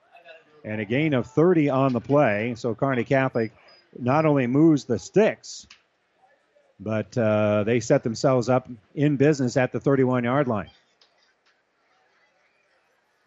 [0.65, 2.55] And a gain of 30 on the play.
[2.57, 3.52] So Kearney Catholic
[3.97, 5.69] not only moves the sticks,
[6.81, 10.70] but uh, they set themselves up in business at the 31 yard line.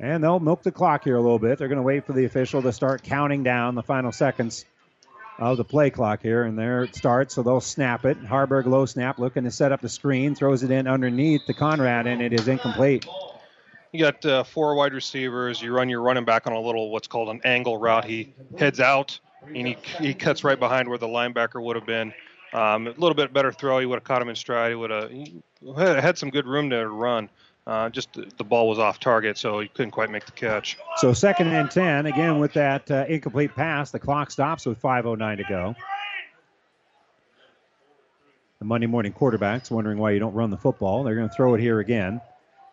[0.01, 1.59] And they'll milk the clock here a little bit.
[1.59, 4.66] They're going to wait for the official to start counting down the final seconds
[5.39, 6.43] of the play clock here.
[6.43, 8.21] And there it starts, so they'll snap it.
[8.23, 12.07] Haarberg low snap, looking to set up the screen, throws it in underneath to Conrad,
[12.07, 13.05] and it is incomplete.
[13.91, 15.61] You got uh, four wide receivers.
[15.61, 18.05] You run your running back on a little what's called an angle route.
[18.05, 22.13] He heads out and he, he cuts right behind where the linebacker would have been.
[22.53, 23.79] Um, a little bit better throw.
[23.79, 24.71] He would have caught him in stride.
[24.71, 27.29] He would have had some good room to run.
[27.66, 30.77] Uh, just the ball was off target, so he couldn't quite make the catch.
[30.98, 33.92] So second and 10, again with that uh, incomplete pass.
[33.92, 35.75] The clock stops with 5.09 to go.
[38.59, 41.03] the Monday morning quarterbacks wondering why you don't run the football.
[41.03, 42.22] They're going to throw it here again.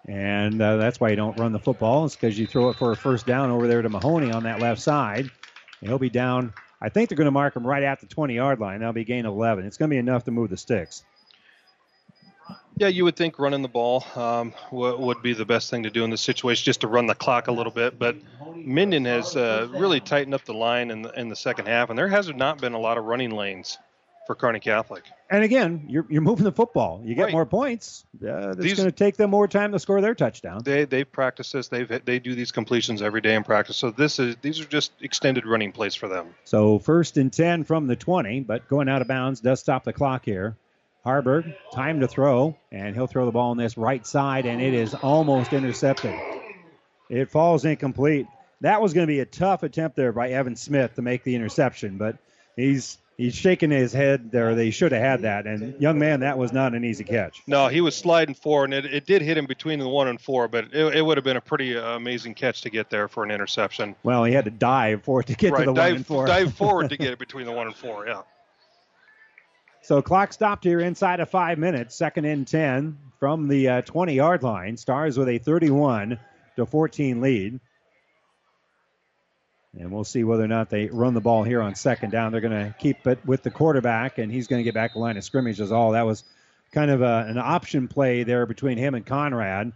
[0.06, 2.04] And uh, that's why you don't run the football.
[2.04, 4.60] It's because you throw it for a first down over there to Mahoney on that
[4.60, 5.30] left side.
[5.80, 6.52] And he'll be down.
[6.80, 8.80] I think they're going to mark him right at the 20 yard line.
[8.80, 9.66] That'll be gain 11.
[9.66, 11.04] It's going to be enough to move the sticks.
[12.80, 15.90] Yeah, you would think running the ball um, w- would be the best thing to
[15.90, 17.98] do in this situation, just to run the clock a little bit.
[17.98, 18.16] But
[18.56, 21.98] Minden has uh, really tightened up the line in the, in the second half, and
[21.98, 23.76] there has not been a lot of running lanes
[24.26, 25.04] for Kearney Catholic.
[25.28, 27.02] And again, you're, you're moving the football.
[27.04, 27.32] You get Right.
[27.32, 28.06] more points.
[28.24, 30.62] Uh, it's going to take them more time to score their touchdown.
[30.64, 31.68] They they practice this.
[31.68, 33.76] They they do these completions every day in practice.
[33.76, 36.28] So this is these are just extended running plays for them.
[36.44, 39.92] So first and 10 from the 20, but going out of bounds does stop the
[39.92, 40.56] clock here.
[41.04, 44.74] Haarberg, time to throw, and he'll throw the ball on this right side, and it
[44.74, 46.14] is almost intercepted.
[47.08, 48.26] It falls incomplete.
[48.60, 51.34] That was going to be a tough attempt there by Evan Smith to make the
[51.34, 52.16] interception, but
[52.54, 54.54] he's he's shaking his head there.
[54.54, 57.40] They should have had that, and young man, that was not an easy catch.
[57.46, 60.20] No, he was sliding forward, and it, it did hit him between the one and
[60.20, 63.08] four, but it, it would have been a pretty uh, amazing catch to get there
[63.08, 63.96] for an interception.
[64.02, 66.06] Well, he had to dive for it to get right, to the dive, one and
[66.06, 66.26] four.
[66.26, 68.06] dive forward to get it between the one and four.
[68.06, 68.22] Yeah.
[69.82, 71.94] So clock stopped here inside of five minutes.
[71.94, 74.76] Second and ten from the uh, 20 yard line.
[74.76, 76.18] Stars with a 31
[76.56, 77.60] to 14 lead.
[79.78, 82.32] And we'll see whether or not they run the ball here on second down.
[82.32, 84.98] They're going to keep it with the quarterback, and he's going to get back the
[84.98, 85.60] line of scrimmage.
[85.60, 86.24] As all that was
[86.72, 89.72] kind of a, an option play there between him and Conrad.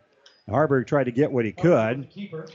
[0.48, 2.06] Haarberg tried to get what he could,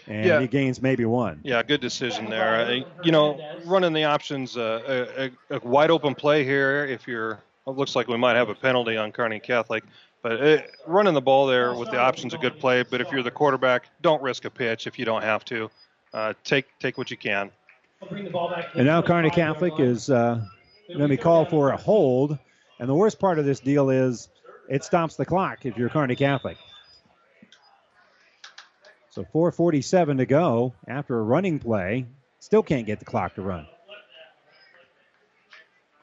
[0.07, 0.39] and Yeah.
[0.41, 1.39] he gains maybe one.
[1.43, 2.59] Yeah, good decision there.
[2.61, 6.85] Uh, you know, running the options, uh, a, a, a wide open play here.
[6.85, 9.83] If you're, it looks like we might have a penalty on Kearney Catholic,
[10.21, 12.83] but uh running the ball there with the options a good play.
[12.83, 15.71] But if you're the quarterback, don't risk a pitch if you don't have to.
[16.13, 17.49] Uh, take take what you can.
[18.09, 18.75] Bring the ball back.
[18.75, 20.41] And now Kearney Catholic is uh,
[20.87, 22.37] going to be called for a hold.
[22.79, 24.29] And the worst part of this deal is
[24.69, 26.57] it stops the clock if you're Kearney Catholic.
[29.11, 32.05] So 4:47 to go after a running play.
[32.39, 33.67] Still can't get the clock to run.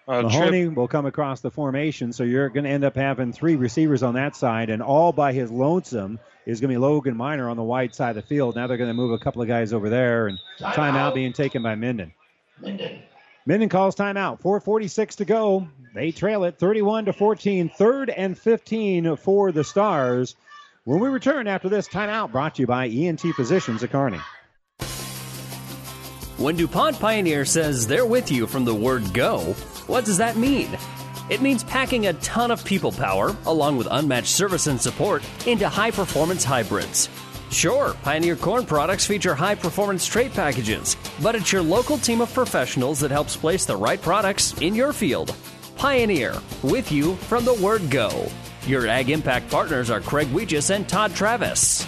[0.09, 3.57] Uh, Mahoney will come across the formation, so you're going to end up having three
[3.57, 7.49] receivers on that side, and all by his lonesome is going to be Logan Miner
[7.51, 8.55] on the wide side of the field.
[8.55, 11.63] Now they're going to move a couple of guys over there, and timeout being taken
[11.63, 12.13] by Minden.
[13.47, 14.41] Minden calls timeout.
[14.41, 15.69] 4:46 to go.
[15.95, 17.69] They trail it 31 to 14.
[17.69, 20.37] Third and 15 for the Stars.
[20.87, 24.21] When we return after this timeout, brought to you by ENT Physicians at Kearney.
[26.39, 29.41] When DuPont Pioneer says they're with you from the word go,
[29.89, 30.69] what does that mean?
[31.29, 35.69] It means packing a ton of people power, along with unmatched service and support, into
[35.69, 37.09] high performance hybrids.
[37.51, 42.33] Sure, Pioneer Corn products feature high performance trait packages, but it's your local team of
[42.33, 45.35] professionals that helps place the right products in your field.
[45.75, 48.29] Pioneer, with you from the word go.
[48.67, 51.87] Your Ag Impact partners are Craig Weegis and Todd Travis.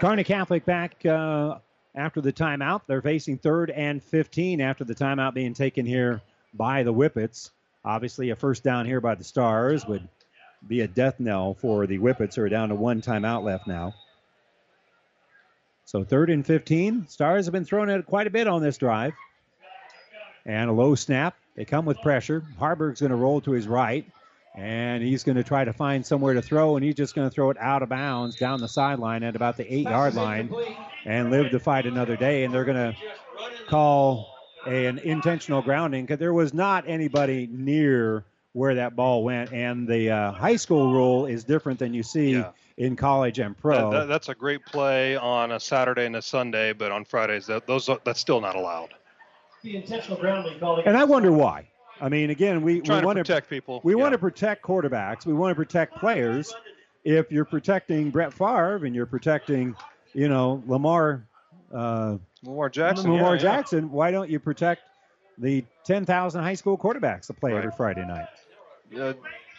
[0.00, 1.58] Kearney Catholic back uh,
[1.94, 2.82] after the timeout.
[2.86, 6.22] They're facing third and 15 after the timeout being taken here
[6.54, 7.50] by the Whippets.
[7.84, 10.06] Obviously, a first down here by the Stars would
[10.66, 13.94] be a death knell for the Whippets, who are down to one timeout left now.
[15.86, 17.08] So third and 15.
[17.08, 19.14] Stars have been throwing it quite a bit on this drive.
[20.46, 21.36] And a low snap.
[21.56, 22.44] They come with pressure.
[22.58, 24.06] Haarberg's going to roll to his right.
[24.54, 27.32] And he's going to try to find somewhere to throw, and he's just going to
[27.34, 30.52] throw it out of bounds down the sideline at about the eight yard line
[31.04, 32.42] and live to fight another day.
[32.44, 32.96] And they're going to
[33.68, 34.34] call
[34.66, 39.52] an intentional grounding because there was not anybody near where that ball went.
[39.52, 42.50] And the uh, high school rule is different than you see Yeah.
[42.76, 43.90] in college and pro.
[43.92, 47.46] That- that- that's a great play on a Saturday and a Sunday, but on Fridays,
[47.46, 48.94] that, those are- that's still not allowed.
[49.62, 51.68] The intentional grounding called And I wonder why.
[52.00, 53.80] I mean, again, we, we to want protect people.
[53.84, 55.26] We want to protect quarterbacks.
[55.26, 56.52] We want to protect players.
[57.04, 59.74] If you're protecting Brett Favre and you're protecting,
[60.12, 61.26] you know, Lamar,
[61.72, 63.10] uh, Lamar Jackson.
[63.12, 63.56] Lamar yeah, yeah.
[63.56, 64.82] Jackson, why don't you protect
[65.38, 68.26] the 10,000 high school quarterbacks that play every Friday night?
[68.98, 69.14] uh,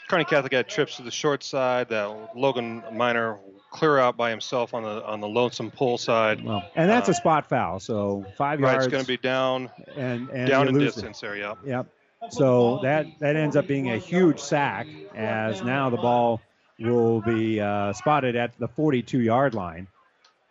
[0.08, 1.90] Kearney Catholic had trips to the short side.
[1.90, 3.38] That Logan Miner
[3.72, 6.44] clear out by himself on the on the lonesome pull side.
[6.44, 8.72] Well, and that's Uh, a spot foul, so five right.
[8.74, 8.88] yards.
[8.88, 10.80] It's going to be down and, and down in it.
[10.80, 11.38] distance there.
[11.38, 11.54] Yeah.
[11.66, 11.88] Yep.
[12.30, 16.42] So that that ends up being a huge sack, as now the ball
[16.80, 19.88] will be uh, spotted at the 42 yard line.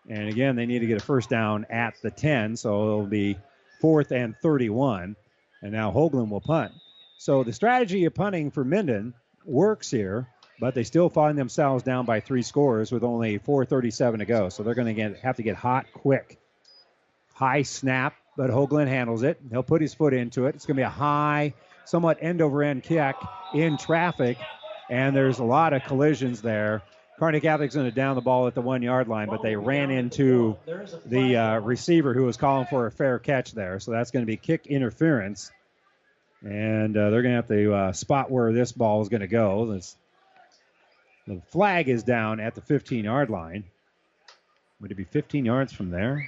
[0.08, 3.38] And again, they need to get a first down at the 10, so it'll be
[3.80, 5.14] fourth and 31.
[5.62, 6.72] And now Hoagland will punt.
[7.18, 10.26] So the strategy of punting for Minden works here,
[10.58, 14.48] but they still find themselves down by three scores with only 4:37 to go.
[14.48, 16.38] So they're going to have to get hot quick.
[17.34, 19.38] High snap, but Hoagland handles it.
[19.50, 20.54] He'll put his foot into it.
[20.54, 21.52] It's going to be a high,
[21.84, 23.14] somewhat end over end kick
[23.52, 24.38] in traffic,
[24.88, 26.80] and there's a lot of collisions there.
[27.18, 29.90] Kearney Catholic's going to down the ball at the one yard line, but they ran
[29.90, 30.56] into
[31.04, 33.78] the uh, receiver who was calling for a fair catch there.
[33.78, 35.52] So that's going to be kick interference.
[36.40, 39.26] And uh, they're going to have to uh, spot where this ball is going to
[39.26, 39.70] go.
[39.70, 39.98] This,
[41.26, 43.64] the flag is down at the 15 yard line.
[44.80, 46.26] Would it be 15 yards from there?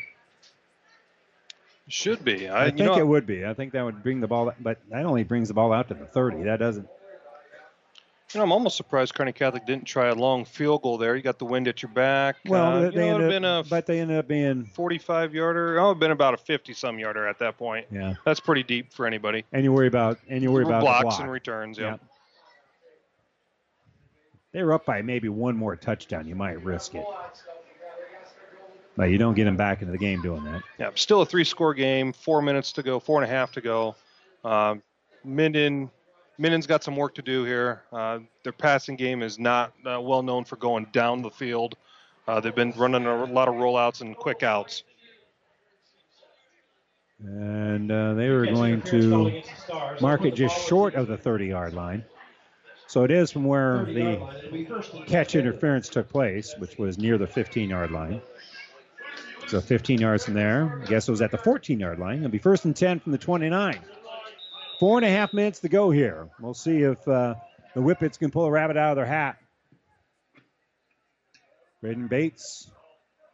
[1.92, 2.48] Should be.
[2.48, 3.44] I, I, think know, it would be.
[3.44, 5.94] I think that would bring the ball, but that only brings the ball out to
[5.94, 6.44] the 30.
[6.44, 6.88] That doesn't.
[8.32, 11.14] You know, I'm almost surprised Kearney Catholic didn't try a long field goal there.
[11.16, 12.36] You got the wind at your back.
[12.46, 14.64] Well, uh, they you know, ended would have been a but they ended up being
[14.72, 15.78] 45 yarder.
[15.78, 17.86] Oh, it would have been about a 50 some yarder at that point.
[17.92, 18.14] Yeah.
[18.24, 19.44] That's pretty deep for anybody.
[19.52, 21.20] And you worry about and you worry about blocks block.
[21.20, 21.78] and returns.
[21.78, 21.90] Yeah.
[21.90, 21.96] Yeah.
[24.52, 26.26] They were up by maybe one more touchdown.
[26.26, 27.04] You might risk it,
[28.96, 30.62] but you don't get them back into the game doing that.
[30.78, 30.90] Yeah.
[30.94, 32.12] Still a three score game.
[32.12, 33.00] Four minutes to go.
[33.00, 33.94] Four and a half to go.
[34.44, 34.82] Um,
[35.24, 35.90] Minden.
[36.38, 37.82] Minden's got some work to do here.
[37.92, 41.76] Uh, their passing game is not uh, well known for going down the field.
[42.26, 44.82] Uh, they've been running a lot of rollouts and quick outs.
[47.20, 49.42] And uh, they were going to
[50.00, 52.04] mark it just short of the 30 yard line.
[52.88, 54.20] So it is from where the
[55.06, 58.20] catch interference took place, which was near the 15 yard line.
[59.52, 60.80] So 15 yards from there.
[60.82, 62.20] I guess it was at the 14 yard line.
[62.20, 63.78] It'll be first and 10 from the 29.
[64.80, 66.30] Four and a half minutes to go here.
[66.40, 67.34] We'll see if uh,
[67.74, 69.36] the Whippets can pull a rabbit out of their hat.
[71.82, 72.70] Braden Bates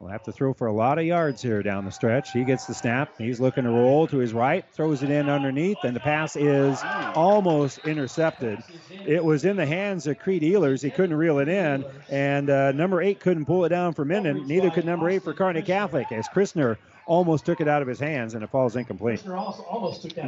[0.01, 2.31] will have to throw for a lot of yards here down the stretch.
[2.31, 3.11] He gets the snap.
[3.19, 6.79] He's looking to roll to his right, throws it in underneath, and the pass is
[7.17, 8.63] almost intercepted.
[8.91, 10.85] It was in the hands of Creed Ehlers.
[10.85, 14.47] He couldn't reel it in, and uh, number eight couldn't pull it down for Minden.
[14.47, 17.99] Neither could number eight for Kearney Catholic, as Christner almost took it out of his
[17.99, 19.25] hands, and it falls incomplete.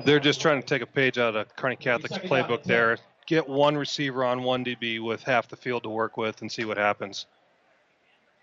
[0.04, 2.98] They're just trying to take a page out of Kearney Catholic's playbook there.
[3.24, 6.64] Get one receiver on one DB with half the field to work with and see
[6.64, 7.26] what happens.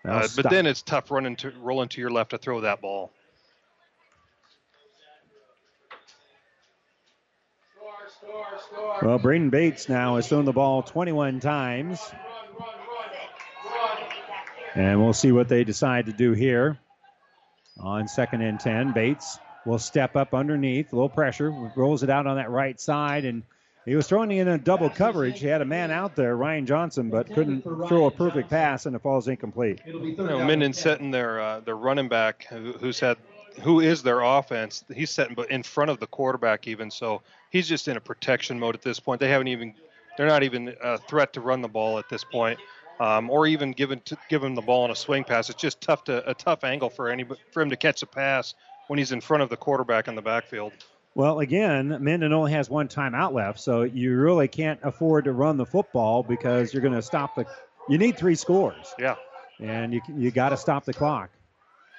[0.08, 0.50] Uh, but stop.
[0.50, 3.12] then it's tough running to rolling to your left to throw that ball.
[9.02, 12.00] Well, Braden Bates now has thrown the ball 21 times.
[14.74, 16.78] And we'll see what they decide to do here.
[17.80, 22.26] On second and 10, Bates will step up underneath, a little pressure, rolls it out
[22.26, 23.42] on that right side, and
[23.88, 25.40] he was throwing in a double coverage.
[25.40, 28.94] He had a man out there, Ryan Johnson, but couldn't throw a perfect pass, and
[28.94, 29.80] it falls incomplete.
[29.86, 33.16] You know, Minden setting their uh, their running back, who, who's had,
[33.62, 34.84] who is their offense.
[34.94, 38.58] He's setting but in front of the quarterback even, so he's just in a protection
[38.58, 39.20] mode at this point.
[39.20, 39.74] They haven't even,
[40.18, 42.58] they're not even a threat to run the ball at this point,
[43.00, 45.48] um, or even given to give him the ball on a swing pass.
[45.48, 48.54] It's just tough to a tough angle for any for him to catch a pass
[48.88, 50.72] when he's in front of the quarterback in the backfield.
[51.18, 55.56] Well, again, Minden only has one timeout left, so you really can't afford to run
[55.56, 57.44] the football because you're going to stop the.
[57.88, 58.94] You need three scores.
[59.00, 59.16] Yeah.
[59.58, 61.30] And you you got to stop the clock.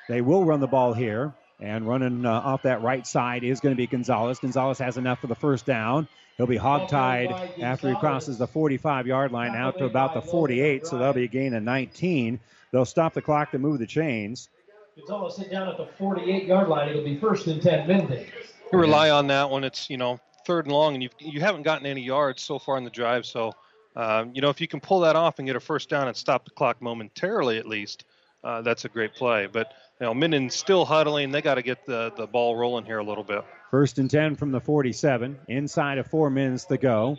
[0.08, 3.76] They will run the ball here, and running uh, off that right side is going
[3.76, 4.40] to be Gonzalez.
[4.40, 6.08] Gonzalez has enough for the first down.
[6.38, 10.88] He'll be hogtied after he crosses the 45 yard line out to about the 48,
[10.88, 12.40] so that'll be a gain of 19.
[12.72, 14.48] They'll stop the clock to move the chains.
[14.96, 16.88] Gonzalez hit down at the 48 yard line.
[16.88, 18.26] It'll be first and 10 Minden.
[18.72, 21.64] You rely on that when it's you know third and long, and you you haven't
[21.64, 23.26] gotten any yards so far in the drive.
[23.26, 23.54] So,
[23.96, 26.16] um, you know if you can pull that off and get a first down and
[26.16, 28.06] stop the clock momentarily at least,
[28.44, 29.48] uh, that's a great play.
[29.48, 31.32] But you know Minden's still huddling.
[31.32, 33.44] They got to get the the ball rolling here a little bit.
[33.72, 35.38] First and 10 from the 47.
[35.48, 37.18] Inside of four minutes to go.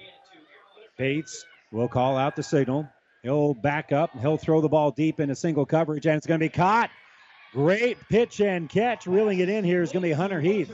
[0.96, 2.88] Bates will call out the signal.
[3.22, 4.10] He'll back up.
[4.18, 6.90] He'll throw the ball deep into single coverage, and it's going to be caught.
[7.52, 9.06] Great pitch and catch.
[9.06, 10.70] Reeling it in here is going to be Hunter Heath.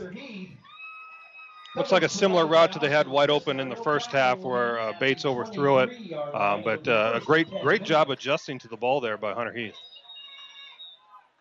[1.76, 4.80] Looks like a similar route to they had wide open in the first half, where
[4.80, 5.90] uh, Bates overthrew it.
[6.34, 9.76] Um, but uh, a great great job adjusting to the ball there by Hunter Heath.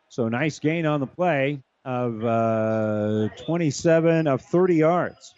[0.09, 5.33] So nice gain on the play of uh, 27 of 30 yards.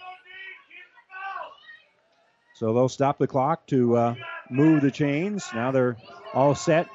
[2.56, 4.16] So they'll stop the clock to uh,
[4.50, 5.46] move the chains.
[5.54, 5.98] Now they're
[6.34, 6.88] all set,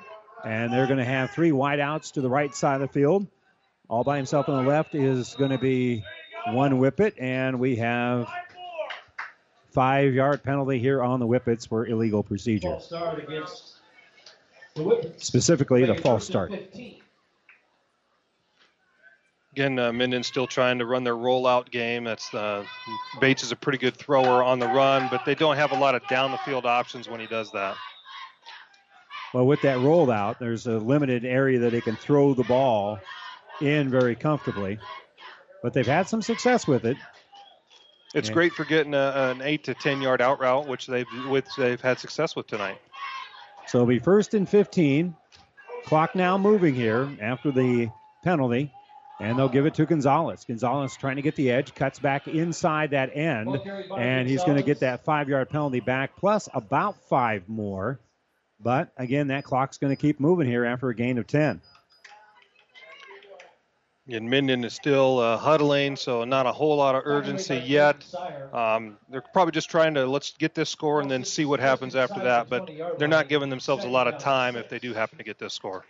[0.44, 3.28] and they're going to have three wideouts to the right side of the field.
[3.88, 6.02] All by himself on the left is going to be
[6.48, 8.28] one Whippet, and we have
[9.70, 12.68] five yard penalty here on the Whippets for illegal procedure.
[12.68, 13.74] False start against
[14.74, 15.24] the Whippets.
[15.24, 16.52] Specifically, the false start.
[19.52, 22.04] Again, uh, Minden's still trying to run their rollout game.
[22.04, 22.64] That's uh,
[23.20, 25.94] Bates is a pretty good thrower on the run, but they don't have a lot
[25.94, 27.76] of down the field options when he does that.
[29.34, 32.98] Well, with that rollout, there's a limited area that he can throw the ball
[33.60, 34.78] in very comfortably.
[35.62, 36.96] But they've had some success with it.
[38.14, 38.34] It's Yeah.
[38.34, 41.80] great for getting a, an eight to ten yard out route, which they've which they've
[41.80, 42.78] had success with tonight.
[43.66, 45.16] So it'll be first and 15.
[45.84, 47.90] Clock now moving here after the
[48.22, 48.70] penalty.
[49.20, 50.44] And they'll give it to Gonzalez.
[50.44, 53.56] Gonzalez trying to get the edge, cuts back inside that end,
[53.96, 58.00] and he's going to get that five yard penalty back, plus about five more.
[58.58, 61.60] But again, that clock's going to keep moving here after a gain of 10.
[64.10, 68.04] And Minden is still uh, huddling, so not a whole lot of urgency yet.
[68.52, 71.94] Um, they're probably just trying to let's get this score and then see what happens
[71.94, 72.50] after that.
[72.50, 75.38] But they're not giving themselves a lot of time if they do happen to get
[75.38, 75.84] this score.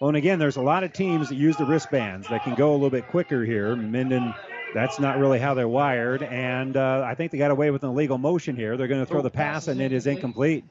[0.00, 2.72] Well, and again, there's a lot of teams that use the wristbands that can go
[2.72, 3.74] a little bit quicker here.
[3.74, 4.34] Minden,
[4.74, 7.90] that's not really how they're wired, and uh, I think they got away with an
[7.90, 8.76] illegal motion here.
[8.76, 10.64] They're going to throw the pass, and it is incomplete.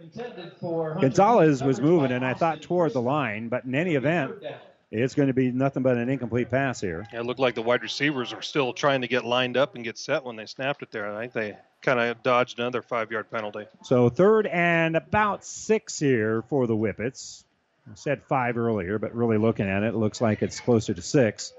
[0.00, 4.32] Intended for Gonzalez was moving, and I thought toward the line, but in any event,
[4.90, 7.06] it's going to be nothing but an incomplete pass here.
[7.12, 9.84] Yeah, it looked like the wide receivers were still trying to get lined up and
[9.84, 11.14] get set when they snapped it there.
[11.14, 13.66] I think they kind of dodged another five yard penalty.
[13.84, 17.44] So third and about six here for the Whippets.
[17.90, 21.02] I said five earlier, but really looking at it, it looks like it's closer to
[21.02, 21.52] six.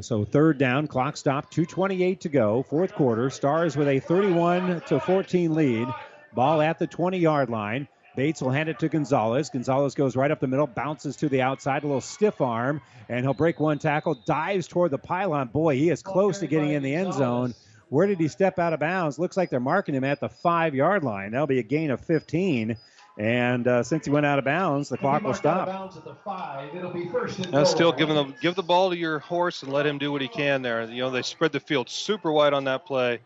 [0.00, 3.30] So third down, clock stop, 2:28 to go, fourth quarter.
[3.30, 5.88] Stars with a 31 to 14 lead.
[6.34, 7.86] Ball at the 20-yard line.
[8.16, 9.50] Bates will hand it to Gonzalez.
[9.50, 13.24] Gonzalez goes right up the middle, bounces to the outside, a little stiff arm, and
[13.24, 15.48] he'll break one tackle, dives toward the pylon.
[15.48, 17.54] Boy, he is close to getting in the end zone.
[17.90, 19.18] Where did he step out of bounds?
[19.18, 21.30] Looks like they're marking him at the five-yard line.
[21.32, 22.76] That'll be a gain of 15.
[23.18, 25.78] And uh, since he went out of bounds, the clock will Marked out of stop.
[25.78, 26.74] bounds at the five.
[26.74, 27.64] It'll be first and goal.
[27.64, 30.28] still giving them give the ball to your horse and let him do what he
[30.28, 30.84] can there.
[30.84, 33.20] You know they spread the field super wide on that play.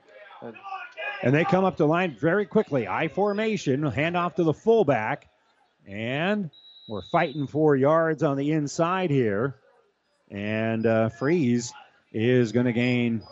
[1.23, 2.89] And they come up the line very quickly.
[2.89, 5.28] I formation, hand off to the fullback.
[5.86, 6.50] And
[6.89, 9.57] we're fighting for yards on the inside here.
[10.31, 11.73] And uh, Freeze
[12.12, 13.23] is going to gain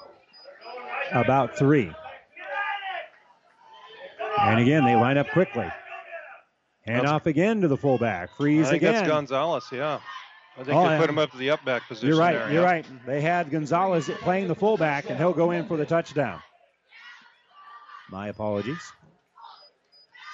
[1.12, 1.92] about three.
[4.40, 5.70] And again, they line up quickly.
[6.86, 8.36] Hand That's- off again to the fullback.
[8.36, 8.94] Freeze again.
[8.94, 9.64] that's Gonzalez.
[9.72, 10.00] Yeah,
[10.58, 12.08] I think Oh, they put him up to the up back position.
[12.08, 12.34] You're right.
[12.34, 12.66] there, You're yeah.
[12.68, 12.86] right.
[13.06, 16.40] They had Gonzalez playing the fullback, and he'll go in for the touchdown.
[18.10, 18.80] My apologies.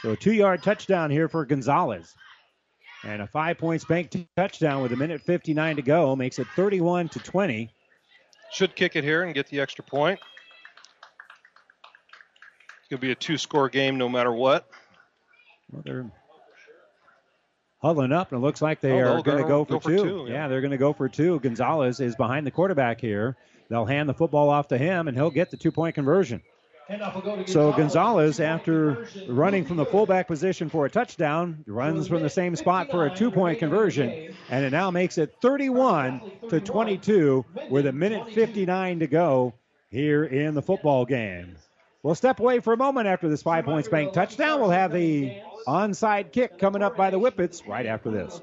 [0.02, 2.14] So a two-yard touchdown here for Gonzalez,
[3.04, 6.46] and a Five Points Bank t- touchdown with a minute 59 to go makes it
[6.54, 7.70] 31 to 20.
[8.52, 10.20] Should kick it here and get the extra point.
[12.80, 14.68] It's gonna be a two-score game no matter what.
[15.72, 16.10] Well, they're
[17.82, 19.90] huddling up, and it looks like they Oh, are going to go- for go for
[19.90, 20.02] two.
[20.04, 20.32] two, yeah.
[20.34, 21.40] yeah, they're going to go for two.
[21.40, 23.36] Gonzalez is behind the quarterback here.
[23.68, 26.42] They'll hand the football off to him, and he'll get the two-point conversion.
[26.88, 31.64] Handoff will go to So Gonzalez, after running from the fullback position for a touchdown,
[31.66, 36.20] runs from the same spot for a two-point conversion, and it now makes it 31
[36.50, 39.54] to 22 with a minute 59 to go
[39.90, 41.56] here in the football game.
[42.02, 44.60] We'll step away for a moment after this Five Points Bank touchdown.
[44.60, 48.42] We'll have the onside kick coming up by the Whippets right after this.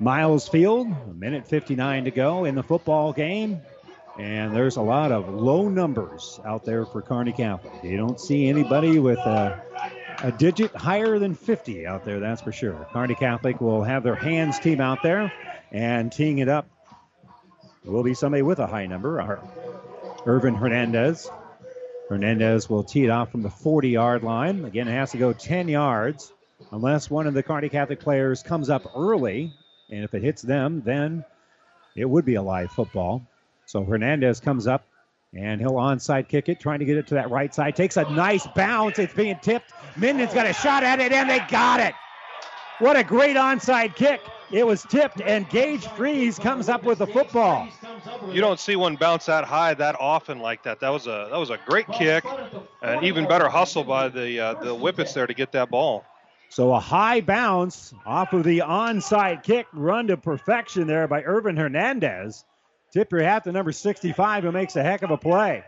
[0.00, 3.60] Miles Field, a minute 59 to go in the football game.
[4.18, 7.72] And there's a lot of low numbers out there for Kearney Catholic.
[7.84, 9.62] You don't see anybody with a,
[10.24, 12.86] a digit higher than 50 out there, that's for sure.
[12.92, 15.32] Kearney Catholic will have their hands team out there
[15.70, 16.66] and teeing it up
[17.84, 19.40] will be somebody with a high number, our
[20.26, 21.30] Irvin Hernandez.
[22.08, 24.64] Hernandez will tee it off from the 40 yard line.
[24.64, 26.32] Again, it has to go 10 yards
[26.70, 29.52] unless one of the Kearney Catholic players comes up early.
[29.90, 31.24] And if it hits them, then
[31.96, 33.26] it would be a live football.
[33.66, 34.86] So Hernandez comes up
[35.34, 37.76] and he'll onside kick it, trying to get it to that right side.
[37.76, 38.98] Takes a nice bounce.
[38.98, 39.72] It's being tipped.
[39.96, 41.94] Minden's got a shot at it, and they got it.
[42.78, 44.20] What a great onside kick.
[44.50, 47.68] It was tipped, and Gage Freeze comes up with the football.
[48.32, 50.80] You don't see one bounce that high that often like that.
[50.80, 52.24] That was a that was a great kick,
[52.80, 56.04] and even better hustle by the uh, the Whippets there to get that ball.
[56.50, 61.56] So a high bounce off of the onside kick, run to perfection there by Irvin
[61.56, 62.44] Hernandez.
[62.92, 65.62] Tip your hat to number 65 who makes a heck of a play.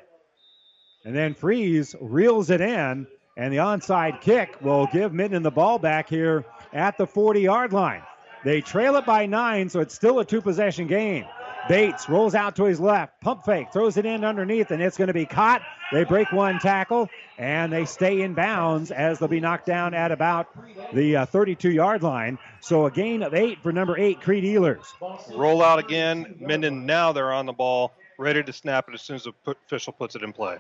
[1.04, 5.78] And then Freeze reels it in, and the onside kick will give Minden the ball
[5.78, 8.02] back here at the 40 yard line.
[8.44, 11.26] They trail it by nine, so it's still a two possession game.
[11.70, 15.06] Bates rolls out to his left, pump fake, throws it in underneath, and it's going
[15.06, 15.62] to be caught.
[15.92, 17.08] They break one tackle,
[17.38, 20.48] and they stay in bounds as they'll be knocked down at about
[20.92, 22.40] the 32 uh, yard line.
[22.58, 24.84] So a gain of eight for number eight, Creed Ehlers.
[25.32, 26.34] Roll out again.
[26.40, 29.92] Minden now they're on the ball, ready to snap it as soon as the official
[29.92, 30.58] puts it in play.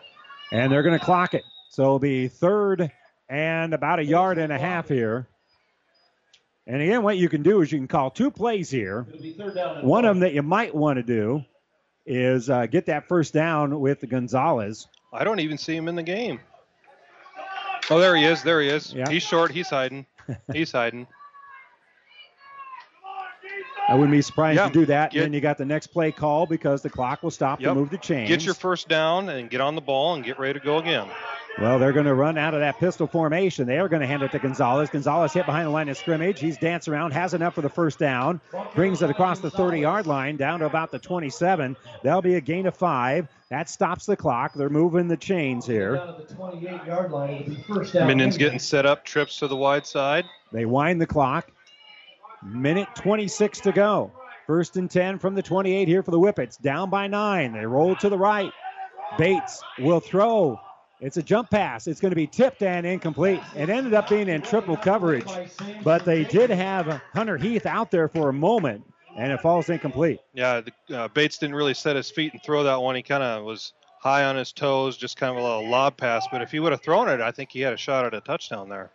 [0.52, 1.42] And they're going to clock it.
[1.70, 2.88] So it'll be third
[3.28, 5.26] and about a yard and a half here.
[6.70, 9.02] And again, what you can do is you can call two plays here.
[9.82, 11.44] One of them that you might want to do
[12.06, 14.86] is uh, get that first down with Gonzalez.
[15.12, 16.38] I don't even see him in the game.
[17.90, 18.44] Oh, there he is.
[18.44, 18.94] There he is.
[18.94, 19.10] Yeah.
[19.10, 19.50] He's short.
[19.50, 20.06] He's hiding.
[20.52, 21.08] He's hiding.
[23.88, 24.72] I wouldn't be surprised yep.
[24.72, 25.10] to do that.
[25.10, 27.70] Get, then you got the next play call because the clock will stop yep.
[27.70, 28.28] to move the chains.
[28.28, 31.08] Get your first down and get on the ball and get ready to go again.
[31.58, 33.66] Well, they're going to run out of that pistol formation.
[33.66, 34.88] They are going to hand it to Gonzalez.
[34.88, 36.40] Gonzalez hit behind the line of scrimmage.
[36.40, 38.40] He's dancing around, has enough for the first down,
[38.74, 41.76] brings it across the 30 yard line down to about the 27.
[42.02, 43.28] That'll be a gain of five.
[43.50, 44.54] That stops the clock.
[44.54, 45.96] They're moving the chains here.
[47.92, 50.24] The Minden's getting set up, trips to the wide side.
[50.52, 51.50] They wind the clock.
[52.42, 54.12] Minute 26 to go.
[54.46, 56.56] First and 10 from the 28 here for the Whippets.
[56.56, 57.52] Down by nine.
[57.52, 58.52] They roll to the right.
[59.18, 60.58] Bates will throw.
[61.00, 61.86] It's a jump pass.
[61.86, 63.40] It's going to be tipped and incomplete.
[63.56, 65.30] It ended up being in triple coverage,
[65.82, 68.84] but they did have Hunter Heath out there for a moment,
[69.16, 70.20] and it falls incomplete.
[70.34, 72.96] Yeah, the, uh, Bates didn't really set his feet and throw that one.
[72.96, 76.26] He kind of was high on his toes, just kind of a little lob pass.
[76.30, 78.20] But if he would have thrown it, I think he had a shot at a
[78.20, 78.90] touchdown there.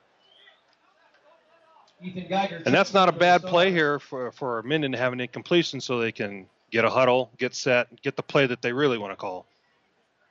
[2.02, 6.00] And that's not a bad play here for, for Minden to have an incompletion so
[6.00, 9.16] they can get a huddle, get set, get the play that they really want to
[9.16, 9.46] call.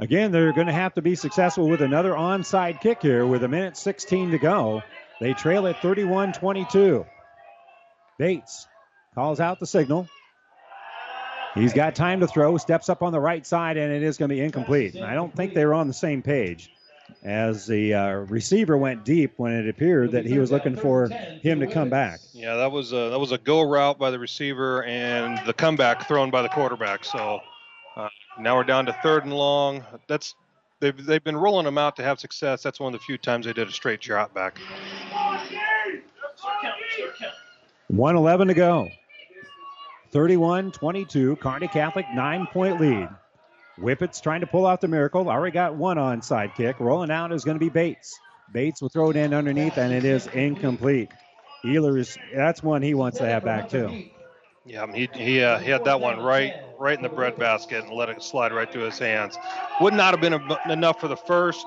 [0.00, 3.48] Again, they're going to have to be successful with another onside kick here with a
[3.48, 4.82] minute 16 to go.
[5.20, 7.06] They trail at 31 22.
[8.18, 8.66] Bates
[9.14, 10.08] calls out the signal.
[11.54, 14.28] He's got time to throw, steps up on the right side, and it is going
[14.28, 14.96] to be incomplete.
[14.96, 16.72] I don't think they were on the same page
[17.22, 21.60] as the uh, receiver went deep when it appeared that he was looking for him
[21.60, 22.18] to come back.
[22.32, 26.08] Yeah, that was a, that was a go route by the receiver and the comeback
[26.08, 27.04] thrown by the quarterback.
[27.04, 27.40] So
[28.38, 29.84] now we're down to third and long.
[30.08, 30.34] That's
[30.80, 32.62] they've they've been rolling them out to have success.
[32.62, 34.58] That's one of the few times they did a straight drop back.
[37.88, 38.88] 111 to go.
[40.10, 41.36] 31 22.
[41.36, 43.08] Kearney Catholic nine point lead.
[43.78, 45.28] Whippets trying to pull out the miracle.
[45.28, 46.78] Already got one onside kick.
[46.78, 48.18] Rolling out is going to be Bates.
[48.52, 51.10] Bates will throw it in underneath, and it is incomplete.
[51.64, 54.04] Ehlers, that's one he wants to have back too.
[54.66, 58.08] Yeah, he he, uh, he had that one right right in the breadbasket and let
[58.08, 59.36] it slide right through his hands.
[59.82, 61.66] Would not have been a, enough for the first,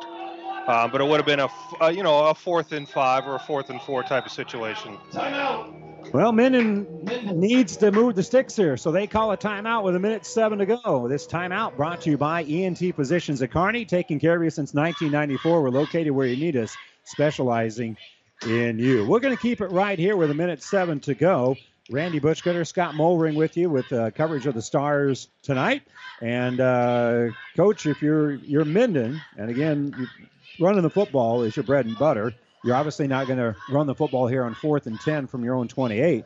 [0.68, 1.48] uh, but it would have been a,
[1.80, 4.98] a, you know a fourth and five or a fourth and four type of situation.
[5.12, 5.74] Timeout.
[6.12, 6.88] Well, Minden
[7.34, 10.58] needs to move the sticks here, so they call a timeout with a minute seven
[10.58, 11.08] to go.
[11.08, 14.74] This timeout brought to you by ENT Physicians at Kearney, taking care of you since
[14.74, 15.62] 1994.
[15.62, 17.98] We're located where you need us, specializing
[18.48, 19.06] in you.
[19.06, 21.58] We're going to keep it right here with a minute seven to go.
[21.90, 25.84] Randy Bushcutter, Scott Mulring with you with uh, coverage of the Stars tonight.
[26.22, 30.08] And uh, coach, if you're you're Minden, and again,
[30.60, 32.34] running the football is your bread and butter.
[32.64, 35.56] You're obviously not going to run the football here on fourth and ten from your
[35.56, 36.26] own 28.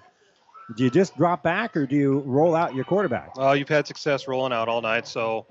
[0.78, 3.32] Do you just drop back, or do you roll out your quarterback?
[3.38, 5.46] Uh, you've had success rolling out all night, so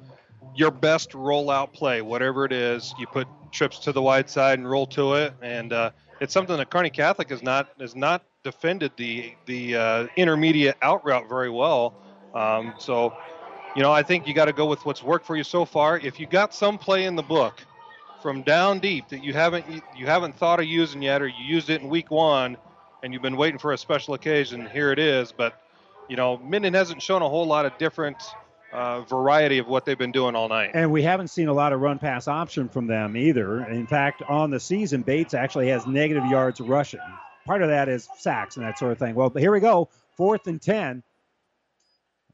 [0.55, 4.69] your best rollout play, whatever it is, you put trips to the wide side and
[4.69, 5.91] roll to it, and uh,
[6.21, 11.05] it's something that Kearney Catholic has not has not defended the the uh, intermediate out
[11.05, 11.95] route very well.
[12.35, 13.13] Um, so,
[13.75, 15.99] you know, I think you got to go with what's worked for you so far.
[15.99, 17.65] If you got some play in the book
[18.23, 19.65] from down deep that you haven't
[19.97, 22.57] you haven't thought of using yet, or you used it in week one,
[23.03, 25.33] and you've been waiting for a special occasion, here it is.
[25.33, 25.61] But
[26.09, 28.23] you know, Minden hasn't shown a whole lot of different
[28.73, 30.71] uh, variety of what they've been doing all night.
[30.75, 33.65] And we haven't seen a lot of run pass option from them either.
[33.65, 37.01] In fact, on the season, Bates actually has negative yards rushing
[37.51, 39.15] part of that is sacks and that sort of thing.
[39.15, 39.89] Well, here we go.
[40.17, 41.03] Fourth and 10.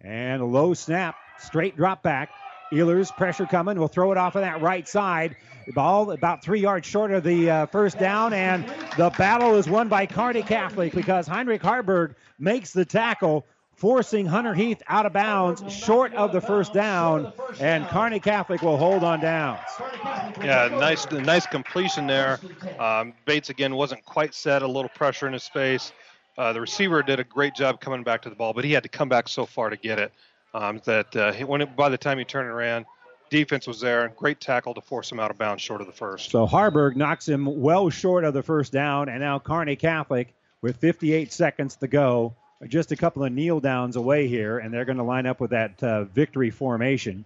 [0.03, 2.31] And a low snap, straight drop back.
[2.71, 3.79] Ehlers pressure coming.
[3.79, 5.37] We'll throw it off of that right side.
[5.75, 9.89] Ball about three yards short of the uh, first down, and the battle is won
[9.89, 15.73] by Kearney Catholic because Heinrich Haarberg makes the tackle forcing Hunter Heath out of bounds,
[15.73, 19.61] short of the first down, and Kearney Catholic will hold on downs.
[20.43, 22.41] Yeah, nice, nice completion there.
[22.79, 25.93] Um, Bates again wasn't quite set, a little pressure in his face.
[26.39, 28.83] Uh, the receiver did a great job coming back to the ball, but he had
[28.83, 30.13] to come back so far to get it
[30.55, 32.87] um, that uh, when it, by the time he turned around,
[33.31, 34.09] defense was there.
[34.17, 36.31] Great tackle to force him out of bounds short of the first.
[36.31, 40.77] So Haarberg knocks him well short of the first down, and now Kearney Catholic with
[40.79, 42.35] 58 seconds to go,
[42.69, 45.51] just a couple of kneel downs away here, and they're going to line up with
[45.51, 47.25] that uh, victory formation.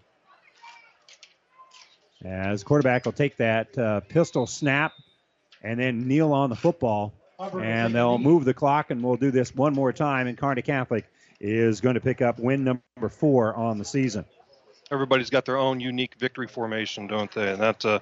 [2.24, 4.92] As quarterback will take that uh, pistol snap
[5.62, 9.54] and then kneel on the football and they'll move the clock, and we'll do this
[9.54, 10.26] one more time.
[10.26, 11.06] And Kearney Catholic
[11.40, 14.24] is going to pick up win number four on the season.
[14.90, 17.52] Everybody's got their own unique victory formation, don't they?
[17.52, 18.00] And that's uh,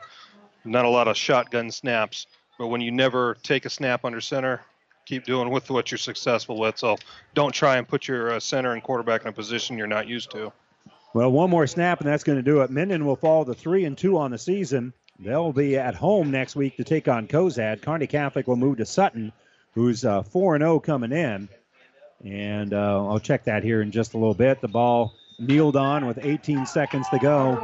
[0.64, 2.26] not a lot of shotgun snaps.
[2.58, 4.62] But when you never take a snap under center,
[5.08, 6.78] keep doing with what you're successful with.
[6.78, 6.98] So
[7.34, 10.30] don't try and put your uh, center and quarterback in a position you're not used
[10.32, 10.52] to.
[11.14, 12.70] Well, one more snap, and that's going to do it.
[12.70, 14.92] Minden will fall to three and two on the season.
[15.18, 17.80] They'll be at home next week to take on Cozad.
[17.82, 19.32] Kearney Catholic will move to Sutton,
[19.72, 21.48] who's uh, 4 uh, 0 coming in.
[22.24, 24.60] And uh, I'll check that here in just a little bit.
[24.60, 27.56] The ball kneeled on with 18 seconds to go.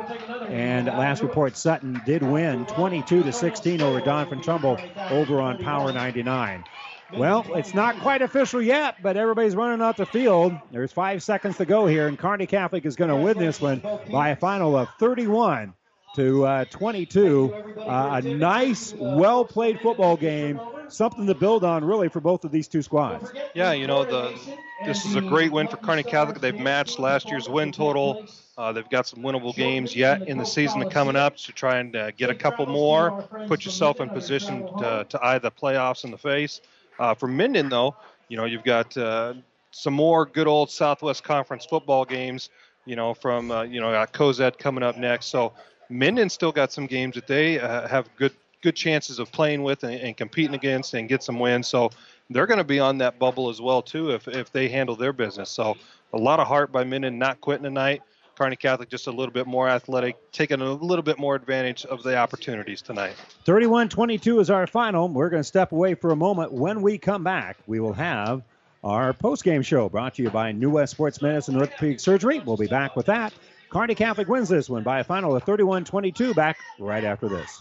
[0.49, 4.79] And last report, Sutton did win 22 to 16 over Doniphan Trumbull
[5.11, 6.65] over on Power 99.
[7.12, 10.55] Well, it's not quite official yet, but everybody's running out the field.
[10.70, 13.83] There's five seconds to go here, and Kearney Catholic is going to win this one
[14.10, 15.74] by a final of 31
[16.16, 17.55] to uh, 22.
[17.78, 20.60] Uh, a nice, well played football game.
[20.89, 23.33] Something to build on, really, for both of these two squads.
[23.55, 24.39] Yeah, you know, the
[24.84, 26.41] this is a great win for Kearney Catholic.
[26.41, 28.26] They've matched last year's win total.
[28.57, 31.97] Uh, they've got some winnable games yet in the season coming up to try and
[31.97, 36.10] uh, get a couple more, put yourself in position to, to eye the playoffs in
[36.10, 36.60] the face.
[36.99, 37.97] Uh, for Minden, though,
[38.29, 39.35] you know, you've got uh,
[39.71, 42.51] some more good old Southwest Conference football games,
[42.85, 45.27] you know, from, you know, got Cozad coming up next.
[45.27, 45.53] So
[45.89, 48.33] Minden still got some games that they uh, have good
[48.63, 51.69] good chances of playing with and, and, competing against and get some wins.
[51.69, 51.91] So
[52.31, 55.13] they're going to be on that bubble as well too if if they handle their
[55.13, 55.51] business.
[55.51, 55.77] So
[56.15, 58.03] a lot of heart by Minden not quitting tonight.
[58.37, 62.03] Kearney Catholic just a little bit more athletic, taking a little bit more advantage of
[62.03, 63.15] the opportunities tonight.
[63.45, 65.09] 31 22 is our final.
[65.09, 66.53] We're going to step away for a moment.
[66.53, 68.43] When we come back, we will have
[68.83, 72.41] our post-game show brought to you by New West Sports Medicine and Orthopedic Surgery.
[72.41, 73.33] We'll be back with that.
[73.71, 76.35] Kearney Catholic wins this one by a final of 31 22.
[76.35, 77.61] Back right after this.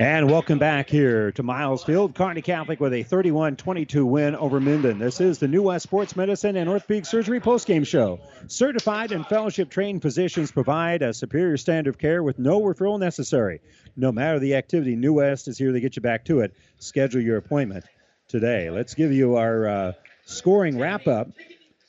[0.00, 2.14] And welcome back here to Miles Field.
[2.14, 4.98] Kearney Catholic with a 31 22 win over Minden.
[4.98, 8.18] This is the New West Sports Medicine and Orthopedic Surgery postgame show.
[8.46, 13.60] Certified and fellowship trained physicians provide a superior standard of care with no referral necessary.
[13.94, 16.56] No matter the activity, New West is here to get you back to it.
[16.78, 17.84] Schedule your appointment
[18.26, 18.70] today.
[18.70, 19.92] Let's give you our uh,
[20.24, 21.28] scoring wrap up.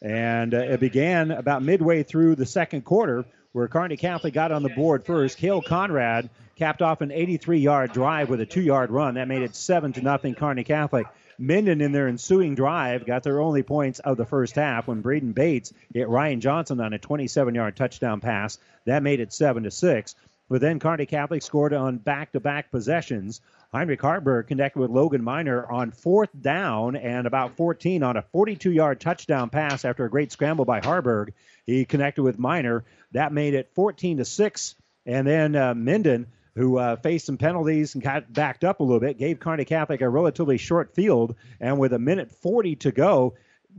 [0.02, 3.24] And uh, it began about midway through the second quarter
[3.54, 5.38] where Kearney Catholic got on the board first.
[5.38, 6.30] Kale Conrad
[6.62, 9.16] capped off an 83 yard drive with a two yard run.
[9.16, 11.08] That made it 7 to nothing Kearney Catholic.
[11.40, 15.32] Minden in their ensuing drive got their only points of the first half when Braden
[15.32, 18.60] Bates hit Ryan Johnson on a 27 yard touchdown pass.
[18.86, 20.16] That made it 7 to 6.
[20.50, 23.42] But then Kearney Catholic scored on back to back possessions.
[23.74, 28.72] Heinrich Haarberg connected with Logan Miner on fourth down and about 14 on a 42
[28.72, 31.30] yard touchdown pass after a great scramble by Haarberg.
[31.66, 32.84] He connected with Miner.
[33.14, 34.76] That made it 14 to 6.
[35.08, 39.00] And then uh, Minden, who uh, faced some penalties and got backed up a little
[39.00, 41.36] bit, gave Kearney Catholic a relatively short field.
[41.60, 43.36] And with a minute 40 to go,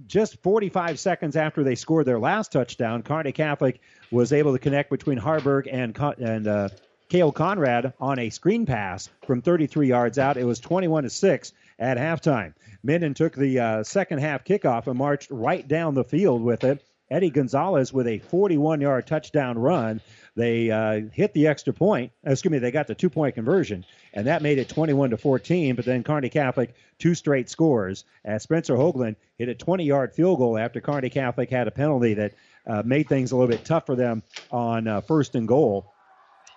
[0.07, 4.91] just 45 seconds after they scored their last touchdown, Kearney Catholic was able to connect
[4.91, 6.68] between Haarberg and and uh,
[7.09, 10.39] Kale Conrad on a screen pass from 33 yards out.
[10.39, 12.55] It was 21 to six at halftime.
[12.83, 16.83] Minden took the uh, second half kickoff and marched right down the field with it.
[17.10, 20.01] Eddie Gonzalez with a 41 yard touchdown run.
[20.35, 22.12] They uh, hit the extra point.
[22.25, 25.77] Excuse me, they got the two point conversion, and that made it 21 to 14.
[25.77, 30.39] But then Kearney Catholic two straight scores as Spencer Hoagland hit a 20 yard field
[30.39, 32.33] goal after Kearney Catholic had a penalty that
[32.67, 35.93] uh, made things a little bit tough for them on uh, first and goal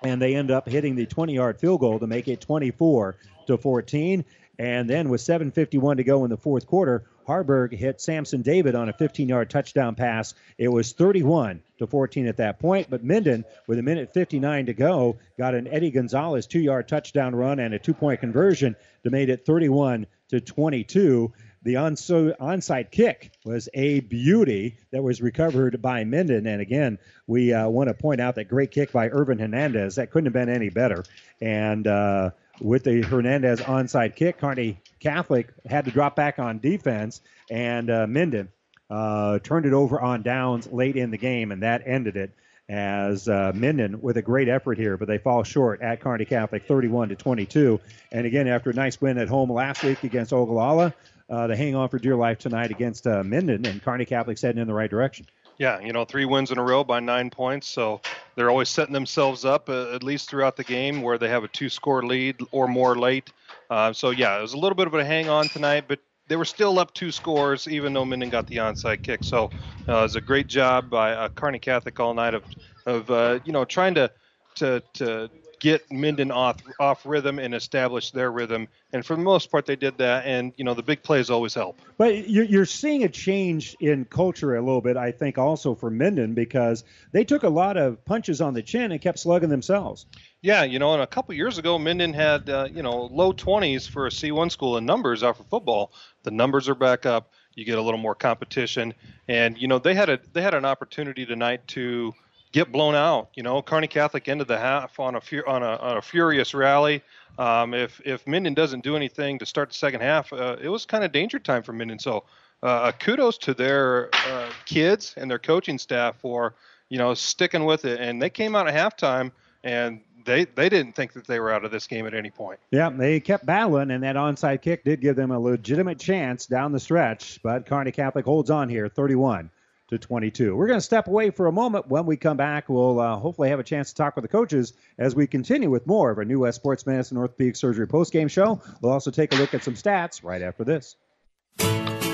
[0.03, 3.57] and they end up hitting the 20 yard field goal to make it 24 to
[3.57, 4.25] 14.
[4.57, 8.89] And then with 7:51 to go in the fourth quarter, Haarberg hit Samson David on
[8.89, 10.33] a 15-yard touchdown pass.
[10.57, 14.73] It was 31 to 14 at that point, but Minden, with a minute 59 to
[14.73, 19.45] go, got an Eddie Gonzalez two-yard touchdown run and a two-point conversion to make it
[19.45, 21.33] 31 to 22.
[21.63, 26.45] The onside kick was a beauty that was recovered by Minden.
[26.45, 29.95] And again, we uh, want to point out that great kick by Irvin Hernandez.
[29.95, 31.03] That couldn't have been any better.
[31.41, 37.21] And uh, with the Hernandez onside kick, Kearney Catholic had to drop back on defense,
[37.49, 38.49] and uh, Minden
[38.89, 42.31] uh, turned it over on downs late in the game, and that ended it
[42.67, 46.67] as uh, Minden with a great effort here, but they fall short at Kearney Catholic
[46.67, 47.79] 31 to 22.
[48.11, 50.93] And again, after a nice win at home last week against Ogallala,
[51.29, 54.61] uh, they hang on for dear life tonight against uh, Minden, and Kearney Catholic's heading
[54.61, 55.27] in the right direction.
[55.57, 57.67] Yeah, you know, three wins in a row by nine points.
[57.67, 58.01] So
[58.35, 61.47] they're always setting themselves up, uh, at least throughout the game, where they have a
[61.47, 63.31] two score lead or more late.
[63.69, 66.35] Uh, so, yeah, it was a little bit of a hang on tonight, but they
[66.35, 69.23] were still up two scores, even though Minden got the onside kick.
[69.23, 69.45] So
[69.87, 72.43] uh, it was a great job by uh, Kearney Catholic all night of,
[72.85, 74.11] of uh, you know, trying to,
[74.55, 75.29] to, to
[75.65, 78.67] get Minden off off rhythm and establish their rhythm.
[78.93, 80.23] And for the most part, they did that.
[80.27, 81.81] And you know, the big plays always help.
[81.97, 85.89] But you're, you're seeing a change in culture a little bit, I think, also for
[85.89, 90.05] Minden because they took a lot of punches on the chin and kept slugging themselves.
[90.43, 93.89] Yeah, you know, and a couple years ago, Minden had uh, you know low 20s
[93.89, 95.93] for a C1 school in numbers out for football.
[96.21, 97.31] The numbers are back up.
[97.55, 98.93] You get a little more competition,
[99.27, 102.13] and you know they had a they had an opportunity tonight to
[102.55, 103.29] get blown out.
[103.33, 107.03] You know, Kearney Catholic ended the half on a on a, on a furious rally.
[107.37, 110.85] Um, if if Minden doesn't do anything to start the second half, uh, it was
[110.85, 111.99] kind of danger time for Minden.
[111.99, 112.23] So,
[112.63, 116.55] uh, kudos to their uh, kids and their coaching staff for
[116.87, 117.99] you know sticking with it.
[117.99, 119.33] And they came out at halftime
[119.65, 122.61] and they they didn't think that they were out of this game at any point.
[122.71, 126.71] Yeah, they kept battling, and that onside kick did give them a legitimate chance down
[126.71, 127.37] the stretch.
[127.43, 129.51] But Kearney Catholic holds on here, 31
[129.89, 130.55] to 22.
[130.55, 131.87] We're going to step away for a moment.
[131.87, 134.73] When we come back, we'll uh, hopefully have a chance to talk with the coaches
[134.97, 138.61] as we continue with more of our New West Sports Medicine Orthopedic Surgery postgame show.
[138.81, 140.95] We'll also take a look at some stats right after this.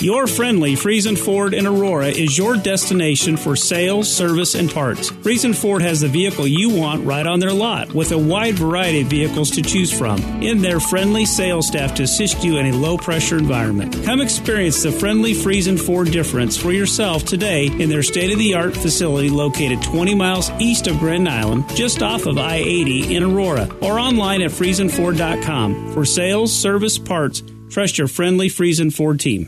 [0.01, 5.11] Your friendly Friesen Ford in Aurora is your destination for sales, service, and parts.
[5.11, 9.01] Friesen Ford has the vehicle you want right on their lot with a wide variety
[9.01, 12.75] of vehicles to choose from in their friendly sales staff to assist you in a
[12.75, 13.95] low pressure environment.
[14.03, 18.55] Come experience the friendly Friesen Ford difference for yourself today in their state of the
[18.55, 23.21] art facility located 20 miles east of Grand Island, just off of I 80 in
[23.21, 25.93] Aurora, or online at FriesenFord.com.
[25.93, 29.47] For sales, service, parts, trust your friendly Friesen Ford team.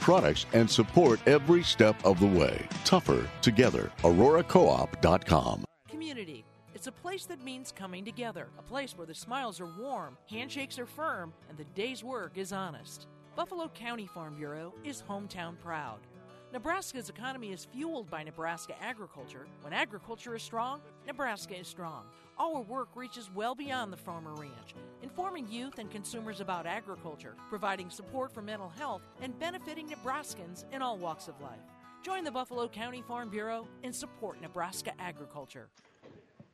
[0.00, 2.66] products, and support every step of the way.
[2.84, 3.92] Tougher together.
[4.04, 5.64] Aurora Cooperative coop.com.
[5.88, 6.44] Community.
[6.74, 10.78] It's a place that means coming together, a place where the smiles are warm, handshakes
[10.78, 13.06] are firm, and the day's work is honest.
[13.36, 15.98] Buffalo County Farm Bureau is hometown proud.
[16.52, 19.46] Nebraska's economy is fueled by Nebraska agriculture.
[19.62, 22.04] When agriculture is strong, Nebraska is strong.
[22.40, 27.90] Our work reaches well beyond the farmer ranch, informing youth and consumers about agriculture, providing
[27.90, 31.60] support for mental health, and benefiting Nebraskans in all walks of life.
[32.02, 35.68] Join the Buffalo County Farm Bureau and support Nebraska agriculture.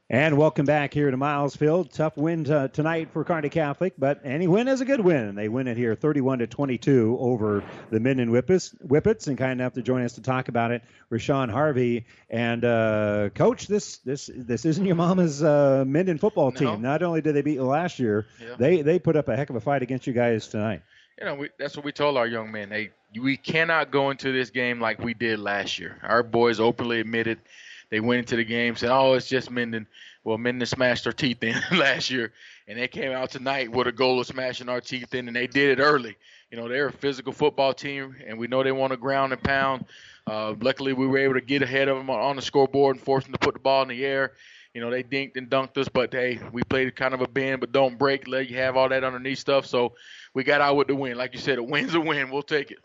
[0.09, 1.91] And welcome back here to Miles Field.
[1.91, 5.35] Tough win tonight for Kearney Catholic, but any win is a good win.
[5.35, 8.73] They win it here 31 to 22 over the Minden Whippets.
[8.87, 12.07] Whippets, and kind enough to join us to talk about it, Rashawn Harvey.
[12.31, 16.67] And uh, coach, this this this isn't your mama's uh, Minden football team.
[16.69, 16.77] No.
[16.77, 18.55] Not only did they beat you last year, Yeah.
[18.61, 20.83] they they put up a heck of a fight against you guys tonight.
[21.19, 22.69] You know, we, that's what we told our young men.
[22.71, 25.99] Hey, we cannot go into this game like we did last year.
[26.05, 27.41] Our boys openly admitted
[27.91, 29.87] they went into the game saying, "Oh, it's just Minden."
[30.25, 32.33] Well, Minden smashed their teeth in last year,
[32.67, 35.47] and they came out tonight with a goal of smashing our teeth in, and they
[35.47, 36.17] did it early.
[36.51, 39.43] You know, they're a physical football team, and we know they want to ground and
[39.43, 39.85] pound.
[40.27, 43.25] Uh, luckily, we were able to get ahead of them on the scoreboard and force
[43.25, 44.33] them to put the ball in the air.
[44.75, 47.61] You know, they dinked and dunked us, but hey, we played kind of a bend,
[47.61, 48.29] but don't break.
[48.29, 49.65] Let you have all that underneath stuff.
[49.65, 49.95] So
[50.35, 51.17] we got out with the win.
[51.17, 52.31] Like you said, a win's a win.
[52.31, 52.79] We'll take it.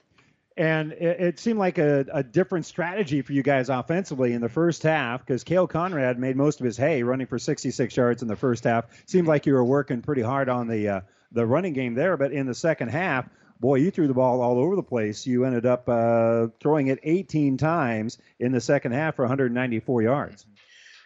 [0.58, 4.50] And it, it seemed like a, a different strategy for you guys offensively in the
[4.50, 8.28] first half because Kale Conrad made most of his hay running for 66 yards in
[8.28, 8.86] the first half.
[9.06, 12.34] Seemed like you were working pretty hard on the uh, the running game there, but
[12.34, 13.30] in the second half,
[13.62, 15.26] boy, you threw the ball all over the place.
[15.26, 20.46] You ended up uh, throwing it 18 times in the second half for 194 yards.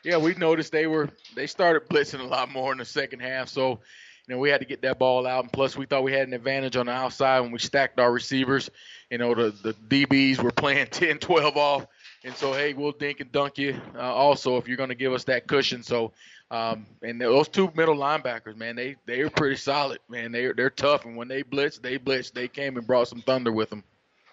[0.03, 3.49] Yeah, we noticed they were they started blitzing a lot more in the second half.
[3.49, 3.79] So,
[4.27, 5.43] you know, we had to get that ball out.
[5.43, 8.11] And plus, we thought we had an advantage on the outside when we stacked our
[8.11, 8.69] receivers.
[9.09, 11.87] You know, the the DBs were playing 10, 12 off.
[12.23, 15.13] And so, hey, we'll dink and dunk you uh, also if you're going to give
[15.13, 15.83] us that cushion.
[15.83, 16.11] So,
[16.49, 20.31] um, and those two middle linebackers, man, they they are pretty solid, man.
[20.31, 22.31] They they're tough, and when they blitz, they blitz.
[22.31, 23.83] They came and brought some thunder with them.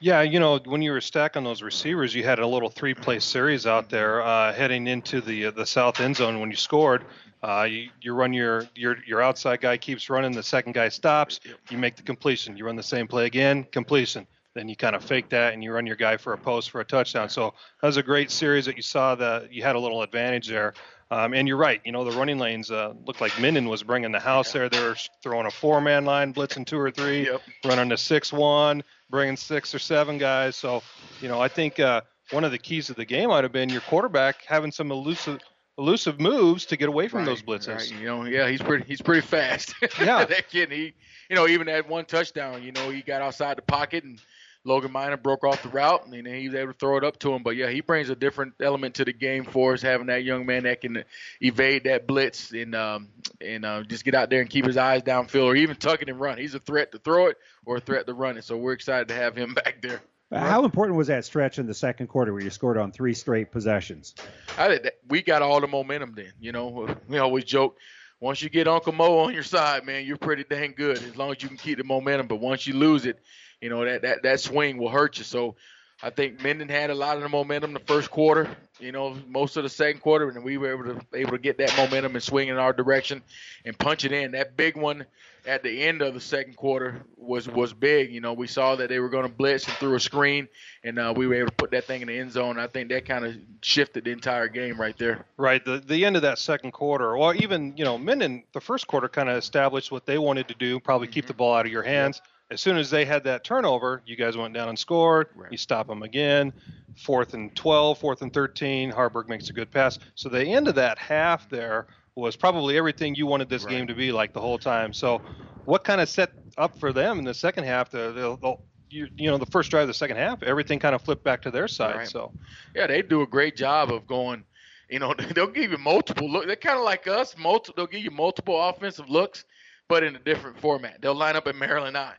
[0.03, 3.69] Yeah, you know, when you were stacking those receivers, you had a little three-play series
[3.69, 7.05] out there uh, heading into the uh, the south end zone when you scored.
[7.41, 11.39] Uh, you, you run your, your your outside guy keeps running, the second guy stops,
[11.71, 12.57] you make the completion.
[12.57, 14.27] You run the same play again, completion.
[14.55, 16.81] Then you kind of fake that and you run your guy for a post for
[16.81, 17.29] a touchdown.
[17.29, 20.49] So that was a great series that you saw that you had a little advantage
[20.49, 20.75] there.
[21.13, 24.13] Um, and you're right, you know the running lanes uh, looked like Minden was bringing
[24.13, 24.69] the house there.
[24.69, 27.31] They were throwing a four-man line, blitzing two or three,
[27.67, 28.83] running a six-one,
[29.13, 30.57] bringing six or seven guys.
[30.57, 30.83] So,
[31.21, 32.01] you know, I think uh,
[32.33, 35.39] one of the keys of the game might have been your quarterback having some elusive,
[35.79, 37.77] elusive moves to get away from those blitzes.
[37.77, 39.75] Right, you know, yeah, he's pretty he's pretty fast.
[40.01, 40.25] Yeah.
[40.25, 40.95] that kid, he,
[41.31, 44.19] you know, even at one touchdown, you know, he got outside the pocket and
[44.65, 47.19] Logan Miner broke off the route and then he was able to throw it up
[47.21, 47.43] to him.
[47.43, 50.47] But yeah, he brings a different element to the game for us, having that young
[50.47, 51.05] man that can
[51.41, 53.09] evade that blitz and um,
[53.41, 56.09] and uh, just get out there and keep his eyes downfield or even tuck it
[56.09, 56.39] and run.
[56.39, 58.45] He's a threat to throw it or a threat to run it.
[58.45, 60.01] So we're excited to have him back there.
[60.31, 63.51] How important was that stretch in the second quarter where you scored on three straight
[63.51, 64.15] possessions?
[64.57, 66.33] I think that we got all the momentum then.
[66.41, 67.79] You know, we always joke.
[68.19, 71.33] Once you get Uncle Mo on your side, man, you're pretty dang good as long
[71.33, 72.29] as you can keep the momentum.
[72.29, 73.19] But once you lose it,
[73.63, 75.25] you know that that that swing will hurt you.
[75.25, 75.55] So
[76.03, 78.51] I think Minden had a lot of the momentum the first quarter.
[78.81, 81.59] You know, most of the second quarter, and we were able to able to get
[81.59, 83.23] that momentum and swing in our direction
[83.65, 84.33] and punch it in.
[84.33, 85.07] That big one
[85.47, 88.13] at the end of the second quarter was was big.
[88.13, 90.49] You know, we saw that they were going to blitz and threw a screen,
[90.83, 92.59] and uh, we were able to put that thing in the end zone.
[92.59, 95.25] I think that kind of shifted the entire game right there.
[95.37, 95.65] Right.
[95.65, 99.09] The the end of that second quarter, or even you know, Minden, the first quarter
[99.09, 100.81] kind of established what they wanted to do.
[100.81, 102.21] Probably keep the ball out of your hands.
[102.53, 105.29] As soon as they had that turnover, you guys went down and scored.
[105.51, 106.53] You stop them again.
[106.97, 108.93] Fourth and 12, fourth and 13.
[108.93, 109.99] Haarberg makes a good pass.
[110.15, 113.95] So the end of that half there was probably everything you wanted this game to
[113.95, 114.93] be like the whole time.
[114.93, 115.23] So
[115.65, 117.91] what kind of set up for them in the second half?
[117.91, 118.57] The, the, the
[118.91, 121.41] you, you know the first drive of the second half, everything kind of flipped back
[121.43, 121.97] to their side.
[121.97, 122.09] Right.
[122.09, 122.33] So
[122.75, 124.45] Yeah, they do a great job of going.
[124.91, 126.47] You know, they'll give you multiple look.
[126.47, 127.35] They're kind of like us.
[127.39, 129.47] Multi, they'll give you multiple offensive looks,
[129.89, 131.01] but in a different format.
[131.01, 132.13] They'll line up in Maryland I.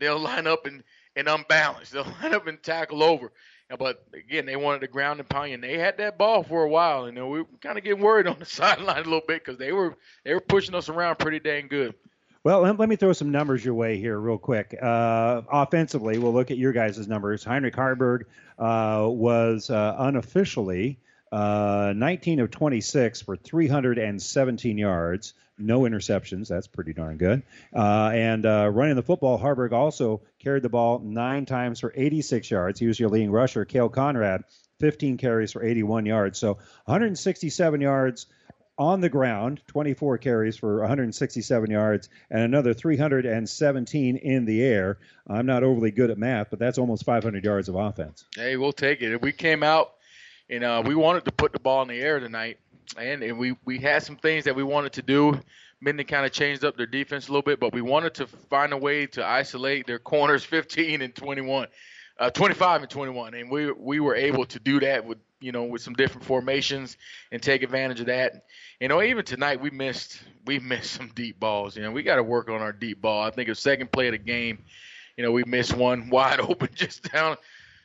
[0.00, 0.82] They'll line up and,
[1.14, 1.92] in unbalanced.
[1.92, 3.30] They'll line up and tackle over.
[3.78, 6.68] But again, they wanted to ground and pound, and they had that ball for a
[6.68, 7.04] while.
[7.04, 9.72] And we were kind of getting worried on the sideline a little bit because they
[9.72, 11.94] were they were pushing us around pretty dang good.
[12.42, 14.74] Well, let, let me throw some numbers your way here, real quick.
[14.80, 17.44] Uh, offensively, we'll look at your guys' numbers.
[17.44, 18.22] Heinrich Haarberg
[18.58, 20.98] uh, was uh, unofficially
[21.32, 26.48] uh, 19 of 26 for 317 yards, no interceptions.
[26.48, 27.42] That's pretty darn good.
[27.74, 32.50] Uh, and uh, running the football, Haarberg also carried the ball nine times for 86
[32.50, 32.80] yards.
[32.80, 33.64] He was your leading rusher.
[33.64, 34.44] Kale Conrad,
[34.80, 36.38] 15 carries for 81 yards.
[36.38, 36.54] So
[36.86, 38.26] 167 yards
[38.80, 44.98] on the ground, 24 carries for 167 yards, and another 317 in the air.
[45.26, 48.24] I'm not overly good at math, but that's almost 500 yards of offense.
[48.34, 49.12] Hey, we'll take it.
[49.12, 49.92] If We came out
[50.50, 52.58] and uh, we wanted to put the ball in the air tonight,
[52.98, 55.40] and, and we we had some things that we wanted to do.
[55.80, 58.72] Minden kind of changed up their defense a little bit, but we wanted to find
[58.72, 61.68] a way to isolate their corners 15 and 21,
[62.18, 65.64] uh, 25 and 21, and we we were able to do that with you know
[65.64, 66.96] with some different formations
[67.30, 68.44] and take advantage of that.
[68.80, 71.76] You know, even tonight we missed we missed some deep balls.
[71.76, 73.22] You know, we got to work on our deep ball.
[73.22, 74.64] I think the second play of the game,
[75.16, 77.36] you know, we missed one wide open just down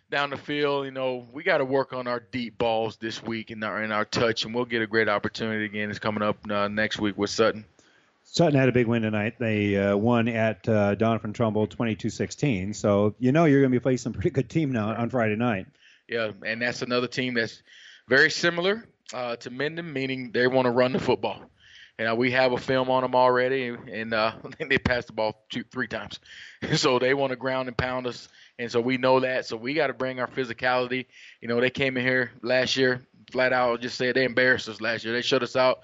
[0.10, 0.86] down the field.
[0.86, 3.92] You know, we got to work on our deep balls this week and our and
[3.92, 5.90] our touch, and we'll get a great opportunity again.
[5.90, 7.66] It's coming up uh, next week with Sutton.
[8.24, 9.36] Sutton had a big win tonight.
[9.40, 12.76] They uh, won at uh, Doniphan Trumbull 22-16.
[12.76, 15.36] So you know you're going to be facing a pretty good team now on Friday
[15.36, 15.68] night.
[16.08, 17.62] Yeah, and that's another team that's
[18.08, 21.50] very similar uh, to Minden, meaning they want to run the football.
[21.98, 24.34] And uh, we have a film on them already, and uh,
[24.70, 26.20] they passed the ball two, three times.
[26.76, 28.28] so they want to ground and pound us,
[28.60, 29.46] and so we know that.
[29.46, 31.06] So we got to bring our physicality.
[31.40, 34.82] You know, they came in here last year, flat out, just said they embarrassed us
[34.82, 35.14] last year.
[35.14, 35.80] They shut us out,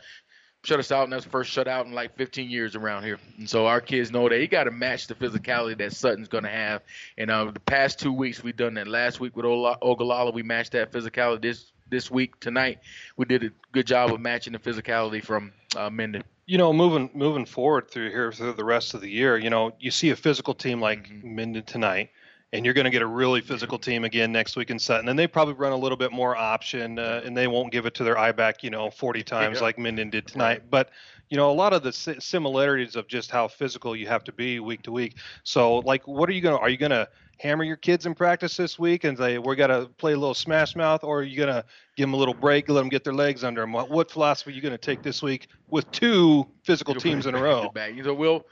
[0.64, 3.19] shut us out, and that's the first shutout in like 15 years around here.
[3.38, 6.43] And so our kids know that you got to match the physicality that Sutton's going
[6.43, 6.81] to have.
[7.17, 8.88] And uh, the past two weeks we've done that.
[8.88, 11.41] Last week with Ola- Ogallala, we matched that physicality.
[11.41, 12.80] This this week tonight,
[13.18, 16.24] we did a good job of matching the physicality from uh, Minden.
[16.48, 19.74] You know, moving moving forward through here through the rest of the year, you know,
[19.80, 21.36] you see a physical team like Mm-hmm.
[21.36, 22.10] Minden tonight,
[22.52, 25.18] and you're going to get a really physical team again next week in Sutton, and
[25.20, 28.03] they probably run a little bit more option, uh, and they won't give it to
[28.03, 29.64] their eye back, you know, 40 times Yeah.
[29.64, 30.64] like Minden did tonight.
[30.70, 30.90] But
[31.30, 34.60] you know, a lot of the similarities of just how physical you have to be
[34.60, 35.16] week to week.
[35.44, 36.61] So, like, what are you going to?
[36.61, 37.08] Are you going to
[37.42, 40.76] hammer your kids in practice this week and say we're gonna play a little smash
[40.76, 41.66] mouth, or are you gonna
[41.98, 43.74] give them a little break, let them get their legs under them?
[43.74, 47.42] What, what philosophy are you gonna take this week with two physical teams in a
[47.42, 47.72] row?
[47.95, 48.45] You know, we'll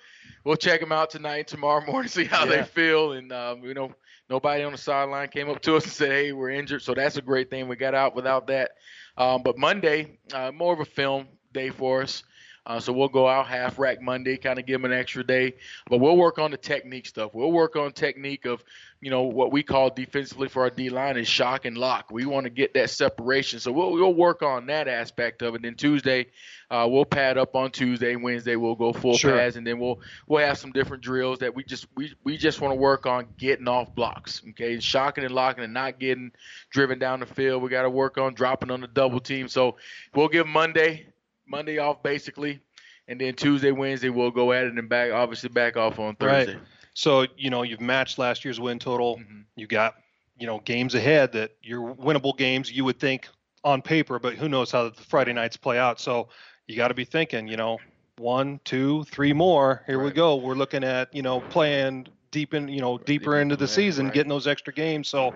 [0.44, 2.62] we'll check them out tonight, tomorrow morning, see how Yeah.
[2.62, 3.14] they feel.
[3.14, 3.94] And um, you know,
[4.30, 7.18] nobody on the sideline came up to us and said, "Hey, we're injured." So that's
[7.18, 7.68] a great thing.
[7.68, 8.72] We got out without that.
[9.18, 12.24] Um, but Monday, uh, more of a film day for us.
[12.70, 15.56] Uh, so we'll go out half rack Monday, kind of give them an extra day.
[15.90, 17.34] But we'll work on the technique stuff.
[17.34, 18.64] We'll work on technique of,
[19.02, 22.12] you know, what we call defensively for our D line is shock and lock.
[22.12, 23.60] We want to get that separation.
[23.60, 25.64] So we'll we'll work on that aspect of it.
[25.64, 26.28] Then Tuesday,
[26.70, 28.16] uh, we'll pad up on Tuesday.
[28.16, 29.36] Wednesday we'll go full Sure.
[29.36, 32.62] pads, and then we'll we'll have some different drills that we just we we just
[32.62, 34.44] want to work on getting off blocks.
[34.50, 36.32] Okay, shocking and locking and not getting
[36.70, 37.64] driven down the field.
[37.64, 39.48] We got to work on dropping on the double team.
[39.48, 39.78] So
[40.14, 41.08] we'll give Monday
[41.50, 42.62] Monday off basically,
[43.08, 46.54] and then Tuesday Wednesday we'll go at it and back obviously back off on Thursday.
[46.54, 46.64] Right.
[46.94, 49.18] So you know you've matched last year's win total.
[49.18, 49.42] Mm-hmm.
[49.56, 49.96] You got
[50.38, 52.72] you know games ahead that you're winnable games.
[52.72, 53.28] You would think
[53.64, 56.00] on paper, but who knows how the Friday nights play out.
[56.00, 56.30] So
[56.68, 57.78] you got to be thinking, you know,
[58.18, 59.84] one, two, three more.
[59.88, 60.36] Here we go.
[60.36, 64.30] We're looking at you know playing deep in you know deeper into the season, getting
[64.30, 65.10] those extra games.
[65.10, 65.34] So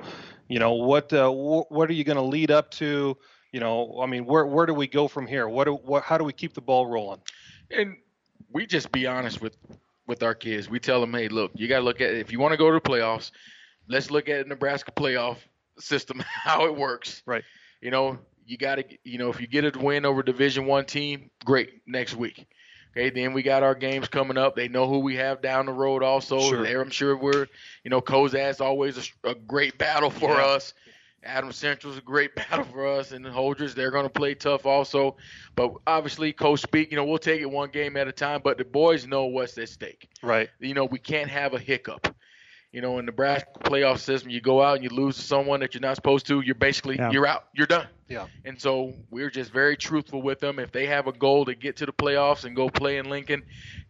[0.47, 3.17] you know what uh, wh- what are you going to lead up to?
[3.53, 5.47] You know, I mean, where where do we go from here?
[5.47, 7.21] What do what how do we keep the ball rolling?
[7.71, 7.95] and
[8.51, 9.55] we just be honest with
[10.05, 10.69] with our kids.
[10.69, 12.69] We tell them, hey, look, you got to look at if you want to go
[12.69, 13.31] to the playoffs,
[13.87, 15.37] let's look at the Nebraska playoff
[15.79, 17.21] system, how it works.
[17.25, 17.43] Right.
[17.79, 20.85] You know, you got to, you know, if you get a win over Division One
[20.85, 21.81] team, great.
[21.87, 22.45] Next week.
[22.95, 24.55] Okay, then we got our games coming up.
[24.55, 26.03] They know who we have down the road.
[26.03, 26.63] Also, Sure.
[26.63, 27.47] There, I'm sure we're,
[27.83, 30.45] you know, Cozad always a, a great battle for Yeah.
[30.45, 30.73] us.
[31.25, 34.65] Adams Central's a great battle for us, and the Holders they're going to play tough
[34.65, 35.15] also.
[35.55, 38.41] But obviously, Coach Speak, you know, we'll take it one game at a time.
[38.43, 40.09] But the boys know what's at stake.
[40.21, 40.49] Right.
[40.59, 42.15] You know, we can't have a hiccup.
[42.73, 45.59] You know, in the Nebraska playoff system, you go out and you lose to someone
[45.59, 46.41] that you're not supposed to.
[46.41, 47.11] You're basically Yeah.
[47.11, 47.45] you're out.
[47.53, 47.87] You're done.
[48.09, 48.25] Yeah.
[48.45, 50.57] And so we're just very truthful with them.
[50.57, 53.43] If they have a goal to get to the playoffs and go play in Lincoln,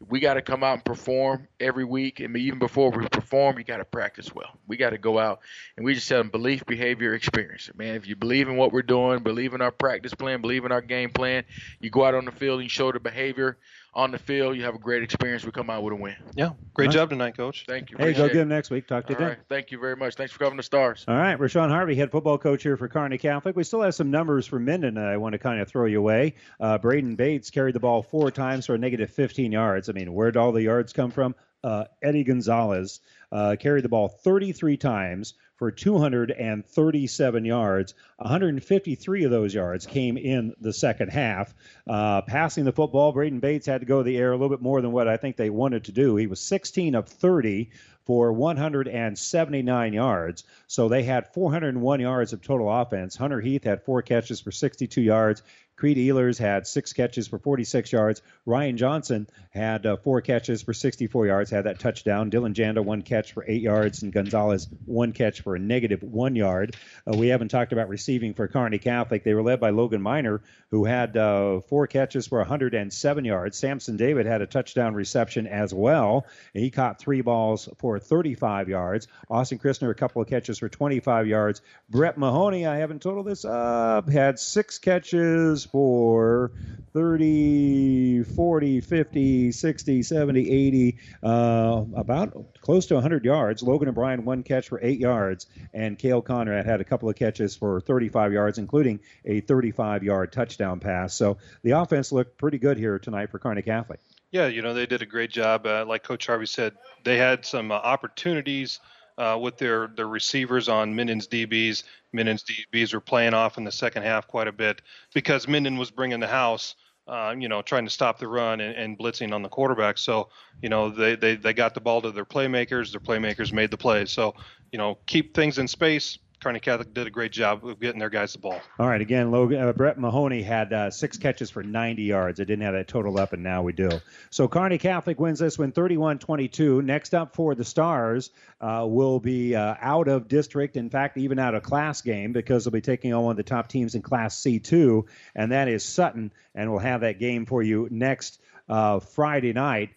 [0.10, 2.20] we got to come out and perform every week.
[2.20, 4.60] And even before we perform, you got to practice well.
[4.68, 5.40] We got to go out
[5.78, 7.70] and we just tell them belief, behavior, experience.
[7.76, 10.74] Man, if you believe in what we're doing, believe in our practice plan, believe in
[10.74, 11.46] our game plan,
[11.80, 13.58] you go out on the field and show the behavior
[13.96, 15.46] on the field, you have a great experience.
[15.46, 16.16] We come out with a win.
[16.36, 16.52] Yeah.
[16.74, 16.94] Great All right.
[16.94, 17.66] job tonight, Coach.
[17.68, 17.98] Thank you.
[17.98, 18.42] Hey, go get it.
[18.42, 18.88] him next week.
[18.88, 19.30] Talk to you All then.
[19.30, 19.40] right.
[19.50, 20.16] Thank you very much.
[20.16, 21.06] Thanks for covering the stars.
[21.08, 23.56] All right, Rashawn Harvey, head football coach here for Kearney Catholic.
[23.56, 26.36] We still have some numbers for Minden I want to kind of throw you away.
[26.60, 29.90] Uh, Braden Bates carried the ball four times for a negative 15 yards.
[29.90, 31.36] I mean, where'd all the yards come from?
[31.64, 33.00] Uh, Eddie Gonzalez
[33.32, 37.94] uh, carried the ball 33 times for 237 yards.
[38.18, 41.54] 153 of those yards came in the second half.
[41.88, 44.62] Uh, passing the football, Braden Bates had to go to the air a little bit
[44.62, 46.16] more than what I think they wanted to do.
[46.16, 47.70] He was 16 of 30
[48.06, 50.44] for 179 yards.
[50.68, 53.16] So they had 401 yards of total offense.
[53.16, 55.42] Hunter Heath had four catches for 62 yards.
[55.76, 58.22] Creed Ehlers had six catches for 46 yards.
[58.46, 62.32] Ryan Johnson had uh, four catches for 64 yards, had that touchdown.
[62.32, 66.36] Dylan Janda, one catch for eight yards, and Gonzalez, one catch for a negative one
[66.36, 66.76] yard.
[67.08, 69.24] Uh, we haven't talked about receiving for Kearney Catholic.
[69.24, 73.58] They were led by Logan Miner, who had uh, four catches for 107 yards.
[73.58, 76.28] Samson David had a touchdown reception as well.
[76.54, 79.08] He caught three balls for 35 yards.
[79.30, 81.62] Austin Christner, a couple of catches for 25 yards.
[81.90, 86.52] Brett Mahoney, I haven't totaled this up, had six catches for
[86.94, 93.64] 30, 40, 50, 60, 70, 80, uh, about close to 100 yards.
[93.64, 95.48] Logan O'Brien, one catch for eight yards.
[95.74, 100.32] And Kale Conrad had a couple of catches for 35 yards, including a 35 yard
[100.32, 101.16] touchdown pass.
[101.16, 104.00] So the offense looked pretty good here tonight for Kearney Catholic.
[104.32, 105.66] Yeah, you know, they did a great job.
[105.66, 108.80] Uh, like Coach Harvey said, they had some uh, opportunities
[109.18, 111.84] uh, with their, their receivers on Minden's DBs.
[112.12, 114.82] Minden's DBs were playing off in the second half quite a bit
[115.14, 116.76] because Minden was bringing the house.
[117.06, 119.98] Uh, you know, trying to stop the run and, and blitzing on the quarterback.
[119.98, 120.30] So,
[120.62, 122.92] you know, they, they, they got the ball to their playmakers.
[122.92, 124.10] Their playmakers made the plays.
[124.10, 124.36] So,
[124.72, 128.10] you know, keep things in space, Kearney Catholic did a great job of getting their
[128.10, 128.60] guys the ball.
[128.78, 132.42] All right, again, Logan, uh, Brett Mahoney had uh, six catches for 90 yards.
[132.42, 133.90] I didn't have that total up, and now we do.
[134.30, 136.82] So Kearney Catholic wins this one 31 22.
[136.82, 141.40] Next up for the Stars uh, will be uh, out of district, in fact, even
[141.40, 144.02] out of class game because they'll be taking on one of the top teams in
[144.02, 149.00] Class C2, and that is Sutton, and we'll have that game for you next uh,
[149.00, 149.92] Friday night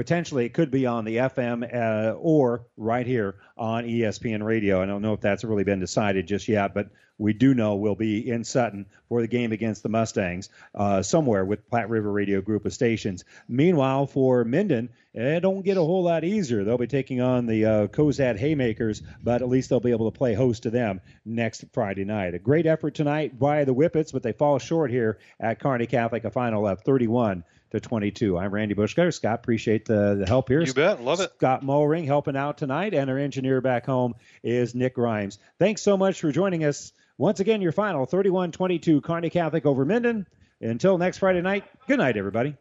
[0.00, 4.80] potentially it could be on the FM uh, or right here on ESPN Radio.
[4.80, 6.88] I don't know if that's really been decided just yet, but
[7.18, 11.44] we do know we'll be in Sutton for the game against the Mustangs uh, somewhere
[11.44, 13.26] with Platte River Radio Group of stations.
[13.46, 16.64] Meanwhile, for Minden, it don't get a whole lot easier.
[16.64, 20.16] They'll be taking on the uh, Cozad Haymakers, but at least they'll be able to
[20.16, 22.32] play host to them next Friday night.
[22.32, 26.24] A great effort tonight by the Whippets, but they fall short here at Kearney Catholic,
[26.24, 28.38] a final of 31 to 22.
[28.38, 29.12] I'm Randy Bushcutter.
[29.12, 30.60] Scott, appreciate the, the help here.
[30.60, 31.02] You bet.
[31.02, 31.32] Love it.
[31.36, 35.38] Scott Mulring helping out tonight, and our engineer back home is Nick Grimes.
[35.58, 36.92] Thanks so much for joining us.
[37.18, 40.26] Once again, your final 31 22 Kearney Catholic over Minden.
[40.60, 42.54] Until next Friday night, good night, everybody.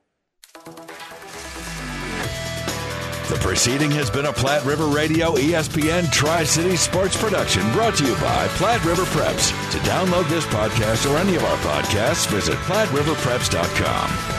[3.29, 8.05] The proceeding has been a Platte River Radio ESPN Tri City Sports production brought to
[8.05, 9.51] you by Platte River Preps.
[9.71, 14.38] To download this podcast or any of our podcasts, visit PlatteRiverPreps.com.